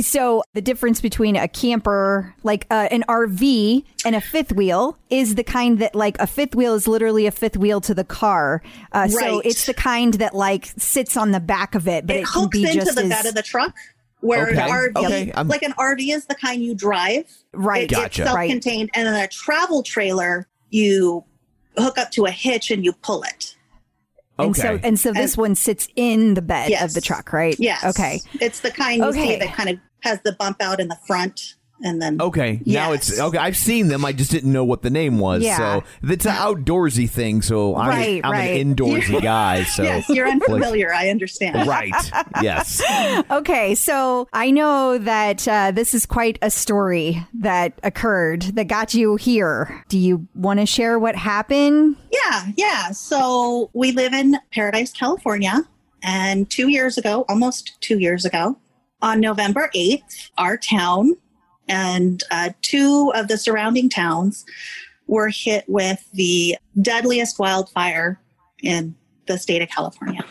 So 0.02 0.42
the 0.54 0.60
difference 0.60 1.00
between 1.00 1.36
a 1.36 1.48
camper, 1.48 2.34
like 2.42 2.66
uh, 2.70 2.88
an 2.90 3.04
RV, 3.08 3.84
and 4.04 4.14
a 4.16 4.20
fifth 4.20 4.52
wheel 4.52 4.96
is 5.10 5.34
the 5.34 5.44
kind 5.44 5.78
that, 5.80 5.94
like, 5.94 6.16
a 6.20 6.26
fifth 6.26 6.54
wheel 6.54 6.74
is 6.74 6.86
literally 6.86 7.26
a 7.26 7.30
fifth 7.30 7.56
wheel 7.56 7.80
to 7.82 7.94
the 7.94 8.04
car. 8.04 8.62
Uh, 8.92 9.08
So 9.08 9.40
it's 9.40 9.66
the 9.66 9.74
kind 9.74 10.14
that 10.14 10.34
like 10.34 10.66
sits 10.76 11.16
on 11.16 11.32
the 11.32 11.40
back 11.40 11.74
of 11.74 11.88
it, 11.88 12.06
but 12.06 12.16
it, 12.16 12.20
it 12.20 12.26
can 12.26 12.42
hooks 12.42 12.58
be 12.58 12.62
into 12.64 12.74
just 12.76 12.94
the 12.96 13.02
as 13.04 13.08
bed 13.08 13.26
of 13.26 13.34
the 13.34 13.42
truck. 13.42 13.74
Where 14.20 14.48
Okay, 14.48 14.60
an 14.60 14.68
RV, 14.68 15.04
okay, 15.04 15.32
I'm- 15.32 15.46
like 15.48 15.62
an 15.62 15.72
RV 15.78 16.12
is 16.12 16.26
the 16.26 16.34
kind 16.34 16.60
you 16.62 16.74
drive, 16.74 17.24
right. 17.52 17.84
It- 17.84 17.90
Gotcha. 17.90 18.22
It's 18.22 18.32
Right. 18.32 18.48
self-contained, 18.50 18.90
and 18.94 19.06
then 19.06 19.14
a 19.14 19.28
travel 19.28 19.82
trailer 19.84 20.48
you 20.70 21.24
hook 21.76 21.98
up 21.98 22.10
to 22.12 22.24
a 22.26 22.30
hitch 22.32 22.70
and 22.72 22.84
you 22.84 22.92
pull 22.92 23.22
it. 23.22 23.54
And 24.40 24.56
so, 24.56 24.68
Okay. 24.70 24.86
and 24.88 24.98
so 24.98 25.12
this 25.12 25.36
one 25.36 25.54
sits 25.54 25.88
in 25.96 26.34
the 26.34 26.42
bed 26.42 26.70
Yes. 26.70 26.82
of 26.82 26.94
the 26.94 27.00
truck, 27.00 27.32
right? 27.32 27.56
Yes. 27.58 27.82
Okay. 27.84 28.20
It's 28.40 28.60
the 28.60 28.70
kind 28.72 28.98
you 29.02 29.08
Okay. 29.08 29.34
see 29.34 29.36
that 29.36 29.52
kind 29.54 29.68
of 29.70 29.78
has 30.00 30.20
the 30.22 30.32
bump 30.32 30.62
out 30.62 30.80
in 30.80 30.88
the 30.88 30.98
front, 31.06 31.54
and 31.80 32.02
then 32.02 32.20
Okay, 32.20 32.60
now 32.66 32.90
it's 32.92 33.20
okay. 33.20 33.38
I've 33.38 33.56
seen 33.56 33.86
them. 33.86 34.04
I 34.04 34.12
just 34.12 34.32
didn't 34.32 34.52
know 34.52 34.64
what 34.64 34.82
the 34.82 34.90
name 34.90 35.18
was. 35.20 35.44
Yeah. 35.44 35.56
So 35.56 35.84
it's 36.02 36.26
an 36.26 36.32
outdoorsy 36.32 37.08
thing. 37.08 37.40
So 37.40 37.76
I'm, 37.76 37.88
Right, 37.88 38.20
I'm 38.24 38.32
right. 38.32 38.60
an 38.60 38.74
indoorsy 38.74 39.22
guy. 39.22 39.62
So 39.62 39.84
yes, 39.84 40.08
you're 40.08 40.26
unfamiliar. 40.28 40.92
I 40.92 41.08
understand. 41.08 41.68
right. 41.68 41.94
Yes. 42.42 42.82
Okay, 43.30 43.74
so 43.76 44.26
I 44.32 44.50
know 44.50 44.98
that 44.98 45.46
uh, 45.46 45.70
this 45.70 45.94
is 45.94 46.04
quite 46.06 46.38
a 46.42 46.50
story 46.50 47.24
that 47.34 47.78
occurred 47.84 48.42
that 48.56 48.66
got 48.66 48.92
you 48.94 49.14
here. 49.16 49.84
Do 49.88 49.98
you 49.98 50.26
want 50.34 50.58
to 50.60 50.66
share 50.66 50.98
what 50.98 51.14
happened? 51.14 51.96
Yeah, 52.12 52.46
yeah. 52.56 52.90
So 52.90 53.70
we 53.72 53.92
live 53.92 54.12
in 54.14 54.36
Paradise, 54.52 54.92
California, 54.92 55.62
and 56.02 56.48
two 56.50 56.68
years 56.68 56.98
ago, 56.98 57.24
almost 57.28 57.80
two 57.80 57.98
years 57.98 58.24
ago, 58.24 58.56
on 59.02 59.20
November 59.20 59.70
8th, 59.74 60.30
our 60.38 60.56
town 60.56 61.16
and 61.68 62.22
uh, 62.30 62.50
two 62.62 63.12
of 63.14 63.28
the 63.28 63.36
surrounding 63.38 63.88
towns 63.88 64.44
were 65.06 65.28
hit 65.28 65.64
with 65.68 66.06
the 66.12 66.56
deadliest 66.80 67.38
wildfire 67.38 68.20
in 68.62 68.94
the 69.26 69.38
state 69.38 69.62
of 69.62 69.68
California. 69.68 70.24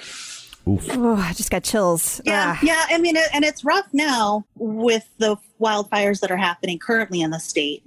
Oh, 0.67 1.15
I 1.15 1.31
just 1.33 1.49
got 1.49 1.63
chills. 1.63 2.19
Yeah, 2.25 2.55
Ah. 2.57 2.59
yeah. 2.61 2.85
I 2.89 2.97
mean, 2.97 3.15
it, 3.15 3.29
and 3.33 3.45
it's 3.45 3.63
rough 3.63 3.87
now 3.93 4.45
with 4.55 5.07
the 5.17 5.37
wildfires 5.61 6.19
that 6.19 6.29
are 6.31 6.37
happening 6.37 6.77
currently 6.77 7.21
in 7.21 7.31
the 7.31 7.39
state. 7.39 7.83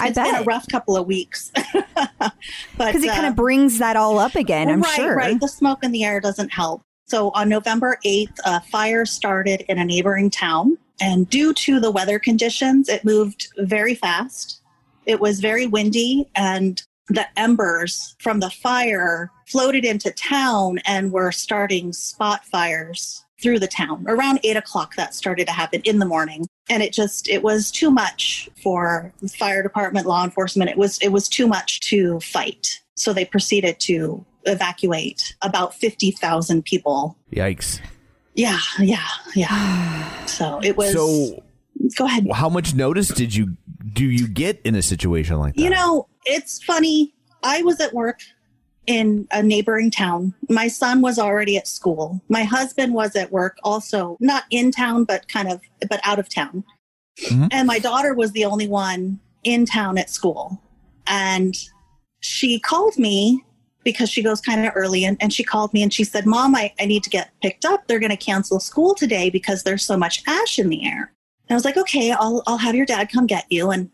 I 0.00 0.08
It's 0.08 0.18
been 0.18 0.34
a 0.34 0.42
rough 0.44 0.66
couple 0.68 0.96
of 0.96 1.06
weeks, 1.06 1.50
but 1.74 2.32
Because 2.78 3.02
it 3.02 3.08
kind 3.10 3.26
uh, 3.26 3.30
of 3.30 3.36
brings 3.36 3.78
that 3.78 3.96
all 3.96 4.18
up 4.20 4.36
again, 4.36 4.68
I'm 4.68 4.80
right, 4.80 4.94
sure. 4.96 5.14
right. 5.16 5.38
The 5.40 5.48
smoke 5.48 5.82
in 5.82 5.90
the 5.92 6.04
air 6.04 6.20
doesn't 6.20 6.50
help. 6.52 6.82
So 7.08 7.30
on 7.30 7.48
November 7.48 7.98
8th, 8.04 8.38
a 8.44 8.60
fire 8.60 9.06
started 9.06 9.64
in 9.68 9.78
a 9.78 9.84
neighboring 9.84 10.28
town. 10.28 10.76
And 11.00 11.28
due 11.30 11.54
to 11.54 11.80
the 11.80 11.90
weather 11.90 12.18
conditions, 12.18 12.90
it 12.90 13.02
moved 13.02 13.48
very 13.56 13.94
fast. 13.94 14.60
It 15.06 15.18
was 15.18 15.40
very 15.40 15.66
windy, 15.66 16.28
and 16.34 16.82
the 17.08 17.26
embers 17.38 18.14
from 18.18 18.40
the 18.40 18.50
fire 18.50 19.30
floated 19.46 19.86
into 19.86 20.10
town 20.10 20.80
and 20.84 21.10
were 21.10 21.32
starting 21.32 21.94
spot 21.94 22.44
fires 22.44 23.24
through 23.40 23.60
the 23.60 23.68
town. 23.68 24.04
Around 24.06 24.40
eight 24.44 24.58
o'clock, 24.58 24.94
that 24.96 25.14
started 25.14 25.46
to 25.46 25.52
happen 25.52 25.80
in 25.84 26.00
the 26.00 26.04
morning. 26.04 26.46
And 26.68 26.82
it 26.82 26.92
just, 26.92 27.26
it 27.26 27.42
was 27.42 27.70
too 27.70 27.90
much 27.90 28.50
for 28.62 29.10
fire 29.38 29.62
department, 29.62 30.06
law 30.06 30.24
enforcement. 30.24 30.70
It 30.70 30.76
was, 30.76 30.98
it 30.98 31.08
was 31.08 31.26
too 31.26 31.46
much 31.46 31.80
to 31.88 32.20
fight. 32.20 32.82
So 32.96 33.14
they 33.14 33.24
proceeded 33.24 33.80
to 33.80 34.26
evacuate 34.44 35.34
about 35.42 35.74
50,000 35.74 36.64
people. 36.64 37.16
Yikes. 37.32 37.80
Yeah, 38.34 38.58
yeah, 38.78 39.06
yeah. 39.34 40.04
So 40.26 40.60
it 40.62 40.76
was, 40.76 40.92
So, 40.92 41.42
go 41.96 42.04
ahead. 42.04 42.26
how 42.34 42.48
much 42.48 42.74
notice 42.74 43.08
did 43.08 43.34
you 43.34 43.56
do 43.92 44.04
you 44.04 44.28
get 44.28 44.60
in 44.64 44.74
a 44.74 44.82
situation 44.82 45.38
like 45.38 45.54
that? 45.54 45.62
You 45.62 45.70
know, 45.70 46.06
it's 46.26 46.62
funny. 46.62 47.14
I 47.42 47.62
was 47.62 47.80
at 47.80 47.94
work 47.94 48.20
in 48.86 49.26
a 49.32 49.42
neighboring 49.42 49.90
town. 49.90 50.34
My 50.48 50.68
son 50.68 51.00
was 51.00 51.18
already 51.18 51.56
at 51.56 51.66
school. 51.66 52.20
My 52.28 52.42
husband 52.44 52.92
was 52.94 53.16
at 53.16 53.32
work 53.32 53.56
also, 53.64 54.16
not 54.20 54.44
in 54.50 54.70
town, 54.70 55.04
but 55.04 55.28
kind 55.28 55.50
of, 55.50 55.60
but 55.88 56.00
out 56.04 56.18
of 56.18 56.28
town. 56.28 56.64
Mhm. 57.30 57.48
And 57.52 57.66
my 57.66 57.78
daughter 57.78 58.14
was 58.14 58.32
the 58.32 58.44
only 58.44 58.68
one 58.68 59.18
in 59.44 59.64
town 59.66 59.98
at 59.98 60.10
school. 60.10 60.60
And 61.06 61.56
she 62.20 62.58
called 62.60 62.98
me 62.98 63.42
because 63.84 64.10
she 64.10 64.22
goes 64.22 64.40
kind 64.40 64.64
of 64.66 64.72
early 64.74 65.04
and, 65.04 65.16
and 65.20 65.32
she 65.32 65.42
called 65.44 65.72
me 65.72 65.82
and 65.82 65.92
she 65.92 66.04
said, 66.04 66.26
Mom, 66.26 66.54
I, 66.54 66.72
I 66.80 66.86
need 66.86 67.02
to 67.04 67.10
get 67.10 67.30
picked 67.42 67.64
up. 67.64 67.86
They're 67.86 67.98
going 68.00 68.10
to 68.10 68.16
cancel 68.16 68.60
school 68.60 68.94
today 68.94 69.30
because 69.30 69.62
there's 69.62 69.82
so 69.84 69.96
much 69.96 70.22
ash 70.26 70.58
in 70.58 70.68
the 70.68 70.84
air. 70.86 71.12
And 71.48 71.50
I 71.50 71.54
was 71.54 71.64
like, 71.64 71.76
okay, 71.78 72.10
I'll, 72.12 72.42
I'll 72.46 72.58
have 72.58 72.74
your 72.74 72.84
dad 72.86 73.10
come 73.10 73.26
get 73.26 73.46
you. 73.50 73.70
And 73.70 73.90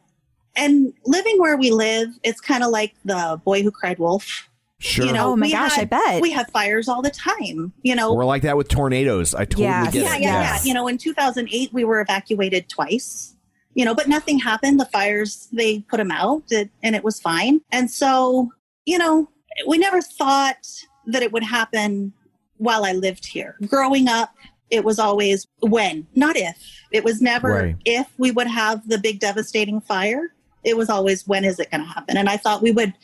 and 0.56 0.92
living 1.04 1.36
where 1.38 1.56
we 1.56 1.70
live, 1.72 2.08
it's 2.22 2.40
kind 2.40 2.62
of 2.62 2.70
like 2.70 2.94
the 3.04 3.40
boy 3.44 3.62
who 3.64 3.70
cried 3.72 3.98
wolf. 3.98 4.48
sure. 4.78 5.04
You 5.06 5.12
know, 5.12 5.32
Oh 5.32 5.36
my 5.36 5.46
we 5.46 5.52
gosh, 5.52 5.76
I 5.76 5.84
bet. 5.84 6.22
We 6.22 6.30
have 6.30 6.48
fires 6.50 6.88
all 6.88 7.02
the 7.02 7.10
time. 7.10 7.72
You 7.82 7.96
know, 7.96 8.14
We're 8.14 8.24
like 8.24 8.42
that 8.42 8.56
with 8.56 8.68
tornadoes. 8.68 9.34
I 9.34 9.44
totally 9.46 9.64
Yes. 9.64 9.92
get 9.92 10.02
yeah, 10.04 10.14
it. 10.16 10.22
yeah, 10.22 10.40
Yes. 10.42 10.64
yeah. 10.64 10.68
You 10.68 10.74
know, 10.74 10.86
in 10.86 10.96
2008, 10.98 11.72
we 11.72 11.82
were 11.84 12.00
evacuated 12.00 12.68
twice. 12.68 13.34
You 13.74 13.84
know, 13.84 13.96
but 13.96 14.06
nothing 14.08 14.38
happened. 14.38 14.78
The 14.78 14.84
fires, 14.86 15.48
they 15.52 15.80
put 15.80 15.96
them 15.96 16.12
out, 16.12 16.44
it- 16.50 16.70
and 16.84 16.94
it 16.94 17.02
was 17.02 17.18
fine. 17.20 17.60
And 17.72 17.90
so, 17.90 18.52
you 18.86 18.96
know, 18.98 19.28
we 19.66 19.78
never 19.78 20.00
thought 20.00 20.66
that 21.06 21.22
it 21.22 21.32
would 21.32 21.44
happen 21.44 22.12
while 22.58 22.84
I 22.84 22.92
lived 22.92 23.26
here. 23.26 23.56
Growing 23.66 24.08
up, 24.08 24.34
it 24.70 24.84
was 24.84 24.98
always 24.98 25.46
when, 25.60 26.06
not 26.14 26.36
if. 26.36 26.56
It 26.90 27.04
was 27.04 27.20
never 27.20 27.48
Right. 27.48 27.76
if 27.84 28.08
we 28.18 28.30
would 28.30 28.46
have 28.46 28.88
the 28.88 28.98
big 28.98 29.20
devastating 29.20 29.80
fire. 29.80 30.34
It 30.64 30.76
was 30.76 30.88
always 30.88 31.26
when 31.26 31.44
is 31.44 31.58
it 31.60 31.70
going 31.70 31.82
to 31.82 31.86
happen? 31.86 32.16
And 32.16 32.28
I 32.28 32.36
thought 32.36 32.62
we 32.62 32.70
would 32.70 32.94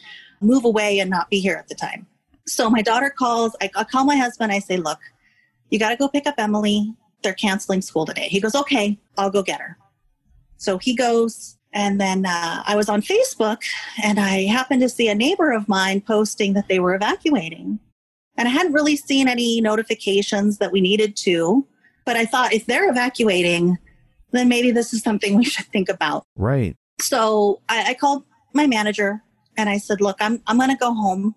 move 0.41 0.65
away 0.65 0.99
and 1.01 1.11
not 1.11 1.29
be 1.29 1.41
here 1.41 1.57
at 1.57 1.69
the 1.69 1.75
time. 1.75 2.07
So 2.47 2.71
my 2.71 2.81
daughter 2.83 3.11
calls. 3.11 3.55
I, 3.61 3.71
I 3.77 3.85
call 3.85 4.05
my 4.05 4.17
husband. 4.17 4.51
I 4.51 4.59
say, 4.59 4.79
look, 4.79 4.99
you 5.69 5.79
got 5.79 5.91
to 5.91 5.97
go 5.97 6.09
pick 6.09 6.27
up 6.27 6.37
Emily. 6.39 6.95
They're 7.23 7.35
canceling 7.35 7.83
school 7.83 8.07
today. 8.07 8.29
He 8.29 8.41
goes, 8.41 8.55
okay, 8.55 8.99
I'll 9.19 9.31
go 9.31 9.43
get 9.43 9.61
her. 9.61 9.77
So 10.57 10.79
he 10.79 10.95
goes. 10.97 11.59
And 11.73 12.01
then 12.01 12.27
uh, 12.27 12.63
I 12.67 12.75
was 12.75 12.89
on 12.89 13.01
Facebook 13.01 13.63
and 14.03 14.19
I 14.19 14.45
happened 14.47 14.81
to 14.83 14.89
see 14.89 15.09
a 15.09 15.15
neighbor 15.15 15.53
of 15.53 15.69
mine 15.69 16.01
posting 16.01 16.55
that 16.55 16.69
they 16.69 16.81
were 16.81 16.95
evacuating. 16.95 17.79
And 18.37 18.49
I 18.49 18.51
hadn't 18.51 18.73
really 18.73 18.97
seen 18.97 19.29
any 19.29 19.61
notifications 19.61 20.59
that 20.59 20.73
we 20.73 20.81
needed 20.81 21.17
to. 21.19 21.67
But 22.05 22.17
I 22.17 22.25
thought 22.25 22.53
if 22.53 22.67
they're 22.67 22.91
evacuating, 22.91 23.79
then 24.33 24.49
maybe 24.49 24.71
this 24.71 24.93
is 24.93 25.03
something 25.03 25.37
we 25.39 25.45
should 25.45 25.67
think 25.67 25.89
about. 25.89 26.25
Right. 26.37 26.77
So 27.01 27.61
I, 27.69 27.91
I 27.91 27.95
called 27.95 28.25
my 28.53 28.67
manager 28.67 29.23
and 29.57 29.69
I 29.69 29.79
said, 29.79 30.01
look, 30.01 30.17
I'm, 30.21 30.43
I'm 30.47 30.57
going 30.57 30.71
to 30.71 30.77
go 30.77 30.93
home. 30.93 31.35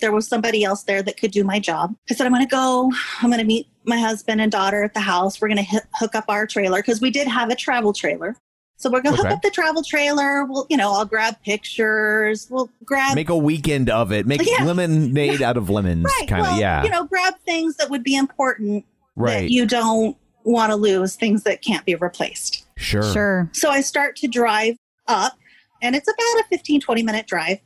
There 0.00 0.12
was 0.12 0.26
somebody 0.26 0.64
else 0.64 0.82
there 0.84 1.02
that 1.02 1.18
could 1.18 1.30
do 1.30 1.44
my 1.44 1.60
job. 1.60 1.94
I 2.10 2.14
said, 2.14 2.26
I'm 2.26 2.32
going 2.32 2.46
to 2.46 2.50
go. 2.50 2.90
I'm 3.20 3.28
going 3.28 3.40
to 3.40 3.46
meet 3.46 3.66
my 3.84 3.98
husband 3.98 4.40
and 4.40 4.50
daughter 4.50 4.82
at 4.82 4.94
the 4.94 5.00
house. 5.00 5.40
We're 5.40 5.48
going 5.48 5.64
to 5.64 5.82
hook 5.94 6.14
up 6.14 6.24
our 6.28 6.46
trailer 6.46 6.78
because 6.78 7.00
we 7.00 7.10
did 7.10 7.28
have 7.28 7.50
a 7.50 7.54
travel 7.54 7.92
trailer. 7.92 8.36
So 8.80 8.88
we're 8.90 9.02
going 9.02 9.14
to 9.14 9.20
Okay. 9.20 9.28
hook 9.28 9.36
up 9.36 9.42
the 9.42 9.50
travel 9.50 9.82
trailer. 9.82 10.44
We'll, 10.46 10.66
you 10.70 10.76
know, 10.78 10.90
I'll 10.92 11.04
grab 11.04 11.36
pictures. 11.44 12.46
We'll 12.50 12.70
grab 12.84 13.14
Make 13.14 13.28
a 13.28 13.36
weekend 13.36 13.90
of 13.90 14.10
it. 14.10 14.26
Make 14.26 14.40
Yeah. 14.44 14.64
lemonade 14.64 15.42
out 15.42 15.58
of 15.58 15.68
lemons. 15.68 16.04
right. 16.04 16.26
Kind 16.26 16.40
of. 16.40 16.46
well, 16.52 16.58
yeah. 16.60 16.82
you 16.82 16.88
know, 16.88 17.04
grab 17.04 17.34
things 17.44 17.76
that 17.76 17.90
would 17.90 18.02
be 18.02 18.16
important 18.16 18.86
right. 19.16 19.42
that 19.42 19.50
you 19.50 19.66
don't 19.66 20.16
want 20.44 20.70
to 20.70 20.76
lose, 20.76 21.14
things 21.14 21.42
that 21.42 21.60
can't 21.62 21.84
be 21.84 21.94
replaced. 21.94 22.64
sure. 22.78 23.02
Sure. 23.12 23.50
So 23.52 23.68
I 23.70 23.82
start 23.82 24.16
to 24.16 24.26
drive 24.28 24.76
up, 25.06 25.34
and 25.82 25.94
it's 25.94 26.08
about 26.08 26.40
a 26.40 26.44
15, 26.48 26.80
20 26.80 27.02
minute 27.02 27.26
drive. 27.26 27.58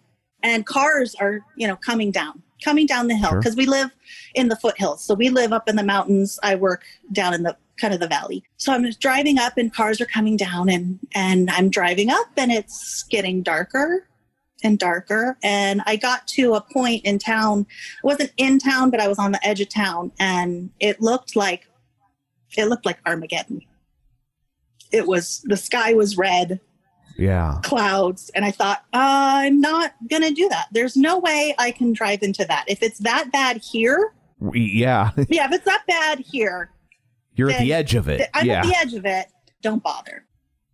And 0.43 0.67
cars 0.67 1.15
are, 1.21 1.39
you 1.57 1.69
know, 1.69 1.77
coming 1.77 2.11
down, 2.11 2.43
coming 2.65 2.87
down 2.87 3.07
the 3.07 3.15
hill 3.15 3.31
Sure. 3.31 3.39
because 3.39 3.55
we 3.55 3.67
live 3.67 3.91
in 4.35 4.49
the 4.49 4.57
foothills. 4.57 5.03
So 5.05 5.15
we 5.15 5.29
live 5.31 5.53
up 5.53 5.69
in 5.69 5.77
the 5.77 5.85
mountains. 5.85 6.41
I 6.43 6.57
work 6.57 6.83
down 7.13 7.33
in 7.35 7.45
the 7.45 7.57
kind 7.81 7.93
of 7.95 8.01
the 8.01 8.09
valley. 8.09 8.45
So 8.57 8.73
I'm 8.73 8.89
driving 9.01 9.39
up, 9.39 9.57
and 9.59 9.73
cars 9.73 10.01
are 10.01 10.07
coming 10.07 10.37
down, 10.37 10.69
and 10.69 10.99
and 11.15 11.51
I'm 11.51 11.71
driving 11.71 12.11
up, 12.11 12.27
and 12.37 12.51
it's 12.53 13.05
getting 13.11 13.43
darker 13.43 14.07
and 14.63 14.79
darker. 14.79 15.37
And 15.43 15.83
I 15.87 15.97
got 15.97 16.27
to 16.29 16.55
a 16.55 16.61
point 16.61 17.05
in 17.05 17.19
town. 17.19 17.67
I 18.03 18.07
wasn't 18.07 18.33
in 18.37 18.59
town, 18.59 18.91
but 18.91 19.01
I 19.01 19.09
was 19.09 19.19
on 19.19 19.33
the 19.33 19.47
edge 19.47 19.61
of 19.61 19.69
town, 19.69 20.13
and 20.19 20.71
it 20.81 21.01
looked 21.01 21.37
like 21.37 21.67
it 22.57 22.67
looked 22.67 22.87
like 22.87 22.99
Armageddon. 23.07 23.61
It 24.93 25.07
was 25.07 25.41
the 25.45 25.57
sky 25.57 25.93
was 25.95 26.17
red, 26.17 26.61
Yeah. 27.19 27.59
clouds, 27.65 28.31
and 28.35 28.45
I 28.45 28.53
thought 28.53 28.85
I'm 28.93 29.61
not 29.61 29.95
gonna 30.09 30.31
do 30.31 30.49
that. 30.51 30.69
There's 30.73 30.97
no 30.97 31.19
way 31.19 31.55
I 31.59 31.73
can 31.73 31.93
drive 31.93 32.23
into 32.23 32.45
that. 32.45 32.65
If 32.69 32.83
it's 32.83 32.99
that 33.01 33.33
bad 33.33 33.57
here, 33.59 34.15
Yeah. 34.53 35.11
yeah, 35.29 35.47
if 35.47 35.53
it's 35.53 35.65
that 35.65 35.83
bad 35.89 36.21
here, 36.21 36.71
You're 37.35 37.51
at 37.51 37.61
the 37.61 37.73
edge 37.73 37.95
of 37.95 38.09
it. 38.09 38.29
I'm 38.35 38.47
yeah. 38.47 38.61
at 38.61 38.67
the 38.67 38.77
edge 38.77 38.95
of 38.95 39.05
it. 39.05 39.27
Don't 39.63 39.83
bother. 39.83 40.25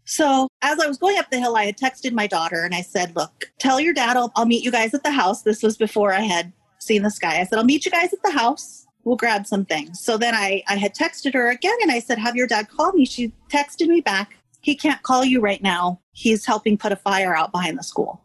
So 0.04 0.48
as 0.62 0.78
I 0.80 0.86
was 0.86 0.98
going 0.98 1.18
up 1.18 1.30
the 1.30 1.38
hill, 1.38 1.56
I 1.56 1.66
had 1.66 1.78
texted 1.78 2.12
my 2.12 2.26
daughter 2.26 2.64
and 2.64 2.74
I 2.74 2.82
said, 2.82 3.14
"Look, 3.14 3.50
tell 3.58 3.78
your 3.80 3.94
dad 3.94 4.16
I'll, 4.16 4.32
I'll 4.34 4.46
meet 4.46 4.64
you 4.64 4.72
guys 4.72 4.92
at 4.92 5.04
the 5.04 5.12
house." 5.12 5.42
This 5.42 5.62
was 5.62 5.76
before 5.76 6.12
I 6.12 6.20
had 6.20 6.52
seen 6.80 7.02
the 7.02 7.10
sky. 7.10 7.40
I 7.40 7.44
said, 7.44 7.58
"I'll 7.58 7.64
meet 7.64 7.84
you 7.84 7.90
guys 7.90 8.12
at 8.12 8.22
the 8.22 8.32
house. 8.32 8.86
We'll 9.04 9.16
grab 9.16 9.46
some 9.46 9.64
things." 9.64 10.00
So 10.02 10.18
then 10.18 10.34
I 10.34 10.62
I 10.68 10.76
had 10.76 10.94
texted 10.94 11.32
her 11.34 11.48
again 11.50 11.76
and 11.82 11.92
I 11.92 12.00
said, 12.00 12.18
"Have 12.18 12.34
your 12.34 12.48
dad 12.48 12.68
call 12.68 12.92
me." 12.92 13.04
She 13.04 13.32
texted 13.50 13.86
me 13.86 14.00
back. 14.00 14.36
He 14.60 14.74
can't 14.74 15.02
call 15.02 15.24
you 15.24 15.40
right 15.40 15.62
now. 15.62 16.00
He's 16.12 16.44
helping 16.44 16.76
put 16.76 16.92
a 16.92 16.96
fire 16.96 17.34
out 17.34 17.52
behind 17.52 17.78
the 17.78 17.82
school. 17.82 18.20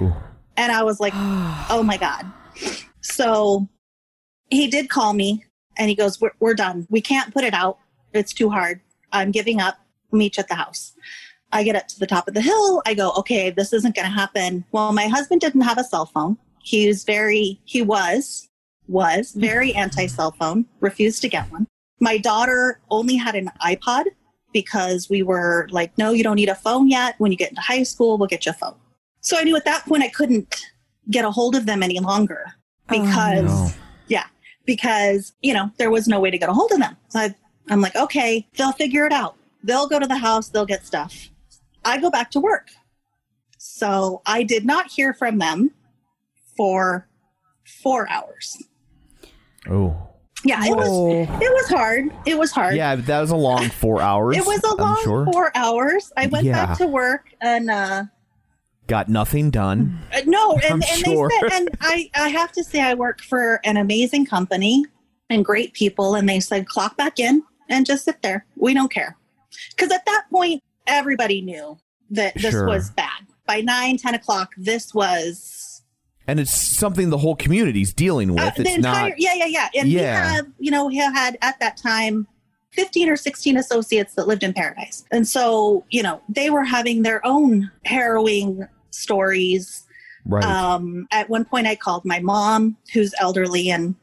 Ooh. 0.00 0.14
And 0.56 0.72
I 0.72 0.82
was 0.82 1.00
like, 1.00 1.12
oh 1.16 1.82
my 1.84 1.96
God. 1.96 2.26
So 3.00 3.68
he 4.50 4.66
did 4.66 4.90
call 4.90 5.14
me 5.14 5.44
and 5.78 5.88
he 5.88 5.94
goes, 5.94 6.20
we're, 6.20 6.32
we're 6.40 6.54
done. 6.54 6.86
We 6.90 7.00
can't 7.00 7.32
put 7.32 7.44
it 7.44 7.54
out. 7.54 7.78
It's 8.12 8.32
too 8.32 8.50
hard. 8.50 8.80
I'm 9.12 9.30
giving 9.30 9.60
up. 9.60 9.78
Meet 10.10 10.36
you 10.36 10.42
at 10.42 10.48
the 10.48 10.54
house. 10.54 10.94
I 11.52 11.62
get 11.62 11.76
up 11.76 11.88
to 11.88 11.98
the 11.98 12.06
top 12.06 12.28
of 12.28 12.34
the 12.34 12.40
hill. 12.40 12.82
I 12.86 12.94
go, 12.94 13.12
okay, 13.18 13.50
this 13.50 13.72
isn't 13.72 13.94
going 13.94 14.06
to 14.06 14.12
happen. 14.12 14.64
Well, 14.72 14.92
my 14.92 15.06
husband 15.06 15.40
didn't 15.40 15.62
have 15.62 15.78
a 15.78 15.84
cell 15.84 16.06
phone. 16.06 16.36
He 16.62 16.88
was 16.88 17.04
very, 17.04 17.60
he 17.64 17.82
was, 17.82 18.48
was 18.86 19.32
very 19.32 19.74
anti 19.74 20.06
cell 20.06 20.32
phone, 20.32 20.66
refused 20.80 21.22
to 21.22 21.28
get 21.28 21.50
one. 21.50 21.66
My 22.00 22.18
daughter 22.18 22.80
only 22.90 23.16
had 23.16 23.34
an 23.34 23.50
iPod 23.62 24.04
because 24.52 25.08
we 25.10 25.22
were 25.22 25.68
like, 25.70 25.96
no, 25.98 26.12
you 26.12 26.22
don't 26.22 26.36
need 26.36 26.48
a 26.48 26.54
phone 26.54 26.88
yet. 26.88 27.14
When 27.18 27.32
you 27.32 27.38
get 27.38 27.50
into 27.50 27.62
high 27.62 27.82
school, 27.82 28.18
we'll 28.18 28.28
get 28.28 28.46
you 28.46 28.50
a 28.50 28.54
phone. 28.54 28.76
So 29.20 29.36
I 29.38 29.44
knew 29.44 29.56
at 29.56 29.64
that 29.64 29.84
point 29.84 30.02
I 30.02 30.08
couldn't 30.08 30.62
get 31.10 31.24
a 31.24 31.30
hold 31.30 31.54
of 31.54 31.66
them 31.66 31.82
any 31.82 31.98
longer 31.98 32.46
oh, 32.46 32.54
because 32.88 33.44
no. 33.44 33.70
yeah 34.08 34.26
because 34.68 35.32
you 35.40 35.54
know 35.54 35.70
there 35.78 35.90
was 35.90 36.06
no 36.06 36.20
way 36.20 36.30
to 36.30 36.36
get 36.38 36.48
a 36.50 36.52
hold 36.52 36.70
of 36.70 36.78
them 36.78 36.94
so 37.08 37.18
I, 37.20 37.34
i'm 37.70 37.80
like 37.80 37.96
okay 37.96 38.46
they'll 38.56 38.72
figure 38.72 39.06
it 39.06 39.12
out 39.12 39.34
they'll 39.64 39.88
go 39.88 39.98
to 39.98 40.06
the 40.06 40.18
house 40.18 40.50
they'll 40.50 40.66
get 40.66 40.84
stuff 40.86 41.30
i 41.86 41.98
go 41.98 42.10
back 42.10 42.30
to 42.32 42.38
work 42.40 42.68
so 43.56 44.20
i 44.26 44.42
did 44.42 44.64
not 44.66 44.90
hear 44.90 45.14
from 45.14 45.38
them 45.38 45.70
for 46.56 47.08
four 47.82 48.08
hours 48.10 48.62
Oh. 49.70 49.96
yeah 50.44 50.60
it 50.64 50.76
was 50.76 51.28
it 51.42 51.52
was 51.52 51.68
hard 51.68 52.04
it 52.26 52.38
was 52.38 52.52
hard 52.52 52.76
Yeah, 52.76 52.94
that 52.96 53.20
was 53.20 53.30
a 53.30 53.36
long 53.36 53.68
four 53.70 54.00
hours. 54.00 54.36
it 54.40 54.46
was 54.46 54.62
a 54.64 54.74
long 54.76 55.00
sure. 55.02 55.24
four 55.32 55.50
hours 55.56 56.12
i 56.16 56.26
went 56.26 56.44
Yeah. 56.44 56.66
back 56.66 56.78
to 56.78 56.86
work 56.86 57.30
and 57.40 57.70
uh 57.70 58.04
Got 58.88 59.08
nothing 59.08 59.50
done. 59.50 59.96
Uh, 60.12 60.22
no, 60.26 60.52
and, 60.64 60.82
and 60.82 60.84
sure. 60.84 61.28
they 61.42 61.48
said, 61.48 61.52
and 61.60 61.68
I, 61.80 62.10
I 62.16 62.28
have 62.30 62.50
to 62.52 62.64
say, 62.64 62.80
I 62.80 62.94
work 62.94 63.20
for 63.22 63.60
an 63.64 63.76
amazing 63.76 64.26
company. 64.26 64.84
and 65.30 65.44
great 65.44 65.74
people. 65.74 66.14
And 66.14 66.26
they 66.28 66.40
said, 66.40 66.66
clock 66.66 66.96
back 66.96 67.20
in 67.20 67.42
and 67.68 67.84
just 67.86 68.04
sit 68.06 68.22
there. 68.22 68.46
We 68.56 68.72
don't 68.74 68.90
care. 68.90 69.14
Because 69.76 69.92
at 69.92 70.04
that 70.06 70.24
point, 70.32 70.62
everybody 70.86 71.42
knew 71.42 71.76
that 72.10 72.32
this 72.34 72.52
Sure. 72.52 72.66
was 72.66 72.90
bad. 72.92 73.26
By 73.46 73.60
nine, 73.60 73.98
10 73.98 74.14
o'clock, 74.14 74.52
this 74.56 74.94
was 74.94 75.82
And 76.26 76.40
it's 76.40 76.54
something 76.54 77.10
the 77.10 77.18
whole 77.18 77.36
community's 77.36 77.92
dealing 77.92 78.32
with. 78.32 78.42
uh, 78.42 78.52
it's 78.56 78.74
entire, 78.74 79.10
not. 79.10 79.20
yeah, 79.20 79.34
yeah, 79.34 79.44
yeah. 79.46 79.68
And 79.74 79.88
Yeah. 79.90 80.00
we 80.30 80.36
had, 80.36 80.52
you 80.58 80.70
know, 80.70 80.86
we 80.86 80.96
had 80.96 81.36
at 81.42 81.60
that 81.60 81.76
time 81.76 82.26
15 82.72 83.10
or 83.10 83.16
16 83.16 83.56
associates 83.58 84.14
that 84.14 84.26
lived 84.28 84.42
in 84.42 84.54
paradise. 84.54 85.04
And 85.10 85.28
so, 85.28 85.84
you 85.90 86.02
know, 86.02 86.22
they 86.28 86.48
were 86.48 86.64
having 86.64 87.02
their 87.02 87.20
own 87.26 87.70
harrowing 87.84 88.66
stories. 88.98 89.86
Right. 90.24 90.44
Um, 90.44 91.06
at 91.10 91.30
one 91.30 91.44
point, 91.44 91.66
I 91.66 91.76
called 91.76 92.04
my 92.04 92.20
mom, 92.20 92.76
who's 92.92 93.14
elderly 93.18 93.70
and 93.70 93.94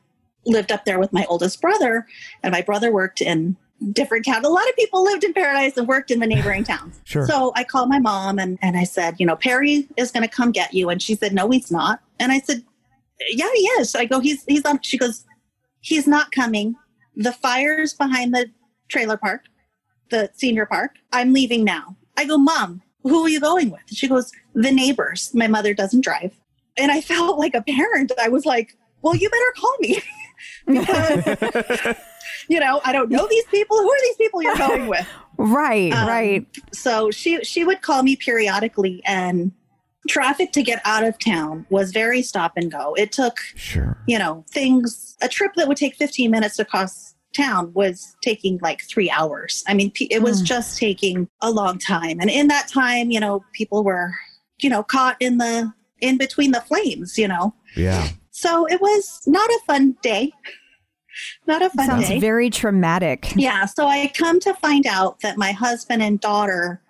lived 0.46 0.72
up 0.72 0.86
there 0.86 1.00
with 1.00 1.14
my 1.14 1.26
oldest 1.26 1.62
brother. 1.62 2.08
And 2.44 2.52
my 2.52 2.62
brother 2.62 2.92
worked 2.92 3.22
in 3.22 3.58
different 3.92 4.26
towns. 4.26 4.46
A 4.46 4.50
lot 4.50 4.68
of 4.70 4.76
people 4.76 5.04
lived 5.04 5.24
in 5.24 5.34
paradise 5.34 5.78
and 5.78 5.88
worked 5.88 6.12
in 6.12 6.20
the 6.20 6.28
neighboring 6.28 6.64
towns. 6.66 7.00
Sure. 7.04 7.28
So 7.28 7.52
I 7.56 7.64
called 7.64 7.90
my 7.90 8.00
mom 8.00 8.40
and, 8.40 8.58
and 8.62 8.78
I 8.78 8.84
said, 8.84 9.16
you 9.20 9.26
know, 9.26 9.36
Perry 9.36 9.88
is 9.98 10.12
going 10.12 10.24
to 10.24 10.34
come 10.34 10.52
get 10.52 10.74
you. 10.74 10.90
And 10.90 11.02
she 11.02 11.16
said, 11.16 11.34
no, 11.34 11.50
he's 11.50 11.72
not. 11.72 12.00
And 12.20 12.32
I 12.32 12.40
said, 12.40 12.64
yeah, 13.30 13.50
he 13.54 13.62
is. 13.62 13.96
I 13.96 14.06
go, 14.06 14.20
he's, 14.20 14.44
he's 14.46 14.66
on. 14.66 14.82
She 14.82 14.98
goes, 14.98 15.26
he's 15.82 16.08
not 16.08 16.32
coming. 16.32 16.76
The 17.16 17.32
fire's 17.32 17.94
behind 17.94 18.34
the 18.34 18.50
trailer 18.90 19.18
park, 19.18 19.44
the 20.10 20.30
senior 20.34 20.66
park. 20.66 20.96
I'm 21.12 21.34
leaving 21.34 21.64
now. 21.64 21.96
I 22.18 22.26
go, 22.26 22.38
mom, 22.38 22.82
who 23.06 23.23
are 23.26 23.30
you 23.30 23.40
going 23.40 23.69
with? 23.69 23.82
She 23.88 24.07
goes, 24.07 24.32
the 24.53 24.72
neighbors. 24.72 25.32
My 25.34 25.48
mother 25.48 25.73
doesn't 25.73 26.02
drive. 26.02 26.38
And 26.77 26.91
I 26.91 26.99
felt 27.02 27.40
like 27.40 27.53
a 27.56 27.61
parent. 27.61 28.11
I 28.19 28.27
was 28.27 28.45
like, 28.45 28.76
well, 29.02 29.15
you 29.15 29.30
better 29.30 29.53
call 29.56 29.76
me. 29.80 30.02
because, 30.68 31.95
you 32.49 32.60
know, 32.60 32.82
I 32.84 32.91
don't 32.91 33.10
know 33.10 33.26
these 33.30 33.45
people. 33.45 33.77
Who 33.77 33.90
are 33.91 34.02
these 34.02 34.15
people 34.18 34.41
you're 34.44 34.57
going 34.57 34.88
with? 34.88 35.07
Right, 35.38 35.94
Um, 35.94 36.07
right. 36.07 36.45
So 36.73 37.11
she 37.11 37.44
she 37.44 37.64
would 37.64 37.82
call 37.82 38.03
me 38.03 38.15
periodically 38.15 39.02
and 39.06 39.52
traffic 40.07 40.52
to 40.53 40.61
get 40.64 40.82
out 40.86 41.03
of 41.03 41.18
town 41.19 41.65
was 41.69 41.91
very 41.91 42.22
stop 42.22 42.53
and 42.56 42.72
go. 42.72 42.94
It 42.95 43.11
took, 43.11 43.40
Sure. 43.56 43.98
you 44.07 44.19
know, 44.19 44.45
things 44.52 45.18
a 45.22 45.27
trip 45.27 45.53
that 45.56 45.68
would 45.68 45.77
take 45.77 45.95
15 45.95 46.30
minutes 46.30 46.57
to 46.57 46.65
cross 46.65 47.15
town 47.36 47.72
was 47.74 48.16
taking 48.22 48.60
like 48.62 48.82
3 48.84 49.10
hours. 49.10 49.64
I 49.68 49.74
mean, 49.74 49.91
it 49.99 50.22
was 50.22 50.40
hmm. 50.40 50.45
just 50.45 50.78
taking 50.78 51.28
a 51.41 51.52
long 51.52 51.78
time. 51.78 52.20
And 52.20 52.30
in 52.30 52.48
that 52.48 52.68
time, 52.68 53.12
you 53.12 53.20
know, 53.20 53.44
people 53.53 53.84
were, 53.84 54.14
you 54.60 54.70
know, 54.70 54.84
caught 54.84 55.18
in 55.20 55.38
the 55.38 55.72
in 56.02 56.18
between 56.18 56.52
the 56.52 56.62
flames, 56.62 57.18
you 57.18 57.28
know. 57.28 57.53
Yeah. 57.76 58.10
So 58.32 58.66
it 58.68 58.82
was 58.82 59.22
not 59.26 59.49
a 59.49 59.60
fun 59.66 59.95
day. 60.02 60.32
Not 61.48 61.62
a 61.62 61.70
fun 61.70 61.88
day. 61.88 61.91
Sounds 61.91 62.07
day. 62.10 62.20
very 62.20 62.49
traumatic. 62.49 63.32
Yeah, 63.36 63.66
so 63.66 63.88
I 63.88 64.12
come 64.14 64.40
to 64.41 64.53
find 64.56 64.86
out 64.86 65.22
that 65.22 65.38
my 65.38 65.53
husband 65.53 66.03
and 66.03 66.20
daughter, 66.20 66.82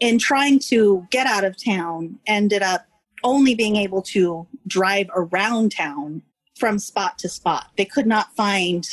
in 0.00 0.18
trying 0.18 0.58
to 0.60 1.06
get 1.10 1.26
out 1.26 1.44
of 1.44 1.62
town, 1.62 2.18
ended 2.26 2.62
up 2.62 2.86
only 3.22 3.54
being 3.54 3.76
able 3.76 4.02
to 4.02 4.46
drive 4.66 5.08
around 5.14 5.72
town 5.72 6.22
from 6.56 6.78
spot 6.78 7.18
to 7.18 7.28
spot. 7.28 7.66
They 7.76 7.84
could 7.84 8.06
not 8.06 8.34
find 8.36 8.86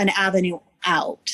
an 0.00 0.08
avenue 0.10 0.58
out. 0.84 1.30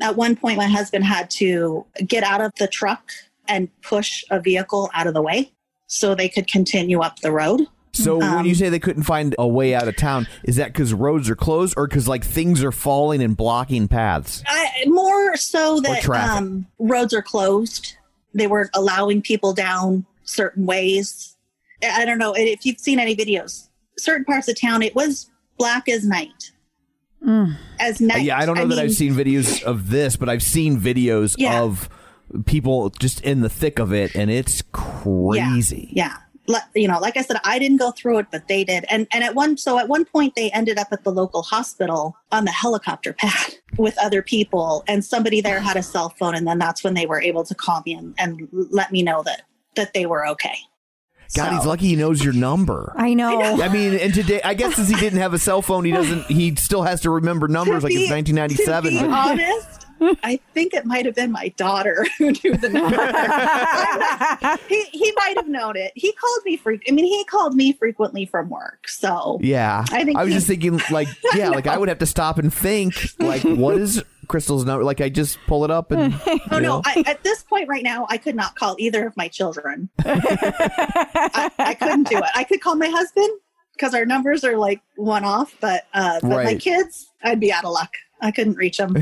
At 0.00 0.16
one 0.16 0.36
point, 0.36 0.56
my 0.56 0.66
husband 0.66 1.04
had 1.04 1.28
to 1.30 1.84
get 2.06 2.22
out 2.22 2.40
of 2.40 2.52
the 2.58 2.68
truck 2.68 3.10
and 3.48 3.68
push 3.82 4.24
a 4.30 4.40
vehicle 4.40 4.88
out 4.94 5.06
of 5.06 5.14
the 5.14 5.22
way 5.22 5.52
so 5.86 6.14
they 6.14 6.28
could 6.28 6.46
continue 6.46 7.00
up 7.00 7.20
the 7.20 7.32
road. 7.32 7.66
So 7.92 8.16
when 8.16 8.28
Um, 8.28 8.46
you 8.46 8.54
say 8.54 8.70
they 8.70 8.78
couldn't 8.78 9.02
find 9.02 9.34
a 9.38 9.46
way 9.46 9.74
out 9.74 9.86
of 9.86 9.96
town, 9.96 10.26
is 10.44 10.56
that 10.56 10.68
because 10.72 10.94
roads 10.94 11.28
are 11.28 11.36
closed 11.36 11.74
or 11.76 11.86
because 11.86 12.08
like 12.08 12.24
things 12.24 12.64
are 12.64 12.72
falling 12.72 13.22
and 13.22 13.36
blocking 13.36 13.86
paths? 13.86 14.42
I, 14.46 14.84
more 14.86 15.36
so 15.36 15.80
that 15.80 16.08
um, 16.08 16.66
roads 16.78 17.12
are 17.12 17.20
closed. 17.20 17.96
They 18.32 18.46
weren't 18.46 18.70
allowing 18.72 19.20
people 19.20 19.52
down 19.52 20.06
certain 20.24 20.64
ways. 20.64 21.36
I 21.82 22.06
don't 22.06 22.18
know 22.18 22.32
if 22.34 22.64
you've 22.64 22.80
seen 22.80 22.98
any 22.98 23.14
videos. 23.14 23.68
Certain 23.98 24.24
parts 24.24 24.48
of 24.48 24.58
town, 24.58 24.82
it 24.82 24.94
was 24.94 25.28
black 25.58 25.86
as 25.88 26.06
night. 26.06 26.51
As 27.80 28.00
Uh, 28.00 28.16
yeah, 28.18 28.38
I 28.38 28.46
don't 28.46 28.56
know 28.56 28.66
that 28.66 28.76
mean, 28.76 28.84
I've 28.84 28.92
seen 28.92 29.14
videos 29.14 29.62
of 29.62 29.90
this, 29.90 30.16
but 30.16 30.28
I've 30.28 30.42
seen 30.42 30.80
videos 30.80 31.34
Yeah. 31.38 31.62
of 31.62 31.88
people 32.46 32.90
just 32.90 33.20
in 33.22 33.40
the 33.40 33.48
thick 33.48 33.78
of 33.78 33.92
it, 33.92 34.14
and 34.14 34.30
it's 34.30 34.62
crazy. 34.72 35.90
Yeah. 35.92 36.16
Like- 36.48 36.62
You 36.74 36.88
know, 36.88 36.98
like 36.98 37.16
I 37.16 37.22
said, 37.22 37.36
I 37.44 37.58
didn't 37.60 37.76
go 37.76 37.92
through 37.92 38.18
it, 38.18 38.26
but 38.32 38.48
they 38.48 38.64
did. 38.64 38.84
And 38.90 39.06
and 39.12 39.22
at 39.22 39.34
one 39.36 39.56
so 39.56 39.78
at 39.78 39.88
one 39.88 40.04
point 40.04 40.34
they 40.34 40.50
ended 40.50 40.76
up 40.76 40.88
at 40.90 41.04
the 41.04 41.12
local 41.12 41.42
hospital 41.42 42.16
on 42.32 42.44
the 42.44 42.50
helicopter 42.50 43.12
pad 43.12 43.54
with 43.78 43.96
other 43.98 44.22
people, 44.22 44.82
and 44.88 45.04
somebody 45.04 45.40
there 45.40 45.60
had 45.60 45.76
a 45.76 45.82
cell 45.82 46.08
phone, 46.18 46.34
and 46.34 46.46
then 46.46 46.58
that's 46.58 46.82
when 46.82 46.94
they 46.94 47.06
were 47.06 47.20
able 47.22 47.44
to 47.44 47.54
call 47.54 47.82
me 47.86 47.94
and, 47.94 48.14
and 48.18 48.48
let 48.70 48.90
me 48.90 49.02
know 49.02 49.22
that 49.22 49.42
that 49.76 49.94
they 49.94 50.04
were 50.06 50.26
okay. 50.26 50.56
God, 51.34 51.50
So- 51.50 51.56
he's 51.56 51.66
lucky 51.66 51.86
he 51.88 51.96
knows 51.96 52.22
your 52.22 52.32
number. 52.34 52.92
I 52.96 53.14
know. 53.14 53.40
I 53.62 53.68
mean, 53.68 53.94
and 53.94 54.12
today, 54.12 54.40
I 54.42 54.54
guess 54.54 54.74
since 54.76 54.88
he 54.88 54.96
didn't 54.96 55.18
have 55.20 55.32
a 55.34 55.38
cell 55.38 55.62
phone, 55.62 55.84
he 55.84 55.90
doesn't. 55.92 56.24
He 56.26 56.54
still 56.56 56.82
has 56.82 57.00
to 57.02 57.10
remember 57.10 57.48
numbers 57.48 57.80
To 57.82 57.86
like 57.86 57.94
be- 57.94 58.04
it's 58.04 58.10
1997. 58.10 58.92
To 58.94 59.00
be 59.00 59.06
but- 59.08 59.10
honest, 59.30 59.78
I 60.24 60.40
think 60.52 60.74
it 60.74 60.84
might 60.84 61.06
have 61.06 61.14
been 61.14 61.30
my 61.30 61.48
daughter 61.56 62.04
who 62.18 62.32
knew 62.32 62.56
the 62.56 62.68
number. 62.68 64.58
he 64.68 64.82
he 64.92 65.12
might 65.16 65.36
have 65.36 65.46
known 65.48 65.76
it. 65.76 65.92
He 65.94 66.12
called 66.12 66.40
me 66.44 66.58
freq. 66.58 66.80
I 66.88 66.90
mean, 66.90 67.04
he 67.04 67.24
called 67.24 67.54
me 67.54 67.72
frequently 67.72 68.26
from 68.26 68.48
work. 68.50 68.88
So 68.88 69.38
yeah, 69.42 69.84
I 69.90 70.04
think 70.04 70.18
I 70.18 70.24
was 70.24 70.30
he- 70.32 70.34
just 70.38 70.46
thinking, 70.48 70.80
like, 70.90 71.08
yeah, 71.34 71.50
like 71.50 71.66
I 71.66 71.78
would 71.78 71.88
have 71.88 71.98
to 72.00 72.06
stop 72.06 72.38
and 72.38 72.52
think, 72.52 72.94
like, 73.20 73.42
what 73.42 73.76
is 73.78 74.02
Crystal's 74.28 74.64
number? 74.64 74.84
Like, 74.84 75.00
I 75.00 75.08
just 75.08 75.38
pull 75.46 75.64
it 75.64 75.70
up 75.70 75.90
and. 75.90 76.14
Oh 76.50 76.58
know. 76.58 76.80
no! 76.80 76.82
I, 76.84 77.04
at 77.06 77.22
this 77.22 77.42
point, 77.42 77.68
right 77.68 77.82
now, 77.82 78.06
I 78.10 78.18
could 78.18 78.34
not 78.34 78.56
call 78.56 78.76
either 78.78 79.06
of 79.06 79.16
my 79.16 79.28
children. 79.28 79.88
I, 80.04 81.50
I 81.58 81.74
couldn't 81.74 82.08
do 82.08 82.18
it. 82.18 82.24
I 82.34 82.44
could 82.44 82.60
call 82.60 82.76
my 82.76 82.88
husband 82.88 83.30
because 83.72 83.94
our 83.94 84.04
numbers 84.04 84.44
are 84.44 84.56
like 84.56 84.80
one 84.96 85.24
off, 85.24 85.56
but 85.60 85.86
uh, 85.94 86.20
but 86.20 86.44
my 86.44 86.54
kids, 86.56 87.10
I'd 87.22 87.40
be 87.40 87.52
out 87.52 87.64
of 87.64 87.72
luck. 87.72 87.94
I 88.20 88.30
couldn't 88.30 88.54
reach 88.54 88.76
them. 88.78 88.96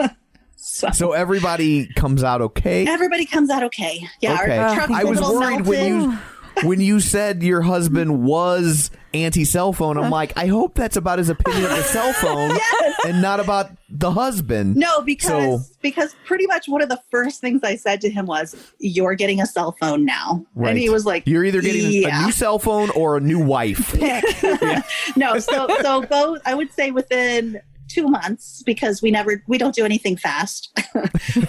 so, 0.56 0.90
So 0.90 1.12
everybody 1.12 1.86
comes 1.94 2.24
out 2.24 2.40
okay. 2.40 2.86
everybody 2.86 3.26
comes 3.26 3.50
out 3.50 3.62
okay. 3.64 4.08
Yeah, 4.20 4.38
okay. 4.40 4.58
our 4.58 4.74
truck 4.74 4.90
I 4.90 5.04
was 5.04 5.20
worried 5.20 5.66
when 5.66 5.86
you 5.86 6.18
when 6.62 6.80
you 6.80 7.00
said 7.00 7.42
your 7.42 7.62
husband 7.62 8.22
was 8.24 8.90
anti 9.12 9.44
cell 9.44 9.72
phone. 9.72 9.96
I'm 9.98 10.10
like, 10.10 10.32
I 10.36 10.46
hope 10.46 10.74
that's 10.74 10.96
about 10.96 11.18
his 11.18 11.28
opinion 11.28 11.64
of 11.64 11.70
the 11.70 11.82
cell 11.82 12.12
phone 12.14 12.50
Yes. 12.50 12.96
and 13.06 13.20
not 13.22 13.40
about 13.40 13.70
the 13.88 14.10
husband. 14.10 14.76
No, 14.76 15.00
because 15.02 15.66
So- 15.66 15.74
because 15.82 16.14
pretty 16.24 16.46
much 16.46 16.68
one 16.68 16.80
of 16.82 16.88
the 16.88 17.00
first 17.10 17.40
things 17.40 17.60
I 17.62 17.76
said 17.76 18.00
to 18.02 18.10
him 18.10 18.26
was, 18.26 18.56
"You're 18.78 19.14
getting 19.14 19.40
a 19.40 19.46
cell 19.46 19.76
phone 19.80 20.04
now," 20.04 20.44
Right. 20.54 20.70
and 20.70 20.78
he 20.78 20.88
was 20.90 21.04
like, 21.04 21.24
You're 21.26 21.44
either 21.44 21.60
getting 21.60 22.04
a 22.06 22.24
new 22.24 22.32
cell 22.32 22.58
phone 22.58 22.90
or 22.90 23.16
a 23.16 23.20
new 23.20 23.38
wife. 23.44 23.94
no, 25.16 25.38
so 25.38 25.68
so 25.82 26.02
both. 26.02 26.40
I 26.46 26.54
would 26.54 26.72
say 26.72 26.90
within 26.90 27.60
two 27.88 28.08
months 28.08 28.62
because 28.64 29.02
we 29.02 29.10
never 29.10 29.42
we 29.46 29.58
don't 29.58 29.74
do 29.74 29.84
anything 29.84 30.16
fast. 30.16 30.70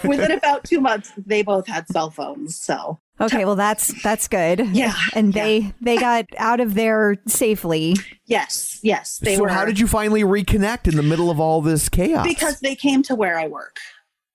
within 0.04 0.30
about 0.32 0.64
two 0.64 0.80
months, 0.80 1.10
they 1.16 1.42
both 1.42 1.66
had 1.66 1.88
cell 1.88 2.10
phones. 2.10 2.54
So 2.56 3.00
Okay, 3.20 3.44
well 3.46 3.56
that's 3.56 4.00
that's 4.02 4.28
good. 4.28 4.60
Yeah, 4.72 4.94
And 5.14 5.32
they 5.32 5.72
they 5.80 5.96
got 5.96 6.26
out 6.36 6.60
of 6.60 6.74
there 6.74 7.16
safely. 7.26 7.96
yes, 8.26 8.78
yes, 8.82 9.18
they 9.18 9.36
so 9.36 9.42
were. 9.42 9.48
how 9.48 9.64
did 9.64 9.78
you 9.78 9.86
finally 9.86 10.22
reconnect 10.22 10.86
in 10.86 10.96
the 10.96 11.02
middle 11.02 11.30
of 11.30 11.40
all 11.40 11.62
this 11.62 11.88
chaos? 11.88 12.26
Because 12.26 12.60
they 12.60 12.74
came 12.74 13.02
to 13.04 13.14
where 13.14 13.38
I 13.38 13.48
work. 13.48 13.76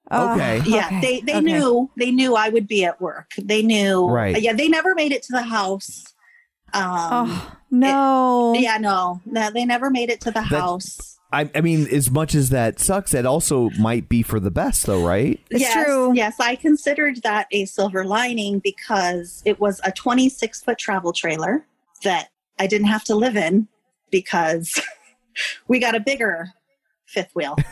Oh, 0.09 0.33
Okay. 0.33 0.61
Yeah, 0.65 0.87
okay, 0.87 0.99
they 1.01 1.21
they 1.21 1.35
okay. 1.37 1.41
knew 1.45 1.91
they 1.95 2.11
knew 2.11 2.35
I 2.35 2.49
would 2.49 2.67
be 2.67 2.83
at 2.83 2.99
work. 2.99 3.31
They 3.37 3.61
knew. 3.61 4.07
Right. 4.07 4.41
Yeah, 4.41 4.53
they 4.53 4.67
never 4.67 4.95
made 4.95 5.11
it 5.11 5.23
to 5.23 5.31
the 5.31 5.43
house. 5.43 6.03
Um, 6.73 6.89
Oh 7.29 7.57
no. 7.69 8.53
Yeah, 8.55 8.77
no, 8.77 9.21
no, 9.25 9.51
they 9.51 9.63
never 9.65 9.89
made 9.89 10.09
it 10.09 10.21
to 10.21 10.31
the 10.31 10.41
house. 10.41 11.10
I, 11.33 11.49
I 11.55 11.61
mean, 11.61 11.87
as 11.87 12.11
much 12.11 12.35
as 12.35 12.49
that 12.49 12.79
sucks, 12.79 13.13
it 13.13 13.25
also 13.25 13.69
might 13.79 14.09
be 14.09 14.21
for 14.21 14.39
the 14.39 14.51
best, 14.51 14.85
though, 14.85 15.05
right? 15.05 15.39
It's 15.49 15.61
yes, 15.61 15.73
true. 15.73 16.13
Yes, 16.13 16.39
I 16.39 16.55
considered 16.55 17.21
that 17.23 17.47
a 17.51 17.65
silver 17.65 18.03
lining 18.03 18.59
because 18.59 19.41
it 19.45 19.59
was 19.59 19.79
a 19.83 19.91
26 19.91 20.61
foot 20.61 20.77
travel 20.77 21.13
trailer 21.13 21.65
that 22.03 22.29
I 22.59 22.67
didn't 22.67 22.87
have 22.87 23.03
to 23.05 23.15
live 23.15 23.37
in 23.37 23.67
because 24.09 24.79
we 25.67 25.79
got 25.79 25.95
a 25.95 25.99
bigger 25.99 26.49
fifth 27.05 27.33
wheel. 27.33 27.57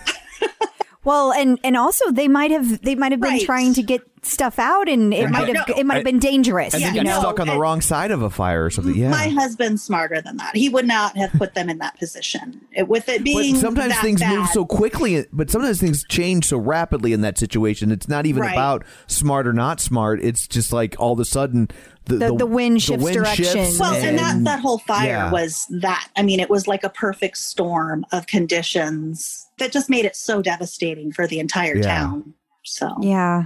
Well, 1.05 1.31
and 1.31 1.57
and 1.63 1.77
also 1.77 2.11
they 2.11 2.27
might 2.27 2.51
have 2.51 2.81
they 2.81 2.93
might 2.93 3.13
have 3.13 3.21
been 3.21 3.31
Right. 3.31 3.45
trying 3.45 3.73
to 3.75 3.81
get 3.81 4.01
stuff 4.25 4.59
out, 4.59 4.87
and 4.89 5.13
it 5.13 5.29
might 5.29 5.55
have 5.55 5.69
it 5.77 5.85
might 5.85 5.95
have 5.95 6.03
been 6.03 6.19
dangerous. 6.19 6.73
And 6.73 6.81
Yeah, 6.81 6.87
then 6.89 6.95
you 6.97 7.03
got 7.03 7.09
know? 7.15 7.19
stuck 7.21 7.39
on 7.39 7.47
the 7.47 7.53
and- 7.53 7.61
wrong 7.61 7.81
side 7.81 8.11
of 8.11 8.21
a 8.21 8.29
fire 8.29 8.65
or 8.65 8.69
something. 8.69 8.95
Yeah. 8.95 9.09
My 9.09 9.29
husband's 9.29 9.81
smarter 9.83 10.21
than 10.21 10.37
that. 10.37 10.55
He 10.55 10.69
would 10.69 10.87
not 10.87 11.15
have 11.17 11.31
put 11.33 11.53
them 11.53 11.69
in 11.69 11.77
that 11.79 11.97
position. 11.99 12.61
It, 12.75 12.87
with 12.87 13.07
it 13.09 13.19
but 13.19 13.23
being 13.25 13.55
sometimes 13.55 13.93
that 13.93 14.01
things 14.01 14.23
move 14.23 14.47
so 14.49 14.65
quickly, 14.65 15.25
but 15.31 15.49
sometimes 15.49 15.79
things 15.79 16.03
change 16.09 16.45
so 16.45 16.57
rapidly 16.57 17.13
in 17.13 17.21
that 17.21 17.37
situation. 17.37 17.91
It's 17.91 18.07
not 18.07 18.25
even 18.25 18.41
Right. 18.41 18.51
about 18.53 18.83
smart 19.07 19.47
or 19.47 19.53
not 19.53 19.79
smart. 19.79 20.21
It's 20.21 20.47
just 20.47 20.71
like 20.73 20.95
all 20.99 21.13
of 21.13 21.19
a 21.19 21.25
sudden 21.25 21.69
the, 22.05 22.17
The- 22.17 22.35
the 22.35 22.45
wind 22.45 22.81
shifts 22.81 23.09
direction. 23.11 23.45
shifts 23.45 23.79
Well, 23.79 23.93
and, 23.93 24.17
that, 24.17 24.43
that 24.45 24.59
whole 24.61 24.79
fire 24.79 25.07
yeah. 25.07 25.31
was 25.31 25.65
that. 25.81 26.09
I 26.17 26.23
mean, 26.23 26.39
it 26.39 26.49
was 26.49 26.67
like 26.67 26.83
a 26.83 26.89
perfect 26.89 27.37
storm 27.37 28.05
of 28.11 28.25
conditions 28.27 29.47
that 29.59 29.71
just 29.71 29.89
made 29.89 30.05
it 30.05 30.15
so 30.15 30.41
devastating 30.41 31.11
for 31.11 31.27
the 31.27 31.39
entire 31.39 31.75
Yeah. 31.77 31.81
town. 31.83 32.33
So, 32.63 32.95
Yeah. 33.01 33.45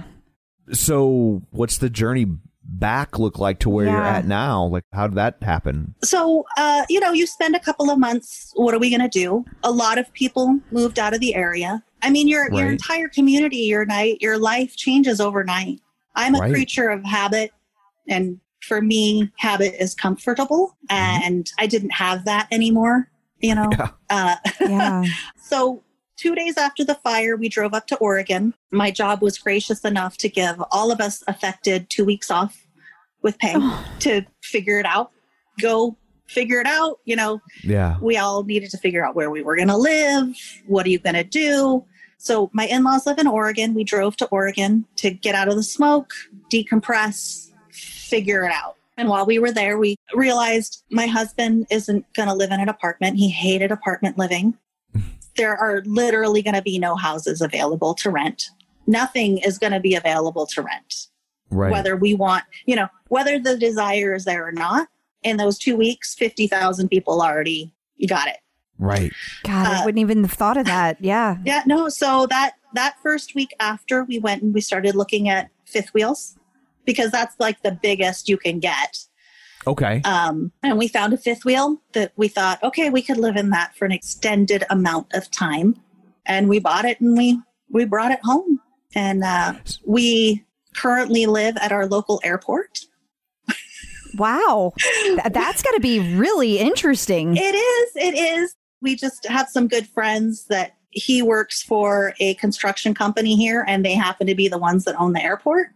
So, 0.72 1.42
what's 1.50 1.78
the 1.78 1.90
journey 1.90 2.26
back 2.66 3.18
look 3.18 3.38
like 3.38 3.58
to 3.60 3.68
where 3.70 3.88
you're 3.88 4.02
at 4.02 4.26
now? 4.26 4.64
Like, 4.66 4.84
how 4.92 5.06
did 5.06 5.16
that 5.16 5.36
happen? 5.42 5.94
so 6.02 6.44
uh, 6.56 6.84
you 6.88 7.00
know, 7.00 7.12
you 7.12 7.26
spend 7.26 7.54
a 7.54 7.60
couple 7.60 7.90
of 7.90 7.98
months. 7.98 8.52
What 8.54 8.74
are 8.74 8.78
we 8.78 8.90
going 8.90 9.02
to 9.02 9.08
do? 9.08 9.44
A 9.62 9.70
lot 9.70 9.98
of 9.98 10.12
people 10.14 10.58
moved 10.70 10.98
out 10.98 11.14
of 11.14 11.20
the 11.20 11.34
area. 11.34 11.82
I 12.02 12.10
mean, 12.10 12.28
your 12.28 12.50
your 12.52 12.70
entire 12.70 13.08
community, 13.08 13.58
your 13.58 13.84
night, 13.86 14.18
your 14.20 14.38
life 14.38 14.76
changes 14.76 15.20
overnight. 15.20 15.80
I'm 16.16 16.34
a 16.34 16.38
Right. 16.40 16.50
creature 16.52 16.88
of 16.88 17.04
habit, 17.04 17.52
and 18.08 18.40
for 18.60 18.80
me, 18.80 19.30
habit 19.36 19.74
is 19.82 19.94
comfortable, 19.94 20.76
and 20.88 21.50
I 21.58 21.66
didn't 21.66 21.90
have 21.90 22.24
that 22.24 22.48
anymore. 22.50 23.10
You 23.40 23.54
know, 23.56 23.70
Yeah. 23.72 23.88
uh, 24.10 24.36
Yeah. 24.60 25.04
So, 25.36 25.82
two 26.16 26.34
days 26.34 26.56
after 26.56 26.84
the 26.84 26.94
fire, 26.96 27.36
we 27.36 27.48
drove 27.48 27.74
up 27.74 27.86
to 27.88 27.96
Oregon. 27.96 28.54
My 28.70 28.90
job 28.90 29.22
was 29.22 29.38
gracious 29.38 29.84
enough 29.84 30.16
to 30.18 30.28
give 30.28 30.62
all 30.70 30.90
of 30.90 31.00
us 31.00 31.22
affected 31.26 31.88
two 31.90 32.04
weeks 32.04 32.30
off 32.30 32.66
with 33.22 33.38
pay 33.38 33.54
oh. 33.56 33.84
to 34.00 34.22
figure 34.42 34.78
it 34.78 34.86
out, 34.86 35.10
go 35.60 35.96
figure 36.26 36.60
it 36.60 36.66
out. 36.66 37.00
You 37.04 37.16
know, 37.16 37.40
Yeah. 37.62 37.98
we 38.00 38.16
all 38.16 38.44
needed 38.44 38.70
to 38.70 38.78
figure 38.78 39.04
out 39.04 39.14
where 39.14 39.30
we 39.30 39.42
were 39.42 39.56
going 39.56 39.68
to 39.68 39.76
live. 39.76 40.36
What 40.66 40.86
are 40.86 40.90
you 40.90 40.98
going 40.98 41.14
to 41.14 41.24
do? 41.24 41.84
So, 42.18 42.50
my 42.54 42.66
in 42.66 42.84
laws 42.84 43.06
live 43.06 43.18
in 43.18 43.26
Oregon. 43.26 43.74
We 43.74 43.84
drove 43.84 44.16
to 44.16 44.26
Oregon 44.26 44.86
to 44.96 45.10
get 45.10 45.34
out 45.34 45.48
of 45.48 45.56
the 45.56 45.62
smoke, 45.62 46.12
decompress, 46.50 47.50
figure 47.70 48.44
it 48.44 48.52
out. 48.52 48.76
And 48.96 49.08
while 49.08 49.26
we 49.26 49.38
were 49.38 49.52
there, 49.52 49.76
we 49.76 49.96
realized 50.14 50.84
my 50.90 51.06
husband 51.06 51.66
isn't 51.70 52.06
going 52.14 52.28
to 52.28 52.34
live 52.34 52.50
in 52.52 52.60
an 52.60 52.68
apartment. 52.68 53.16
He 53.16 53.28
hated 53.28 53.72
apartment 53.72 54.16
living. 54.16 54.56
There 55.36 55.56
are 55.56 55.82
literally 55.86 56.42
going 56.42 56.54
to 56.54 56.62
be 56.62 56.78
no 56.78 56.96
houses 56.96 57.40
available 57.40 57.94
to 57.94 58.10
rent. 58.10 58.50
Nothing 58.86 59.38
is 59.38 59.58
going 59.58 59.72
to 59.72 59.80
be 59.80 59.94
available 59.94 60.46
to 60.48 60.62
rent 60.62 61.06
Right. 61.50 61.70
whether 61.70 61.94
we 61.96 62.14
want, 62.14 62.44
you 62.66 62.74
know, 62.76 62.88
whether 63.08 63.38
the 63.38 63.56
desire 63.56 64.14
is 64.14 64.24
there 64.24 64.46
or 64.46 64.52
not. 64.52 64.88
In 65.22 65.36
those 65.38 65.58
two 65.58 65.76
weeks, 65.76 66.14
50,000 66.14 66.88
people 66.88 67.22
already 67.22 67.72
you 67.96 68.08
got 68.08 68.28
it. 68.28 68.38
right. 68.78 69.12
God, 69.44 69.66
I 69.66 69.80
Uh, 69.80 69.84
wouldn't 69.84 70.00
even 70.00 70.22
have 70.24 70.32
thought 70.32 70.56
of 70.56 70.66
that. 70.66 70.96
Yeah. 71.00 71.36
Yeah, 71.44 71.62
no. 71.64 71.88
So 71.88 72.26
that, 72.26 72.54
that 72.74 72.96
first 73.02 73.34
week 73.34 73.54
after 73.60 74.02
we 74.04 74.18
went 74.18 74.42
and 74.42 74.52
we 74.52 74.60
started 74.60 74.94
looking 74.96 75.28
at 75.28 75.48
fifth 75.64 75.94
wheels 75.94 76.36
because 76.84 77.10
that's 77.12 77.34
like 77.38 77.62
the 77.62 77.70
biggest 77.72 78.28
you 78.28 78.36
can 78.36 78.58
get. 78.58 78.98
Okay. 79.66 80.02
Um, 80.04 80.52
and 80.62 80.78
we 80.78 80.88
found 80.88 81.12
a 81.12 81.16
fifth 81.16 81.44
wheel 81.44 81.80
that 81.92 82.12
we 82.16 82.28
thought, 82.28 82.62
okay, 82.62 82.90
we 82.90 83.02
could 83.02 83.16
live 83.16 83.36
in 83.36 83.50
that 83.50 83.76
for 83.76 83.84
an 83.84 83.92
extended 83.92 84.64
amount 84.70 85.06
of 85.14 85.30
time. 85.30 85.76
And 86.26 86.48
we 86.48 86.58
bought 86.58 86.84
it 86.84 87.00
and 87.00 87.16
we, 87.16 87.40
we 87.70 87.84
brought 87.84 88.12
it 88.12 88.20
home. 88.22 88.60
And 88.94 89.24
uh, 89.24 89.54
we 89.86 90.44
currently 90.76 91.26
live 91.26 91.56
at 91.56 91.72
our 91.72 91.86
local 91.86 92.20
airport. 92.22 92.80
Wow. 94.16 94.72
Th- 95.04 95.18
that's 95.32 95.62
got 95.62 95.72
to 95.72 95.80
be 95.80 96.16
really 96.16 96.58
interesting. 96.58 97.36
It 97.36 97.54
is. 97.54 97.92
It 97.96 98.18
is. 98.18 98.54
We 98.80 98.96
just 98.96 99.26
have 99.26 99.48
some 99.48 99.66
good 99.66 99.88
friends 99.88 100.46
that 100.46 100.76
he 100.90 101.22
works 101.22 101.62
for 101.62 102.14
a 102.20 102.34
construction 102.34 102.94
company 102.94 103.34
here, 103.34 103.64
and 103.66 103.84
they 103.84 103.94
happen 103.94 104.26
to 104.28 104.34
be 104.34 104.46
the 104.46 104.58
ones 104.58 104.84
that 104.84 104.94
own 104.96 105.12
the 105.12 105.22
airport. 105.22 105.68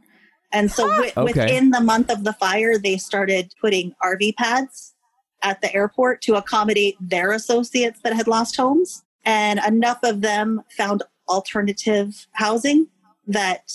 And 0.53 0.71
so, 0.71 0.89
wi- 0.89 1.13
Okay. 1.17 1.25
within 1.25 1.71
the 1.71 1.81
month 1.81 2.11
of 2.11 2.25
the 2.25 2.33
fire, 2.33 2.79
they 2.79 2.97
started 2.97 3.53
putting 3.61 3.95
RV 4.03 4.33
pads 4.37 4.95
at 5.43 5.61
the 5.61 5.73
airport 5.75 6.23
to 6.23 6.35
accommodate 6.37 6.97
their 7.01 7.33
associates 7.33 8.01
that 8.03 8.15
had 8.15 8.27
lost 8.27 8.57
homes. 8.57 9.05
And 9.25 9.61
enough 9.67 9.99
of 10.03 10.21
them 10.23 10.63
found 10.77 11.03
alternative 11.29 12.27
housing 12.33 12.87
that 13.27 13.71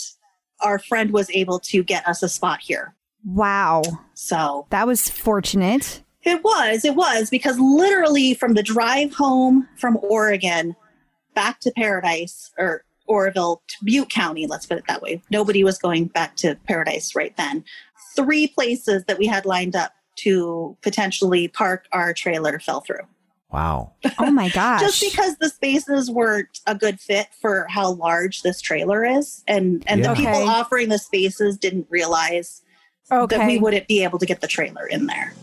our 0.61 0.79
friend 0.79 1.11
was 1.11 1.29
able 1.29 1.59
to 1.59 1.83
get 1.83 2.07
us 2.07 2.23
a 2.23 2.29
spot 2.29 2.59
here. 2.61 2.95
Wow. 3.25 3.83
So 4.15 4.65
That 4.71 4.87
was 4.87 5.09
fortunate. 5.09 6.01
it 6.23 6.43
was, 6.43 6.83
it 6.85 6.95
was 6.95 7.29
because 7.29 7.59
literally 7.59 8.33
from 8.33 8.53
the 8.55 8.63
drive 8.63 9.13
home 9.13 9.67
from 9.77 9.97
Oregon 10.01 10.75
back 11.35 11.59
to 11.61 11.71
Paradise 11.71 12.51
or 12.57 12.83
Oroville 13.07 13.61
to 13.67 13.75
Butte 13.84 14.09
County, 14.09 14.47
let's 14.47 14.65
put 14.65 14.77
it 14.77 14.85
that 14.88 15.01
way. 15.01 15.21
Nobody 15.30 15.63
was 15.63 15.77
going 15.77 16.05
back 16.05 16.35
to 16.38 16.55
Paradise 16.67 17.15
right 17.15 17.35
then. 17.38 17.63
Three 18.15 18.47
places 18.47 19.03
that 19.05 19.17
we 19.17 19.25
had 19.27 19.45
lined 19.45 19.75
up 19.75 19.93
to 20.17 20.77
potentially 20.81 21.47
park 21.47 21.85
our 21.91 22.13
trailer 22.13 22.59
fell 22.59 22.81
through. 22.81 22.99
Wow. 23.51 23.93
Oh 24.19 24.31
my 24.31 24.49
gosh. 24.53 24.81
Just 24.81 25.01
because 25.01 25.38
the 25.38 25.49
spaces 25.49 26.09
weren't 26.09 26.59
a 26.67 26.75
good 26.75 26.99
fit 26.99 27.27
for 27.39 27.65
how 27.69 27.91
large 27.91 28.41
this 28.41 28.61
trailer 28.61 29.05
is. 29.05 29.43
And 29.47 29.84
and 29.88 30.01
Yeah. 30.01 30.09
the 30.09 30.15
people 30.15 30.34
Okay. 30.34 30.47
offering 30.47 30.89
the 30.89 30.97
spaces 30.99 31.57
didn't 31.57 31.88
realize 31.89 32.61
that 33.09 33.45
we 33.47 33.59
wouldn't 33.59 33.88
be 33.88 34.03
able 34.03 34.17
to 34.19 34.25
get 34.25 34.41
the 34.41 34.47
trailer 34.47 34.88
in 34.88 35.05
there. 35.07 35.34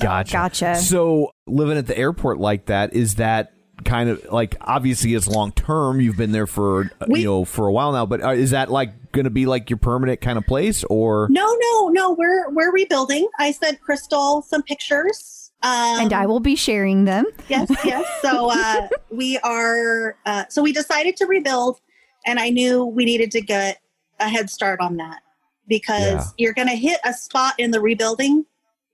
Gotcha. 0.00 0.32
Gotcha. 0.32 0.76
So 0.76 1.30
living 1.46 1.78
at 1.78 1.86
the 1.86 1.96
airport 1.96 2.38
like 2.38 2.66
that 2.66 2.94
is 2.94 3.16
that 3.16 3.52
kind 3.84 4.08
of 4.08 4.24
like 4.32 4.56
obviously 4.60 5.14
it's 5.14 5.26
long 5.26 5.52
term. 5.52 6.00
You've 6.00 6.16
been 6.16 6.32
there 6.32 6.46
for 6.46 6.90
uh, 7.00 7.06
We- 7.08 7.20
you 7.20 7.26
know 7.26 7.44
for 7.44 7.66
a 7.66 7.72
while 7.72 7.92
now, 7.92 8.06
but 8.06 8.22
uh, 8.22 8.30
is 8.30 8.50
that 8.50 8.70
like 8.70 9.12
going 9.12 9.24
to 9.24 9.30
be 9.30 9.46
like 9.46 9.70
your 9.70 9.76
permanent 9.78 10.20
kind 10.20 10.38
of 10.38 10.46
place 10.46 10.84
or? 10.84 11.28
No, 11.30 11.46
no, 11.60 11.88
no. 11.88 12.12
We're 12.12 12.50
we're 12.50 12.72
rebuilding. 12.72 13.28
I 13.38 13.50
sent 13.52 13.80
Crystal 13.80 14.42
some 14.42 14.62
pictures. 14.62 15.40
Um, 15.62 16.00
and 16.00 16.12
I 16.12 16.26
will 16.26 16.40
be 16.40 16.56
sharing 16.56 17.06
them. 17.06 17.24
Yes, 17.48 17.70
yes. 17.86 18.06
So 18.20 18.50
uh, 18.52 18.88
we 19.10 19.38
are. 19.38 20.16
Uh, 20.26 20.44
so 20.50 20.62
we 20.62 20.72
decided 20.72 21.16
to 21.16 21.26
rebuild, 21.26 21.80
and 22.26 22.38
I 22.38 22.50
knew 22.50 22.84
we 22.84 23.04
needed 23.06 23.30
to 23.30 23.40
get 23.40 23.80
a 24.20 24.28
head 24.28 24.50
start 24.50 24.80
on 24.80 24.98
that 24.98 25.20
because 25.66 26.02
Yeah. 26.12 26.22
you're 26.36 26.52
going 26.52 26.68
to 26.68 26.74
hit 26.76 27.00
a 27.04 27.12
spot 27.14 27.54
in 27.58 27.70
the 27.70 27.80
rebuilding 27.80 28.44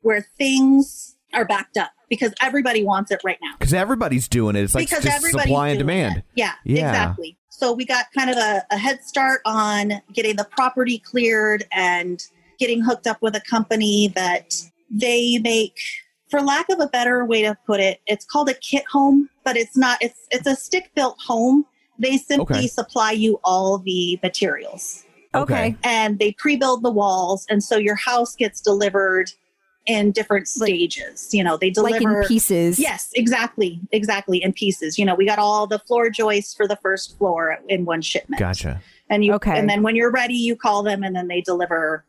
where 0.03 0.25
things 0.39 1.17
are 1.35 1.45
backed 1.45 1.77
up 1.77 1.91
because 2.11 2.35
everybody 2.43 2.85
wants 2.85 3.11
it 3.11 3.21
right 3.25 3.39
now. 3.41 3.53
Because 3.59 3.73
everybody's 3.73 4.29
doing 4.29 4.57
it. 4.57 4.63
It's 4.65 4.75
like 4.75 4.89
because 4.91 5.05
just 5.05 5.25
supply 5.31 5.69
and 5.71 5.79
demand. 5.79 6.23
Yeah, 6.35 6.53
Yeah. 6.65 6.91
exactly. 6.91 7.39
So 7.49 7.73
we 7.73 7.85
got 7.87 8.07
kind 8.17 8.29
of 8.31 8.37
a, 8.37 8.63
a 8.71 8.77
head 8.77 9.03
start 9.05 9.41
on 9.47 10.03
getting 10.13 10.37
the 10.37 10.45
property 10.51 10.99
cleared 10.99 11.65
and 11.73 12.23
getting 12.59 12.83
hooked 12.83 13.07
up 13.07 13.23
with 13.23 13.35
a 13.37 13.41
company 13.41 14.09
that 14.15 14.55
they 14.91 15.39
make, 15.39 15.79
for 16.31 16.41
lack 16.43 16.69
of 16.69 16.81
a 16.81 16.87
better 16.89 17.25
way 17.25 17.43
to 17.43 17.57
put 17.67 17.81
it, 17.81 18.01
it's 18.07 18.25
called 18.25 18.49
a 18.49 18.55
kit 18.55 18.85
home, 18.91 19.29
but 19.45 19.57
it's 19.57 19.77
not. 19.77 19.99
It's 20.01 20.27
it's 20.31 20.47
a 20.47 20.57
stick 20.57 20.91
built 20.95 21.17
home. 21.25 21.65
They 21.99 22.17
simply 22.17 22.59
Okay. 22.59 22.67
supply 22.67 23.13
you 23.13 23.39
all 23.45 23.79
the 23.79 24.19
materials 24.23 25.05
Okay. 25.35 25.77
and 25.85 26.19
they 26.19 26.33
pre-build 26.33 26.83
the 26.83 26.91
walls, 26.91 27.47
and 27.51 27.63
so 27.63 27.77
your 27.77 27.95
house 27.97 28.35
gets 28.35 28.61
delivered 28.61 29.31
in 29.87 30.13
different 30.13 30.49
stages. 30.49 31.33
You 31.33 31.43
know, 31.43 31.57
they 31.57 31.71
deliver 31.71 32.01
Like 32.01 32.23
in 32.23 32.29
pieces. 32.29 32.79
Yes, 32.79 33.11
exactly, 33.15 33.81
exactly 33.93 34.43
in 34.43 34.53
pieces. 34.53 34.99
You 34.99 35.05
know, 35.05 35.15
we 35.15 35.27
got 35.27 35.39
all 35.39 35.67
the 35.67 35.79
floor 35.81 36.11
joists 36.11 36.55
for 36.55 36.69
the 36.69 36.77
first 36.77 37.17
floor 37.19 37.59
in 37.69 37.85
one 37.85 38.03
shipment. 38.03 38.39
Gotcha. 38.41 38.81
And 39.09 39.25
you 39.25 39.35
Okay. 39.35 39.59
and 39.59 39.69
then 39.69 39.83
when 39.83 39.97
you're 39.97 40.11
ready, 40.13 40.35
you 40.35 40.55
call 40.55 40.83
them 40.83 41.03
and 41.03 41.17
then 41.17 41.29
they 41.29 41.41
deliver 41.41 42.05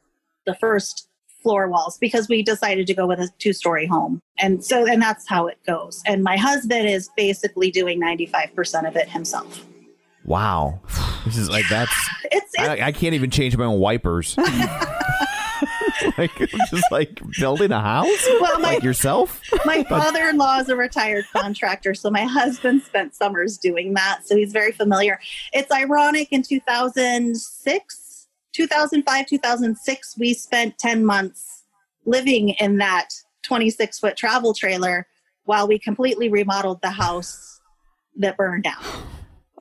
the 0.45 0.53
first 0.55 1.07
floor 1.41 1.67
walls 1.67 1.97
because 1.97 2.29
we 2.29 2.43
decided 2.43 2.85
to 2.85 2.93
go 2.93 3.07
with 3.07 3.19
a 3.19 3.27
two-story 3.39 3.87
home. 3.87 4.21
And 4.37 4.63
so 4.63 4.85
and 4.85 5.01
that's 5.01 5.27
how 5.27 5.47
it 5.47 5.57
goes. 5.65 6.03
And 6.05 6.23
my 6.23 6.37
husband 6.37 6.87
is 6.87 7.09
basically 7.17 7.71
doing 7.71 7.99
95% 7.99 8.87
of 8.87 8.95
it 8.95 9.09
himself. 9.09 9.65
Wow. 10.25 10.79
This 11.23 11.37
is 11.37 11.51
like 11.51 11.65
that's. 11.69 11.93
It's, 12.31 12.49
it's 12.55 12.67
I, 12.67 12.87
I 12.87 12.91
can't 12.91 13.13
even 13.13 13.29
change 13.29 13.55
my 13.55 13.65
own 13.65 13.79
wipers. 13.79 14.35
like 16.17 16.35
just 16.69 16.91
like 16.91 17.19
building 17.39 17.71
a 17.71 17.79
house 17.81 18.27
well 18.39 18.59
my 18.59 18.73
like 18.73 18.83
yourself. 18.83 19.41
my 19.65 19.83
father-in-law 19.89 20.59
is 20.59 20.69
a 20.69 20.75
retired 20.75 21.25
contractor 21.33 21.93
so 21.93 22.09
my 22.09 22.23
husband 22.23 22.81
spent 22.81 23.13
summers 23.13 23.57
doing 23.57 23.93
that 23.93 24.21
so 24.25 24.35
he's 24.35 24.51
very 24.51 24.71
familiar 24.71 25.19
it's 25.53 25.71
ironic 25.71 26.27
in 26.31 26.41
2006 26.41 28.27
2005 28.53 29.25
2006 29.25 30.17
we 30.17 30.33
spent 30.33 30.77
10 30.77 31.05
months 31.05 31.63
living 32.05 32.49
in 32.49 32.77
that 32.77 33.09
26 33.43 33.99
foot 33.99 34.17
travel 34.17 34.53
trailer 34.53 35.07
while 35.45 35.67
we 35.67 35.79
completely 35.79 36.29
remodeled 36.29 36.81
the 36.81 36.89
house 36.89 37.59
that 38.17 38.37
burned 38.37 38.63
down 38.63 38.83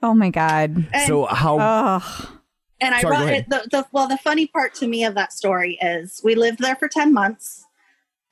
Oh 0.02 0.14
my 0.14 0.30
God. 0.30 0.86
and, 0.92 1.06
So 1.06 1.26
how 1.26 1.58
Ugh. 1.58 2.39
And 2.80 2.94
I 2.94 3.00
Sorry, 3.02 3.16
brought 3.16 3.28
it. 3.28 3.48
The, 3.48 3.68
the 3.70 3.86
well, 3.92 4.08
the 4.08 4.18
funny 4.18 4.46
part 4.46 4.74
to 4.76 4.86
me 4.86 5.04
of 5.04 5.14
that 5.14 5.32
story 5.32 5.78
is 5.82 6.20
we 6.24 6.34
lived 6.34 6.60
there 6.60 6.76
for 6.76 6.88
ten 6.88 7.12
months, 7.12 7.64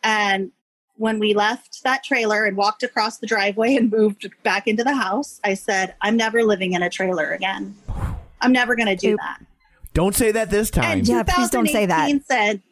and 0.02 0.52
when 0.96 1.18
we 1.18 1.34
left 1.34 1.82
that 1.84 2.02
trailer 2.02 2.44
and 2.44 2.56
walked 2.56 2.82
across 2.82 3.18
the 3.18 3.26
driveway 3.26 3.76
and 3.76 3.90
moved 3.90 4.28
back 4.42 4.66
into 4.66 4.82
the 4.84 4.94
house, 4.94 5.40
I 5.44 5.54
said, 5.54 5.94
"I'm 6.00 6.16
never 6.16 6.42
living 6.44 6.72
in 6.72 6.82
a 6.82 6.90
trailer 6.90 7.30
again. 7.32 7.76
I'm 8.40 8.52
never 8.52 8.74
going 8.74 8.88
to 8.88 8.96
do 8.96 9.12
Oop. 9.12 9.20
that." 9.20 9.44
Don't 9.94 10.14
say 10.14 10.32
that 10.32 10.50
this 10.50 10.70
time. 10.70 10.98
And 10.98 11.08
Yeah, 11.08 11.22
please 11.24 11.50
don't 11.50 11.68
say 11.68 11.86
that. 11.86 12.08
2018 12.08 12.24
Said 12.24 12.62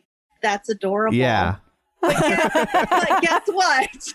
that's 0.42 0.68
adorable. 0.68 1.16
yeah. 1.16 1.56
but 2.00 2.16
guess, 2.20 2.50
but 2.72 3.22
guess 3.22 3.42
what? 3.46 4.14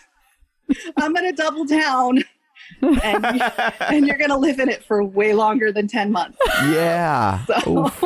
I'm 0.98 1.14
going 1.14 1.26
to 1.26 1.36
double 1.36 1.66
down, 1.66 2.24
and 2.82 3.26
and 3.82 4.08
you're 4.08 4.18
going 4.18 4.30
to 4.30 4.38
live 4.38 4.60
in 4.60 4.70
it 4.70 4.84
for 4.84 5.04
way 5.04 5.34
longer 5.34 5.72
than 5.72 5.88
ten 5.88 6.12
months. 6.12 6.38
Yeah. 6.66 7.46
So. 7.46 7.86
Oof. 7.86 8.04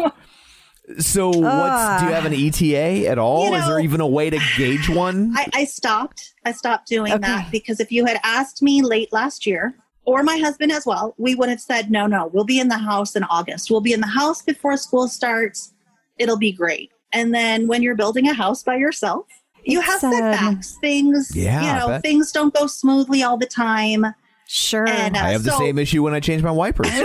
So, 0.99 1.29
what's 1.29 2.01
do 2.01 2.07
you 2.07 2.13
have 2.13 2.25
an 2.25 2.33
ETA 2.33 3.07
at 3.09 3.17
all? 3.17 3.49
You 3.49 3.55
Is 3.55 3.65
there 3.65 3.79
even 3.79 4.01
a 4.01 4.07
way 4.07 4.29
to 4.29 4.39
gauge 4.55 4.87
one? 4.87 5.33
I, 5.35 5.47
I 5.53 5.65
stopped. 5.65 6.35
I 6.45 6.51
stopped 6.51 6.87
doing 6.87 7.11
Okay. 7.11 7.21
that 7.21 7.49
because 7.51 7.79
if 7.79 7.91
you 7.91 8.05
had 8.05 8.19
asked 8.23 8.61
me 8.61 8.83
late 8.83 9.11
last 9.11 9.47
year, 9.47 9.73
or 10.05 10.21
my 10.21 10.37
husband 10.37 10.71
as 10.71 10.85
well, 10.85 11.15
we 11.17 11.33
would 11.33 11.49
have 11.49 11.59
said, 11.59 11.89
no, 11.89 12.05
no, 12.05 12.27
we'll 12.33 12.43
be 12.43 12.59
in 12.59 12.67
the 12.67 12.77
house 12.77 13.15
in 13.15 13.23
August. 13.23 13.71
We'll 13.71 13.81
be 13.81 13.93
in 13.93 13.99
the 14.01 14.05
house 14.05 14.43
before 14.43 14.77
school 14.77 15.07
starts. 15.07 15.73
It'll 16.19 16.37
be 16.37 16.51
great. 16.51 16.91
And 17.11 17.33
then 17.33 17.65
when 17.67 17.81
you're 17.81 17.95
building 17.95 18.27
a 18.27 18.33
house 18.35 18.61
by 18.61 18.75
yourself, 18.75 19.25
you 19.63 19.79
It's, 19.79 19.87
have 19.87 20.03
um, 20.03 20.11
setbacks. 20.13 20.77
Things, 20.81 21.31
Yeah, 21.35 21.61
you 21.61 21.79
know, 21.93 21.99
things 21.99 22.31
don't 22.31 22.53
go 22.53 22.67
smoothly 22.67 23.23
all 23.23 23.37
the 23.37 23.47
time. 23.47 24.05
Sure. 24.47 24.87
And, 24.87 25.15
uh, 25.15 25.19
I 25.19 25.31
have 25.31 25.43
the 25.43 25.57
same 25.57 25.79
issue 25.79 26.03
when 26.03 26.13
I 26.13 26.19
change 26.19 26.43
my 26.43 26.51
wipers. 26.51 26.87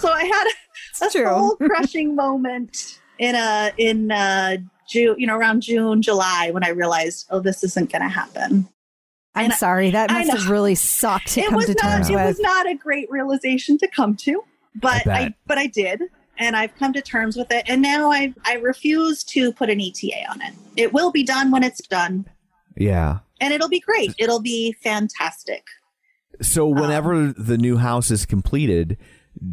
So 0.00 0.10
I 0.10 0.24
had 0.24 0.46
a, 0.46 0.50
It's 0.90 1.02
a 1.02 1.10
soul 1.10 1.56
crushing 1.62 2.16
moment 2.16 3.00
in 3.18 3.34
a 3.34 3.72
in 3.78 4.10
uh 4.10 4.56
June, 4.88 5.16
you 5.18 5.26
know, 5.26 5.36
around 5.36 5.62
June, 5.62 6.02
July 6.02 6.50
when 6.50 6.64
I 6.64 6.68
realized, 6.70 7.26
oh, 7.30 7.40
this 7.40 7.64
isn't 7.64 7.90
going 7.90 8.02
to 8.02 8.08
happen. 8.08 8.68
I'm 9.34 9.46
and 9.46 9.54
sorry. 9.54 9.90
That 9.90 10.10
I 10.10 10.24
must 10.24 10.38
have 10.38 10.50
really 10.50 10.74
sucked 10.74 11.28
to 11.34 11.40
it 11.40 11.46
come 11.46 11.54
was 11.54 11.66
to 11.66 11.74
not 11.74 11.82
terms 11.82 12.10
it 12.10 12.14
with. 12.14 12.26
was 12.26 12.40
not 12.40 12.68
a 12.68 12.74
great 12.74 13.10
realization 13.10 13.78
to 13.78 13.88
come 13.88 14.16
to 14.16 14.42
but 14.80 15.06
I 15.06 15.12
I, 15.12 15.34
but 15.46 15.58
i 15.58 15.66
did 15.66 16.02
and 16.38 16.56
i've 16.56 16.74
come 16.76 16.92
to 16.92 17.00
terms 17.00 17.36
with 17.36 17.50
it 17.50 17.64
and 17.68 17.82
now 17.82 18.10
i 18.10 18.32
i 18.44 18.54
refuse 18.54 19.24
to 19.24 19.52
put 19.52 19.70
an 19.70 19.80
eta 19.80 20.12
on 20.30 20.40
it 20.42 20.54
it 20.76 20.92
will 20.92 21.10
be 21.10 21.24
done 21.24 21.50
when 21.50 21.62
it's 21.62 21.86
done 21.88 22.26
yeah. 22.76 23.20
and 23.40 23.54
it'll 23.54 23.68
be 23.68 23.80
great 23.80 24.14
it'll 24.18 24.40
be 24.40 24.72
fantastic 24.72 25.64
So, 26.40 26.66
whenever 26.68 27.12
Um, 27.14 27.34
the 27.38 27.58
new 27.58 27.76
house 27.78 28.10
is 28.10 28.26
completed, 28.26 28.96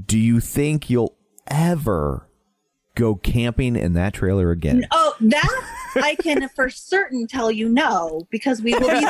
do 0.05 0.17
you 0.17 0.39
think 0.39 0.89
you'll 0.89 1.15
ever 1.47 2.27
go 2.95 3.15
camping 3.15 3.75
in 3.75 3.93
that 3.93 4.13
trailer 4.13 4.51
again? 4.51 4.85
oh 4.91 5.15
that 5.19 5.61
i 5.95 6.15
can 6.15 6.47
for 6.55 6.69
certain 6.69 7.27
tell 7.27 7.51
you 7.51 7.67
no 7.69 8.25
because 8.31 8.61
we 8.61 8.73
will 8.73 8.89
be 8.89 9.05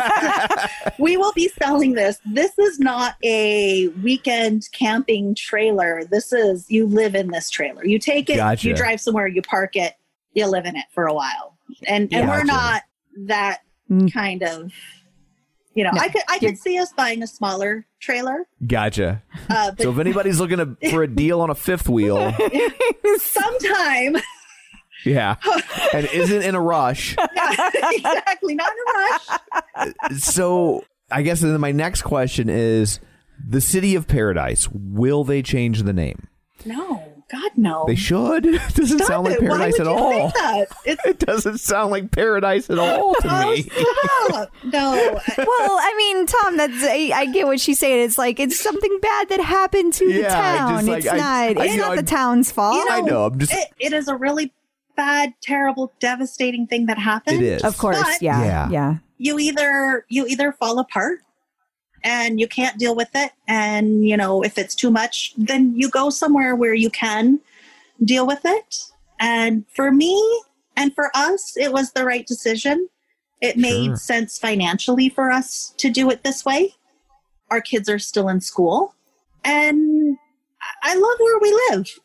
we 0.99 1.15
will 1.17 1.31
be 1.33 1.47
selling 1.61 1.93
this 1.93 2.17
this 2.33 2.57
is 2.59 2.79
not 2.79 3.15
a 3.23 3.87
weekend 4.01 4.67
camping 4.73 5.33
trailer 5.35 6.03
this 6.11 6.31
is 6.33 6.65
you 6.69 6.85
live 6.85 7.13
in 7.15 7.29
this 7.31 7.49
trailer 7.49 7.85
you 7.85 7.97
take 7.99 8.29
it 8.29 8.35
Gotcha. 8.37 8.67
you 8.69 8.73
drive 8.73 8.99
somewhere 8.99 9.27
you 9.27 9.41
park 9.41 9.75
it 9.75 9.93
you 10.33 10.45
live 10.47 10.65
in 10.65 10.75
it 10.75 10.85
for 10.93 11.05
a 11.05 11.13
while 11.13 11.57
and 11.87 12.11
and 12.13 12.27
we're 12.29 12.43
not 12.43 12.81
that 13.27 13.59
Mm. 13.91 14.11
kind 14.13 14.43
of 14.43 14.71
you 15.75 15.83
know 15.83 15.91
No, 15.93 16.01
i 16.01 16.09
could 16.09 16.21
i 16.29 16.39
could 16.39 16.57
see 16.57 16.77
us 16.79 16.91
buying 16.93 17.23
a 17.23 17.27
smaller 17.27 17.85
trailer. 17.99 18.45
Gotcha. 18.65 19.23
uh 19.49 19.71
but 19.71 19.81
So, 19.81 19.91
if 19.91 19.97
anybody's 19.99 20.39
looking 20.39 20.57
to, 20.57 20.77
for 20.91 21.03
a 21.03 21.07
deal 21.07 21.41
on 21.41 21.49
a 21.49 21.55
fifth 21.55 21.87
wheel, 21.89 22.33
sometime. 23.17 24.17
Yeah, 25.05 25.35
and 25.93 26.05
isn't 26.07 26.43
in 26.43 26.55
a 26.55 26.61
rush, 26.61 27.15
Yeah, 27.35 27.69
exactly. 27.91 28.55
Not 28.55 28.71
in 28.71 29.81
a 29.81 29.85
rush. 30.09 30.19
So 30.19 30.83
I 31.11 31.21
guess 31.23 31.41
then 31.41 31.59
my 31.59 31.71
next 31.71 32.03
question 32.03 32.47
is 32.49 32.99
the 33.45 33.59
city 33.61 33.95
of 33.95 34.07
paradise 34.07 34.69
will 34.71 35.23
they 35.23 35.41
change 35.41 35.83
the 35.83 35.93
name? 35.93 36.27
No 36.65 37.12
god 37.33 37.51
no 37.57 37.83
they 37.87 37.95
should 37.95 38.45
it 38.45 38.61
doesn't 38.75 38.99
Stop 38.99 39.07
sound 39.07 39.25
like 39.25 39.35
it. 39.35 39.43
Why 39.43 39.57
paradise 39.57 39.79
would 39.79 39.87
at 39.87 39.93
you 39.93 39.99
all 39.99 40.11
think 40.29 40.33
that? 40.35 40.65
It's 40.85 41.05
it 41.05 41.19
doesn't 41.19 41.57
sound 41.59 41.91
like 41.91 42.11
paradise 42.11 42.69
at 42.69 42.77
all 42.79 43.13
to 43.15 43.27
Oh, 43.29 43.51
me 43.51 43.63
stop. 43.63 44.51
No. 44.63 44.91
well, 45.37 45.77
I 45.81 45.93
mean, 45.97 46.25
Tom, 46.25 46.57
that's 46.57 46.83
I, 46.83 47.11
I 47.13 47.25
get 47.27 47.45
what 47.45 47.59
she's 47.59 47.79
saying. 47.79 48.05
It's 48.05 48.17
like 48.17 48.39
it's 48.39 48.59
something 48.59 48.99
bad 49.01 49.29
that 49.29 49.39
happened 49.41 49.93
to 49.93 50.05
the 50.07 50.19
Yeah, 50.21 50.27
I 50.27 50.57
town. 50.57 50.73
just, 50.75 50.87
like, 50.87 50.97
it's 50.99 51.07
I- 51.13 51.17
not. 51.17 51.23
I- 51.25 51.65
it's 51.65 51.73
you 51.73 51.81
know, 51.81 51.87
not 51.89 51.95
the 51.97 52.03
town's 52.03 52.51
fault. 52.51 52.75
You 52.75 52.85
know, 52.85 52.91
I 52.95 53.01
know, 53.01 53.25
I'm 53.25 53.39
just- 53.39 53.53
it, 53.53 53.67
it 53.79 53.93
is 53.93 54.07
a 54.07 54.15
really 54.15 54.53
bad, 54.95 55.33
terrible, 55.41 55.91
devastating 55.99 56.67
thing 56.67 56.85
that 56.85 56.97
happened. 56.97 57.41
It 57.41 57.45
is. 57.45 57.63
of 57.63 57.77
course, 57.77 57.97
yeah, 58.21 58.43
Yeah. 58.43 58.69
yeah, 58.69 58.95
You 59.17 59.39
either 59.39 60.05
you 60.09 60.25
either 60.27 60.51
fall 60.53 60.79
apart 60.79 61.19
and 62.03 62.39
you 62.39 62.47
can't 62.47 62.77
deal 62.77 62.95
with 62.95 63.09
it 63.15 63.31
and 63.47 64.05
you 64.07 64.17
know 64.17 64.41
if 64.43 64.57
it's 64.57 64.75
too 64.75 64.91
much 64.91 65.33
then 65.37 65.73
you 65.75 65.89
go 65.89 66.09
somewhere 66.09 66.55
where 66.55 66.73
you 66.73 66.89
can 66.89 67.39
deal 68.03 68.27
with 68.27 68.41
it. 68.43 68.83
And 69.19 69.65
for 69.73 69.91
me 69.91 70.21
and 70.75 70.93
for 70.93 71.09
us 71.15 71.55
it 71.57 71.71
was 71.71 71.91
the 71.91 72.05
right 72.05 72.25
decision. 72.27 72.89
It 73.41 73.57
made 73.57 73.85
Sure. 73.87 73.95
sense 73.95 74.37
financially 74.37 75.09
for 75.09 75.31
us 75.31 75.73
to 75.77 75.89
do 75.89 76.09
it 76.09 76.23
this 76.23 76.43
way. 76.45 76.75
Our 77.49 77.61
kids 77.61 77.89
are 77.89 77.99
still 77.99 78.29
in 78.29 78.41
school 78.41 78.95
and 79.45 80.17
I- 80.61 80.91
i 80.91 80.95
love 80.95 81.17
where 81.19 81.39
we 81.39 81.51
live 81.69 81.99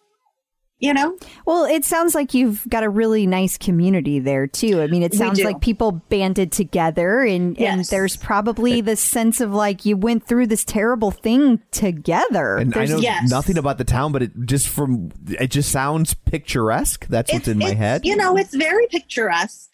you 0.81 0.95
know 0.95 1.17
Well, 1.45 1.65
it 1.65 1.85
sounds 1.85 2.15
like 2.15 2.35
you've 2.35 2.69
got 2.69 2.85
a 2.85 2.89
really 2.89 3.27
nice 3.27 3.59
community 3.59 4.19
there 4.21 4.47
too. 4.47 4.81
I 4.81 4.87
mean, 4.87 5.03
it 5.03 5.13
sounds 5.15 5.41
like 5.43 5.61
people 5.61 5.93
banded 6.09 6.53
together, 6.53 7.23
and 7.25 7.59
and 7.61 7.85
there's 7.87 8.17
probably 8.17 8.81
the 8.81 8.95
sense 8.97 9.41
of 9.41 9.53
like 9.53 9.85
you 9.85 9.97
went 9.97 10.27
through 10.29 10.47
this 10.47 10.65
terrible 10.65 11.11
thing 11.11 11.61
together. 11.73 12.57
and 12.59 12.77
I 12.77 12.85
know 12.85 12.99
Yes. 12.99 13.29
nothing 13.31 13.59
about 13.59 13.79
the 13.79 13.85
town, 13.85 14.13
but 14.13 14.23
it 14.23 14.33
just 14.45 14.69
from 14.69 15.11
it 15.29 15.49
just 15.51 15.71
sounds 15.73 16.15
picturesque. 16.15 17.07
That's 17.09 17.33
what's 17.33 17.49
in 17.49 17.59
my 17.59 17.75
head. 17.75 18.05
You 18.07 18.17
know, 18.17 18.37
it's 18.37 18.55
very 18.55 18.87
picturesque. 18.89 19.71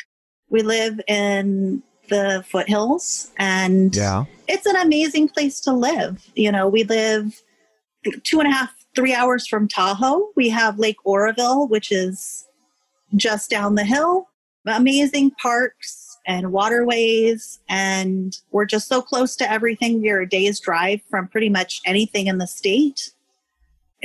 We 0.49 0.63
live 0.63 1.01
in 1.09 1.83
the 2.09 2.45
foothills 2.49 3.31
and 3.39 3.95
Yeah. 3.97 4.25
it's 4.47 4.67
an 4.67 4.77
amazing 4.77 5.29
place 5.29 5.61
to 5.63 5.73
live. 5.73 6.23
You 6.35 6.53
know, 6.53 6.69
we 6.69 6.85
live 6.85 7.41
two 8.23 8.41
and 8.41 8.49
a 8.49 8.53
half, 8.53 8.71
three 8.95 9.15
hours 9.15 9.47
from 9.47 9.69
Tahoe. 9.69 10.29
We 10.37 10.49
have 10.51 10.79
Lake 10.79 10.97
Oroville, 11.05 11.69
which 11.69 11.91
is 11.91 12.47
just 13.17 13.51
down 13.51 13.75
the 13.75 13.85
hill. 13.85 14.29
Amazing 14.67 15.33
parks 15.33 16.19
and 16.27 16.53
waterways. 16.53 17.61
And 17.69 18.37
we're 18.51 18.65
just 18.65 18.89
so 18.89 19.03
close 19.03 19.37
to 19.37 19.51
everything. 19.51 20.01
We're 20.01 20.23
a 20.23 20.29
day's 20.29 20.61
drive 20.61 21.01
from 21.11 21.29
pretty 21.29 21.51
much 21.51 21.81
anything 21.85 22.29
in 22.29 22.39
the 22.39 22.47
state. 22.47 23.11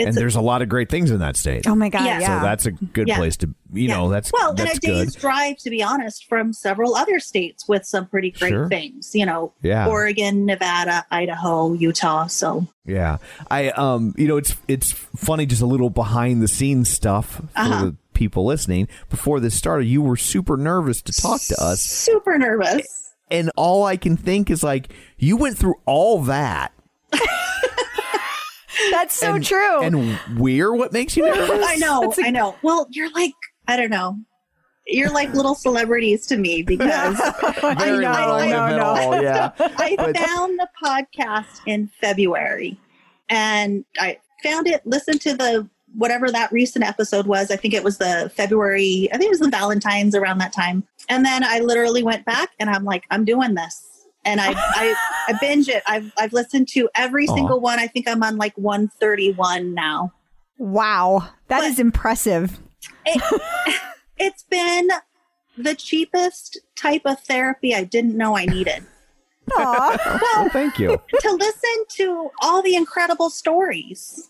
And 0.08 0.16
a- 0.16 0.20
there's 0.20 0.36
a 0.36 0.42
lot 0.42 0.62
of 0.62 0.70
great 0.70 0.90
things 0.90 1.12
in 1.12 1.20
that 1.20 1.36
state. 1.38 1.68
oh 1.68 1.76
my 1.76 1.90
god, 1.90 2.06
Yeah. 2.06 2.20
yeah. 2.20 2.40
So 2.40 2.46
that's 2.46 2.66
a 2.66 2.72
good 2.72 3.08
Yeah. 3.08 3.18
place 3.18 3.38
to, 3.38 3.48
you 3.74 3.88
Yeah. 3.90 3.98
know, 3.98 4.10
that's 4.10 4.32
well, 4.32 4.54
that's 4.54 4.72
and 4.72 4.78
a 4.78 4.88
good. 4.88 5.06
day's 5.06 5.16
drive, 5.16 5.58
to 5.60 5.70
be 5.70 5.84
honest, 5.84 6.26
from 6.28 6.54
several 6.54 6.96
other 6.96 7.20
states 7.20 7.68
with 7.68 7.86
some 7.86 8.08
pretty 8.08 8.32
great 8.32 8.50
Sure. 8.52 8.68
things. 8.68 9.12
You 9.14 9.26
know, 9.26 9.54
Yeah. 9.62 9.88
Oregon, 9.88 10.46
Nevada, 10.46 11.06
Idaho, 11.12 11.74
Utah. 11.74 12.28
So 12.28 12.68
Yeah. 12.86 13.18
I 13.52 13.70
um 13.72 14.14
you 14.18 14.28
know 14.28 14.38
it's 14.38 14.56
it's 14.68 14.92
funny 14.92 15.46
just 15.46 15.62
a 15.62 15.66
little 15.68 15.90
behind 15.90 16.42
the 16.42 16.48
scenes 16.48 16.90
stuff 16.90 17.36
for 17.36 17.44
Uh-huh. 17.56 17.86
the 17.86 17.96
people 18.14 18.46
listening. 18.46 18.88
Before 19.10 19.40
this 19.40 19.56
started, 19.56 19.86
you 19.86 20.02
were 20.02 20.18
super 20.18 20.58
nervous 20.58 21.02
to 21.04 21.14
talk 21.14 21.40
to 21.42 21.56
us. 21.64 21.82
super 21.82 22.38
nervous. 22.38 22.86
And 23.32 23.52
all 23.56 23.86
I 23.86 23.96
can 23.96 24.18
think 24.18 24.50
is 24.50 24.64
like 24.64 24.92
you 25.18 25.38
went 25.38 25.58
through 25.58 25.76
all 25.86 26.22
that. 26.24 26.72
That's 28.92 29.16
so 29.16 29.36
and, 29.36 29.46
true. 29.46 29.82
And 29.82 30.18
we're 30.38 30.74
what 30.74 30.94
makes 30.94 31.16
you 31.18 31.24
nervous? 31.26 31.66
I 31.66 31.76
know, 31.78 32.02
That's 32.02 32.20
a- 32.20 32.26
I 32.26 32.30
know. 32.30 32.56
Well, 32.62 32.88
you're 32.92 33.12
like, 33.12 33.34
I 33.68 33.76
don't 33.78 33.90
know. 33.90 34.18
You're 34.88 35.12
like 35.12 35.32
little 35.34 35.54
celebrities 35.56 36.26
to 36.28 36.38
me 36.38 36.64
because 36.64 37.16
Very 37.62 37.76
I 37.76 37.86
little, 37.86 38.02
know, 38.02 38.08
I 38.10 38.46
if 38.46 38.78
know, 38.78 39.12
no. 39.12 39.22
yeah. 39.22 39.52
I 39.60 39.96
But- 39.98 40.18
found 40.18 40.60
the 40.60 40.68
podcast 40.84 41.62
in 41.68 41.90
February 42.02 42.78
and 43.30 43.86
I 44.00 44.18
found 44.44 44.68
it, 44.68 44.86
listened 44.88 45.22
to 45.22 45.36
the 45.36 45.68
whatever 45.96 46.30
that 46.32 46.52
recent 46.52 46.86
episode 46.86 47.26
was. 47.28 47.52
I 47.52 47.56
think 47.56 47.74
it 47.74 47.84
was 47.84 47.98
the 47.98 48.32
February, 48.36 49.10
I 49.12 49.18
think 49.18 49.28
it 49.28 49.32
was 49.32 49.40
the 49.40 49.50
Valentine's 49.50 50.16
around 50.16 50.38
that 50.40 50.54
time. 50.54 50.84
And 51.10 51.26
then 51.26 51.44
I 51.44 51.60
literally 51.60 52.04
went 52.04 52.26
back 52.26 52.50
and 52.60 52.70
I'm 52.70 52.84
like, 52.84 53.06
I'm 53.12 53.26
doing 53.26 53.56
this. 53.56 53.86
And 54.26 54.40
I 54.42 54.52
I, 54.56 54.96
I 55.30 55.34
binge 55.40 55.70
it. 55.70 55.82
I've 55.88 56.12
I've 56.18 56.34
listened 56.34 56.68
to 56.70 56.90
every 56.96 57.28
Aw. 57.28 57.36
single 57.36 57.60
one. 57.60 57.80
I 57.80 57.88
think 57.88 58.08
I'm 58.08 58.22
on 58.24 58.38
like 58.38 58.54
131 58.58 59.74
now. 59.74 60.14
wow, 60.58 61.30
that 61.48 61.64
is 61.64 61.76
But- 61.76 61.82
impressive. 61.82 62.60
It, 63.06 63.22
it's 64.18 64.44
been 64.44 64.90
the 65.58 65.76
cheapest 65.76 66.60
type 66.76 67.02
of 67.06 67.20
therapy 67.22 67.74
I 67.76 67.84
didn't 67.84 68.16
know 68.16 68.38
I 68.38 68.46
needed. 68.46 68.86
Aw. 69.58 70.20
Well, 70.36 70.50
thank 70.50 70.80
you. 70.80 71.02
to 71.22 71.32
listen 71.32 71.86
to 71.98 72.30
all 72.42 72.62
the 72.62 72.76
incredible 72.76 73.30
stories. 73.30 74.29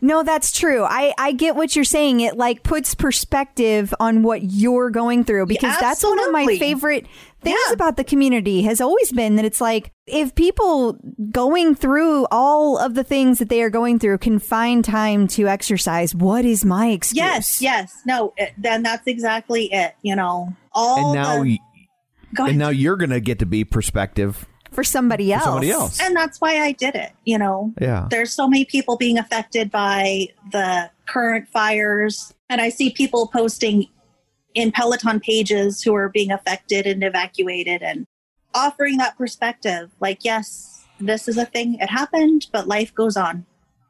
No, 0.00 0.22
that's 0.22 0.52
true. 0.52 0.84
I, 0.84 1.12
I 1.18 1.32
get 1.32 1.56
what 1.56 1.74
you're 1.76 1.84
saying. 1.84 2.20
It 2.20 2.36
like 2.36 2.62
puts 2.62 2.94
perspective 2.94 3.94
on 4.00 4.22
what 4.22 4.42
you're 4.42 4.90
going 4.90 5.24
through 5.24 5.46
because 5.46 5.78
that's 5.80 6.02
one 6.02 6.18
of 6.24 6.32
my 6.32 6.46
favorite 6.58 7.06
things 7.42 7.58
Yeah. 7.68 7.72
about 7.72 7.96
the 7.96 8.04
community 8.04 8.62
has 8.62 8.80
always 8.80 9.12
been 9.12 9.36
that 9.36 9.44
it's 9.44 9.60
like 9.60 9.90
if 10.06 10.34
people 10.34 10.98
going 11.30 11.74
through 11.74 12.26
all 12.30 12.78
of 12.78 12.94
the 12.94 13.04
things 13.04 13.38
that 13.38 13.48
they 13.48 13.62
are 13.62 13.70
going 13.70 13.98
through 13.98 14.18
can 14.18 14.38
find 14.38 14.84
time 14.84 15.26
to 15.28 15.48
exercise, 15.48 16.14
what 16.14 16.44
is 16.44 16.64
my 16.64 16.88
excuse? 16.88 17.16
Yes, 17.18 17.60
yes. 17.62 17.92
No, 18.06 18.32
it, 18.36 18.52
then 18.58 18.82
that's 18.82 19.06
exactly 19.06 19.72
it. 19.72 19.94
You 20.02 20.16
know, 20.16 20.54
all 20.72 21.12
and 21.12 21.14
now, 21.14 21.42
the, 21.42 21.50
y- 21.50 21.86
go 22.34 22.46
and 22.46 22.58
now 22.58 22.68
you're 22.70 22.96
gonna 22.96 23.20
get 23.20 23.38
to 23.40 23.46
be 23.46 23.64
perspective 23.64 24.46
For 24.72 24.82
somebody 24.84 25.28
for 25.28 25.34
else. 25.34 25.44
somebody 25.44 25.70
else. 25.70 26.00
and 26.00 26.16
that's 26.16 26.40
why 26.40 26.62
I 26.62 26.72
did 26.72 26.94
it. 26.94 27.12
You 27.24 27.38
know, 27.38 27.72
Yeah. 27.80 28.06
there's 28.10 28.32
so 28.32 28.48
many 28.48 28.64
people 28.64 28.96
being 28.96 29.18
affected 29.18 29.70
by 29.70 30.28
the 30.50 30.90
current 31.06 31.48
fires, 31.48 32.32
and 32.48 32.60
I 32.60 32.68
see 32.70 32.90
people 32.90 33.26
posting 33.26 33.86
in 34.54 34.72
Peloton 34.72 35.20
pages 35.20 35.82
who 35.82 35.94
are 35.94 36.08
being 36.08 36.30
affected 36.32 36.86
and 36.86 37.02
evacuated, 37.04 37.82
and 37.82 38.06
offering 38.54 38.96
that 38.98 39.16
perspective. 39.16 39.90
Like, 40.00 40.24
yes, 40.24 40.84
this 41.00 41.28
is 41.28 41.36
a 41.38 41.44
thing; 41.46 41.76
it 41.80 41.88
happened, 41.90 42.46
but 42.52 42.66
life 42.68 42.94
goes 42.94 43.16
on, 43.16 43.44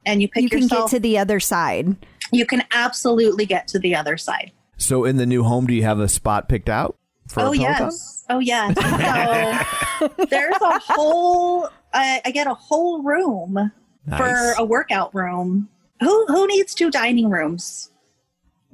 and 0.06 0.20
you 0.22 0.28
pick 0.28 0.42
You 0.44 0.48
can 0.50 0.62
yourself. 0.62 0.90
get 0.90 0.96
to 0.96 1.00
the 1.00 1.18
other 1.18 1.40
side. 1.40 1.96
you 2.32 2.46
can 2.46 2.62
absolutely 2.72 3.44
get 3.46 3.68
to 3.68 3.78
the 3.78 3.94
other 3.94 4.16
side. 4.16 4.52
So 4.78 5.04
in 5.04 5.16
the 5.16 5.26
new 5.26 5.42
home, 5.44 5.66
do 5.66 5.74
you 5.74 5.82
have 5.82 6.00
a 6.00 6.08
spot 6.08 6.48
picked 6.48 6.68
out 6.68 6.96
for 7.32 7.40
oh 7.40 7.52
Peloton? 7.52 7.62
yes 7.62 8.24
oh 8.30 8.38
yes 8.38 8.74
so 8.76 10.24
there's 10.30 10.56
a 10.60 10.78
whole 10.80 11.68
I, 11.92 12.20
I 12.24 12.30
get 12.30 12.46
a 12.46 12.54
whole 12.54 13.02
room 13.02 13.70
for 14.16 14.52
a 14.58 14.64
workout 14.64 15.14
room 15.14 15.68
who 16.00 16.26
who 16.26 16.46
needs 16.46 16.74
two 16.74 16.90
dining 16.90 17.30
rooms 17.30 17.90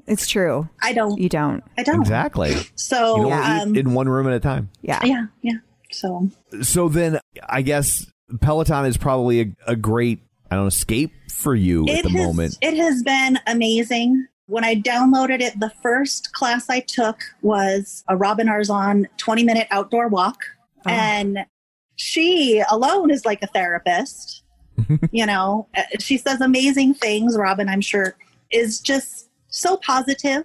It's 0.06 0.26
true. 0.26 0.68
i 0.82 0.92
don't 0.92 1.18
You 1.20 1.28
don't. 1.28 1.62
i 1.76 1.82
don't 1.82 2.00
Exactly. 2.00 2.54
so 2.74 3.16
You 3.16 3.22
don't 3.30 3.60
um, 3.62 3.76
eat 3.76 3.80
in 3.80 3.94
one 3.94 4.08
room 4.08 4.26
at 4.26 4.32
a 4.34 4.40
time. 4.40 4.70
Yeah. 4.82 5.00
yeah 5.04 5.26
yeah 5.42 5.58
so 5.90 6.28
So 6.62 6.88
then, 6.88 7.18
I 7.48 7.62
guess 7.62 8.06
Peloton 8.40 8.84
is 8.86 8.96
probably 8.98 9.40
a, 9.40 9.46
a 9.68 9.76
great, 9.76 10.20
I 10.50 10.54
don't 10.56 10.64
know, 10.64 10.68
escape 10.68 11.12
for 11.32 11.54
you 11.54 11.88
at 11.88 12.02
the 12.04 12.10
has 12.10 12.26
moment. 12.26 12.58
it 12.60 12.76
has 12.76 13.02
been 13.02 13.38
amazing 13.46 14.26
when 14.48 14.64
i 14.64 14.74
downloaded 14.74 15.40
it 15.40 15.58
the 15.60 15.70
first 15.82 16.32
class 16.32 16.68
i 16.68 16.80
took 16.80 17.20
was 17.42 18.02
a 18.08 18.16
robin 18.16 18.48
arzon 18.48 19.06
20 19.18 19.44
minute 19.44 19.66
outdoor 19.70 20.08
walk 20.08 20.38
Oh. 20.86 20.90
and 20.90 21.38
she 21.96 22.62
alone 22.70 23.10
is 23.10 23.24
like 23.24 23.42
a 23.42 23.46
therapist 23.48 24.42
you 25.10 25.26
know 25.26 25.66
Uh, 25.76 25.82
she 25.98 26.16
says 26.16 26.40
amazing 26.40 26.94
things 26.94 27.36
robin 27.36 27.68
i'm 27.68 27.80
sure 27.80 28.16
is 28.50 28.80
just 28.80 29.28
so 29.48 29.76
positive. 29.78 30.44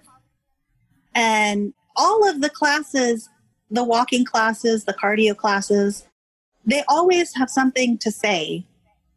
and 1.14 1.72
all 1.96 2.28
of 2.28 2.40
the 2.40 2.50
classes 2.50 3.28
the 3.70 3.84
walking 3.84 4.24
classes 4.24 4.84
the 4.84 4.94
cardio 4.94 5.36
classes 5.36 6.06
they 6.66 6.82
always 6.88 7.34
have 7.34 7.48
something 7.50 7.96
to 7.98 8.10
say 8.10 8.66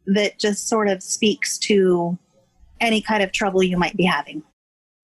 that 0.06 0.38
just 0.38 0.68
sort 0.68 0.88
of 0.88 1.02
speaks 1.02 1.58
to 1.58 2.16
any 2.80 3.00
kind 3.00 3.22
of 3.22 3.32
trouble 3.32 3.62
you 3.62 3.76
might 3.76 3.96
be 3.96 4.04
having 4.04 4.42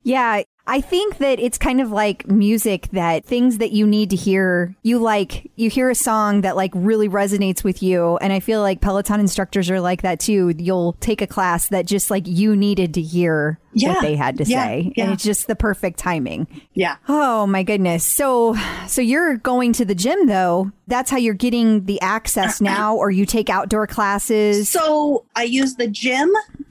Yeah, 0.05 0.43
I 0.67 0.81
think 0.81 1.19
that 1.19 1.41
it's 1.41 1.59
kind 1.59 1.81
of 1.81 1.91
like 1.91 2.27
music 2.27 2.89
that 2.93 3.25
things 3.27 3.59
that 3.59 3.73
you 3.73 3.87
need 3.87 4.09
to 4.11 4.17
hear, 4.17 4.75
you 4.83 4.99
like, 4.99 5.51
you 5.57 5.69
hear 5.69 5.91
a 5.91 5.95
song 5.95 6.41
that 6.41 6.57
like 6.57 6.71
really 6.75 7.07
resonates 7.09 7.63
with 7.65 7.83
you. 7.83 8.17
And 8.19 8.33
I 8.33 8.41
feel 8.41 8.61
like 8.63 8.81
Peloton 8.81 9.21
instructors 9.21 9.69
are 9.71 9.81
like 9.81 10.01
that 10.03 10.21
too. 10.21 10.55
You'll 10.59 10.95
take 11.01 11.21
a 11.21 11.27
class 11.27 11.69
that 11.69 11.85
just 11.87 12.11
like 12.11 12.27
you 12.27 12.57
needed 12.57 12.95
to 12.95 13.03
hear 13.03 13.59
Yeah, 13.75 13.91
what 13.95 14.01
they 14.03 14.17
had 14.17 14.39
to 14.39 14.45
yeah, 14.45 14.65
say. 14.65 14.93
yeah. 14.97 15.05
And 15.05 15.13
it's 15.13 15.23
just 15.25 15.49
the 15.49 15.57
perfect 15.57 15.99
timing. 15.99 16.47
yeah 16.73 16.97
Oh 17.09 17.47
my 17.47 17.63
goodness. 17.63 18.05
So, 18.07 18.57
so 18.89 19.03
you're 19.03 19.37
going 19.37 19.75
to 19.75 19.85
the 19.85 19.95
gym 19.95 20.27
though. 20.27 20.71
That's 20.87 21.11
how 21.11 21.19
you're 21.19 21.35
getting 21.35 21.85
the 21.85 22.01
access 22.01 22.61
now, 22.63 22.97
or 22.97 23.11
you 23.11 23.27
take 23.27 23.51
outdoor 23.51 23.87
classes. 23.87 24.71
So 24.71 25.27
I 25.37 25.43
use 25.43 25.75
the 25.75 25.89
gym 25.89 26.31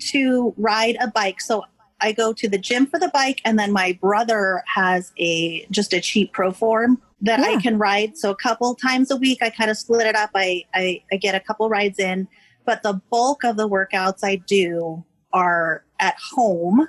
to 0.10 0.54
ride 0.58 0.98
a 1.00 1.08
bike. 1.12 1.42
So 1.42 1.64
I 2.04 2.12
go 2.12 2.34
to 2.34 2.48
the 2.48 2.58
gym 2.60 2.86
for 2.86 3.00
the 3.00 3.10
bike, 3.14 3.42
and 3.46 3.58
then 3.58 3.72
my 3.72 3.98
brother 4.02 4.62
has 4.68 5.12
a 5.18 5.66
just 5.72 5.94
a 5.94 6.02
cheap 6.02 6.34
ProForm 6.34 6.98
that 7.22 7.40
I 7.40 7.60
can 7.62 7.78
ride. 7.80 8.18
So 8.18 8.30
a 8.30 8.36
couple 8.36 8.76
times 8.76 9.10
a 9.10 9.16
week, 9.16 9.40
I 9.42 9.50
kind 9.50 9.72
of 9.72 9.78
split 9.78 10.06
it 10.06 10.16
up. 10.16 10.32
I, 10.36 10.66
I 10.74 11.02
I 11.12 11.16
get 11.16 11.34
a 11.34 11.40
couple 11.40 11.68
rides 11.70 11.98
in, 11.98 12.28
but 12.66 12.84
the 12.84 13.02
bulk 13.10 13.44
of 13.44 13.58
the 13.58 13.68
workouts 13.68 14.20
I 14.24 14.36
do 14.36 15.04
are 15.32 15.84
at 16.00 16.16
home 16.34 16.88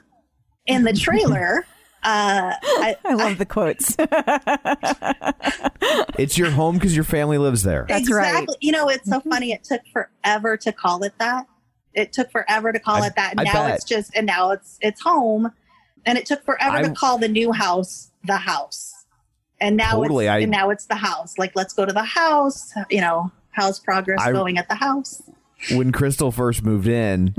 in 0.67 0.83
the 0.85 0.93
trailer. 1.07 1.65
uh, 2.03 2.53
I, 2.63 2.97
I 3.05 3.15
love 3.15 3.39
the 3.39 3.47
quotes. 3.47 3.97
It's 6.19 6.39
your 6.39 6.51
home 6.51 6.77
because 6.77 6.95
your 6.95 7.05
family 7.05 7.39
lives 7.39 7.63
there. 7.63 7.87
That's 7.89 8.11
right. 8.11 8.29
exactly. 8.29 8.57
You 8.61 8.73
know, 8.73 8.89
it's 8.89 9.09
so 9.09 9.21
funny. 9.21 9.53
It 9.53 9.65
took 9.65 9.81
forever 9.93 10.57
to 10.59 10.73
call 10.73 11.03
it 11.03 11.13
that. 11.19 11.47
It 11.95 12.13
took 12.13 12.31
forever 12.31 12.73
to 12.73 12.79
call 12.79 13.03
I- 13.03 13.07
it 13.09 13.17
that. 13.17 13.31
And 13.33 13.41
I 13.41 13.45
now 13.45 13.53
bet. 13.67 13.75
it's 13.77 13.85
just, 13.85 14.15
and 14.15 14.27
now 14.27 14.51
it's 14.51 14.79
it's 14.81 15.01
home. 15.03 15.53
And 16.07 16.19
it 16.19 16.27
took 16.27 16.45
forever 16.45 16.77
I- 16.79 16.83
to 16.83 16.91
call 16.91 17.19
the 17.19 17.29
new 17.29 17.53
house 17.53 18.11
the 18.25 18.37
house. 18.37 18.93
And 19.61 19.77
now 19.77 19.93
Totally, 19.93 20.27
it's 20.27 20.43
and 20.43 20.51
now 20.51 20.71
it's 20.71 20.87
the 20.87 20.97
house. 20.97 21.39
Like 21.39 21.53
let's 21.55 21.73
go 21.73 21.87
to 21.87 21.93
the 21.93 22.03
house. 22.05 22.73
You 22.91 23.01
know, 23.01 23.31
how's 23.51 23.79
progress 23.81 24.23
going 24.33 24.59
at 24.59 24.69
the 24.69 24.75
house? 24.75 25.23
when 25.73 25.93
Crystal 25.93 26.31
first 26.31 26.63
moved 26.63 26.89
in, 26.89 27.35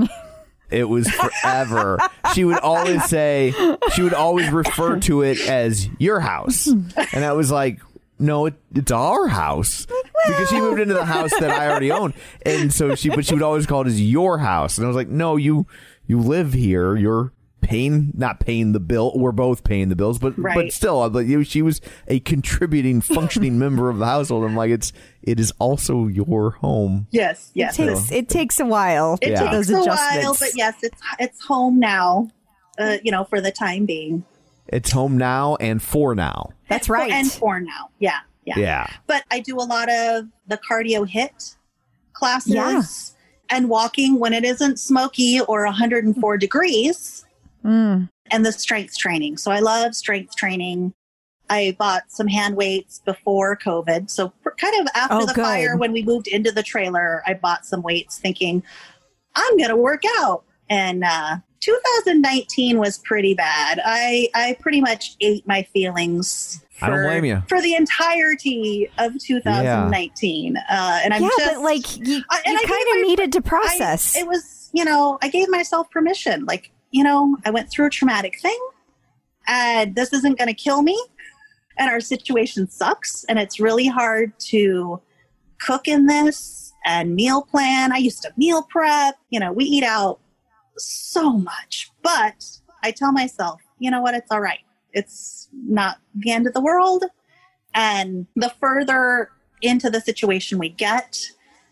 it 0.70 0.88
was 0.88 1.08
forever. 1.10 1.98
she 2.34 2.44
would 2.44 2.58
always 2.58 3.04
say, 3.04 3.54
she 3.94 4.02
would 4.02 4.14
always 4.14 4.50
refer 4.50 4.98
to 5.00 5.22
it 5.22 5.38
as 5.48 5.88
your 5.98 6.18
house. 6.18 6.66
And 6.66 7.24
I 7.24 7.34
was 7.34 7.52
like, 7.52 7.80
no, 8.18 8.46
it, 8.46 8.54
it's 8.74 8.90
our 8.92 9.26
house. 9.28 9.86
Because 10.26 10.48
she 10.48 10.60
moved 10.60 10.80
into 10.80 10.94
the 10.94 11.04
house 11.04 11.30
that 11.38 11.50
I 11.50 11.68
already 11.68 11.92
own. 11.92 12.14
And 12.44 12.72
so 12.72 12.94
she, 12.94 13.10
but 13.10 13.24
she 13.26 13.34
would 13.34 13.42
always 13.42 13.66
call 13.66 13.82
it 13.82 13.86
as 13.88 14.00
your 14.00 14.38
house. 14.38 14.78
And 14.78 14.84
I 14.84 14.88
was 14.88 14.96
like, 14.96 15.08
no, 15.08 15.36
you, 15.36 15.66
you 16.06 16.18
live 16.20 16.52
here. 16.52 16.96
You're 16.96 17.32
paying, 17.60 18.12
not 18.16 18.40
paying 18.40 18.72
the 18.72 18.80
bill. 18.80 19.12
We're 19.14 19.32
both 19.32 19.62
paying 19.64 19.88
the 19.88 19.96
bills, 19.96 20.18
but, 20.18 20.34
but 20.40 20.72
still, 20.72 21.08
but 21.10 21.26
you 21.26 21.38
know, 21.38 21.42
she 21.42 21.62
was 21.62 21.80
a 22.08 22.20
contributing, 22.20 23.00
functioning 23.00 23.58
member 23.60 23.90
of 23.90 23.98
the 23.98 24.06
household. 24.06 24.44
I'm 24.44 24.56
like, 24.56 24.70
it's, 24.70 24.92
it 25.22 25.38
is 25.38 25.52
also 25.58 26.06
your 26.06 26.52
home. 26.52 27.06
Yes, 27.10 27.50
It 27.54 27.58
yes. 27.60 27.76
takes 27.76 28.12
it 28.12 28.28
takes 28.28 28.60
a 28.60 28.66
while. 28.66 29.18
It 29.20 29.30
Yeah. 29.30 29.38
for 29.38 29.44
takes 29.56 29.68
those 29.68 29.86
a 29.86 29.88
while, 29.88 30.36
but 30.38 30.50
yes, 30.56 30.74
it's 30.82 31.00
it's 31.18 31.44
home 31.44 31.78
now. 31.78 32.30
Uh, 32.78 32.98
you 33.02 33.10
know, 33.10 33.24
for 33.24 33.40
the 33.40 33.50
time 33.50 33.86
being. 33.86 34.22
It's 34.68 34.90
home 34.92 35.16
now 35.16 35.56
and 35.60 35.82
for 35.82 36.14
now. 36.14 36.50
That's 36.68 36.88
right. 36.88 37.10
And 37.10 37.30
for 37.30 37.60
now. 37.60 37.90
Yeah. 37.98 38.18
Yeah. 38.44 38.58
Yeah. 38.58 38.86
but 39.08 39.24
I 39.30 39.40
do 39.40 39.56
a 39.56 39.66
lot 39.66 39.88
of 39.88 40.26
the 40.46 40.56
cardio 40.70 41.08
hit 41.08 41.56
classes 42.12 42.54
Yeah. 42.54 42.82
and 43.56 43.68
walking 43.68 44.18
when 44.20 44.32
it 44.32 44.44
isn't 44.44 44.78
smoky 44.78 45.40
or 45.40 45.64
104 45.64 46.36
degrees 46.38 47.24
Mm. 47.64 48.08
and 48.30 48.46
the 48.46 48.52
strength 48.52 48.96
training. 48.96 49.36
So 49.38 49.50
I 49.50 49.58
love 49.58 49.96
strength 49.96 50.36
training. 50.36 50.94
I 51.50 51.74
bought 51.76 52.04
some 52.08 52.28
hand 52.28 52.56
weights 52.56 53.00
before 53.04 53.56
COVID. 53.56 54.08
So 54.10 54.32
kind 54.58 54.80
of 54.80 54.86
after 54.94 55.16
Oh, 55.16 55.26
the 55.26 55.34
good. 55.34 55.42
fire, 55.44 55.76
when 55.76 55.92
we 55.92 56.02
moved 56.04 56.28
into 56.28 56.52
the 56.52 56.62
trailer, 56.62 57.22
I 57.26 57.34
bought 57.34 57.66
some 57.66 57.82
weights 57.82 58.18
thinking 58.18 58.62
I'm 59.34 59.56
going 59.56 59.70
to 59.70 59.76
work 59.76 60.02
out. 60.18 60.44
And 60.70 61.02
uh, 61.04 61.38
2019 61.66 62.78
was 62.78 62.98
pretty 62.98 63.34
bad. 63.34 63.80
I, 63.84 64.28
I 64.34 64.56
pretty 64.60 64.80
much 64.80 65.16
ate 65.20 65.46
my 65.46 65.62
feelings. 65.72 66.62
I 66.80 66.88
don't 66.90 66.98
for- 66.98 67.04
blame 67.04 67.24
you. 67.24 67.42
For 67.48 67.60
the 67.60 67.74
entirety 67.74 68.90
of 68.98 69.18
2019. 69.18 70.56
Uh, 70.56 70.62
and 71.04 71.14
I'm 71.14 71.22
yeah, 71.22 71.28
just 71.38 71.54
but 71.54 71.62
like 71.62 71.96
you, 71.98 72.22
I- 72.30 72.42
and 72.44 72.52
you 72.54 72.60
I 72.62 72.66
kind 72.68 73.00
of 73.02 73.08
needed 73.08 73.32
to 73.32 73.38
I- 73.38 73.48
process. 73.48 74.16
it 74.16 74.26
was, 74.26 74.70
you 74.72 74.84
know, 74.84 75.18
I 75.22 75.28
gave 75.28 75.48
myself 75.48 75.90
permission. 75.90 76.44
Like, 76.44 76.70
you 76.90 77.02
know, 77.02 77.36
I 77.44 77.50
went 77.50 77.70
through 77.70 77.86
a 77.86 77.90
traumatic 77.90 78.38
thing 78.40 78.58
and 79.48 79.94
this 79.94 80.12
isn't 80.12 80.38
going 80.38 80.48
to 80.48 80.54
kill 80.54 80.82
me. 80.82 81.00
And 81.78 81.90
our 81.90 82.00
situation 82.00 82.68
sucks. 82.70 83.24
And 83.24 83.38
it's 83.38 83.60
really 83.60 83.86
hard 83.86 84.32
to 84.50 85.00
cook 85.60 85.88
in 85.88 86.06
this 86.06 86.72
and 86.86 87.14
meal 87.14 87.42
plan. 87.42 87.92
I 87.92 87.96
used 87.96 88.22
to 88.22 88.32
meal 88.36 88.62
prep. 88.62 89.16
You 89.30 89.40
know, 89.40 89.52
we 89.52 89.64
eat 89.64 89.84
out 89.84 90.20
so 90.78 91.32
much. 91.32 91.90
But 92.02 92.44
I 92.82 92.90
tell 92.90 93.12
myself, 93.12 93.60
you 93.78 93.90
know 93.90 94.00
what? 94.00 94.14
It's 94.14 94.30
all 94.30 94.40
right. 94.40 94.60
It's 94.92 95.48
not 95.52 95.98
the 96.14 96.30
end 96.30 96.46
of 96.46 96.52
the 96.54 96.60
world. 96.60 97.04
And 97.74 98.26
the 98.36 98.50
further 98.60 99.30
into 99.62 99.90
the 99.90 100.00
situation 100.00 100.58
we 100.58 100.68
get, 100.70 101.18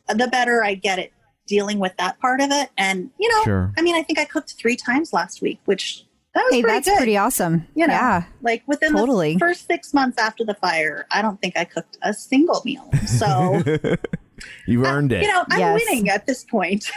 the 0.09 0.29
better 0.29 0.63
I 0.63 0.75
get 0.75 0.99
at 0.99 1.11
dealing 1.47 1.79
with 1.79 1.93
that 1.99 2.19
part 2.21 2.41
of 2.41 2.51
it. 2.51 2.71
And, 2.77 3.11
you 3.19 3.29
know, 3.29 3.43
Sure. 3.45 3.73
I 3.77 3.83
mean, 3.83 3.95
I 3.95 4.03
think 4.03 4.19
I 4.19 4.25
cooked 4.25 4.55
three 4.59 4.77
times 4.77 5.13
last 5.13 5.41
week, 5.43 5.61
which 5.67 6.05
that 6.35 6.43
was 6.45 6.55
hey, 6.55 6.63
pretty 6.63 6.75
that's 6.77 6.89
good. 6.89 6.97
pretty 6.97 7.17
awesome. 7.17 7.67
You 7.75 7.87
know, 7.87 7.93
Yeah. 7.95 8.25
like 8.43 8.63
within 8.67 8.93
Totally. 8.93 9.35
the 9.35 9.39
first 9.39 9.67
six 9.67 9.95
months 9.95 10.19
after 10.19 10.45
the 10.45 10.55
fire, 10.55 11.07
I 11.11 11.23
don't 11.23 11.41
think 11.41 11.57
I 11.57 11.65
cooked 11.65 11.97
a 12.03 12.13
single 12.13 12.61
meal. 12.65 12.91
So, 13.07 13.63
You 14.67 14.85
earned 14.85 15.13
it. 15.13 15.23
you 15.23 15.29
know, 15.29 15.45
I'm 15.51 15.59
Yes. 15.61 15.81
winning 15.87 16.09
at 16.11 16.27
this 16.27 16.45
point. 16.45 16.91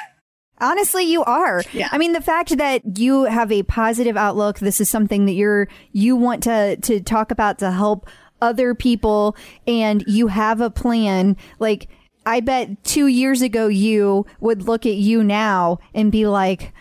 Honestly, 0.59 1.03
you 1.03 1.23
are. 1.23 1.61
Yeah. 1.73 1.89
I 1.91 1.97
mean, 1.97 2.13
the 2.13 2.21
fact 2.21 2.57
that 2.57 2.97
you 2.97 3.25
have 3.25 3.51
a 3.51 3.63
positive 3.63 4.17
outlook, 4.17 4.59
this 4.59 4.81
is 4.81 4.89
something 4.89 5.25
that 5.25 5.33
you're 5.33 5.67
you 5.91 6.15
want 6.15 6.43
to 6.43 6.77
to 6.77 6.99
talk 6.99 7.31
about 7.31 7.59
to 7.59 7.71
help 7.71 8.07
other 8.41 8.73
people 8.75 9.35
and 9.67 10.03
you 10.07 10.27
have 10.27 10.61
a 10.61 10.69
plan 10.69 11.35
like 11.59 11.87
I 12.25 12.39
bet 12.41 12.83
2 12.83 13.07
years 13.07 13.41
ago 13.41 13.67
you 13.67 14.25
would 14.39 14.63
look 14.67 14.85
at 14.85 14.93
you 14.95 15.23
now 15.23 15.79
and 15.93 16.11
be 16.11 16.27
like 16.27 16.73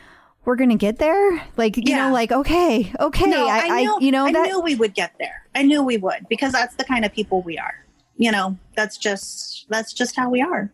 we're 0.45 0.57
going 0.57 0.71
to 0.71 0.77
get 0.77 0.99
there? 0.99 1.43
Like, 1.57 1.77
you 1.77 1.83
Yeah. 1.87 2.07
know, 2.09 2.13
like 2.15 2.31
okay, 2.33 2.93
okay, 3.01 3.27
No, 3.27 3.47
I, 3.49 3.59
I, 3.69 3.81
knew, 3.81 3.99
you 4.01 4.13
know 4.13 4.27
I 4.27 4.33
that 4.33 4.47
knew 4.47 4.61
we 4.61 4.75
would 4.77 4.95
get 4.95 5.15
there. 5.19 5.43
I 5.55 5.63
knew 5.63 5.83
we 5.83 5.97
would 5.97 6.27
because 6.29 6.53
that's 6.53 6.75
the 6.77 6.85
kind 6.85 7.05
of 7.05 7.13
people 7.13 7.43
we 7.43 7.59
are. 7.59 7.85
You 8.17 8.31
know, 8.33 8.57
that's 8.77 8.97
just 8.97 9.67
that's 9.69 9.93
just 9.93 10.15
how 10.17 10.31
we 10.31 10.41
are. 10.41 10.73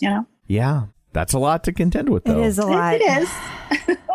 You 0.00 0.08
know, 0.10 0.26
Yeah. 0.46 0.84
That's 1.12 1.32
a 1.32 1.38
lot 1.38 1.64
to 1.64 1.72
contend 1.72 2.08
with, 2.08 2.26
it 2.26 2.32
though. 2.32 2.42
is 2.42 2.58
a 2.58 2.66
lot. 2.66 2.94
it 2.94 3.02
is. 3.02 3.96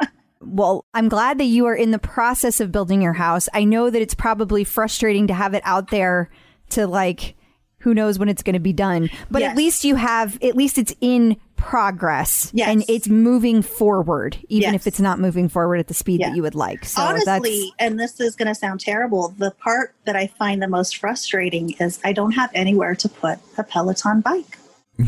Well, 0.47 0.85
I'm 0.93 1.09
glad 1.09 1.39
that 1.39 1.45
you 1.45 1.65
are 1.65 1.75
in 1.75 1.89
the 1.91 1.99
process 1.99 2.59
of 2.59 2.71
building 2.71 3.01
your 3.01 3.13
house. 3.13 3.49
I 3.53 3.63
know 3.63 3.89
that 3.89 4.01
it's 4.01 4.13
probably 4.13 4.63
frustrating 4.63 5.27
to 5.27 5.33
have 5.33 5.53
it 5.55 5.63
out 5.65 5.89
there 5.89 6.29
to 6.69 6.85
like 6.87 7.35
who 7.79 7.93
knows 7.95 8.17
when 8.19 8.29
it's 8.29 8.41
going 8.43 8.53
to 8.53 8.59
be 8.59 8.71
done. 8.71 9.09
But 9.29 9.41
at 9.41 9.57
least 9.57 9.83
you 9.83 9.95
have 9.95 10.41
at 10.43 10.55
least 10.55 10.77
it's 10.77 10.93
in 11.01 11.37
progress 11.55 12.51
Yes. 12.53 12.69
and 12.69 12.85
it's 12.87 13.07
moving 13.09 13.63
forward 13.63 14.37
even 14.47 14.73
Yes. 14.73 14.75
if 14.75 14.87
it's 14.87 14.99
not 14.99 15.19
moving 15.19 15.49
forward 15.49 15.77
at 15.79 15.87
the 15.87 15.93
speed 15.95 16.19
Yeah. 16.21 16.29
that 16.29 16.35
you 16.35 16.43
would 16.43 16.55
like. 16.55 16.85
So 16.85 17.01
Honestly, 17.01 17.25
that's 17.25 17.75
and 17.79 17.99
this 17.99 18.19
is 18.19 18.35
going 18.35 18.47
to 18.47 18.55
sound 18.55 18.79
terrible, 18.81 19.33
the 19.37 19.51
part 19.51 19.95
that 20.05 20.15
I 20.15 20.27
find 20.27 20.61
the 20.61 20.67
most 20.67 20.97
frustrating 20.97 21.71
is 21.79 21.99
I 22.03 22.13
don't 22.13 22.31
have 22.33 22.51
anywhere 22.53 22.93
to 22.95 23.09
put 23.09 23.39
a 23.57 23.63
Peloton 23.63 24.21
bike 24.21 24.57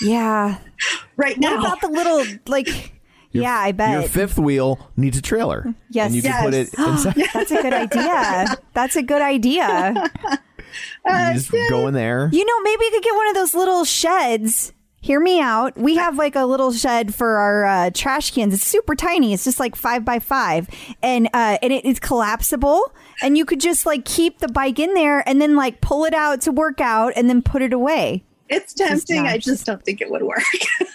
yeah. 0.00 0.58
right 1.16 1.38
now. 1.38 1.56
What 1.56 1.66
about 1.66 1.80
the 1.80 1.88
little 1.88 2.24
like 2.46 2.94
yeah, 3.34 3.58
I 3.58 3.72
bet. 3.72 3.90
Your 3.90 4.08
fifth 4.08 4.38
wheel 4.38 4.78
needs 4.96 5.18
a 5.18 5.22
trailer. 5.22 5.74
Yes. 5.90 6.06
And 6.06 6.14
you 6.14 6.22
can 6.22 6.44
put 6.44 6.54
it 6.54 6.68
Yes. 6.78 7.04
inside. 7.06 7.28
That's 7.34 7.50
a 7.50 7.62
good 7.62 7.72
idea. 7.72 8.56
That's 8.72 8.96
a 8.96 9.02
good 9.02 9.22
idea. 9.22 10.10
Uh, 11.08 11.28
you 11.28 11.40
just 11.40 11.52
go 11.70 11.86
in 11.86 11.94
there. 11.94 12.28
You 12.32 12.44
know, 12.44 12.60
maybe 12.62 12.84
you 12.86 12.90
could 12.90 13.02
get 13.04 13.14
one 13.14 13.28
of 13.28 13.34
those 13.34 13.54
little 13.54 13.84
sheds. 13.84 14.72
Hear 15.00 15.20
me 15.20 15.38
out. 15.40 15.76
We 15.76 15.94
have 15.96 16.16
like 16.16 16.34
a 16.34 16.46
little 16.46 16.72
shed 16.72 17.14
for 17.14 17.36
our 17.36 17.64
uh, 17.64 17.90
trash 17.94 18.32
cans. 18.32 18.54
It's 18.54 18.66
super 18.66 18.96
tiny. 18.96 19.32
It's 19.32 19.44
just 19.44 19.60
like 19.60 19.76
five 19.76 20.04
by 20.04 20.18
five, 20.18 20.68
and 21.00 21.28
uh, 21.32 21.58
and 21.62 21.72
it 21.72 21.84
is 21.84 22.00
collapsible. 22.00 22.92
And 23.22 23.38
you 23.38 23.44
could 23.44 23.60
just 23.60 23.86
like 23.86 24.04
keep 24.04 24.38
the 24.40 24.48
bike 24.48 24.80
in 24.80 24.94
there, 24.94 25.22
and 25.28 25.40
then 25.40 25.54
like 25.54 25.80
pull 25.80 26.06
it 26.06 26.14
out 26.14 26.40
to 26.40 26.50
work 26.50 26.80
out, 26.80 27.12
and 27.14 27.28
then 27.28 27.40
put 27.42 27.62
it 27.62 27.72
away. 27.72 28.24
It's 28.48 28.72
tempting. 28.74 29.26
I 29.26 29.38
just 29.38 29.66
don't 29.66 29.82
think 29.84 30.00
it 30.00 30.10
would 30.10 30.22
work. 30.22 30.42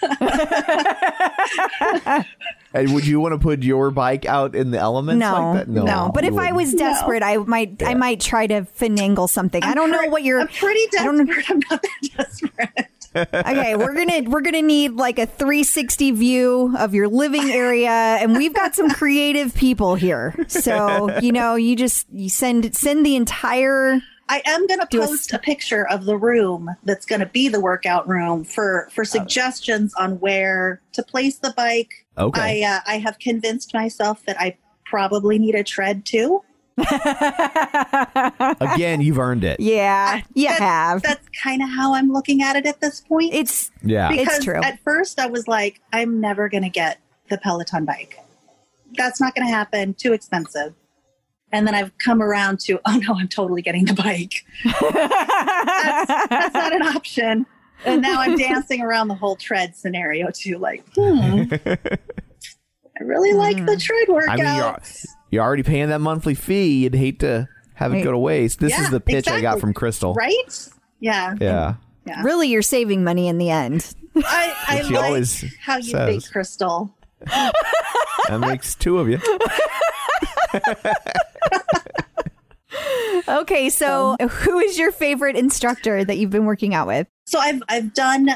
And 2.72 2.94
would 2.94 3.04
you 3.04 3.18
want 3.18 3.32
to 3.32 3.38
put 3.38 3.64
your 3.64 3.90
bike 3.90 4.26
out 4.26 4.54
in 4.54 4.70
the 4.70 4.78
elements 4.78 5.18
No, 5.18 5.32
like 5.54 5.66
that? 5.66 5.68
no, 5.68 6.12
But 6.14 6.24
if 6.24 6.34
I 6.34 6.52
wouldn't. 6.52 6.56
was 6.56 6.74
desperate, 6.74 7.20
I 7.20 7.36
might 7.38 7.82
I 7.82 7.94
might 7.94 8.20
try 8.20 8.46
to 8.46 8.62
finagle 8.62 9.28
something. 9.28 9.60
I 9.64 9.74
don't 9.74 9.90
know 9.90 10.06
what 10.06 10.22
you're. 10.22 10.40
I'm 10.40 10.46
pretty 10.46 10.80
I 10.96 11.04
don't 11.04 11.16
know- 11.18 11.24
desperate. 11.24 11.50
I'm 11.50 11.60
not 11.68 11.82
that 11.82 12.08
desperate. 12.16 12.86
okay, 13.34 13.74
we're 13.74 13.92
gonna 13.92 14.30
we're 14.30 14.40
gonna 14.40 14.62
need 14.62 14.92
like 14.92 15.18
a 15.18 15.26
360 15.26 16.12
view 16.12 16.72
of 16.78 16.94
your 16.94 17.08
living 17.08 17.50
area, 17.50 17.90
and 17.90 18.36
we've 18.36 18.54
got 18.54 18.76
some 18.76 18.88
creative 18.88 19.52
people 19.52 19.96
here. 19.96 20.32
So 20.46 21.18
you 21.18 21.32
know, 21.32 21.56
you 21.56 21.74
just 21.74 22.06
you 22.12 22.28
send 22.28 22.72
send 22.76 23.04
the 23.04 23.16
entire. 23.16 24.00
I 24.30 24.42
am 24.46 24.64
going 24.68 24.78
to 24.78 24.86
Do 24.88 25.02
a 25.02 25.06
post 25.06 25.32
a 25.32 25.38
picture 25.40 25.86
of 25.88 26.04
the 26.04 26.16
room 26.16 26.70
that's 26.84 27.04
going 27.04 27.18
to 27.18 27.26
be 27.26 27.48
the 27.48 27.58
workout 27.60 28.08
room 28.08 28.44
for 28.44 28.88
for 28.92 29.04
suggestions 29.04 29.92
on 29.94 30.20
where 30.20 30.80
to 30.92 31.02
place 31.02 31.38
the 31.38 31.52
bike. 31.56 32.06
Okay. 32.16 32.64
I 32.64 32.76
uh, 32.76 32.80
I 32.86 32.98
have 32.98 33.18
convinced 33.18 33.74
myself 33.74 34.24
that 34.26 34.40
I 34.40 34.56
probably 34.84 35.36
need 35.40 35.56
a 35.56 35.64
tread 35.64 36.04
too. 36.06 36.44
Again, 38.60 39.00
you've 39.00 39.18
earned 39.18 39.42
it. 39.42 39.58
Yeah, 39.58 40.22
you 40.34 40.46
That- 40.48 40.60
have. 40.60 41.02
That's 41.02 41.28
kind 41.42 41.60
of 41.62 41.68
how 41.68 41.94
I'm 41.94 42.12
looking 42.12 42.40
at 42.40 42.54
it 42.54 42.66
at 42.66 42.80
this 42.80 43.00
point. 43.00 43.34
It's 43.34 43.72
Yeah. 43.82 44.12
It's 44.12 44.22
because 44.22 44.44
true. 44.44 44.60
at 44.62 44.78
first 44.84 45.18
I 45.18 45.26
was 45.26 45.48
like, 45.48 45.80
I'm 45.92 46.20
never 46.20 46.48
going 46.48 46.62
to 46.62 46.70
get 46.70 46.98
the 47.28 47.36
Peloton 47.38 47.84
bike. 47.84 48.16
That's 48.96 49.20
not 49.20 49.34
going 49.34 49.46
to 49.46 49.52
happen. 49.52 49.94
Too 49.94 50.12
expensive. 50.12 50.74
And 51.52 51.66
then 51.66 51.74
I've 51.74 51.96
come 51.98 52.22
around 52.22 52.60
to, 52.60 52.78
oh 52.86 52.96
no, 52.96 53.14
I'm 53.18 53.28
totally 53.28 53.62
getting 53.62 53.84
the 53.84 53.94
bike. 53.94 54.44
that's, 54.64 56.28
that's 56.28 56.54
not 56.54 56.72
an 56.74 56.82
option. 56.82 57.46
And 57.84 58.02
now 58.02 58.20
I'm 58.20 58.36
dancing 58.36 58.82
around 58.82 59.08
the 59.08 59.14
whole 59.14 59.36
tread 59.36 59.74
scenario 59.74 60.30
too. 60.30 60.58
Like, 60.58 60.84
hmm, 60.94 61.44
I 61.64 63.02
really 63.02 63.32
like 63.32 63.64
the 63.64 63.76
tread 63.78 64.08
I 64.28 64.36
mean, 64.36 64.56
you're, 64.56 64.78
you're 65.30 65.42
already 65.42 65.62
paying 65.62 65.88
that 65.88 66.00
monthly 66.00 66.34
fee. 66.34 66.82
You'd 66.82 66.94
hate 66.94 67.20
to 67.20 67.48
have 67.74 67.94
it 67.94 68.02
go 68.02 68.12
to 68.12 68.18
waste. 68.18 68.60
This 68.60 68.72
Yeah, 68.72 68.82
is 68.84 68.90
the 68.90 69.00
pitch 69.00 69.28
I 69.28 69.40
got 69.40 69.60
from 69.60 69.72
Crystal. 69.72 70.12
right? 70.14 70.68
Yeah. 70.98 71.34
Yeah. 71.40 71.74
Yeah. 72.06 72.22
really 72.22 72.48
you're 72.48 72.62
saving 72.62 73.04
money 73.04 73.28
in 73.28 73.38
the 73.38 73.50
end. 73.50 73.94
I, 74.16 74.54
I 74.68 74.80
like 74.82 75.04
always 75.04 75.44
how 75.60 75.76
you 75.76 75.84
says. 75.84 76.08
think, 76.08 76.32
Crystal. 76.32 76.94
That 78.28 78.38
makes 78.40 78.74
two 78.76 78.98
of 78.98 79.08
you. 79.08 79.18
Okay, 83.28 83.70
so 83.70 84.16
who 84.16 84.58
is 84.58 84.78
your 84.78 84.92
favorite 84.92 85.36
instructor 85.36 86.04
that 86.04 86.18
you've 86.18 86.30
been 86.30 86.46
working 86.46 86.74
out 86.74 86.86
with? 86.86 87.06
So 87.26 87.38
I've 87.38 87.62
I've 87.68 87.94
done 87.94 88.30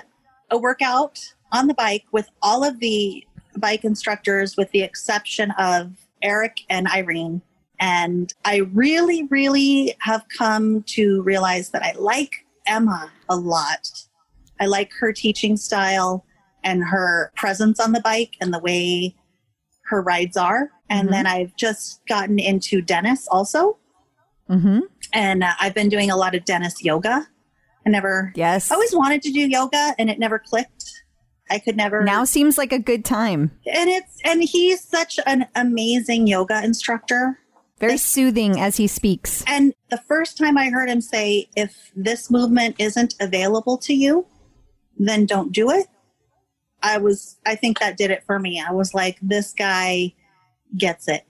a 0.51 0.59
workout 0.59 1.21
on 1.53 1.67
the 1.69 1.75
bike 1.75 2.05
with 2.13 2.29
all 2.43 2.65
of 2.65 2.81
the 2.81 3.27
bike 3.57 3.85
instructors, 3.85 4.57
with 4.57 4.71
the 4.73 4.83
exception 4.83 5.53
of 5.53 5.93
Erik 6.23 6.61
and 6.69 6.89
Irene. 6.89 7.43
And 7.81 8.33
I 8.45 8.69
really, 8.73 9.25
really 9.25 9.95
have 10.01 10.25
come 10.37 10.83
to 10.89 11.23
realize 11.23 11.71
that 11.71 11.83
I 11.83 11.93
like 11.93 12.47
Emma 12.67 13.11
a 13.29 13.37
lot. 13.37 13.91
I 14.61 14.67
like 14.67 14.93
her 15.01 15.13
teaching 15.13 15.57
style 15.57 16.25
and 16.63 16.83
her 16.85 17.33
presence 17.37 17.81
on 17.81 17.93
the 17.93 18.01
bike 18.01 18.37
and 18.41 18.55
the 18.55 18.59
way 18.59 19.15
her 19.87 20.01
rides 20.03 20.37
are. 20.37 20.71
And 20.91 21.13
then 21.13 21.27
I've 21.27 21.57
just 21.57 22.05
gotten 22.07 22.39
into 22.39 22.83
Dennis 22.83 23.27
also. 23.29 23.79
Mm-hmm. 24.51 24.81
And 25.13 25.43
uh, 25.43 25.53
I've 25.61 25.75
been 25.75 25.89
doing 25.89 26.11
a 26.11 26.17
lot 26.17 26.35
of 26.35 26.45
Dennis 26.45 26.85
yoga. 26.85 27.27
I 27.87 27.91
never 27.91 28.33
Yes. 28.35 28.71
I 28.71 28.75
always 28.75 28.95
wanted 28.95 29.23
to 29.23 29.33
do 29.33 29.41
yoga 29.41 29.95
and 29.99 30.11
it 30.11 30.19
never 30.19 30.39
clicked. 30.39 30.85
I 31.51 31.59
could 31.59 31.77
never 31.77 32.03
now 32.03 32.25
seems 32.25 32.57
like 32.57 32.73
a 32.73 32.79
good 32.79 33.05
time. 33.05 33.51
and 33.71 33.91
it's 33.91 34.19
and 34.25 34.43
he's 34.43 34.83
such 34.83 35.21
an 35.27 35.47
amazing 35.55 36.27
yoga 36.27 36.65
instructor. 36.65 37.39
Very 37.81 37.99
soothing 37.99 38.59
as 38.59 38.77
he 38.77 38.87
speaks. 38.87 39.45
And 39.47 39.75
the 39.91 40.01
first 40.09 40.39
time 40.39 40.57
I 40.57 40.71
heard 40.71 40.89
him 40.89 41.01
say, 41.01 41.49
if 41.55 41.91
this 41.95 42.31
movement 42.31 42.77
isn't 42.79 43.15
available 43.21 43.77
to 43.79 43.93
you, 43.93 44.27
then 44.97 45.27
don't 45.27 45.53
do 45.53 45.71
it. 45.71 45.87
I 46.83 46.99
was 46.99 47.39
I 47.45 47.57
think 47.57 47.79
that 47.81 47.99
did 47.99 48.11
it 48.11 48.25
for 48.25 48.39
me. 48.39 48.63
I 48.67 48.73
was 48.73 48.95
like, 48.95 49.19
this 49.21 49.53
guy 49.53 50.15
gets 50.77 51.09
it. 51.09 51.25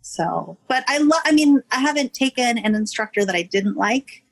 So 0.00 0.56
but 0.68 0.84
I 0.88 0.98
love 0.98 1.20
I 1.24 1.32
mean, 1.32 1.62
I 1.70 1.80
haven't 1.80 2.14
taken 2.14 2.58
an 2.58 2.74
instructor 2.74 3.24
that 3.24 3.34
I 3.34 3.42
didn't 3.42 3.76
like 3.76 4.22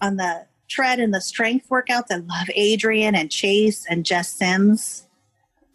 on 0.00 0.16
the 0.16 0.46
tread 0.68 1.00
and 1.00 1.12
the 1.12 1.20
strength 1.20 1.68
workouts. 1.68 2.06
I 2.10 2.16
love 2.16 2.48
Adrian 2.54 3.14
and 3.14 3.30
Chase 3.30 3.84
and 3.88 4.04
Jess 4.04 4.28
Sims. 4.32 5.06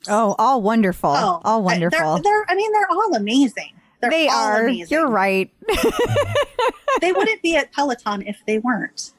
Oh, 0.07 0.35
all 0.37 0.61
wonderful. 0.61 1.09
all 1.09 1.63
wonderful. 1.63 1.99
They're, 2.15 2.21
they're 2.23 2.45
I 2.49 2.55
mean, 2.55 2.71
they're 2.73 2.89
all 2.91 3.15
amazing. 3.15 3.71
They're 4.01 4.09
they 4.11 4.27
all 4.27 4.35
are. 4.35 4.63
amazing. 4.67 4.87
You're 4.97 5.07
right. 5.07 5.49
they 7.01 7.11
wouldn't 7.13 7.41
be 7.41 7.55
at 7.55 7.71
Peloton 7.71 8.21
if 8.27 8.41
they 8.45 8.57
weren't. 8.59 9.11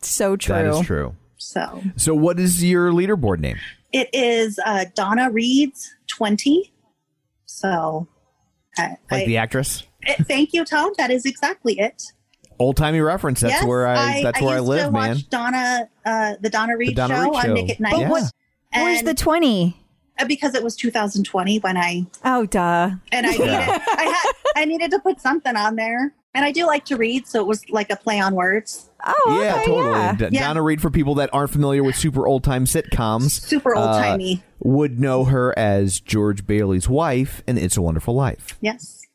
So 0.00 0.36
true. 0.36 0.54
That 0.54 0.66
is 0.66 0.80
true. 0.86 1.16
So 1.38 1.82
So, 1.96 2.14
what 2.14 2.38
is 2.38 2.62
your 2.62 2.90
leaderboard 2.92 3.40
name? 3.40 3.58
it 3.92 4.08
is 4.12 4.60
uh, 4.64 4.84
Donna 4.94 5.30
Reed's 5.30 5.94
20. 6.08 6.72
So 7.46 8.06
I, 8.78 8.88
Like 9.10 9.22
I- 9.22 9.26
the 9.26 9.36
actress? 9.38 9.84
eh, 10.06 10.14
thank 10.22 10.52
you, 10.52 10.64
Tom. 10.64 10.92
That 10.98 11.10
is 11.10 11.24
exactly 11.26 11.78
it. 11.78 12.02
Old 12.58 12.76
timey 12.76 13.00
reference. 13.00 13.40
That's 13.40 13.54
yes, 13.54 13.64
where 13.64 13.86
I. 13.86 14.22
that's 14.22 14.40
where 14.40 14.54
I 14.54 14.56
used 14.56 14.68
live, 14.68 14.86
to 14.86 14.90
man. 14.92 15.08
watch 15.10 15.28
Donna, 15.28 15.88
uh, 16.04 16.34
the 16.40 16.50
Donna 16.50 16.76
Reed 16.76 16.96
Donna 16.96 17.14
show 17.16 17.22
Reed 17.24 17.34
on 17.34 17.42
show. 17.44 17.54
Nick 17.54 17.70
at 17.70 17.80
Night. 17.80 17.92
But 17.92 18.08
what- 18.08 18.32
Where's 18.74 19.02
the 19.02 19.14
20? 19.14 19.76
uh, 20.18 20.24
because 20.26 20.54
it 20.56 20.62
was 20.64 20.74
2020 20.76 21.58
when 21.60 21.76
I 21.76 22.06
Oh, 22.24 22.44
duh. 22.46 22.90
and 23.12 23.26
I 23.26 23.30
needed 23.30 23.48
I 23.48 24.22
had 24.24 24.32
I 24.62 24.64
needed 24.64 24.90
to 24.90 24.98
put 24.98 25.20
something 25.20 25.54
on 25.56 25.76
there. 25.76 26.12
And 26.34 26.44
I 26.44 26.52
do 26.52 26.66
like 26.66 26.84
to 26.86 26.96
read, 26.96 27.26
so 27.26 27.40
it 27.40 27.46
was 27.46 27.68
like 27.70 27.90
a 27.90 27.96
play 27.96 28.20
on 28.20 28.34
words. 28.34 28.90
Oh, 29.04 29.40
yeah, 29.42 29.54
okay, 29.56 29.66
totally. 29.66 29.90
yeah. 29.92 30.14
D- 30.14 30.28
Yeah. 30.32 30.46
Donna 30.48 30.62
Reed, 30.62 30.80
for 30.82 30.90
people 30.90 31.14
that 31.16 31.30
aren't 31.32 31.50
familiar 31.50 31.82
with 31.82 31.96
super 31.96 32.26
old 32.26 32.44
time 32.44 32.64
sitcoms, 32.66 33.30
Super 33.40 33.74
old 33.74 33.88
uh, 33.88 34.00
timey. 34.00 34.42
would 34.60 35.00
know 35.00 35.24
her 35.24 35.58
as 35.58 36.00
George 36.00 36.46
Bailey's 36.46 36.88
wife 36.88 37.42
in 37.46 37.56
It's 37.58 37.76
a 37.76 37.82
Wonderful 37.82 38.14
Life. 38.14 38.56
yes. 38.60 39.06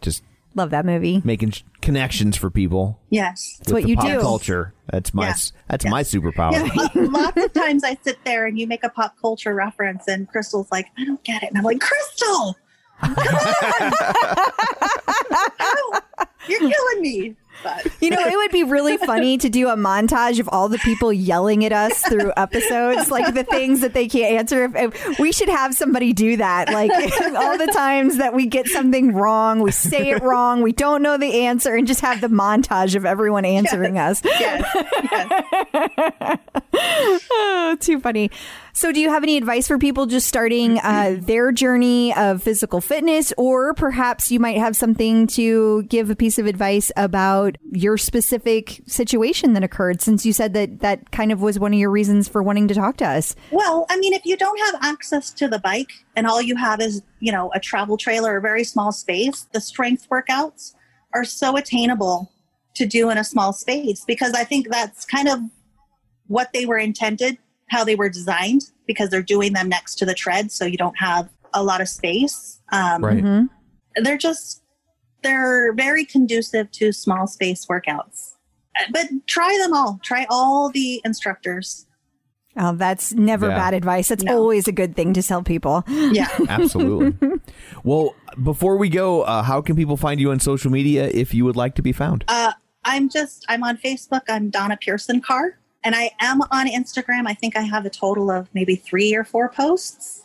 Just 0.00 0.22
Love 0.54 0.70
that 0.70 0.84
movie. 0.84 1.22
making 1.24 1.50
sh- 1.52 1.62
connections 1.80 2.36
for 2.36 2.50
people. 2.50 3.00
Yes. 3.10 3.56
that's 3.58 3.72
what 3.72 3.82
the 3.84 3.88
you 3.90 3.96
pop 3.96 4.06
do. 4.06 4.20
Culture. 4.20 4.74
That's 4.90 5.14
my 5.14 5.28
Yeah. 5.28 5.34
that's 5.68 5.84
my 5.86 6.02
superpower. 6.02 6.52
Yeah, 6.52 6.88
lots 7.10 7.42
of 7.42 7.52
times 7.52 7.84
I 7.84 7.96
sit 8.02 8.18
there 8.24 8.46
and 8.46 8.58
you 8.58 8.66
make 8.66 8.84
a 8.84 8.88
pop 8.90 9.14
culture 9.20 9.54
reference, 9.54 10.06
and 10.08 10.28
Crystal's 10.28 10.70
like, 10.70 10.86
I 10.98 11.04
don't 11.04 11.22
get 11.24 11.42
it. 11.42 11.48
And 11.50 11.58
I'm 11.58 11.64
like, 11.64 11.80
Crystal, 11.80 12.56
come 13.00 13.14
on. 13.14 13.22
You're 16.48 16.60
killing 16.60 17.00
me. 17.02 17.36
But 17.62 17.86
You 18.00 18.10
know, 18.10 18.20
it 18.24 18.36
would 18.36 18.52
be 18.52 18.62
really 18.62 18.96
funny 18.98 19.36
to 19.38 19.48
do 19.48 19.68
a 19.68 19.74
montage 19.76 20.38
of 20.38 20.48
all 20.52 20.68
the 20.68 20.78
people 20.78 21.12
yelling 21.12 21.64
at 21.64 21.72
us 21.72 22.00
through 22.02 22.32
episodes, 22.36 23.10
like 23.10 23.34
the 23.34 23.42
things 23.42 23.80
that 23.80 23.94
they 23.94 24.06
can't 24.06 24.38
answer. 24.38 24.92
We 25.18 25.32
should 25.32 25.48
have 25.48 25.74
somebody 25.74 26.12
do 26.12 26.36
that. 26.36 26.68
Like 26.72 26.92
all 27.36 27.58
the 27.58 27.66
times 27.72 28.18
that 28.18 28.32
we 28.32 28.46
get 28.46 28.68
something 28.68 29.12
wrong, 29.12 29.60
we 29.60 29.72
say 29.72 30.10
it 30.10 30.22
wrong, 30.22 30.62
we 30.62 30.70
don't 30.70 31.02
know 31.02 31.16
the 31.18 31.40
answer, 31.46 31.74
and 31.74 31.84
just 31.86 32.00
have 32.00 32.20
the 32.20 32.28
montage 32.28 32.94
of 32.94 33.04
everyone 33.04 33.44
answering 33.44 33.98
us. 33.98 34.22
yes, 34.24 34.64
yes. 35.10 36.38
Oh, 36.80 37.76
too 37.80 37.98
funny. 38.00 38.30
So, 38.78 38.92
do 38.92 39.00
you 39.00 39.10
have 39.10 39.24
any 39.24 39.36
advice 39.36 39.66
for 39.66 39.76
people 39.76 40.06
just 40.06 40.28
starting 40.28 40.78
uh, 40.78 41.16
their 41.18 41.50
journey 41.50 42.14
of 42.14 42.44
physical 42.44 42.80
fitness, 42.80 43.32
or 43.36 43.74
perhaps 43.74 44.30
you 44.30 44.38
might 44.38 44.56
have 44.56 44.76
something 44.76 45.26
to 45.26 45.82
give 45.82 46.10
a 46.10 46.14
piece 46.14 46.38
of 46.38 46.46
advice 46.46 46.92
about 46.96 47.56
your 47.72 47.98
specific 47.98 48.80
situation 48.86 49.54
that 49.54 49.64
occurred? 49.64 50.00
Since 50.00 50.24
you 50.24 50.32
said 50.32 50.54
that 50.54 50.78
that 50.78 51.10
kind 51.10 51.32
of 51.32 51.42
was 51.42 51.58
one 51.58 51.72
of 51.72 51.78
your 51.80 51.90
reasons 51.90 52.28
for 52.28 52.40
wanting 52.40 52.68
to 52.68 52.74
talk 52.74 52.98
to 52.98 53.04
us. 53.04 53.34
Well, 53.50 53.84
I 53.90 53.98
mean, 53.98 54.12
if 54.12 54.24
you 54.24 54.36
don't 54.36 54.60
have 54.66 54.76
access 54.84 55.32
to 55.32 55.48
the 55.48 55.58
bike 55.58 55.90
and 56.14 56.28
all 56.28 56.40
you 56.40 56.54
have 56.54 56.80
is, 56.80 57.02
you 57.18 57.32
know, 57.32 57.50
a 57.56 57.58
travel 57.58 57.96
trailer, 57.96 58.36
a 58.36 58.40
very 58.40 58.62
small 58.62 58.92
space, 58.92 59.48
the 59.52 59.60
strength 59.60 60.06
workouts 60.08 60.76
are 61.14 61.24
so 61.24 61.56
attainable 61.56 62.30
to 62.74 62.86
do 62.86 63.10
in 63.10 63.18
a 63.18 63.24
small 63.24 63.52
space 63.52 64.04
because 64.06 64.34
I 64.34 64.44
think 64.44 64.68
that's 64.68 65.04
kind 65.04 65.26
of 65.26 65.40
what 66.28 66.52
they 66.52 66.64
were 66.64 66.78
intended, 66.78 67.38
how 67.70 67.84
they 67.84 67.94
were 67.94 68.08
designed, 68.08 68.62
because 68.86 69.10
they're 69.10 69.22
doing 69.22 69.52
them 69.52 69.68
next 69.68 69.96
to 69.96 70.06
the 70.06 70.14
tread, 70.14 70.50
so 70.52 70.64
you 70.64 70.76
don't 70.76 70.98
have 70.98 71.28
a 71.54 71.62
lot 71.62 71.80
of 71.80 71.88
space. 71.88 72.60
Um, 72.72 73.04
Right. 73.04 73.48
They're 73.96 74.18
just 74.18 74.62
they're 75.22 75.72
very 75.72 76.04
conducive 76.04 76.70
to 76.70 76.92
small 76.92 77.26
space 77.26 77.66
workouts. 77.66 78.34
Uh, 78.78 78.84
But 78.92 79.08
try 79.26 79.58
them 79.60 79.72
all. 79.74 79.98
Try 80.04 80.26
all 80.30 80.70
the 80.70 81.00
instructors. 81.04 81.86
Oh, 82.56 82.72
that's 82.74 83.12
never 83.14 83.48
Yeah. 83.48 83.56
bad 83.56 83.74
advice. 83.74 84.08
That's 84.08 84.22
No. 84.22 84.38
always 84.38 84.68
a 84.68 84.72
good 84.72 84.94
thing 84.94 85.12
to 85.14 85.22
tell 85.22 85.42
people. 85.42 85.82
Yeah. 85.88 86.28
Absolutely. 86.48 87.40
well, 87.82 88.14
before 88.42 88.76
we 88.76 88.88
go, 88.88 89.22
uh, 89.22 89.42
how 89.42 89.60
can 89.60 89.74
people 89.74 89.96
find 89.96 90.20
you 90.20 90.30
on 90.30 90.38
social 90.38 90.70
media 90.70 91.08
if 91.12 91.34
you 91.34 91.44
would 91.44 91.56
like 91.56 91.74
to 91.76 91.82
be 91.82 91.92
found? 91.92 92.24
Uh, 92.28 92.52
I'm 92.84 93.08
just, 93.08 93.44
I'm 93.48 93.64
on 93.64 93.76
Facebook. 93.76 94.22
I'm 94.28 94.50
Donna 94.50 94.76
Pearson 94.80 95.20
Carr. 95.20 95.57
And 95.84 95.94
I 95.94 96.10
am 96.20 96.40
on 96.50 96.66
Instagram. 96.66 97.26
I 97.26 97.34
think 97.34 97.56
I 97.56 97.62
have 97.62 97.86
a 97.86 97.90
total 97.90 98.30
of 98.30 98.48
maybe 98.52 98.74
three 98.76 99.14
or 99.14 99.24
four 99.24 99.48
posts. 99.48 100.22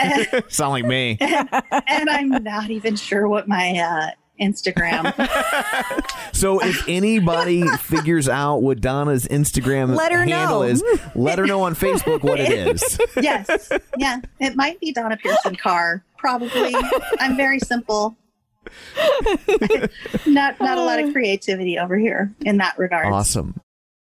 and, 0.00 0.42
Sound 0.48 0.72
like 0.72 0.84
me. 0.84 1.18
and 1.20 2.08
I'm 2.10 2.28
not 2.42 2.70
even 2.70 2.96
sure 2.96 3.28
what 3.28 3.46
my 3.48 3.78
uh, 3.78 4.10
Instagram. 4.40 5.12
So 6.34 6.58
if 6.60 6.88
anybody 6.88 7.64
figures 7.78 8.28
out 8.28 8.62
what 8.62 8.80
Donna's 8.80 9.28
Instagram 9.28 9.94
Let 9.94 10.10
her 10.10 10.24
handle 10.24 10.60
know. 10.60 10.62
is, 10.62 10.82
let 11.14 11.38
her 11.38 11.46
know 11.46 11.62
on 11.62 11.76
Facebook 11.76 12.24
what 12.24 12.40
it 12.40 12.50
is. 12.50 12.98
yes. 13.22 13.70
Yeah. 13.96 14.20
It 14.40 14.56
might 14.56 14.80
be 14.80 14.90
Donna 14.92 15.16
Pearson 15.16 15.54
Carr. 15.54 16.02
Probably. 16.18 16.74
I'm 17.20 17.36
very 17.36 17.60
simple. 17.60 18.16
not 20.26 20.58
not 20.60 20.78
a 20.78 20.82
lot 20.82 20.98
of 20.98 21.12
creativity 21.12 21.78
over 21.78 21.96
here 21.96 22.32
in 22.40 22.56
that 22.56 22.76
regard. 22.76 23.12
Awesome. 23.12 23.60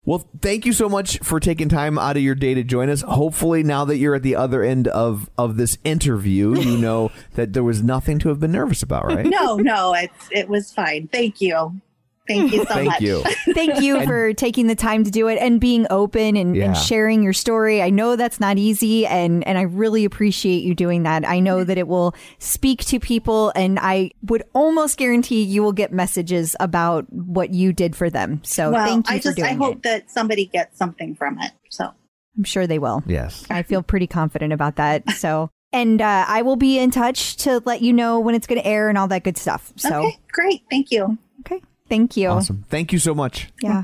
Well, 0.06 0.28
thank 0.42 0.66
you 0.66 0.74
so 0.74 0.90
much 0.90 1.20
for 1.20 1.40
taking 1.40 1.70
time 1.70 1.98
out 1.98 2.18
of 2.18 2.24
your 2.24 2.36
day 2.36 2.54
to 2.56 2.64
join 2.64 2.90
us. 2.90 3.02
Hopefully, 3.02 3.64
now 3.64 3.86
that 3.86 3.98
you're 3.98 4.16
at 4.16 4.24
the 4.24 4.36
other 4.36 4.62
end 4.62 4.90
of, 4.90 5.30
of 5.38 5.56
this 5.56 5.78
interview, 5.86 6.60
you 6.60 6.78
know 6.82 7.12
that 7.36 7.54
there 7.54 7.64
was 7.64 7.82
nothing 7.82 8.20
to 8.20 8.30
have 8.30 8.40
been 8.40 8.52
nervous 8.52 8.84
about, 8.84 9.06
right? 9.06 9.26
No, 9.26 9.56
no, 9.56 9.94
it 9.94 10.12
it 10.30 10.50
was 10.50 10.74
fine. 10.74 11.08
Thank 11.08 11.40
you. 11.40 11.80
Thank 12.28 12.52
you 12.54 12.60
so 12.66 12.74
Thank 12.74 12.88
much. 12.88 13.02
you. 13.02 13.24
Thank 13.54 13.82
you 13.82 14.04
for 14.06 14.34
taking 14.34 14.68
the 14.68 14.76
time 14.76 15.04
to 15.04 15.12
do 15.12 15.28
it 15.28 15.38
and 15.40 15.60
being 15.60 15.86
open 15.90 16.38
and, 16.38 16.56
Yeah. 16.56 16.66
and 16.66 16.78
sharing 16.78 17.22
your 17.22 17.34
story. 17.34 17.82
I 17.82 17.90
know 17.90 18.16
that's 18.16 18.40
not 18.40 18.58
easy, 18.58 19.06
and, 19.06 19.46
and 19.46 19.58
I 19.58 19.64
really 19.64 20.06
appreciate 20.06 20.64
you 20.64 20.74
doing 20.76 21.04
that. 21.04 21.28
I 21.28 21.40
know 21.40 21.64
that 21.64 21.78
it 21.78 21.88
will 21.88 22.16
speak 22.40 22.86
to 22.86 23.00
people, 23.00 23.52
and 23.56 23.78
I 23.80 24.12
would 24.24 24.44
almost 24.54 24.98
guarantee 24.98 25.44
you 25.44 25.62
will 25.64 25.74
get 25.74 25.92
messages 25.92 26.56
about 26.60 27.06
what 27.12 27.50
you 27.54 27.74
did 27.74 27.96
for 27.96 28.10
them. 28.10 28.42
So 28.44 28.72
well, 28.72 28.86
thank 28.86 29.10
you 29.10 29.16
I 29.16 29.20
for 29.20 29.24
just 29.24 29.38
doing 29.38 29.50
I 29.50 29.54
hope 29.54 29.78
it. 29.78 29.84
that 29.84 30.10
somebody 30.10 30.46
gets 30.46 30.78
something 30.78 31.16
from 31.16 31.40
it. 31.42 31.52
So 31.70 31.90
I'm 32.38 32.44
sure 32.46 32.68
they 32.68 32.80
will. 32.80 33.04
Yes. 33.06 33.46
I 33.50 33.64
feel 33.64 33.84
pretty 33.84 34.08
confident 34.08 34.54
about 34.54 34.78
that. 34.78 35.10
So. 35.12 35.50
And 35.76 36.04
uh, 36.04 36.26
I 36.28 36.44
will 36.44 36.56
be 36.56 36.78
in 36.78 36.92
touch 36.92 37.36
to 37.38 37.60
let 37.66 37.82
you 37.82 37.94
know 37.94 38.20
when 38.20 38.36
it's 38.36 38.46
going 38.46 38.62
to 38.62 38.68
air 38.68 38.90
and 38.90 38.98
all 38.98 39.08
that 39.08 39.24
good 39.24 39.38
stuff. 39.40 39.74
So, 39.76 40.04
okay, 40.06 40.20
great. 40.32 40.62
Thank 40.70 40.92
you. 40.92 41.18
okay. 41.40 41.64
Thank 41.90 42.18
you. 42.18 42.30
Awesome. 42.30 42.66
Thank 42.70 42.94
you 42.94 43.00
so 43.00 43.14
much. 43.14 43.50
Yeah. 43.62 43.84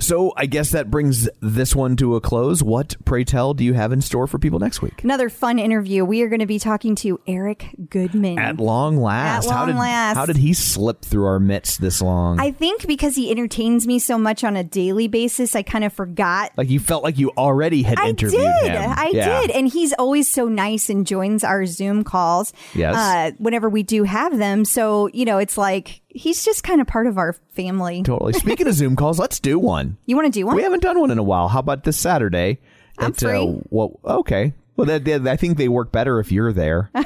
So 0.00 0.32
I 0.36 0.46
guess 0.46 0.72
that 0.72 0.90
brings 0.90 1.28
this 1.40 1.74
one 1.74 1.94
to 1.96 2.16
a 2.16 2.20
close. 2.20 2.64
What, 2.64 2.96
pray 3.04 3.22
tell, 3.22 3.54
do 3.54 3.62
you 3.62 3.74
have 3.74 3.92
in 3.92 4.00
store 4.02 4.26
for 4.26 4.40
people 4.40 4.58
next 4.58 4.82
week? 4.82 5.04
Another 5.04 5.28
fun 5.30 5.60
interview. 5.60 6.04
We 6.04 6.20
are 6.22 6.28
going 6.28 6.40
to 6.40 6.46
be 6.46 6.58
talking 6.58 6.96
to 6.96 7.20
Eric 7.28 7.68
Goodman. 7.90 8.40
At 8.40 8.56
long 8.58 8.96
last. 8.96 9.46
At 9.46 9.52
how 9.52 9.58
long 9.60 9.66
did 9.68 9.76
last. 9.76 10.16
how 10.16 10.26
did 10.26 10.36
he 10.36 10.52
slip 10.52 11.02
through 11.02 11.26
our 11.26 11.38
midst 11.38 11.80
this 11.80 12.02
long? 12.02 12.40
I 12.40 12.50
think 12.50 12.88
because 12.88 13.14
he 13.14 13.30
entertains 13.30 13.86
me 13.86 14.00
so 14.00 14.18
much 14.18 14.42
on 14.42 14.56
a 14.56 14.64
daily 14.64 15.06
basis, 15.06 15.54
I 15.54 15.62
kind 15.62 15.84
of 15.84 15.92
forgot. 15.92 16.50
like 16.56 16.68
you 16.68 16.80
felt 16.80 17.04
like 17.04 17.16
you 17.16 17.30
already 17.38 17.84
had 17.84 17.98
I 18.00 18.08
interviewed 18.08 18.42
did. 18.62 18.72
him. 18.72 18.92
I 18.96 19.10
Yeah. 19.14 19.42
did. 19.42 19.52
And 19.52 19.68
he's 19.68 19.92
always 19.92 20.30
so 20.30 20.48
nice 20.48 20.90
and 20.90 21.06
joins 21.06 21.44
our 21.44 21.66
Zoom 21.66 22.02
calls 22.02 22.52
Yes. 22.74 22.96
uh, 22.96 23.30
whenever 23.38 23.68
we 23.70 23.84
do 23.84 24.02
have 24.02 24.36
them. 24.38 24.64
So, 24.64 25.06
you 25.14 25.24
know, 25.24 25.38
it's 25.38 25.56
like 25.56 26.00
he's 26.14 26.44
just 26.44 26.64
kind 26.64 26.80
of 26.80 26.86
part 26.86 27.06
of 27.06 27.18
our 27.18 27.34
family. 27.50 28.02
Totally. 28.02 28.32
Speaking 28.34 28.66
of 28.66 28.74
Zoom 28.74 28.96
calls, 28.96 29.18
let's 29.18 29.40
do 29.40 29.58
one. 29.58 29.98
You 30.06 30.16
want 30.16 30.32
to 30.32 30.40
do 30.40 30.46
one? 30.46 30.56
We 30.56 30.62
haven't 30.62 30.82
done 30.82 30.98
one 30.98 31.10
in 31.10 31.18
a 31.18 31.22
while. 31.22 31.48
How 31.48 31.58
about 31.58 31.84
this 31.84 31.98
Saturday? 31.98 32.58
I'm 32.98 33.10
At, 33.10 33.22
uh, 33.22 33.28
free. 33.28 33.60
well, 33.70 34.00
okay. 34.04 34.54
Well, 34.76 34.86
that, 34.86 35.04
that- 35.04 35.26
I 35.26 35.36
think 35.36 35.58
they 35.58 35.68
work 35.68 35.92
better 35.92 36.20
if 36.20 36.32
you're 36.32 36.52
there. 36.52 36.90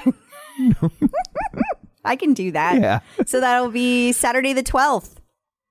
I 2.05 2.17
can 2.17 2.35
do 2.35 2.53
that. 2.53 2.81
Yeah. 2.81 3.01
So 3.27 3.41
that'll 3.41 3.71
be 3.71 4.13
Saturday 4.13 4.53
the 4.53 4.63
12th. 4.63 5.17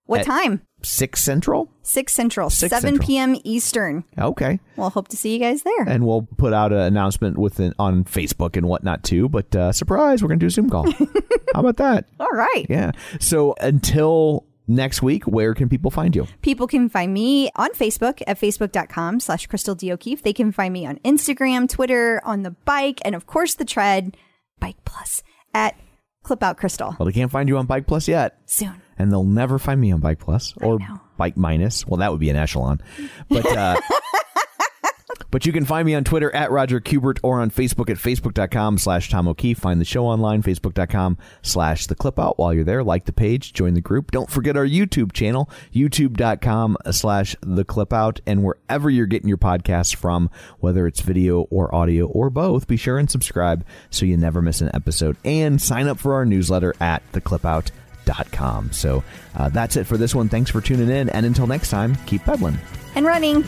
What 0.05 0.21
At- 0.21 0.25
time? 0.25 0.61
Six 0.87 1.21
Central. 1.21 1.69
6 1.83 2.13
Central, 2.13 2.49
Six 2.49 2.69
7 2.69 2.81
Central. 2.81 3.07
p.m. 3.07 3.35
Eastern. 3.43 4.03
Okay. 4.17 4.59
We'll 4.75 4.89
hope 4.89 5.07
to 5.09 5.17
see 5.17 5.33
you 5.33 5.39
guys 5.39 5.63
there. 5.63 5.83
And 5.83 6.05
we'll 6.05 6.27
put 6.37 6.53
out 6.53 6.71
an 6.71 6.79
announcement 6.79 7.37
with 7.37 7.59
an, 7.59 7.73
on 7.77 8.03
Facebook 8.05 8.55
and 8.57 8.67
whatnot 8.67 9.03
too. 9.03 9.27
But 9.29 9.55
uh, 9.55 9.71
surprise, 9.73 10.21
we're 10.21 10.29
gonna 10.29 10.39
do 10.39 10.47
a 10.47 10.49
Zoom 10.49 10.69
call. 10.69 10.89
How 11.53 11.59
about 11.61 11.77
that? 11.77 12.07
All 12.19 12.31
right. 12.31 12.65
Yeah. 12.69 12.91
So 13.19 13.55
until 13.59 14.45
next 14.67 15.01
week, 15.01 15.25
where 15.25 15.53
can 15.53 15.67
people 15.69 15.91
find 15.91 16.15
you? 16.15 16.27
People 16.41 16.67
can 16.67 16.87
find 16.89 17.13
me 17.13 17.49
on 17.55 17.71
Facebook 17.71 18.21
at 18.27 18.39
facebook.com 18.39 19.19
slash 19.19 19.45
Crystal 19.47 19.75
D. 19.75 19.91
O'Keefe. 19.91 20.23
They 20.23 20.33
can 20.33 20.51
find 20.51 20.73
me 20.73 20.85
on 20.85 20.97
Instagram, 20.99 21.69
Twitter, 21.69 22.21
on 22.23 22.43
the 22.43 22.51
bike, 22.51 22.99
and 23.03 23.13
of 23.15 23.27
course 23.27 23.55
the 23.55 23.65
tread, 23.65 24.15
Bike 24.59 24.77
Plus, 24.85 25.21
at 25.53 25.75
Clip 26.23 26.41
Out 26.43 26.57
Crystal. 26.57 26.95
Well, 26.99 27.05
they 27.05 27.13
can't 27.13 27.31
find 27.31 27.47
you 27.47 27.57
on 27.57 27.65
Bike 27.65 27.87
Plus 27.87 28.07
yet. 28.07 28.37
Soon. 28.45 28.81
And 28.97 29.11
they'll 29.11 29.23
never 29.23 29.59
find 29.59 29.79
me 29.79 29.91
on 29.91 29.99
Bike 29.99 30.19
Plus 30.19 30.53
or. 30.61 30.79
Bike 31.17 31.35
Minus. 31.35 31.85
Well, 31.85 31.97
that 31.97 32.11
would 32.11 32.19
be 32.19 32.29
an 32.29 32.35
echelon, 32.35 32.81
but 33.27 33.45
uh, 33.45 33.79
but 35.31 35.45
you 35.45 35.51
can 35.51 35.65
find 35.65 35.85
me 35.85 35.95
on 35.95 36.03
Twitter 36.03 36.33
at 36.33 36.51
Roger 36.51 36.79
Kubert 36.79 37.19
or 37.23 37.41
on 37.41 37.49
Facebook 37.49 37.89
at 37.89 37.97
facebook.com 37.97 38.77
slash 38.77 39.09
Tom 39.09 39.27
O'Keefe. 39.27 39.57
Find 39.57 39.81
the 39.81 39.85
show 39.85 40.05
online, 40.05 40.43
facebook.com 40.43 41.17
slash 41.41 41.87
the 41.87 41.95
clip 41.95 42.19
out. 42.19 42.37
While 42.37 42.53
you're 42.53 42.63
there, 42.63 42.83
like 42.83 43.05
the 43.05 43.13
page, 43.13 43.51
join 43.51 43.73
the 43.73 43.81
group. 43.81 44.11
Don't 44.11 44.29
forget 44.29 44.55
our 44.55 44.65
YouTube 44.65 45.11
channel, 45.11 45.49
youtube.com 45.73 46.77
slash 46.91 47.35
the 47.41 47.65
clip 47.65 47.91
out. 47.91 48.21
And 48.25 48.43
wherever 48.43 48.89
you're 48.89 49.07
getting 49.07 49.27
your 49.27 49.37
podcasts 49.37 49.95
from, 49.95 50.29
whether 50.59 50.87
it's 50.87 51.01
video 51.01 51.41
or 51.49 51.73
audio 51.73 52.05
or 52.05 52.29
both, 52.29 52.67
be 52.67 52.77
sure 52.77 52.97
and 52.97 53.09
subscribe 53.09 53.65
so 53.89 54.05
you 54.05 54.17
never 54.17 54.41
miss 54.41 54.61
an 54.61 54.69
episode 54.73 55.17
and 55.25 55.61
sign 55.61 55.87
up 55.87 55.99
for 55.99 56.13
our 56.13 56.25
newsletter 56.25 56.75
at 56.79 57.03
com. 58.31 58.71
So 58.71 59.03
uh, 59.35 59.49
that's 59.49 59.75
it 59.75 59.85
for 59.85 59.97
this 59.97 60.15
one. 60.15 60.29
Thanks 60.29 60.51
for 60.51 60.61
tuning 60.61 60.89
in. 60.89 61.09
And 61.09 61.25
until 61.25 61.47
next 61.47 61.69
time, 61.69 61.95
keep 62.05 62.23
peddling 62.23 62.57
and 62.95 63.05
running. 63.05 63.43